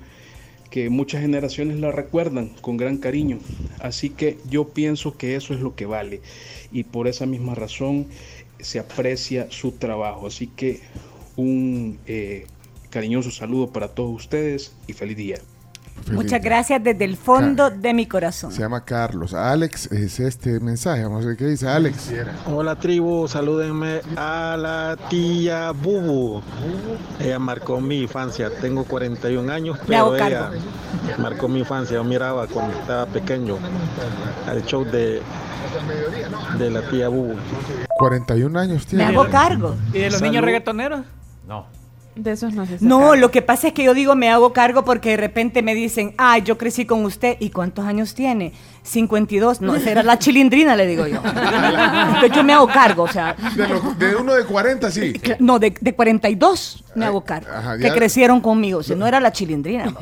que 0.71 0.89
muchas 0.89 1.21
generaciones 1.21 1.79
la 1.79 1.91
recuerdan 1.91 2.47
con 2.61 2.77
gran 2.77 2.97
cariño. 2.97 3.39
Así 3.79 4.09
que 4.09 4.37
yo 4.49 4.69
pienso 4.69 5.17
que 5.17 5.35
eso 5.35 5.53
es 5.53 5.59
lo 5.59 5.75
que 5.75 5.85
vale 5.85 6.21
y 6.71 6.85
por 6.85 7.07
esa 7.07 7.25
misma 7.25 7.53
razón 7.53 8.07
se 8.59 8.79
aprecia 8.79 9.51
su 9.51 9.73
trabajo. 9.73 10.27
Así 10.27 10.47
que 10.47 10.79
un 11.41 11.99
eh, 12.07 12.45
cariñoso 12.89 13.31
saludo 13.31 13.67
para 13.71 13.87
todos 13.89 14.11
ustedes 14.15 14.73
y 14.87 14.93
feliz 14.93 15.17
día. 15.17 15.37
Muchas 16.11 16.41
gracias 16.41 16.83
desde 16.83 17.05
el 17.05 17.15
fondo 17.15 17.69
de 17.69 17.93
mi 17.93 18.07
corazón. 18.07 18.51
Se 18.51 18.61
llama 18.61 18.83
Carlos. 18.83 19.35
Alex 19.35 19.91
es 19.91 20.19
este 20.19 20.59
mensaje. 20.59 21.03
Vamos 21.03 21.23
a 21.25 21.27
ver 21.27 21.37
qué 21.37 21.45
dice 21.45 21.67
Alex. 21.67 22.11
Hola 22.47 22.75
tribu, 22.75 23.27
salúdenme 23.27 24.01
a 24.15 24.57
la 24.57 24.97
tía 25.09 25.71
Bubu. 25.71 26.41
Ella 27.19 27.37
marcó 27.37 27.79
mi 27.81 28.01
infancia, 28.01 28.49
tengo 28.61 28.83
41 28.85 29.51
años, 29.51 29.77
Me 29.87 29.95
hago 29.95 30.13
pero 30.13 30.25
ella 30.27 30.39
cargo. 30.49 31.21
marcó 31.21 31.47
mi 31.47 31.59
infancia. 31.59 31.95
Yo 31.95 32.03
miraba 32.03 32.47
cuando 32.47 32.75
estaba 32.79 33.05
pequeño 33.05 33.57
al 34.47 34.65
show 34.65 34.83
de, 34.83 35.21
de 36.57 36.69
la 36.71 36.81
tía 36.89 37.09
Bubu. 37.09 37.35
41 37.99 38.59
años 38.59 38.87
tiene. 38.87 39.05
Me 39.05 39.11
hago 39.11 39.29
cargo. 39.29 39.75
¿Y 39.93 39.99
de 39.99 40.05
los 40.05 40.13
Salud. 40.15 40.31
niños 40.31 40.45
reggaetoneros? 40.45 41.01
No. 41.51 41.65
De 42.15 42.33
esos 42.33 42.53
no 42.53 42.65
se 42.65 42.77
No, 42.81 43.15
lo 43.15 43.31
que 43.31 43.41
pasa 43.41 43.67
es 43.69 43.73
que 43.73 43.85
yo 43.85 43.93
digo 43.93 44.15
me 44.15 44.29
hago 44.29 44.51
cargo 44.51 44.83
porque 44.83 45.11
de 45.11 45.17
repente 45.17 45.61
me 45.61 45.73
dicen, 45.73 46.13
ah, 46.17 46.37
yo 46.39 46.57
crecí 46.57 46.85
con 46.85 47.05
usted. 47.05 47.37
¿Y 47.39 47.51
cuántos 47.51 47.85
años 47.85 48.13
tiene? 48.15 48.51
52. 48.83 49.61
No, 49.61 49.75
esa 49.75 49.91
era 49.91 50.03
la 50.03 50.19
chilindrina, 50.19 50.75
le 50.75 50.87
digo 50.87 51.07
yo. 51.07 51.21
Entonces 51.23 52.31
yo 52.35 52.43
me 52.43 52.51
hago 52.53 52.67
cargo, 52.67 53.03
o 53.03 53.07
sea. 53.07 53.33
De, 53.55 53.65
los- 53.67 53.97
de 53.97 54.15
uno 54.17 54.33
de 54.33 54.43
40, 54.45 54.91
sí. 54.91 55.13
cl- 55.13 55.37
No, 55.39 55.57
de, 55.59 55.73
de 55.79 55.95
42 55.95 56.83
me 56.95 57.05
hago 57.05 57.23
cargo. 57.23 57.47
ajá, 57.49 57.77
que 57.77 57.89
crecieron 57.91 58.41
conmigo. 58.41 58.83
Si 58.83 58.93
no 58.95 59.07
era 59.07 59.19
la 59.21 59.31
chilindrina. 59.31 59.85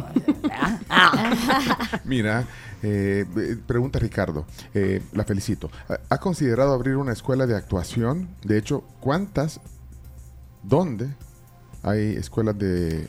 Mira, 2.06 2.46
eh, 2.82 3.26
eh, 3.38 3.58
pregunta 3.68 4.00
Ricardo. 4.00 4.46
eh, 4.74 5.04
la 5.14 5.24
felicito. 5.26 5.70
¿Ha- 5.88 6.00
¿Ha 6.10 6.18
considerado 6.20 6.74
abrir 6.74 6.96
una 6.98 7.14
escuela 7.14 7.46
de 7.46 7.56
actuación? 7.56 8.30
De 8.44 8.58
hecho, 8.58 8.84
¿cuántas? 9.00 9.60
¿Dónde 10.64 11.10
hay 11.84 12.16
escuelas 12.16 12.58
de 12.58 13.08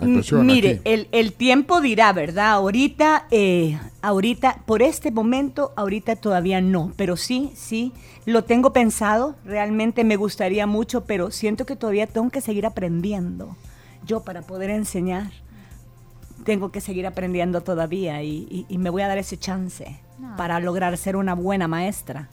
actuación? 0.00 0.46
Mire, 0.46 0.70
aquí? 0.70 0.80
el, 0.84 1.08
el 1.12 1.32
tiempo 1.32 1.80
dirá, 1.80 2.12
¿verdad? 2.12 2.50
Ahorita, 2.52 3.26
eh, 3.30 3.78
ahorita, 4.02 4.62
por 4.66 4.82
este 4.82 5.10
momento, 5.10 5.72
ahorita 5.76 6.16
todavía 6.16 6.60
no, 6.60 6.92
pero 6.96 7.16
sí, 7.16 7.52
sí, 7.56 7.92
lo 8.26 8.44
tengo 8.44 8.72
pensado, 8.72 9.36
realmente 9.44 10.04
me 10.04 10.16
gustaría 10.16 10.66
mucho, 10.66 11.04
pero 11.04 11.30
siento 11.30 11.66
que 11.66 11.76
todavía 11.76 12.06
tengo 12.06 12.30
que 12.30 12.40
seguir 12.40 12.66
aprendiendo. 12.66 13.56
Yo 14.06 14.20
para 14.20 14.42
poder 14.42 14.70
enseñar, 14.70 15.30
tengo 16.44 16.70
que 16.70 16.80
seguir 16.80 17.06
aprendiendo 17.06 17.60
todavía 17.62 18.22
y, 18.22 18.46
y- 18.50 18.66
y 18.68 18.78
me 18.78 18.90
voy 18.90 19.02
a 19.02 19.08
dar 19.08 19.18
ese 19.18 19.36
chance 19.36 19.98
para 20.36 20.60
lograr 20.60 20.96
ser 20.96 21.16
una 21.16 21.34
buena 21.34 21.68
maestra. 21.68 22.28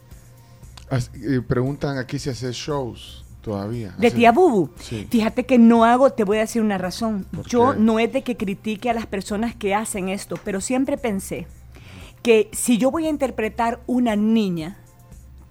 As- 0.90 1.10
eh, 1.16 1.42
preguntan 1.46 1.98
aquí 1.98 2.20
si 2.20 2.30
hace 2.30 2.52
shows 2.54 3.25
todavía. 3.46 3.94
De 4.00 4.10
tía 4.12 4.32
Bubu. 4.32 4.72
Sí. 4.80 5.08
Fíjate 5.10 5.46
que 5.46 5.58
no 5.60 5.86
hago, 5.86 6.10
te 6.10 6.24
voy 6.24 6.38
a 6.38 6.42
decir 6.42 6.62
una 6.64 6.78
razón. 6.80 7.26
¿Por 7.32 7.46
Yo 7.48 7.74
qué? 7.74 7.80
no 7.80 8.00
es 8.00 8.12
de 8.12 8.24
que 8.24 8.36
critique 8.36 8.90
a 8.90 8.94
las 8.94 9.06
personas 9.06 9.56
que 9.56 9.76
hacen 9.76 10.10
esto, 10.10 10.38
pero 10.44 10.60
siempre 10.60 10.98
pensé 10.98 11.46
que 12.24 12.50
si 12.52 12.80
yo 12.80 12.90
voy 12.90 13.06
a 13.06 13.10
interpretar 13.10 13.80
una 13.86 14.16
niña, 14.16 14.78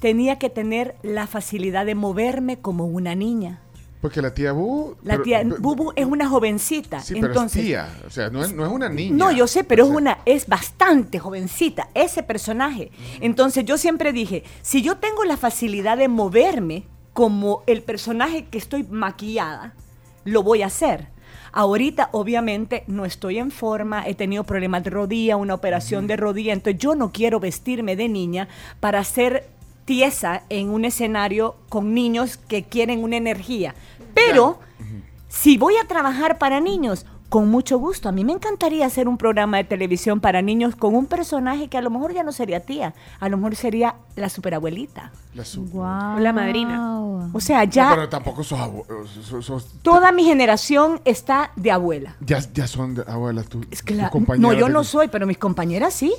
tenía 0.00 0.38
que 0.40 0.50
tener 0.50 0.96
la 1.02 1.28
facilidad 1.28 1.86
de 1.86 1.94
moverme 1.94 2.58
como 2.58 2.84
una 2.84 3.14
niña. 3.14 3.60
Porque 4.00 4.20
la 4.20 4.34
tía 4.34 4.52
Bu. 4.52 4.96
La 5.02 5.12
pero- 5.14 5.22
tía 5.22 5.42
Bubu 5.60 5.92
es 5.96 6.04
una 6.04 6.28
jovencita. 6.28 7.00
Sí, 7.00 7.14
pero 7.14 7.28
entonces, 7.28 7.60
es 7.62 7.66
tía. 7.68 7.88
O 8.06 8.10
sea, 8.10 8.28
no 8.28 8.44
es, 8.44 8.52
no 8.52 8.66
es 8.66 8.72
una 8.72 8.88
niña. 8.90 9.16
no, 9.16 9.30
yo 9.32 9.46
sé, 9.46 9.64
pero 9.64 9.84
es 9.84 9.90
una, 9.90 10.18
es 10.26 10.46
bastante 10.46 11.18
jovencita, 11.20 11.88
ese 11.94 12.22
personaje. 12.22 12.90
Entonces 13.20 13.64
yo 13.64 13.78
siempre 13.78 14.12
dije, 14.12 14.42
si 14.60 14.82
yo 14.82 14.96
tengo 14.98 15.24
la 15.24 15.36
facilidad 15.38 15.96
de 15.96 16.08
moverme 16.08 16.84
como 17.14 17.62
el 17.66 17.82
personaje 17.82 18.44
que 18.46 18.58
estoy 18.58 18.82
maquillada, 18.82 19.72
lo 20.24 20.42
voy 20.42 20.62
a 20.62 20.66
hacer. 20.66 21.08
Ahorita, 21.52 22.08
obviamente, 22.12 22.82
no 22.88 23.04
estoy 23.04 23.38
en 23.38 23.52
forma, 23.52 24.06
he 24.06 24.14
tenido 24.14 24.44
problemas 24.44 24.82
de 24.82 24.90
rodilla, 24.90 25.36
una 25.36 25.54
operación 25.54 26.08
de 26.08 26.16
rodilla, 26.16 26.52
entonces 26.52 26.82
yo 26.82 26.96
no 26.96 27.12
quiero 27.12 27.38
vestirme 27.38 27.94
de 27.94 28.08
niña 28.08 28.48
para 28.80 29.02
ser 29.04 29.48
tiesa 29.84 30.42
en 30.48 30.70
un 30.70 30.84
escenario 30.84 31.54
con 31.68 31.94
niños 31.94 32.36
que 32.36 32.64
quieren 32.64 33.04
una 33.04 33.16
energía. 33.16 33.76
Pero 34.12 34.58
si 35.28 35.56
voy 35.56 35.74
a 35.76 35.86
trabajar 35.86 36.38
para 36.38 36.60
niños, 36.60 37.06
con 37.34 37.50
mucho 37.50 37.78
gusto. 37.80 38.08
A 38.08 38.12
mí 38.12 38.24
me 38.24 38.32
encantaría 38.32 38.86
hacer 38.86 39.08
un 39.08 39.18
programa 39.18 39.56
de 39.56 39.64
televisión 39.64 40.20
para 40.20 40.40
niños 40.40 40.76
con 40.76 40.94
un 40.94 41.06
personaje 41.06 41.66
que 41.66 41.76
a 41.76 41.82
lo 41.82 41.90
mejor 41.90 42.14
ya 42.14 42.22
no 42.22 42.30
sería 42.30 42.60
tía, 42.60 42.94
a 43.18 43.28
lo 43.28 43.36
mejor 43.38 43.56
sería 43.56 43.96
la 44.14 44.28
superabuelita. 44.28 45.10
La 45.34 45.44
la 46.20 46.32
madrina. 46.32 47.00
O 47.32 47.40
sea, 47.40 47.64
ya 47.64 47.88
No, 47.88 47.94
pero 47.96 48.08
tampoco 48.08 48.44
sos, 48.44 48.60
sos- 49.28 49.44
sos- 49.46 49.66
toda 49.82 50.12
mi 50.12 50.22
generación 50.22 51.00
está 51.04 51.50
de 51.56 51.72
abuela. 51.72 52.14
ya, 52.20 52.38
ya 52.54 52.68
son 52.68 52.94
de- 52.94 53.02
abuelas 53.08 53.46
tú. 53.48 53.62
Es 53.72 53.82
que 53.82 53.96
la- 53.96 54.12
no, 54.38 54.52
yo 54.52 54.66
de- 54.66 54.72
no 54.72 54.84
soy, 54.84 55.08
pero 55.08 55.26
mis 55.26 55.38
compañeras 55.38 55.92
sí. 55.92 56.14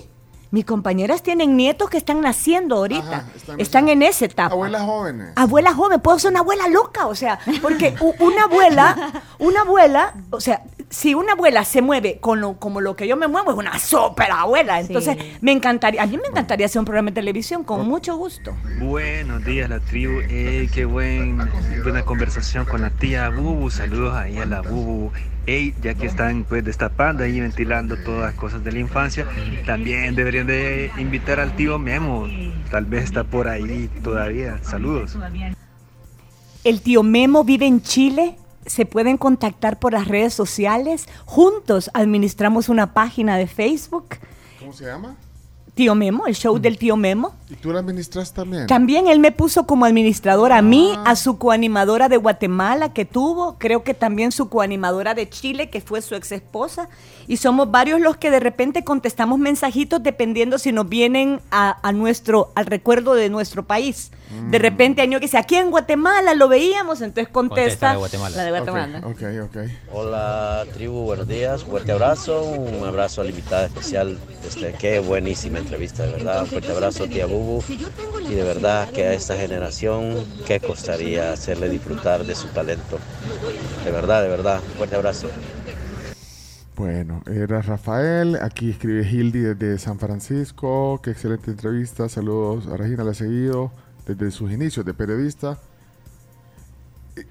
Mis 0.52 0.64
compañeras 0.64 1.22
tienen 1.24 1.58
nietos 1.58 1.90
que 1.90 1.98
están 1.98 2.22
naciendo 2.22 2.76
ahorita. 2.78 3.18
Ajá, 3.18 3.26
están 3.36 3.60
están, 3.60 3.90
en 3.90 4.04
esa 4.04 4.26
etapa. 4.26 4.54
Abuelas 4.54 4.84
jóvenes. 4.84 5.34
Abuela 5.36 5.74
joven, 5.74 6.00
puedo 6.00 6.18
ser 6.20 6.32
una 6.32 6.42
abuela 6.42 6.68
loca, 6.70 7.08
o 7.08 7.16
sea, 7.16 7.40
porque 7.62 7.96
una 8.20 8.44
abuela, 8.44 9.22
una 9.40 9.62
abuela, 9.62 10.14
o 10.30 10.40
sea, 10.40 10.64
si 10.90 11.14
una 11.14 11.34
abuela 11.34 11.64
se 11.66 11.82
mueve 11.82 12.20
con 12.20 12.42
lo, 12.42 12.58
como 12.58 12.82
lo 12.82 12.96
que 12.96 13.08
yo 13.08 13.18
me 13.18 13.28
muevo, 13.28 13.52
es 13.52 13.58
una 13.58 13.78
super 13.80 14.32
abuela. 14.32 14.80
Entonces, 14.80 15.18
me 15.42 15.52
encantaría, 15.52 16.02
a 16.02 16.06
mí 16.06 16.18
me 16.18 16.28
encantaría 16.28 16.66
hacer 16.66 16.80
un 16.80 16.86
programa 16.86 17.10
de 17.10 17.16
televisión 17.16 17.64
con 17.64 17.88
mucho 17.88 18.16
gusto. 18.16 18.56
Buenos 18.80 19.44
días, 19.44 19.70
la 19.70 19.80
tribu. 19.80 20.20
Ey, 20.30 20.68
qué 20.68 20.86
buen, 20.86 21.38
buena 21.84 22.04
conversación 22.04 22.66
con 22.66 22.82
la 22.82 22.90
tía 22.92 23.30
Bubu. 23.30 23.70
Saludos 23.70 24.16
ahí 24.16 24.38
a 24.38 24.46
la 24.46 24.62
Bubu. 24.62 25.12
Ey, 25.48 25.76
ya 25.82 25.94
que 25.94 26.08
están 26.08 26.44
pues 26.44 26.64
destapando 26.64 27.24
ahí, 27.24 27.40
ventilando 27.40 27.98
todas 27.98 28.22
las 28.22 28.34
cosas 28.34 28.64
de 28.64 28.72
la 28.72 28.80
infancia, 28.80 29.28
también 29.66 30.16
deberían 30.16 30.48
de 30.48 30.92
invitar 30.98 31.40
al 31.40 31.56
tío 31.56 31.78
Memo. 31.78 32.28
Tal 32.72 32.86
vez 32.86 33.04
está 33.04 33.24
por 33.24 33.48
ahí 33.48 33.90
todavía. 34.04 34.60
Saludos. 34.64 35.16
El 36.64 36.82
tío 36.82 37.04
Memo 37.04 37.44
vive 37.44 37.68
en 37.68 37.82
Chile. 37.82 38.38
Se 38.66 38.86
pueden 38.86 39.18
contactar 39.18 39.80
por 39.80 39.94
las 39.94 40.08
redes 40.08 40.34
sociales. 40.34 41.08
Juntos 41.26 41.90
administramos 41.94 42.70
una 42.70 42.94
página 42.94 43.38
de 43.38 43.48
Facebook. 43.48 44.18
¿Cómo 44.60 44.74
se 44.74 44.86
llama? 44.86 45.16
Tío 45.76 45.94
Memo, 45.94 46.26
el 46.26 46.36
show 46.36 46.58
del 46.58 46.78
tío 46.78 46.96
Memo. 46.96 47.34
¿Y 47.50 47.56
tú 47.56 47.72
la 47.74 47.80
administras 47.80 48.34
también? 48.34 48.66
También 48.66 49.08
él 49.08 49.20
me 49.20 49.34
puso 49.34 49.68
como 49.68 49.86
administradora 49.86 50.58
a 50.58 50.62
mí, 50.62 50.98
a 51.06 51.18
su 51.18 51.38
coanimadora 51.38 52.08
de 52.08 52.16
Guatemala 52.18 52.94
que 52.94 53.04
tuvo, 53.04 53.58
creo 53.60 53.84
que 53.84 53.94
también 53.94 54.32
su 54.32 54.48
coanimadora 54.48 55.14
de 55.14 55.30
Chile, 55.30 55.70
que 55.70 55.82
fue 55.82 56.02
su 56.02 56.16
ex 56.16 56.32
esposa. 56.32 56.88
Y 57.28 57.38
somos 57.38 57.70
varios 57.70 58.00
los 58.00 58.16
que 58.16 58.32
de 58.32 58.40
repente 58.40 58.84
contestamos 58.86 59.38
mensajitos 59.38 60.02
dependiendo 60.02 60.58
si 60.60 60.72
nos 60.72 60.88
vienen 60.88 61.42
a, 61.52 61.78
a 61.88 61.92
nuestro, 61.92 62.52
al 62.56 62.68
recuerdo 62.68 63.14
de 63.14 63.30
nuestro 63.30 63.64
país. 63.66 64.12
De 64.50 64.58
repente 64.58 65.02
año 65.04 65.20
que 65.20 65.26
dice, 65.28 65.38
aquí 65.38 65.56
en 65.56 65.70
Guatemala 65.70 66.34
lo 66.34 66.48
veíamos, 66.48 67.02
entonces 67.02 67.32
contesta, 67.32 67.94
Contesta 67.94 67.94
la 67.94 67.94
de 67.94 68.00
Guatemala. 68.00 68.36
la 68.38 68.44
de 68.44 68.50
Guatemala. 68.50 69.02
Ok, 69.06 69.22
ok. 69.44 69.58
Hola 69.94 70.66
tribu, 70.74 71.04
buenos 71.04 71.28
días, 71.28 71.64
fuerte 71.64 71.92
abrazo, 71.92 72.42
un 72.44 72.84
abrazo 72.84 73.22
a 73.22 73.24
la 73.24 73.30
invitada 73.30 73.68
especial, 73.68 74.18
este, 74.48 74.74
qué 74.80 75.00
buenísima 75.00 75.60
entrevista, 75.66 76.06
de 76.06 76.12
verdad, 76.12 76.46
fuerte 76.46 76.72
abrazo 76.72 77.08
tía 77.08 77.26
Bubu 77.26 77.64
y 78.30 78.36
de 78.36 78.44
verdad 78.44 78.88
que 78.92 79.04
a 79.04 79.14
esta 79.14 79.36
generación, 79.36 80.24
qué 80.46 80.60
costaría 80.60 81.34
hacerle 81.34 81.70
disfrutar 81.70 82.24
de 82.24 82.36
su 82.36 82.48
talento, 82.50 83.00
de 83.84 83.92
verdad, 83.92 84.22
de 84.22 84.30
verdad, 84.30 84.62
fuerte 84.78 84.96
abrazo. 84.96 85.28
Bueno, 86.76 87.24
era 87.26 87.62
Rafael, 87.62 88.38
aquí 88.42 88.70
escribe 88.70 89.10
Hildy 89.10 89.40
desde 89.40 89.80
San 89.80 89.98
Francisco, 89.98 91.00
qué 91.02 91.12
excelente 91.12 91.50
entrevista, 91.50 92.10
saludos 92.10 92.68
a 92.68 92.78
Regina, 92.78 93.04
la 93.04 93.12
he 93.12 93.16
seguido 93.16 93.72
desde 94.06 94.30
sus 94.30 94.52
inicios 94.52 94.86
de 94.86 94.94
periodista. 94.94 95.58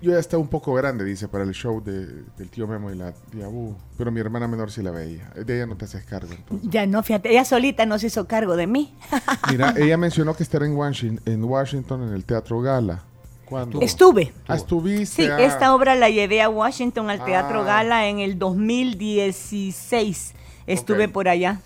Yo 0.00 0.12
ya 0.12 0.18
estaba 0.18 0.40
un 0.42 0.48
poco 0.48 0.72
grande, 0.72 1.04
dice, 1.04 1.28
para 1.28 1.44
el 1.44 1.52
show 1.52 1.82
de- 1.84 2.22
del 2.38 2.48
tío 2.48 2.66
Memo 2.66 2.90
y 2.90 2.94
la 2.96 3.12
tía 3.12 3.48
Bu, 3.48 3.76
pero 3.98 4.10
mi 4.10 4.18
hermana 4.20 4.48
menor 4.48 4.70
sí 4.70 4.82
la 4.82 4.90
veía. 4.90 5.28
De 5.44 5.56
ella 5.56 5.66
no 5.66 5.76
te 5.76 5.84
haces 5.84 6.04
cargo. 6.04 6.32
entonces. 6.32 6.70
Ya 6.70 6.86
no, 6.86 7.02
fíjate, 7.02 7.30
ella 7.30 7.44
solita 7.44 7.84
no 7.84 7.98
se 7.98 8.06
hizo 8.06 8.26
cargo 8.26 8.56
de 8.56 8.66
mí. 8.66 8.94
Mira, 9.50 9.74
ella 9.76 9.96
mencionó 9.98 10.34
que 10.34 10.42
estará 10.42 10.64
en 10.64 10.74
Washington, 10.74 11.20
en 11.26 11.44
Washington 11.44 12.02
en 12.08 12.14
el 12.14 12.24
Teatro 12.24 12.60
Gala. 12.62 13.02
¿Cuándo? 13.44 13.82
Estuve. 13.82 14.32
Ah, 14.48 14.56
estuviste. 14.56 15.24
Sí, 15.24 15.28
ah. 15.30 15.38
esta 15.42 15.74
obra 15.74 15.94
la 15.94 16.08
llevé 16.08 16.40
a 16.40 16.48
Washington 16.48 17.10
al 17.10 17.22
Teatro 17.22 17.60
Ah. 17.60 17.64
Gala 17.64 18.08
en 18.08 18.20
el 18.20 18.38
2016. 18.38 20.32
Estuve 20.66 21.08
por 21.08 21.28
allá. 21.28 21.60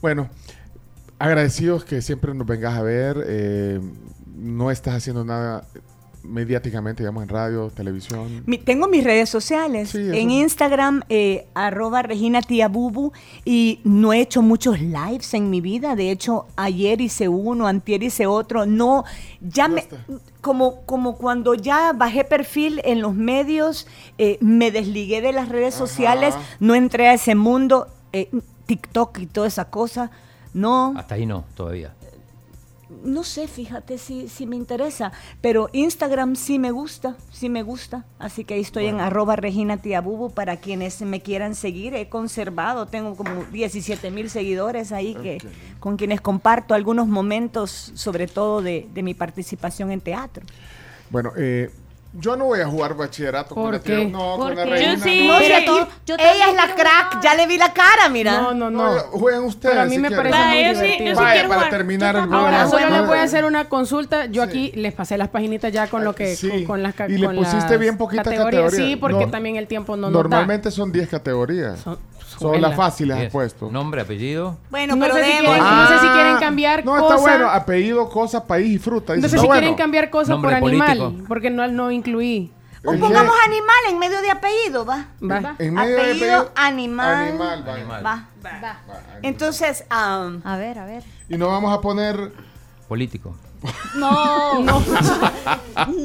Bueno, 0.00 0.28
agradecidos 1.18 1.84
que 1.84 2.02
siempre 2.02 2.32
nos 2.34 2.46
vengas 2.46 2.74
a 2.78 2.82
ver. 2.82 3.24
eh, 3.26 3.80
no 4.36 4.70
estás 4.70 4.94
haciendo 4.94 5.24
nada 5.24 5.64
mediáticamente, 6.24 7.02
digamos, 7.02 7.22
en 7.22 7.28
radio, 7.28 7.70
televisión. 7.70 8.42
Mi- 8.46 8.58
tengo 8.58 8.88
mis 8.88 9.04
redes 9.04 9.28
sociales. 9.28 9.94
en 9.94 10.30
Instagram, 10.30 11.02
eh, 11.08 11.46
arroba 11.54 12.02
Regina 12.02 12.40
Tía 12.42 12.68
Bubu. 12.68 13.12
Y 13.44 13.80
no 13.84 14.12
he 14.12 14.20
hecho 14.20 14.42
muchos 14.42 14.80
lives 14.80 15.34
en 15.34 15.50
mi 15.50 15.60
vida. 15.60 15.94
De 15.96 16.10
hecho, 16.10 16.46
ayer 16.56 17.00
hice 17.00 17.28
uno, 17.28 17.66
antier 17.66 18.02
hice 18.02 18.26
otro. 18.26 18.66
No, 18.66 19.04
ya 19.40 19.68
me... 19.68 19.84
Como, 20.40 20.82
como 20.82 21.16
cuando 21.16 21.54
ya 21.54 21.92
bajé 21.94 22.22
perfil 22.24 22.80
en 22.84 23.00
los 23.00 23.14
medios, 23.14 23.86
eh, 24.18 24.36
me 24.40 24.70
desligué 24.70 25.22
de 25.22 25.32
las 25.32 25.48
redes 25.48 25.74
sociales, 25.74 26.34
no 26.60 26.74
entré 26.74 27.08
a 27.08 27.14
ese 27.14 27.34
mundo, 27.34 27.86
eh, 28.12 28.28
TikTok 28.66 29.18
y 29.20 29.26
toda 29.26 29.46
esa 29.46 29.70
cosa. 29.70 30.10
No, 30.52 30.92
Hasta 30.98 31.14
ahí 31.14 31.24
no, 31.24 31.44
todavía. 31.56 31.94
No 33.04 33.22
sé, 33.22 33.46
fíjate 33.46 33.98
si, 33.98 34.28
si 34.28 34.46
me 34.46 34.56
interesa, 34.56 35.12
pero 35.40 35.68
Instagram 35.72 36.36
sí 36.36 36.58
me 36.58 36.70
gusta, 36.70 37.16
sí 37.30 37.48
me 37.48 37.62
gusta, 37.62 38.04
así 38.18 38.44
que 38.44 38.54
ahí 38.54 38.60
estoy 38.60 38.86
en 38.86 39.00
arroba 39.00 39.36
Regina 39.36 39.76
Tiabubu 39.76 40.30
para 40.30 40.56
quienes 40.56 41.00
me 41.02 41.20
quieran 41.20 41.54
seguir, 41.54 41.94
he 41.94 42.08
conservado, 42.08 42.86
tengo 42.86 43.14
como 43.14 43.44
17 43.44 44.10
mil 44.10 44.30
seguidores 44.30 44.92
ahí 44.92 45.14
que 45.14 45.38
con 45.80 45.96
quienes 45.96 46.20
comparto 46.20 46.74
algunos 46.74 47.06
momentos, 47.06 47.92
sobre 47.94 48.26
todo 48.26 48.62
de, 48.62 48.88
de 48.92 49.02
mi 49.02 49.14
participación 49.14 49.90
en 49.90 50.00
teatro. 50.00 50.44
Bueno, 51.10 51.32
eh, 51.36 51.70
yo 52.16 52.36
no 52.36 52.44
voy 52.46 52.60
a 52.60 52.66
jugar 52.66 52.94
bachillerato 52.96 53.54
con 53.54 53.64
¿Por 53.64 53.72
la 53.74 53.80
tía- 53.80 53.96
qué? 53.96 54.04
No, 54.06 54.36
¿Por 54.36 54.46
con 54.48 54.56
la 54.56 54.64
qué? 54.64 54.70
reina. 54.70 54.94
Yo 54.94 55.02
sí. 55.04 55.26
no. 55.26 55.32
No, 55.34 55.38
si 55.40 55.52
aquí- 55.52 55.70
ella 56.06 56.48
es 56.50 56.54
la 56.54 56.74
crack, 56.74 57.22
ya 57.22 57.34
le 57.34 57.46
vi 57.46 57.58
la 57.58 57.72
cara, 57.72 58.08
mira. 58.08 58.40
No, 58.40 58.54
no, 58.54 58.70
no. 58.70 58.92
Jueguen 59.12 59.42
ustedes. 59.44 59.72
Pero 59.74 59.82
a 59.82 59.84
mí 59.86 59.92
si 59.92 59.98
me 59.98 60.08
quieren. 60.08 60.30
parece 60.32 60.48
muy 60.48 60.74
divertido. 60.88 61.16
Vaya, 61.20 61.48
para 61.48 61.68
terminar 61.70 62.16
el 62.16 62.32
Ahora, 62.32 62.66
solo 62.68 62.88
les 62.88 63.06
voy 63.06 63.14
a 63.16 63.20
No, 63.20 63.22
hacer 63.24 63.44
una 63.44 63.68
consulta. 63.68 64.26
Yo 64.26 64.42
aquí 64.42 64.72
les 64.74 64.92
pasé 64.92 65.18
las 65.18 65.28
paginitas 65.28 65.72
ya 65.72 65.86
con 65.88 66.04
lo 66.04 66.14
que 66.14 66.36
con, 66.40 66.64
con 66.64 66.82
las 66.82 66.94
Y 67.08 67.18
le 67.18 67.26
con 67.26 67.36
pusiste 67.36 67.70
las 67.70 67.78
bien 67.80 67.96
poquitas 67.98 68.24
categorías. 68.24 68.62
categorías. 68.64 68.88
Sí, 68.90 68.96
porque 68.96 69.26
No- 69.26 69.30
también 69.30 69.56
el 69.56 69.66
tiempo 69.66 69.96
no 69.96 70.02
nos 70.10 70.12
da. 70.12 70.18
Normalmente 70.22 70.70
son 70.70 70.92
10 70.92 71.08
categorías. 71.08 71.80
Son, 71.80 71.98
son 72.38 72.60
las 72.60 72.74
fáciles 72.74 73.16
has 73.16 73.30
puesto. 73.32 73.70
Nombre, 73.70 74.00
apellido. 74.00 74.56
Bueno, 74.70 74.96
no 74.96 75.02
pero 75.02 75.14
sé, 75.14 75.24
si 75.24 75.30
quieren, 75.38 75.58
no 75.62 75.86
sé 75.88 75.98
si 76.00 76.06
quieren 76.08 76.36
cambiar 76.38 76.80
Ah, 76.80 76.82
No, 76.84 76.92
cosa. 77.00 77.14
está 77.14 77.16
bueno. 77.20 77.48
Apellido, 77.50 78.08
cosa, 78.08 78.44
país 78.44 78.74
y 78.74 78.78
fruta. 78.78 79.14
No 79.16 79.28
sé 79.28 79.38
si 79.38 79.46
quieren 79.48 79.74
cambiar 79.74 80.10
cosa 80.10 80.36
por 80.36 80.52
animal, 80.52 81.24
porque 81.28 81.50
no, 81.50 81.66
no 81.68 81.90
incluí. 82.08 82.52
O 82.86 82.92
pongamos 82.98 83.34
animal 83.46 83.76
en 83.88 83.98
medio 83.98 84.20
de 84.20 84.30
apellido, 84.30 84.84
va. 84.84 85.06
Va. 85.22 85.54
En 85.58 85.72
medio 85.72 85.96
de 85.96 86.02
apellido, 86.02 86.36
apellido, 86.36 86.52
animal. 86.54 87.24
animal, 87.24 87.64
va. 87.66 88.00
Va. 88.04 88.28
va. 88.62 88.76
Entonces, 89.22 89.84
am, 89.88 90.42
A 90.44 90.56
ver, 90.58 90.78
a 90.78 90.84
ver. 90.84 91.02
Y 91.28 91.38
no 91.38 91.48
vamos 91.48 91.72
a 91.76 91.80
poner. 91.80 92.32
Político. 92.86 93.34
No, 93.94 94.60
no. 94.62 94.82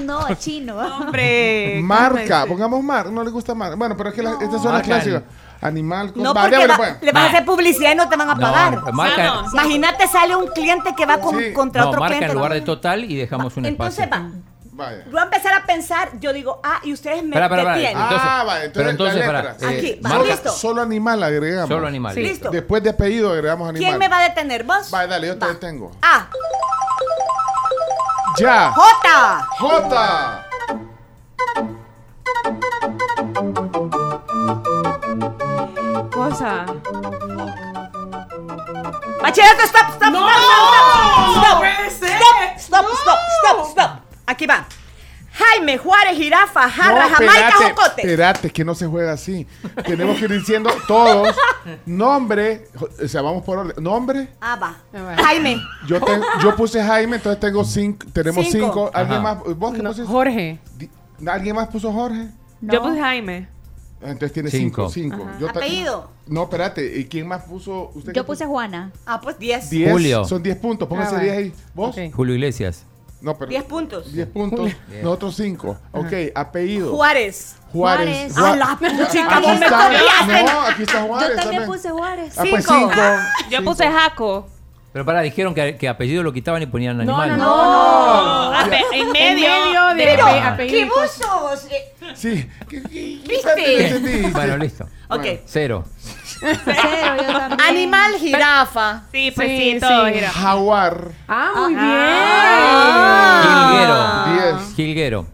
no, 0.04 0.34
chino. 0.36 0.78
Hombre. 0.78 1.82
Marca. 1.84 2.45
Pongamos 2.47 2.82
mar. 2.82 3.12
No 3.12 3.24
le 3.26 3.32
gusta 3.32 3.54
mar. 3.54 3.76
Bueno, 3.76 3.97
pero 3.97 4.10
es 4.10 4.16
que 4.16 4.24
la- 4.24 4.32
estas 4.34 4.62
son 4.62 4.72
las 4.72 4.74
Marca 4.74 4.84
clásicas. 4.88 5.24
Animal. 5.62 6.14
no 6.16 6.34
va, 6.34 6.43
va- 6.50 6.78
pues. 6.78 7.02
le 7.02 7.12
vas 7.12 7.24
a 7.26 7.28
hacer 7.28 7.43
publicidad 7.45 7.91
y 7.91 7.95
no 7.95 8.08
te 8.08 8.16
van 8.16 8.30
a 8.30 8.36
No, 8.36 8.39
pagar. 8.41 8.93
marca- 8.93 9.32
Vamos. 9.34 9.54
Imagínate 9.54 10.08
sale 10.08 10.34
un 10.38 10.47
cliente 10.47 10.91
que 10.95 11.06
va 11.06 11.20
con- 11.20 11.38
contra 11.54 11.82
no, 11.82 11.89
otro 11.89 12.00
marca 12.00 12.16
cliente. 12.16 12.32
en 12.32 12.38
lugar 12.38 12.54
de 12.54 12.62
total 12.62 13.04
y 13.04 13.18
dejamos 13.18 13.58
un 13.58 13.66
Entonces 13.66 14.06
espacio. 14.06 14.26
va. 14.26 14.32
Vaya. 14.80 15.03
Yo 15.03 15.11
voy 15.11 15.19
a 15.19 15.23
empezar 15.23 15.53
a 15.53 15.65
pensar, 15.65 16.09
yo 16.21 16.32
digo, 16.32 16.61
ah, 16.63 16.80
y 16.84 16.93
ustedes 16.93 17.21
me 17.21 17.38
detienen. 17.38 17.97
Ah, 17.97 18.43
vale. 18.47 18.65
Entonces, 18.65 18.71
pero 18.73 18.89
entonces, 18.89 19.25
para, 19.25 19.55
eh, 19.59 19.77
Aquí, 19.77 19.99
va, 19.99 20.23
listo. 20.23 20.51
Solo 20.53 20.82
animal 20.82 21.21
agregamos. 21.21 21.67
Solo 21.67 21.86
animal. 21.86 22.13
Sí. 22.15 22.21
Listo. 22.21 22.49
Después 22.49 22.82
de 22.82 22.91
apellido 22.91 23.30
agregamos 23.34 23.67
animal. 23.67 23.89
¿Quién 23.89 23.99
me 23.99 24.07
va 24.07 24.19
a 24.19 24.30
detener? 24.30 24.63
¿Vos? 24.63 24.89
Vale, 24.89 25.09
dale, 25.09 25.27
yo 25.27 25.38
te 25.38 25.47
detengo. 25.47 25.91
A. 26.01 26.30
Ya. 28.37 28.71
J. 28.71 29.47
J. 29.59 30.45
Cosa. 36.13 36.66
Bachillerato, 39.21 39.63
stop, 39.63 39.89
stop, 39.95 40.12
¡No! 40.13 40.25
stop, 40.29 41.36
stop, 41.36 41.58
puede 41.59 41.87
stop, 41.89 42.08
ser. 42.08 42.20
stop, 42.58 42.86
stop, 42.86 42.86
stop, 42.86 43.20
stop, 43.43 43.67
stop. 43.71 44.08
Aquí 44.30 44.46
va. 44.46 44.68
Jaime, 45.32 45.78
Juárez, 45.78 46.18
Jirafa, 46.18 46.70
Jarra, 46.70 47.08
No, 47.08 47.16
Jamaica, 47.16 47.34
espérate, 47.50 47.64
Jocote. 47.70 48.01
espérate, 48.01 48.50
que 48.50 48.66
no 48.66 48.76
se 48.76 48.88
juega 48.88 49.14
así. 49.14 49.47
Tenemos 49.86 50.18
que 50.18 50.26
ir 50.26 50.32
diciendo 50.32 50.70
todos 50.88 51.36
nombre, 51.86 52.68
o 53.04 53.08
sea, 53.08 53.22
vamos 53.22 53.43
por 53.43 53.60
orden. 53.60 53.84
Nombre, 53.84 54.28
Ah, 54.42 54.56
va. 54.56 55.16
Jaime. 55.24 55.62
yo, 55.88 56.00
yo 56.42 56.56
puse 56.56 56.84
Jaime, 56.84 57.18
entonces 57.18 57.39
tengo 57.39 57.64
cinco, 57.64 58.06
tenemos 58.12 58.46
Cinco. 58.50 58.66
cinco. 58.66 58.92
¿Alguien 58.93 59.20
Ajá. 59.26 59.36
más? 59.46 59.58
¿Vos 59.58 59.74
qué 59.76 59.82
pusiste? 59.84 60.06
Jorge. 60.08 60.60
¿Alguien 61.28 61.56
más 61.56 61.68
puso 61.70 61.92
Jorge? 61.92 62.28
Yo 62.62 62.82
puse 62.82 63.00
Jaime. 63.00 63.47
Entonces 64.01 64.32
tiene 64.34 64.50
cinco. 64.50 64.89
Cinco. 64.89 65.18
cinco. 65.18 65.32
Yo 65.39 65.50
Apellido. 65.50 66.10
No, 66.28 66.43
espérate. 66.43 67.00
¿Y 67.00 67.06
quién 67.06 67.28
más 67.28 67.43
puso? 67.43 67.92
¿Usted 67.93 68.14
Yo 68.14 68.26
puse 68.26 68.46
Juana. 68.46 68.92
Ah, 69.06 69.20
pues 69.22 69.38
10. 69.38 69.70
Diez. 69.70 69.92
Julio. 69.92 70.24
Son 70.26 70.42
10 70.42 70.58
puntos. 70.58 70.88
Póngase 70.88 71.16
Ah, 71.18 71.20
10 71.20 71.54
bueno. 71.76 71.93
ahí. 71.97 72.06
¿Vos? 72.08 72.16
Julio 72.16 72.34
Iglesias. 72.36 72.86
No, 73.21 73.37
pero. 73.37 73.50
10 73.50 73.63
puntos. 73.66 74.13
10 74.13 74.28
puntos. 74.29 74.71
Nosotros 75.01 75.36
5. 75.36 75.78
Ok, 75.91 76.13
apellido. 76.36 76.91
Juárez. 76.96 77.58
Juárez. 77.71 78.33
Juárez. 78.33 78.36
Gua- 78.36 78.54
A 78.54 78.55
la 78.55 78.75
puchica, 78.78 79.37
Aquí 79.37 79.46
vos 79.47 79.59
me 79.59 79.66
copiaste. 79.67 80.43
No, 80.43 80.62
aquí 80.62 80.83
está 80.83 81.01
Juárez. 81.01 81.29
Yo 81.29 81.41
también 81.41 81.66
puse 81.66 81.89
Juárez. 81.89 82.33
Ah, 82.37 82.43
pues 82.50 82.66
Cinco. 82.66 82.91
5. 82.93 83.01
Yo 83.50 83.63
puse 83.66 83.87
Jaco. 83.91 84.47
Pero 84.91 85.05
para, 85.05 85.21
dijeron 85.21 85.54
que, 85.54 85.78
que 85.78 85.87
apellido 85.87 86.24
lo 86.24 86.33
quitaban 86.33 86.63
y 86.63 86.66
ponían 86.66 86.97
No, 86.97 87.16
animal. 87.16 87.37
no, 87.37 87.46
no. 87.46 88.51
No, 88.51 88.58
ape- 88.58 88.82
en 88.91 89.01
En 89.01 89.12
medio. 89.12 89.50
medio 89.93 89.96
de 89.96 90.21
ape- 90.21 90.41
apellido. 90.47 90.79
¿Qué 90.79 90.86
vos 90.89 91.12
sos? 91.12 91.67
Sí. 92.16 92.50
¿Qué- 92.67 92.82
qué- 92.82 93.21
qué 93.24 93.28
¿Viste? 93.28 94.29
Bueno, 94.33 94.58
listo. 94.58 94.86
Ok. 95.09 95.25
Cero. 95.46 95.86
Cero, 96.39 97.16
yo 97.17 97.33
también. 97.37 97.61
Animal, 97.61 98.13
jirafa. 98.20 99.01
Sí, 99.11 99.32
pues 99.36 99.47
sí, 99.49 99.71
Sí, 99.74 99.79
todo 99.79 100.07
sí. 100.07 100.13
gira. 100.13 100.29
Jaguar. 100.29 101.07
Ah, 101.28 101.51
muy 101.55 101.75
bien. 101.75 101.89
Jilguero. 103.43 104.55
10. 104.63 104.75
Jilguero. 104.75 105.25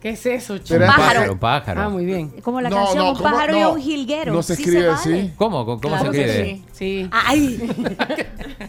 ¿Qué 0.00 0.10
es 0.10 0.26
eso, 0.26 0.54
Pero 0.54 0.64
chico? 0.64 0.84
es 0.84 0.86
Pájaro. 0.90 1.38
Pájaro. 1.40 1.80
Ah, 1.82 1.88
muy 1.88 2.04
bien. 2.04 2.30
Como 2.42 2.60
la 2.60 2.70
No, 2.70 2.76
canción 2.76 2.98
no, 2.98 3.10
Un 3.10 3.16
¿cómo? 3.16 3.30
pájaro 3.30 3.56
y 3.56 3.60
No. 3.60 3.70
un 3.72 3.80
jilguero. 3.80 4.32
No 4.32 4.42
se 4.44 4.54
Sí 4.54 4.62
escribe 4.62 4.86
vale. 4.86 4.92
así. 5.00 5.32
¿Cómo? 5.36 5.64
¿Cómo 5.66 5.80
Claro 5.80 6.04
se 6.04 6.10
que 6.12 6.24
escribe? 6.24 6.44
sí. 6.44 6.64
Sí. 6.72 7.10
Ay. 7.10 7.96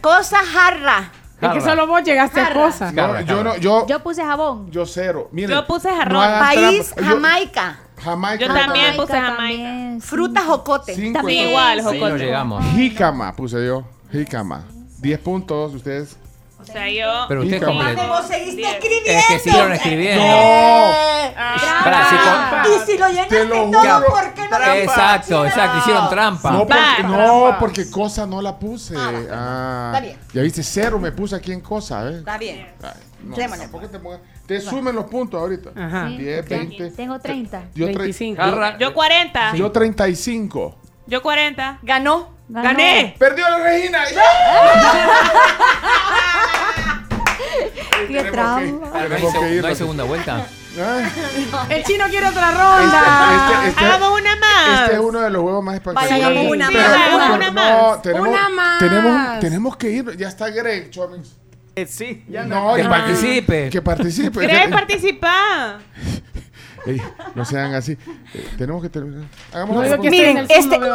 Cosa 0.02 0.38
jarra. 0.38 1.12
Es 1.12 1.38
que 1.40 1.46
Jarra. 1.46 1.60
solo 1.60 1.86
vos 1.86 2.02
llegaste 2.02 2.40
a 2.40 2.46
Jarra. 2.46 2.62
cosas. 2.66 2.92
No, 2.92 3.02
Cabra, 3.02 3.20
yo 3.22 3.36
cabra. 3.36 3.42
no, 3.52 3.56
yo, 3.58 3.86
Yo 3.86 4.00
puse 4.02 4.22
jabón. 4.24 4.70
yo 4.70 4.84
cero. 4.86 5.28
Miren, 5.32 5.50
Yo 5.56 5.66
puse 5.66 5.88
jarrón. 5.88 6.12
no 6.14 6.20
hagan 6.22 6.40
País, 6.40 6.88
trampa. 6.94 7.00
Yo- 7.02 7.14
Jamaica. 7.16 7.78
Jamaica. 8.00 8.46
Yo 8.46 8.52
también 8.54 8.96
puse 8.96 9.12
Jamaica. 9.12 9.36
también, 9.36 10.00
sí. 10.00 10.06
Fruta 10.08 10.42
jocote. 10.44 10.94
Cinco. 10.94 11.18
También. 11.18 11.44
Sí, 11.44 11.48
igual, 11.50 11.78
Ahí 11.78 11.84
no 11.84 11.90
Jocote. 11.92 12.18
llegamos. 12.24 12.64
Jícama 12.74 13.36
puse 13.36 13.64
yo. 13.66 13.84
Jícama. 14.12 14.64
10 15.00 15.18
puntos. 15.20 15.74
Ustedes. 15.74 16.16
O 16.60 16.64
sea, 16.64 16.88
yo. 16.90 17.24
Pero 17.28 17.42
usted 17.42 17.62
completó. 17.62 18.06
Vos 18.08 18.26
seguiste 18.26 18.56
Diez. 18.56 18.74
escribiendo. 18.74 19.10
Es 19.10 19.26
que 19.26 19.38
siguieron 19.38 19.72
escribiendo. 19.72 20.22
No. 20.24 20.92
Para, 21.84 22.10
si 22.10 22.16
con- 22.16 22.72
Y 22.74 22.86
si 22.86 22.98
lo 22.98 23.08
llenaste 23.08 23.36
Te 23.36 23.44
lo 23.46 23.70
todo, 23.70 23.80
juro. 23.82 24.06
¿por 24.10 24.34
qué 24.34 24.48
no 24.48 24.58
lo 24.58 24.64
Exacto, 24.74 25.46
exacto. 25.46 25.78
Hicieron 25.78 26.10
trampa. 26.10 26.50
No, 26.50 26.58
porque, 26.66 27.02
no, 27.04 27.56
porque 27.58 27.90
cosa 27.90 28.26
no 28.26 28.42
la 28.42 28.58
puse. 28.58 28.94
Ah, 28.96 29.90
Está 29.94 30.00
bien. 30.00 30.18
Ya 30.34 30.42
viste, 30.42 30.62
cero 30.62 30.98
me 30.98 31.12
puse 31.12 31.36
aquí 31.36 31.52
en 31.52 31.60
cosa, 31.60 32.08
¿eh? 32.10 32.18
Está 32.18 32.36
bien. 32.38 32.68
Ay, 32.82 32.90
no, 33.24 33.36
Démosle. 33.36 33.62
tampoco 33.64 33.88
te 33.88 33.98
pongas- 33.98 34.20
Te 34.46 34.60
sumen 34.60 34.94
los 34.94 35.04
puntos 35.06 35.40
ahorita. 35.40 35.70
Ajá. 35.76 36.06
10, 36.06 36.42
Ok. 36.42 36.48
20. 36.48 36.90
Tengo 36.90 37.18
30. 37.20 37.62
Yo, 37.74 37.86
tre- 37.88 37.98
25. 37.98 38.42
Jarra. 38.42 38.78
Yo 38.78 38.92
40. 38.92 39.54
yo 39.54 39.70
35. 39.72 40.76
Yo 41.06 41.22
40. 41.22 41.78
Ganó. 41.82 42.30
Ganó. 42.52 42.68
Gané. 42.68 43.14
Perdió 43.18 43.48
la 43.48 43.58
Regina. 43.58 43.98
Qué 48.08 48.22
trampa. 48.24 48.60
que- 48.60 48.72
No 48.72 48.94
hay, 48.94 49.08
tenemos 49.08 49.32
que 49.34 49.60
no 49.62 49.68
hay 49.68 49.74
segunda 49.76 50.04
vuelta. 50.04 50.46
Ay, 50.78 51.04
El 51.68 51.84
chino 51.84 52.04
quiere 52.08 52.26
otra 52.28 52.50
ronda. 52.52 53.58
Este- 53.58 53.68
este- 53.70 53.84
Hagamos 53.84 54.20
una 54.20 54.36
más. 54.36 54.80
Este 54.82 54.94
es 54.94 55.00
uno 55.00 55.20
de 55.20 55.30
los 55.30 55.42
juegos 55.42 55.64
más 55.64 55.74
espectaculares. 55.74 56.24
hagamos 56.24 56.46
una 56.52 56.68
Pero- 56.68 56.80
más. 56.80 56.90
pero 57.02 57.24
Una 57.26 57.38
no, 57.46 57.52
más. 57.52 58.02
tenemos, 58.02 58.28
Una 58.28 58.48
más. 58.48 58.78
Tenemos, 58.78 59.40
tenemos 59.40 59.76
que 59.76 59.90
ir. 59.90 60.16
Ya 60.16 60.28
está 60.28 60.48
Greg, 60.50 60.90
Chomix. 60.90 61.36
Eh, 61.76 61.86
sí, 61.86 62.24
ya 62.28 62.42
No, 62.44 62.74
Que 62.74 62.82
y- 62.82 62.88
participe. 62.88 63.70
Que 63.70 63.80
participe. 63.82 64.40
¿Querés 64.40 64.68
participar? 64.70 65.78
Ey, 66.86 67.00
no 67.34 67.44
sean 67.44 67.74
así. 67.74 67.92
Eh, 68.34 68.48
tenemos 68.56 68.80
que 68.82 68.88
terminar. 68.88 69.24
Hagamos 69.52 69.74
No 69.74 69.80
otra 69.82 69.90
digo 69.92 70.02
que 70.02 70.10
Miren, 70.10 70.46
este- 70.48 70.78
no. 70.78 70.86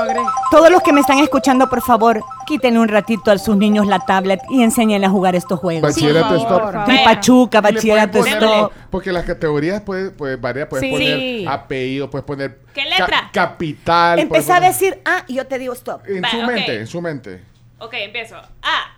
Todos 0.50 0.72
los 0.72 0.82
que 0.82 0.92
me 0.92 1.02
están 1.02 1.20
escuchando, 1.20 1.70
por 1.70 1.82
favor, 1.82 2.24
quítenle 2.48 2.80
un 2.80 2.88
ratito 2.88 3.30
a 3.32 3.38
sus 3.38 3.56
niños 3.56 3.86
la 3.86 4.00
tablet 4.00 4.42
y 4.50 4.64
enséñenle 4.64 5.06
a 5.06 5.10
jugar 5.10 5.36
estos 5.36 5.60
juegos. 5.60 5.84
Bachillerato 5.84 6.30
por 6.30 6.38
stop. 6.38 6.72
favor. 6.74 6.94
Y 6.94 7.04
Pachuca, 7.04 7.58
Y 7.58 7.62
le 7.62 7.62
pueden 7.62 7.76
bachillerato 7.76 8.26
stop. 8.26 8.72
Porque 8.90 9.12
las 9.12 9.26
categorías 9.26 9.82
pueden 9.82 10.12
puede 10.16 10.36
variar. 10.38 10.70
Puedes 10.70 10.86
Sí. 10.86 10.92
poner 10.92 11.50
apellido, 11.50 12.10
puedes 12.10 12.26
poner. 12.26 12.60
¿Qué 12.74 12.84
letra? 12.86 13.06
ca- 13.08 13.30
capital. 13.32 14.16
puedes 14.28 14.48
Empezá 14.48 14.58
a 14.58 14.60
decir 14.62 15.00
ah 15.06 15.24
y 15.28 15.36
yo 15.36 15.46
te 15.46 15.60
digo 15.60 15.74
stop. 15.74 16.02
En 16.08 16.24
su 16.26 16.38
mente, 16.42 16.80
en 16.80 16.88
su 16.88 17.02
mente. 17.02 17.44
Ok, 17.80 17.94
empiezo. 17.94 18.38
A. 18.38 18.96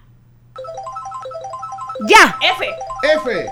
¡Ya! 2.08 2.38
F. 2.42 2.66
F. 3.26 3.52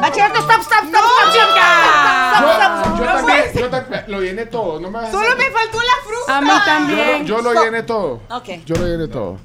Bachillerato, 0.00 0.40
stop, 0.40 0.60
stop, 0.62 0.84
stop, 0.84 1.04
stop, 1.04 1.34
Yo, 1.34 1.40
stop, 2.50 2.98
yo 2.98 3.04
stop, 3.04 3.16
también, 3.16 3.44
yo 3.54 3.70
también 3.70 4.04
lo 4.08 4.20
llené 4.22 4.46
todo. 4.46 4.80
No 4.80 4.90
me 4.90 4.98
vas 4.98 5.08
a 5.08 5.12
Solo 5.12 5.28
hacer- 5.28 5.38
me 5.38 5.50
faltó 5.50 5.78
la 5.78 6.02
fruta. 6.04 6.38
A 6.38 6.40
mí 6.40 6.50
también. 6.64 7.26
Yo, 7.26 7.36
lo- 7.38 7.42
yo 7.42 7.54
lo 7.54 7.64
llené 7.64 7.82
todo. 7.82 8.22
Ok. 8.30 8.48
Yo 8.66 8.76
lo 8.76 8.86
llené 8.86 9.08
todo. 9.08 9.38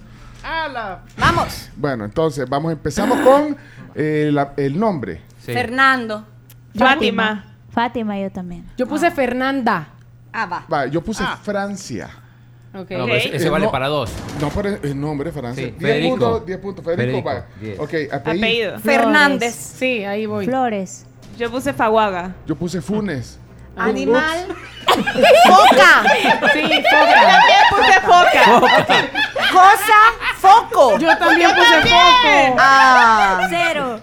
Vamos. 1.18 1.70
Bueno, 1.76 2.06
entonces 2.06 2.48
vamos, 2.48 2.72
empezamos 2.72 3.20
con 3.20 3.58
eh, 3.96 4.30
la- 4.32 4.54
el 4.58 4.80
nombre. 4.80 5.22
Sí. 5.40 5.54
Fernando. 5.54 6.26
Fátima. 6.78 7.46
Fátima, 7.72 8.18
yo 8.20 8.32
también. 8.32 8.70
Yo 8.78 8.88
puse 8.88 9.12
Fernanda. 9.12 9.88
Ah, 10.32 10.46
va. 10.46 10.66
Va, 10.72 10.86
yo 10.86 11.02
puse 11.02 11.24
Francia. 11.44 12.10
No, 12.76 13.08
ese, 13.16 13.36
ese 13.36 13.48
Eh, 13.48 13.50
vale 13.50 13.66
no. 13.66 13.72
para 13.72 13.88
dos. 13.88 14.12
No, 14.42 14.50
pero 14.50 14.78
el 14.84 15.00
nombre, 15.00 15.32
Francia. 15.32 15.64
Sí, 15.66 15.72
10 15.72 15.82
Federico. 15.82 16.12
puntos, 16.18 16.46
10 16.46 16.60
puntos. 16.60 16.86
Federico, 16.86 17.24
Federico, 17.24 17.30
va. 17.30 17.46
10. 17.62 17.80
Ok, 17.80 18.14
apellido. 18.14 18.18
Apellido. 18.46 18.80
Fernández. 18.80 19.56
Sí, 19.56 20.04
ahí 20.04 20.26
voy. 20.26 20.46
Flores. 20.46 21.06
Yo 21.38 21.50
puse 21.52 21.74
Faguaga. 21.74 22.36
Yo 22.48 22.56
puse 22.56 22.82
Funes. 22.82 23.40
Animal. 23.78 24.48
Foca. 24.86 26.04
Sí, 26.54 26.62
Yo 26.62 26.98
foca. 26.98 27.22
también 27.28 27.62
puse 27.70 28.00
foca. 28.02 29.06
Cosa. 29.52 30.00
Foco. 30.38 30.98
Yo 31.00 31.18
también 31.18 31.50
puse 31.56 31.82
foco. 31.82 32.56
Ah. 32.60 33.48
Cero. 33.50 34.00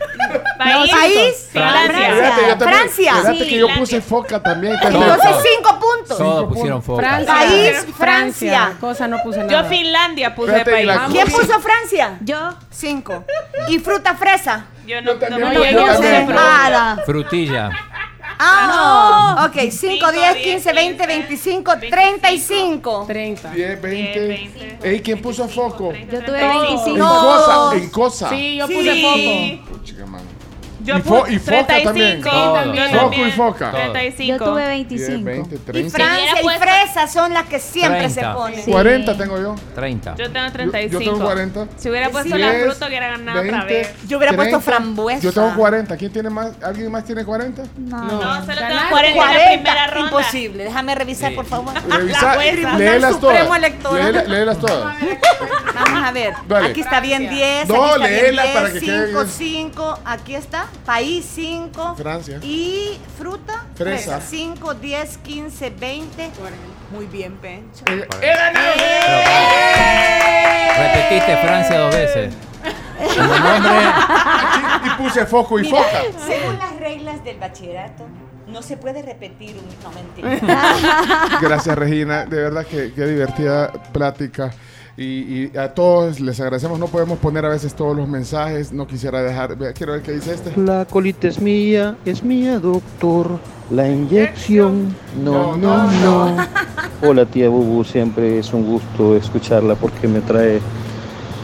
País. 0.58 0.90
País. 0.92 1.48
Fíjate, 1.52 2.42
yo 2.48 2.56
también- 2.56 2.58
Francia. 2.58 3.14
Fíjate 3.14 3.38
Sí, 3.38 3.48
que 3.48 3.58
yo 3.58 3.68
puse 3.78 4.00
foca 4.00 4.42
también. 4.42 4.74
Entonces 4.82 5.30
cinco 5.56 5.78
puntos. 5.78 6.18
Todos 6.18 6.48
pusieron 6.52 6.82
foca. 6.82 7.00
Francia. 7.02 7.34
País, 7.34 7.86
Francia. 7.96 8.72
Cosa 8.80 9.08
no 9.08 9.18
puse 9.22 9.38
nada. 9.44 9.62
Yo 9.62 9.68
Finlandia 9.68 10.34
puse 10.34 10.52
Fíjate, 10.52 10.70
país. 10.70 10.90
¿Quién 11.10 11.28
puso 11.30 11.60
Francia? 11.60 12.16
Yo. 12.20 12.54
Cinco. 12.70 13.24
Y 13.68 13.78
fruta 13.78 14.14
fresa. 14.16 14.66
Yo 14.86 15.00
no, 15.00 15.12
Yo 15.12 15.18
también 15.18 15.48
puse- 15.54 15.72
yo 15.72 15.84
también. 15.86 16.34
Nada. 16.34 16.98
Frutilla. 17.06 17.70
Ah, 18.44 19.47
ok. 19.48 19.70
5, 19.70 19.70
Cinco, 19.73 20.12
10, 20.12 20.35
diez, 20.35 20.44
15, 20.44 20.73
20, 20.73 21.06
25, 21.06 21.73
35. 21.78 23.05
30. 23.06 23.51
10, 23.51 23.81
20. 23.82 24.20
20. 24.28 24.78
Ey, 24.89 25.01
¿quién 25.01 25.20
puso 25.23 25.48
foco? 25.48 25.93
Yo 25.93 26.24
tuve 26.24 26.40
Todos. 26.40 26.62
25. 26.62 26.89
En 26.90 26.98
No. 26.98 27.20
cosa, 27.20 27.77
en 27.77 27.90
cosa. 27.90 28.28
Sí, 28.31 28.56
yo 28.56 28.66
Sí. 28.66 28.74
puse 28.74 29.02
foco. 29.69 29.85
Chica, 29.85 30.06
mano. 30.06 30.24
Yo 30.84 30.96
Y 30.98 31.00
fo- 31.02 31.30
y 31.30 31.38
foca 31.38 31.66
también. 31.82 32.20
35. 32.22 32.30
Todo. 32.30 32.74
Yo 32.74 32.82
Foco 32.88 32.98
también. 33.00 33.28
y 33.28 33.32
foca. 33.32 33.70
35. 33.70 34.38
Yo 34.38 34.44
tuve 34.50 34.60
10, 34.62 34.68
25. 34.88 35.24
20, 35.24 35.54
Y 35.54 35.59
30. 35.59 35.96
Francia 35.96 36.42
y 36.42 36.59
fresa 36.59 37.06
son 37.06 37.32
las 37.34 37.44
que 37.46 37.59
siempre 37.59 38.09
se 38.09 38.20
30. 38.20 38.34
ponen. 38.34 38.64
Sí. 38.64 38.70
40 38.70 39.16
tengo 39.18 39.40
yo. 39.40 39.54
30. 39.74 40.14
Yo 40.16 40.30
tengo 40.32 40.46
Yo, 40.46 40.52
35. 40.52 40.92
yo 41.04 41.10
tengo 41.12 41.24
40. 41.24 41.66
Si 41.76 41.90
hubiera 41.90 42.10
puesto 42.10 42.36
10, 42.36 42.40
la 42.59 42.64
fruta, 42.70 42.86
hubiera 42.88 43.09
ganado 43.10 43.40
otra 43.40 43.59
20, 43.64 43.74
vez. 43.74 43.94
Yo 44.09 44.18
hubiera 44.18 44.34
puesto 44.34 44.60
frambuesa. 44.60 45.20
Yo 45.22 45.32
tengo 45.32 45.54
40. 45.54 45.96
¿Quién 45.96 46.12
tiene 46.12 46.30
más? 46.30 46.52
¿Alguien 46.62 46.90
más 46.90 47.04
tiene 47.04 47.24
40? 47.24 47.62
No. 47.78 47.96
No, 48.04 48.10
solo 48.20 48.46
tengo 48.46 48.60
Ganaste. 48.60 48.90
40 48.90 49.09
en 49.10 49.38
la 49.38 49.52
primera 49.52 49.86
ronda. 49.88 50.10
Imposible. 50.10 50.64
Déjame 50.64 50.94
revisar, 50.94 51.34
por 51.34 51.46
favor. 51.46 51.74
Revisa, 51.88 52.36
La 52.36 52.76
léelas 52.78 53.20
todas. 53.20 53.48
Léelas 54.28 54.59
todas. 54.59 54.94
Vamos 55.74 56.04
a 56.04 56.12
ver. 56.12 56.34
Aquí 56.64 56.80
está 56.80 57.00
bien 57.00 57.28
10. 57.28 57.68
No, 57.68 57.84
aquí 57.84 57.92
está 57.94 58.06
bien 58.09 58.22
léela 58.22 58.42
10, 58.42 58.54
para 58.54 58.72
que 58.72 58.80
quede 58.80 59.06
5, 59.06 59.18
bien. 59.20 59.32
5. 59.72 59.98
Aquí 60.04 60.34
está. 60.34 60.66
País 60.84 61.24
5. 61.34 61.94
Francia. 61.96 62.38
Y 62.42 62.98
fruta. 63.18 63.64
Fresa. 63.74 64.20
5, 64.20 64.74
10, 64.74 65.18
15, 65.18 65.70
20. 65.70 66.30
Muy 66.90 67.06
bien, 67.06 67.36
Pencho. 67.36 67.84
Eh, 67.90 68.06
Repetiste 70.78 71.36
Francia 71.38 71.78
dos 71.78 71.94
veces. 71.94 72.34
Como 73.16 73.34
nombre. 73.38 73.72
Y 74.84 74.90
puse 75.02 75.26
foco 75.26 75.58
y 75.58 75.62
Mira, 75.62 75.78
foca. 75.78 76.00
según 76.26 76.58
las 76.58 76.76
reglas 76.78 77.24
del 77.24 77.38
bachillerato, 77.38 78.06
no 78.46 78.62
se 78.62 78.76
puede 78.76 79.02
repetir 79.02 79.56
un. 79.56 79.64
No, 79.82 79.90
mentira. 79.92 81.38
Gracias, 81.40 81.76
Regina. 81.76 82.24
De 82.26 82.36
verdad 82.42 82.66
que 82.66 82.92
qué 82.92 83.06
divertida 83.06 83.72
plática. 83.92 84.52
Y, 84.97 85.05
y 85.05 85.56
a 85.56 85.73
todos 85.74 86.20
les 86.20 86.39
agradecemos. 86.40 86.78
No 86.78 86.86
podemos 86.86 87.19
poner 87.19 87.44
a 87.44 87.48
veces 87.48 87.74
todos 87.74 87.97
los 87.97 88.09
mensajes. 88.09 88.73
No 88.73 88.86
quisiera 88.86 89.23
dejar. 89.23 89.56
Quiero 89.74 89.93
ver 89.93 90.02
qué 90.02 90.12
dice 90.12 90.35
este. 90.35 90.52
La 90.60 90.85
colita 90.85 91.28
es 91.28 91.40
mía, 91.40 91.97
es 92.05 92.23
mía, 92.23 92.59
doctor. 92.59 93.39
La 93.70 93.89
inyección, 93.89 94.94
no, 95.24 95.56
no, 95.56 95.90
no. 95.90 96.36
Hola, 97.02 97.24
tía 97.24 97.48
Bubu, 97.48 97.85
siempre 97.85 98.39
es 98.39 98.52
un 98.52 98.66
gusto 98.66 99.16
escucharla 99.16 99.77
porque 99.77 100.06
me 100.06 100.20
trae 100.20 100.60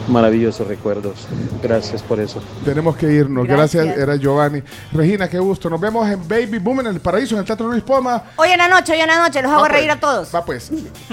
maravillosos 0.09 0.67
recuerdos. 0.67 1.27
Gracias 1.61 2.01
por 2.01 2.19
eso. 2.19 2.41
Tenemos 2.65 2.95
que 2.97 3.11
irnos. 3.11 3.47
Gracias. 3.47 3.85
Gracias. 3.85 4.03
era 4.03 4.15
Giovanni. 4.15 4.61
Regina, 4.91 5.29
qué 5.29 5.39
gusto. 5.39 5.69
Nos 5.69 5.79
vemos 5.79 6.07
en 6.09 6.27
Baby 6.27 6.59
Boom 6.59 6.81
en 6.81 6.87
el 6.87 6.99
Paraíso, 6.99 7.35
en 7.35 7.39
el 7.41 7.45
Teatro 7.45 7.67
Luis 7.67 7.83
Poma. 7.83 8.23
Hoy 8.35 8.49
en 8.49 8.57
la 8.57 8.67
noche, 8.67 8.93
hoy 8.93 8.99
en 8.99 9.07
la 9.07 9.19
noche, 9.19 9.41
los 9.41 9.51
hago 9.51 9.61
pues. 9.61 9.71
reír 9.71 9.91
a 9.91 9.99
todos. 9.99 10.33
Va 10.33 10.43
pues. 10.43 10.71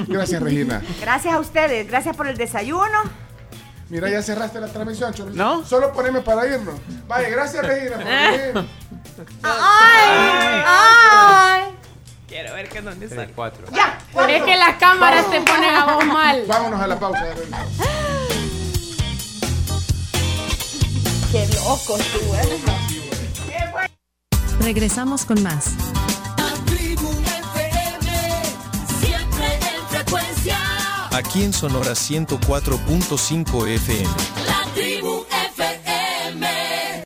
Gracias, 0.09 0.43
Regina. 0.43 0.83
Gracias 1.01 1.35
a 1.35 1.39
ustedes, 1.39 1.87
gracias 1.89 2.17
por 2.17 2.27
el 2.27 2.37
desayuno. 2.37 3.27
Mira, 3.89 4.09
ya 4.11 4.21
cerraste 4.21 4.61
la 4.61 4.67
transmisión, 4.67 5.15
Cholo. 5.15 5.31
¿No? 5.33 5.65
Solo 5.65 5.93
poneme 5.93 6.21
para 6.21 6.45
irnos. 6.47 6.75
Vaya, 7.07 7.29
gracias, 7.29 7.65
Regina. 7.65 7.97
por 7.97 8.05
venir. 8.05 8.69
¡Ay! 9.45 10.63
¡Ay! 10.67 11.63
Quiero 12.27 12.53
ver 12.55 12.69
que 12.69 12.83
dónde 12.83 13.09
sale. 13.09 13.33
cuatro. 13.35 13.65
¡Ya! 13.73 13.99
Es 14.29 14.43
que 14.43 14.57
las 14.57 14.75
cámaras 14.77 15.31
te 15.31 15.41
ponen 15.41 15.75
a 15.75 15.95
vos 15.95 16.05
mal. 16.05 16.43
Vámonos 16.49 16.81
a 16.81 16.87
la 16.89 16.99
pausa. 16.99 17.25
¡Qué 21.33 21.47
loco 21.55 21.97
tú, 21.97 22.35
eh! 22.35 22.63
Regresamos 24.61 25.25
con 25.25 25.43
más. 25.43 25.75
Siempre 29.01 29.55
en 29.55 29.89
frecuencia. 29.89 30.59
Aquí 31.13 31.45
en 31.45 31.53
Sonora 31.53 31.93
104.5 31.93 33.69
FM. 33.69 34.09
La 34.47 34.65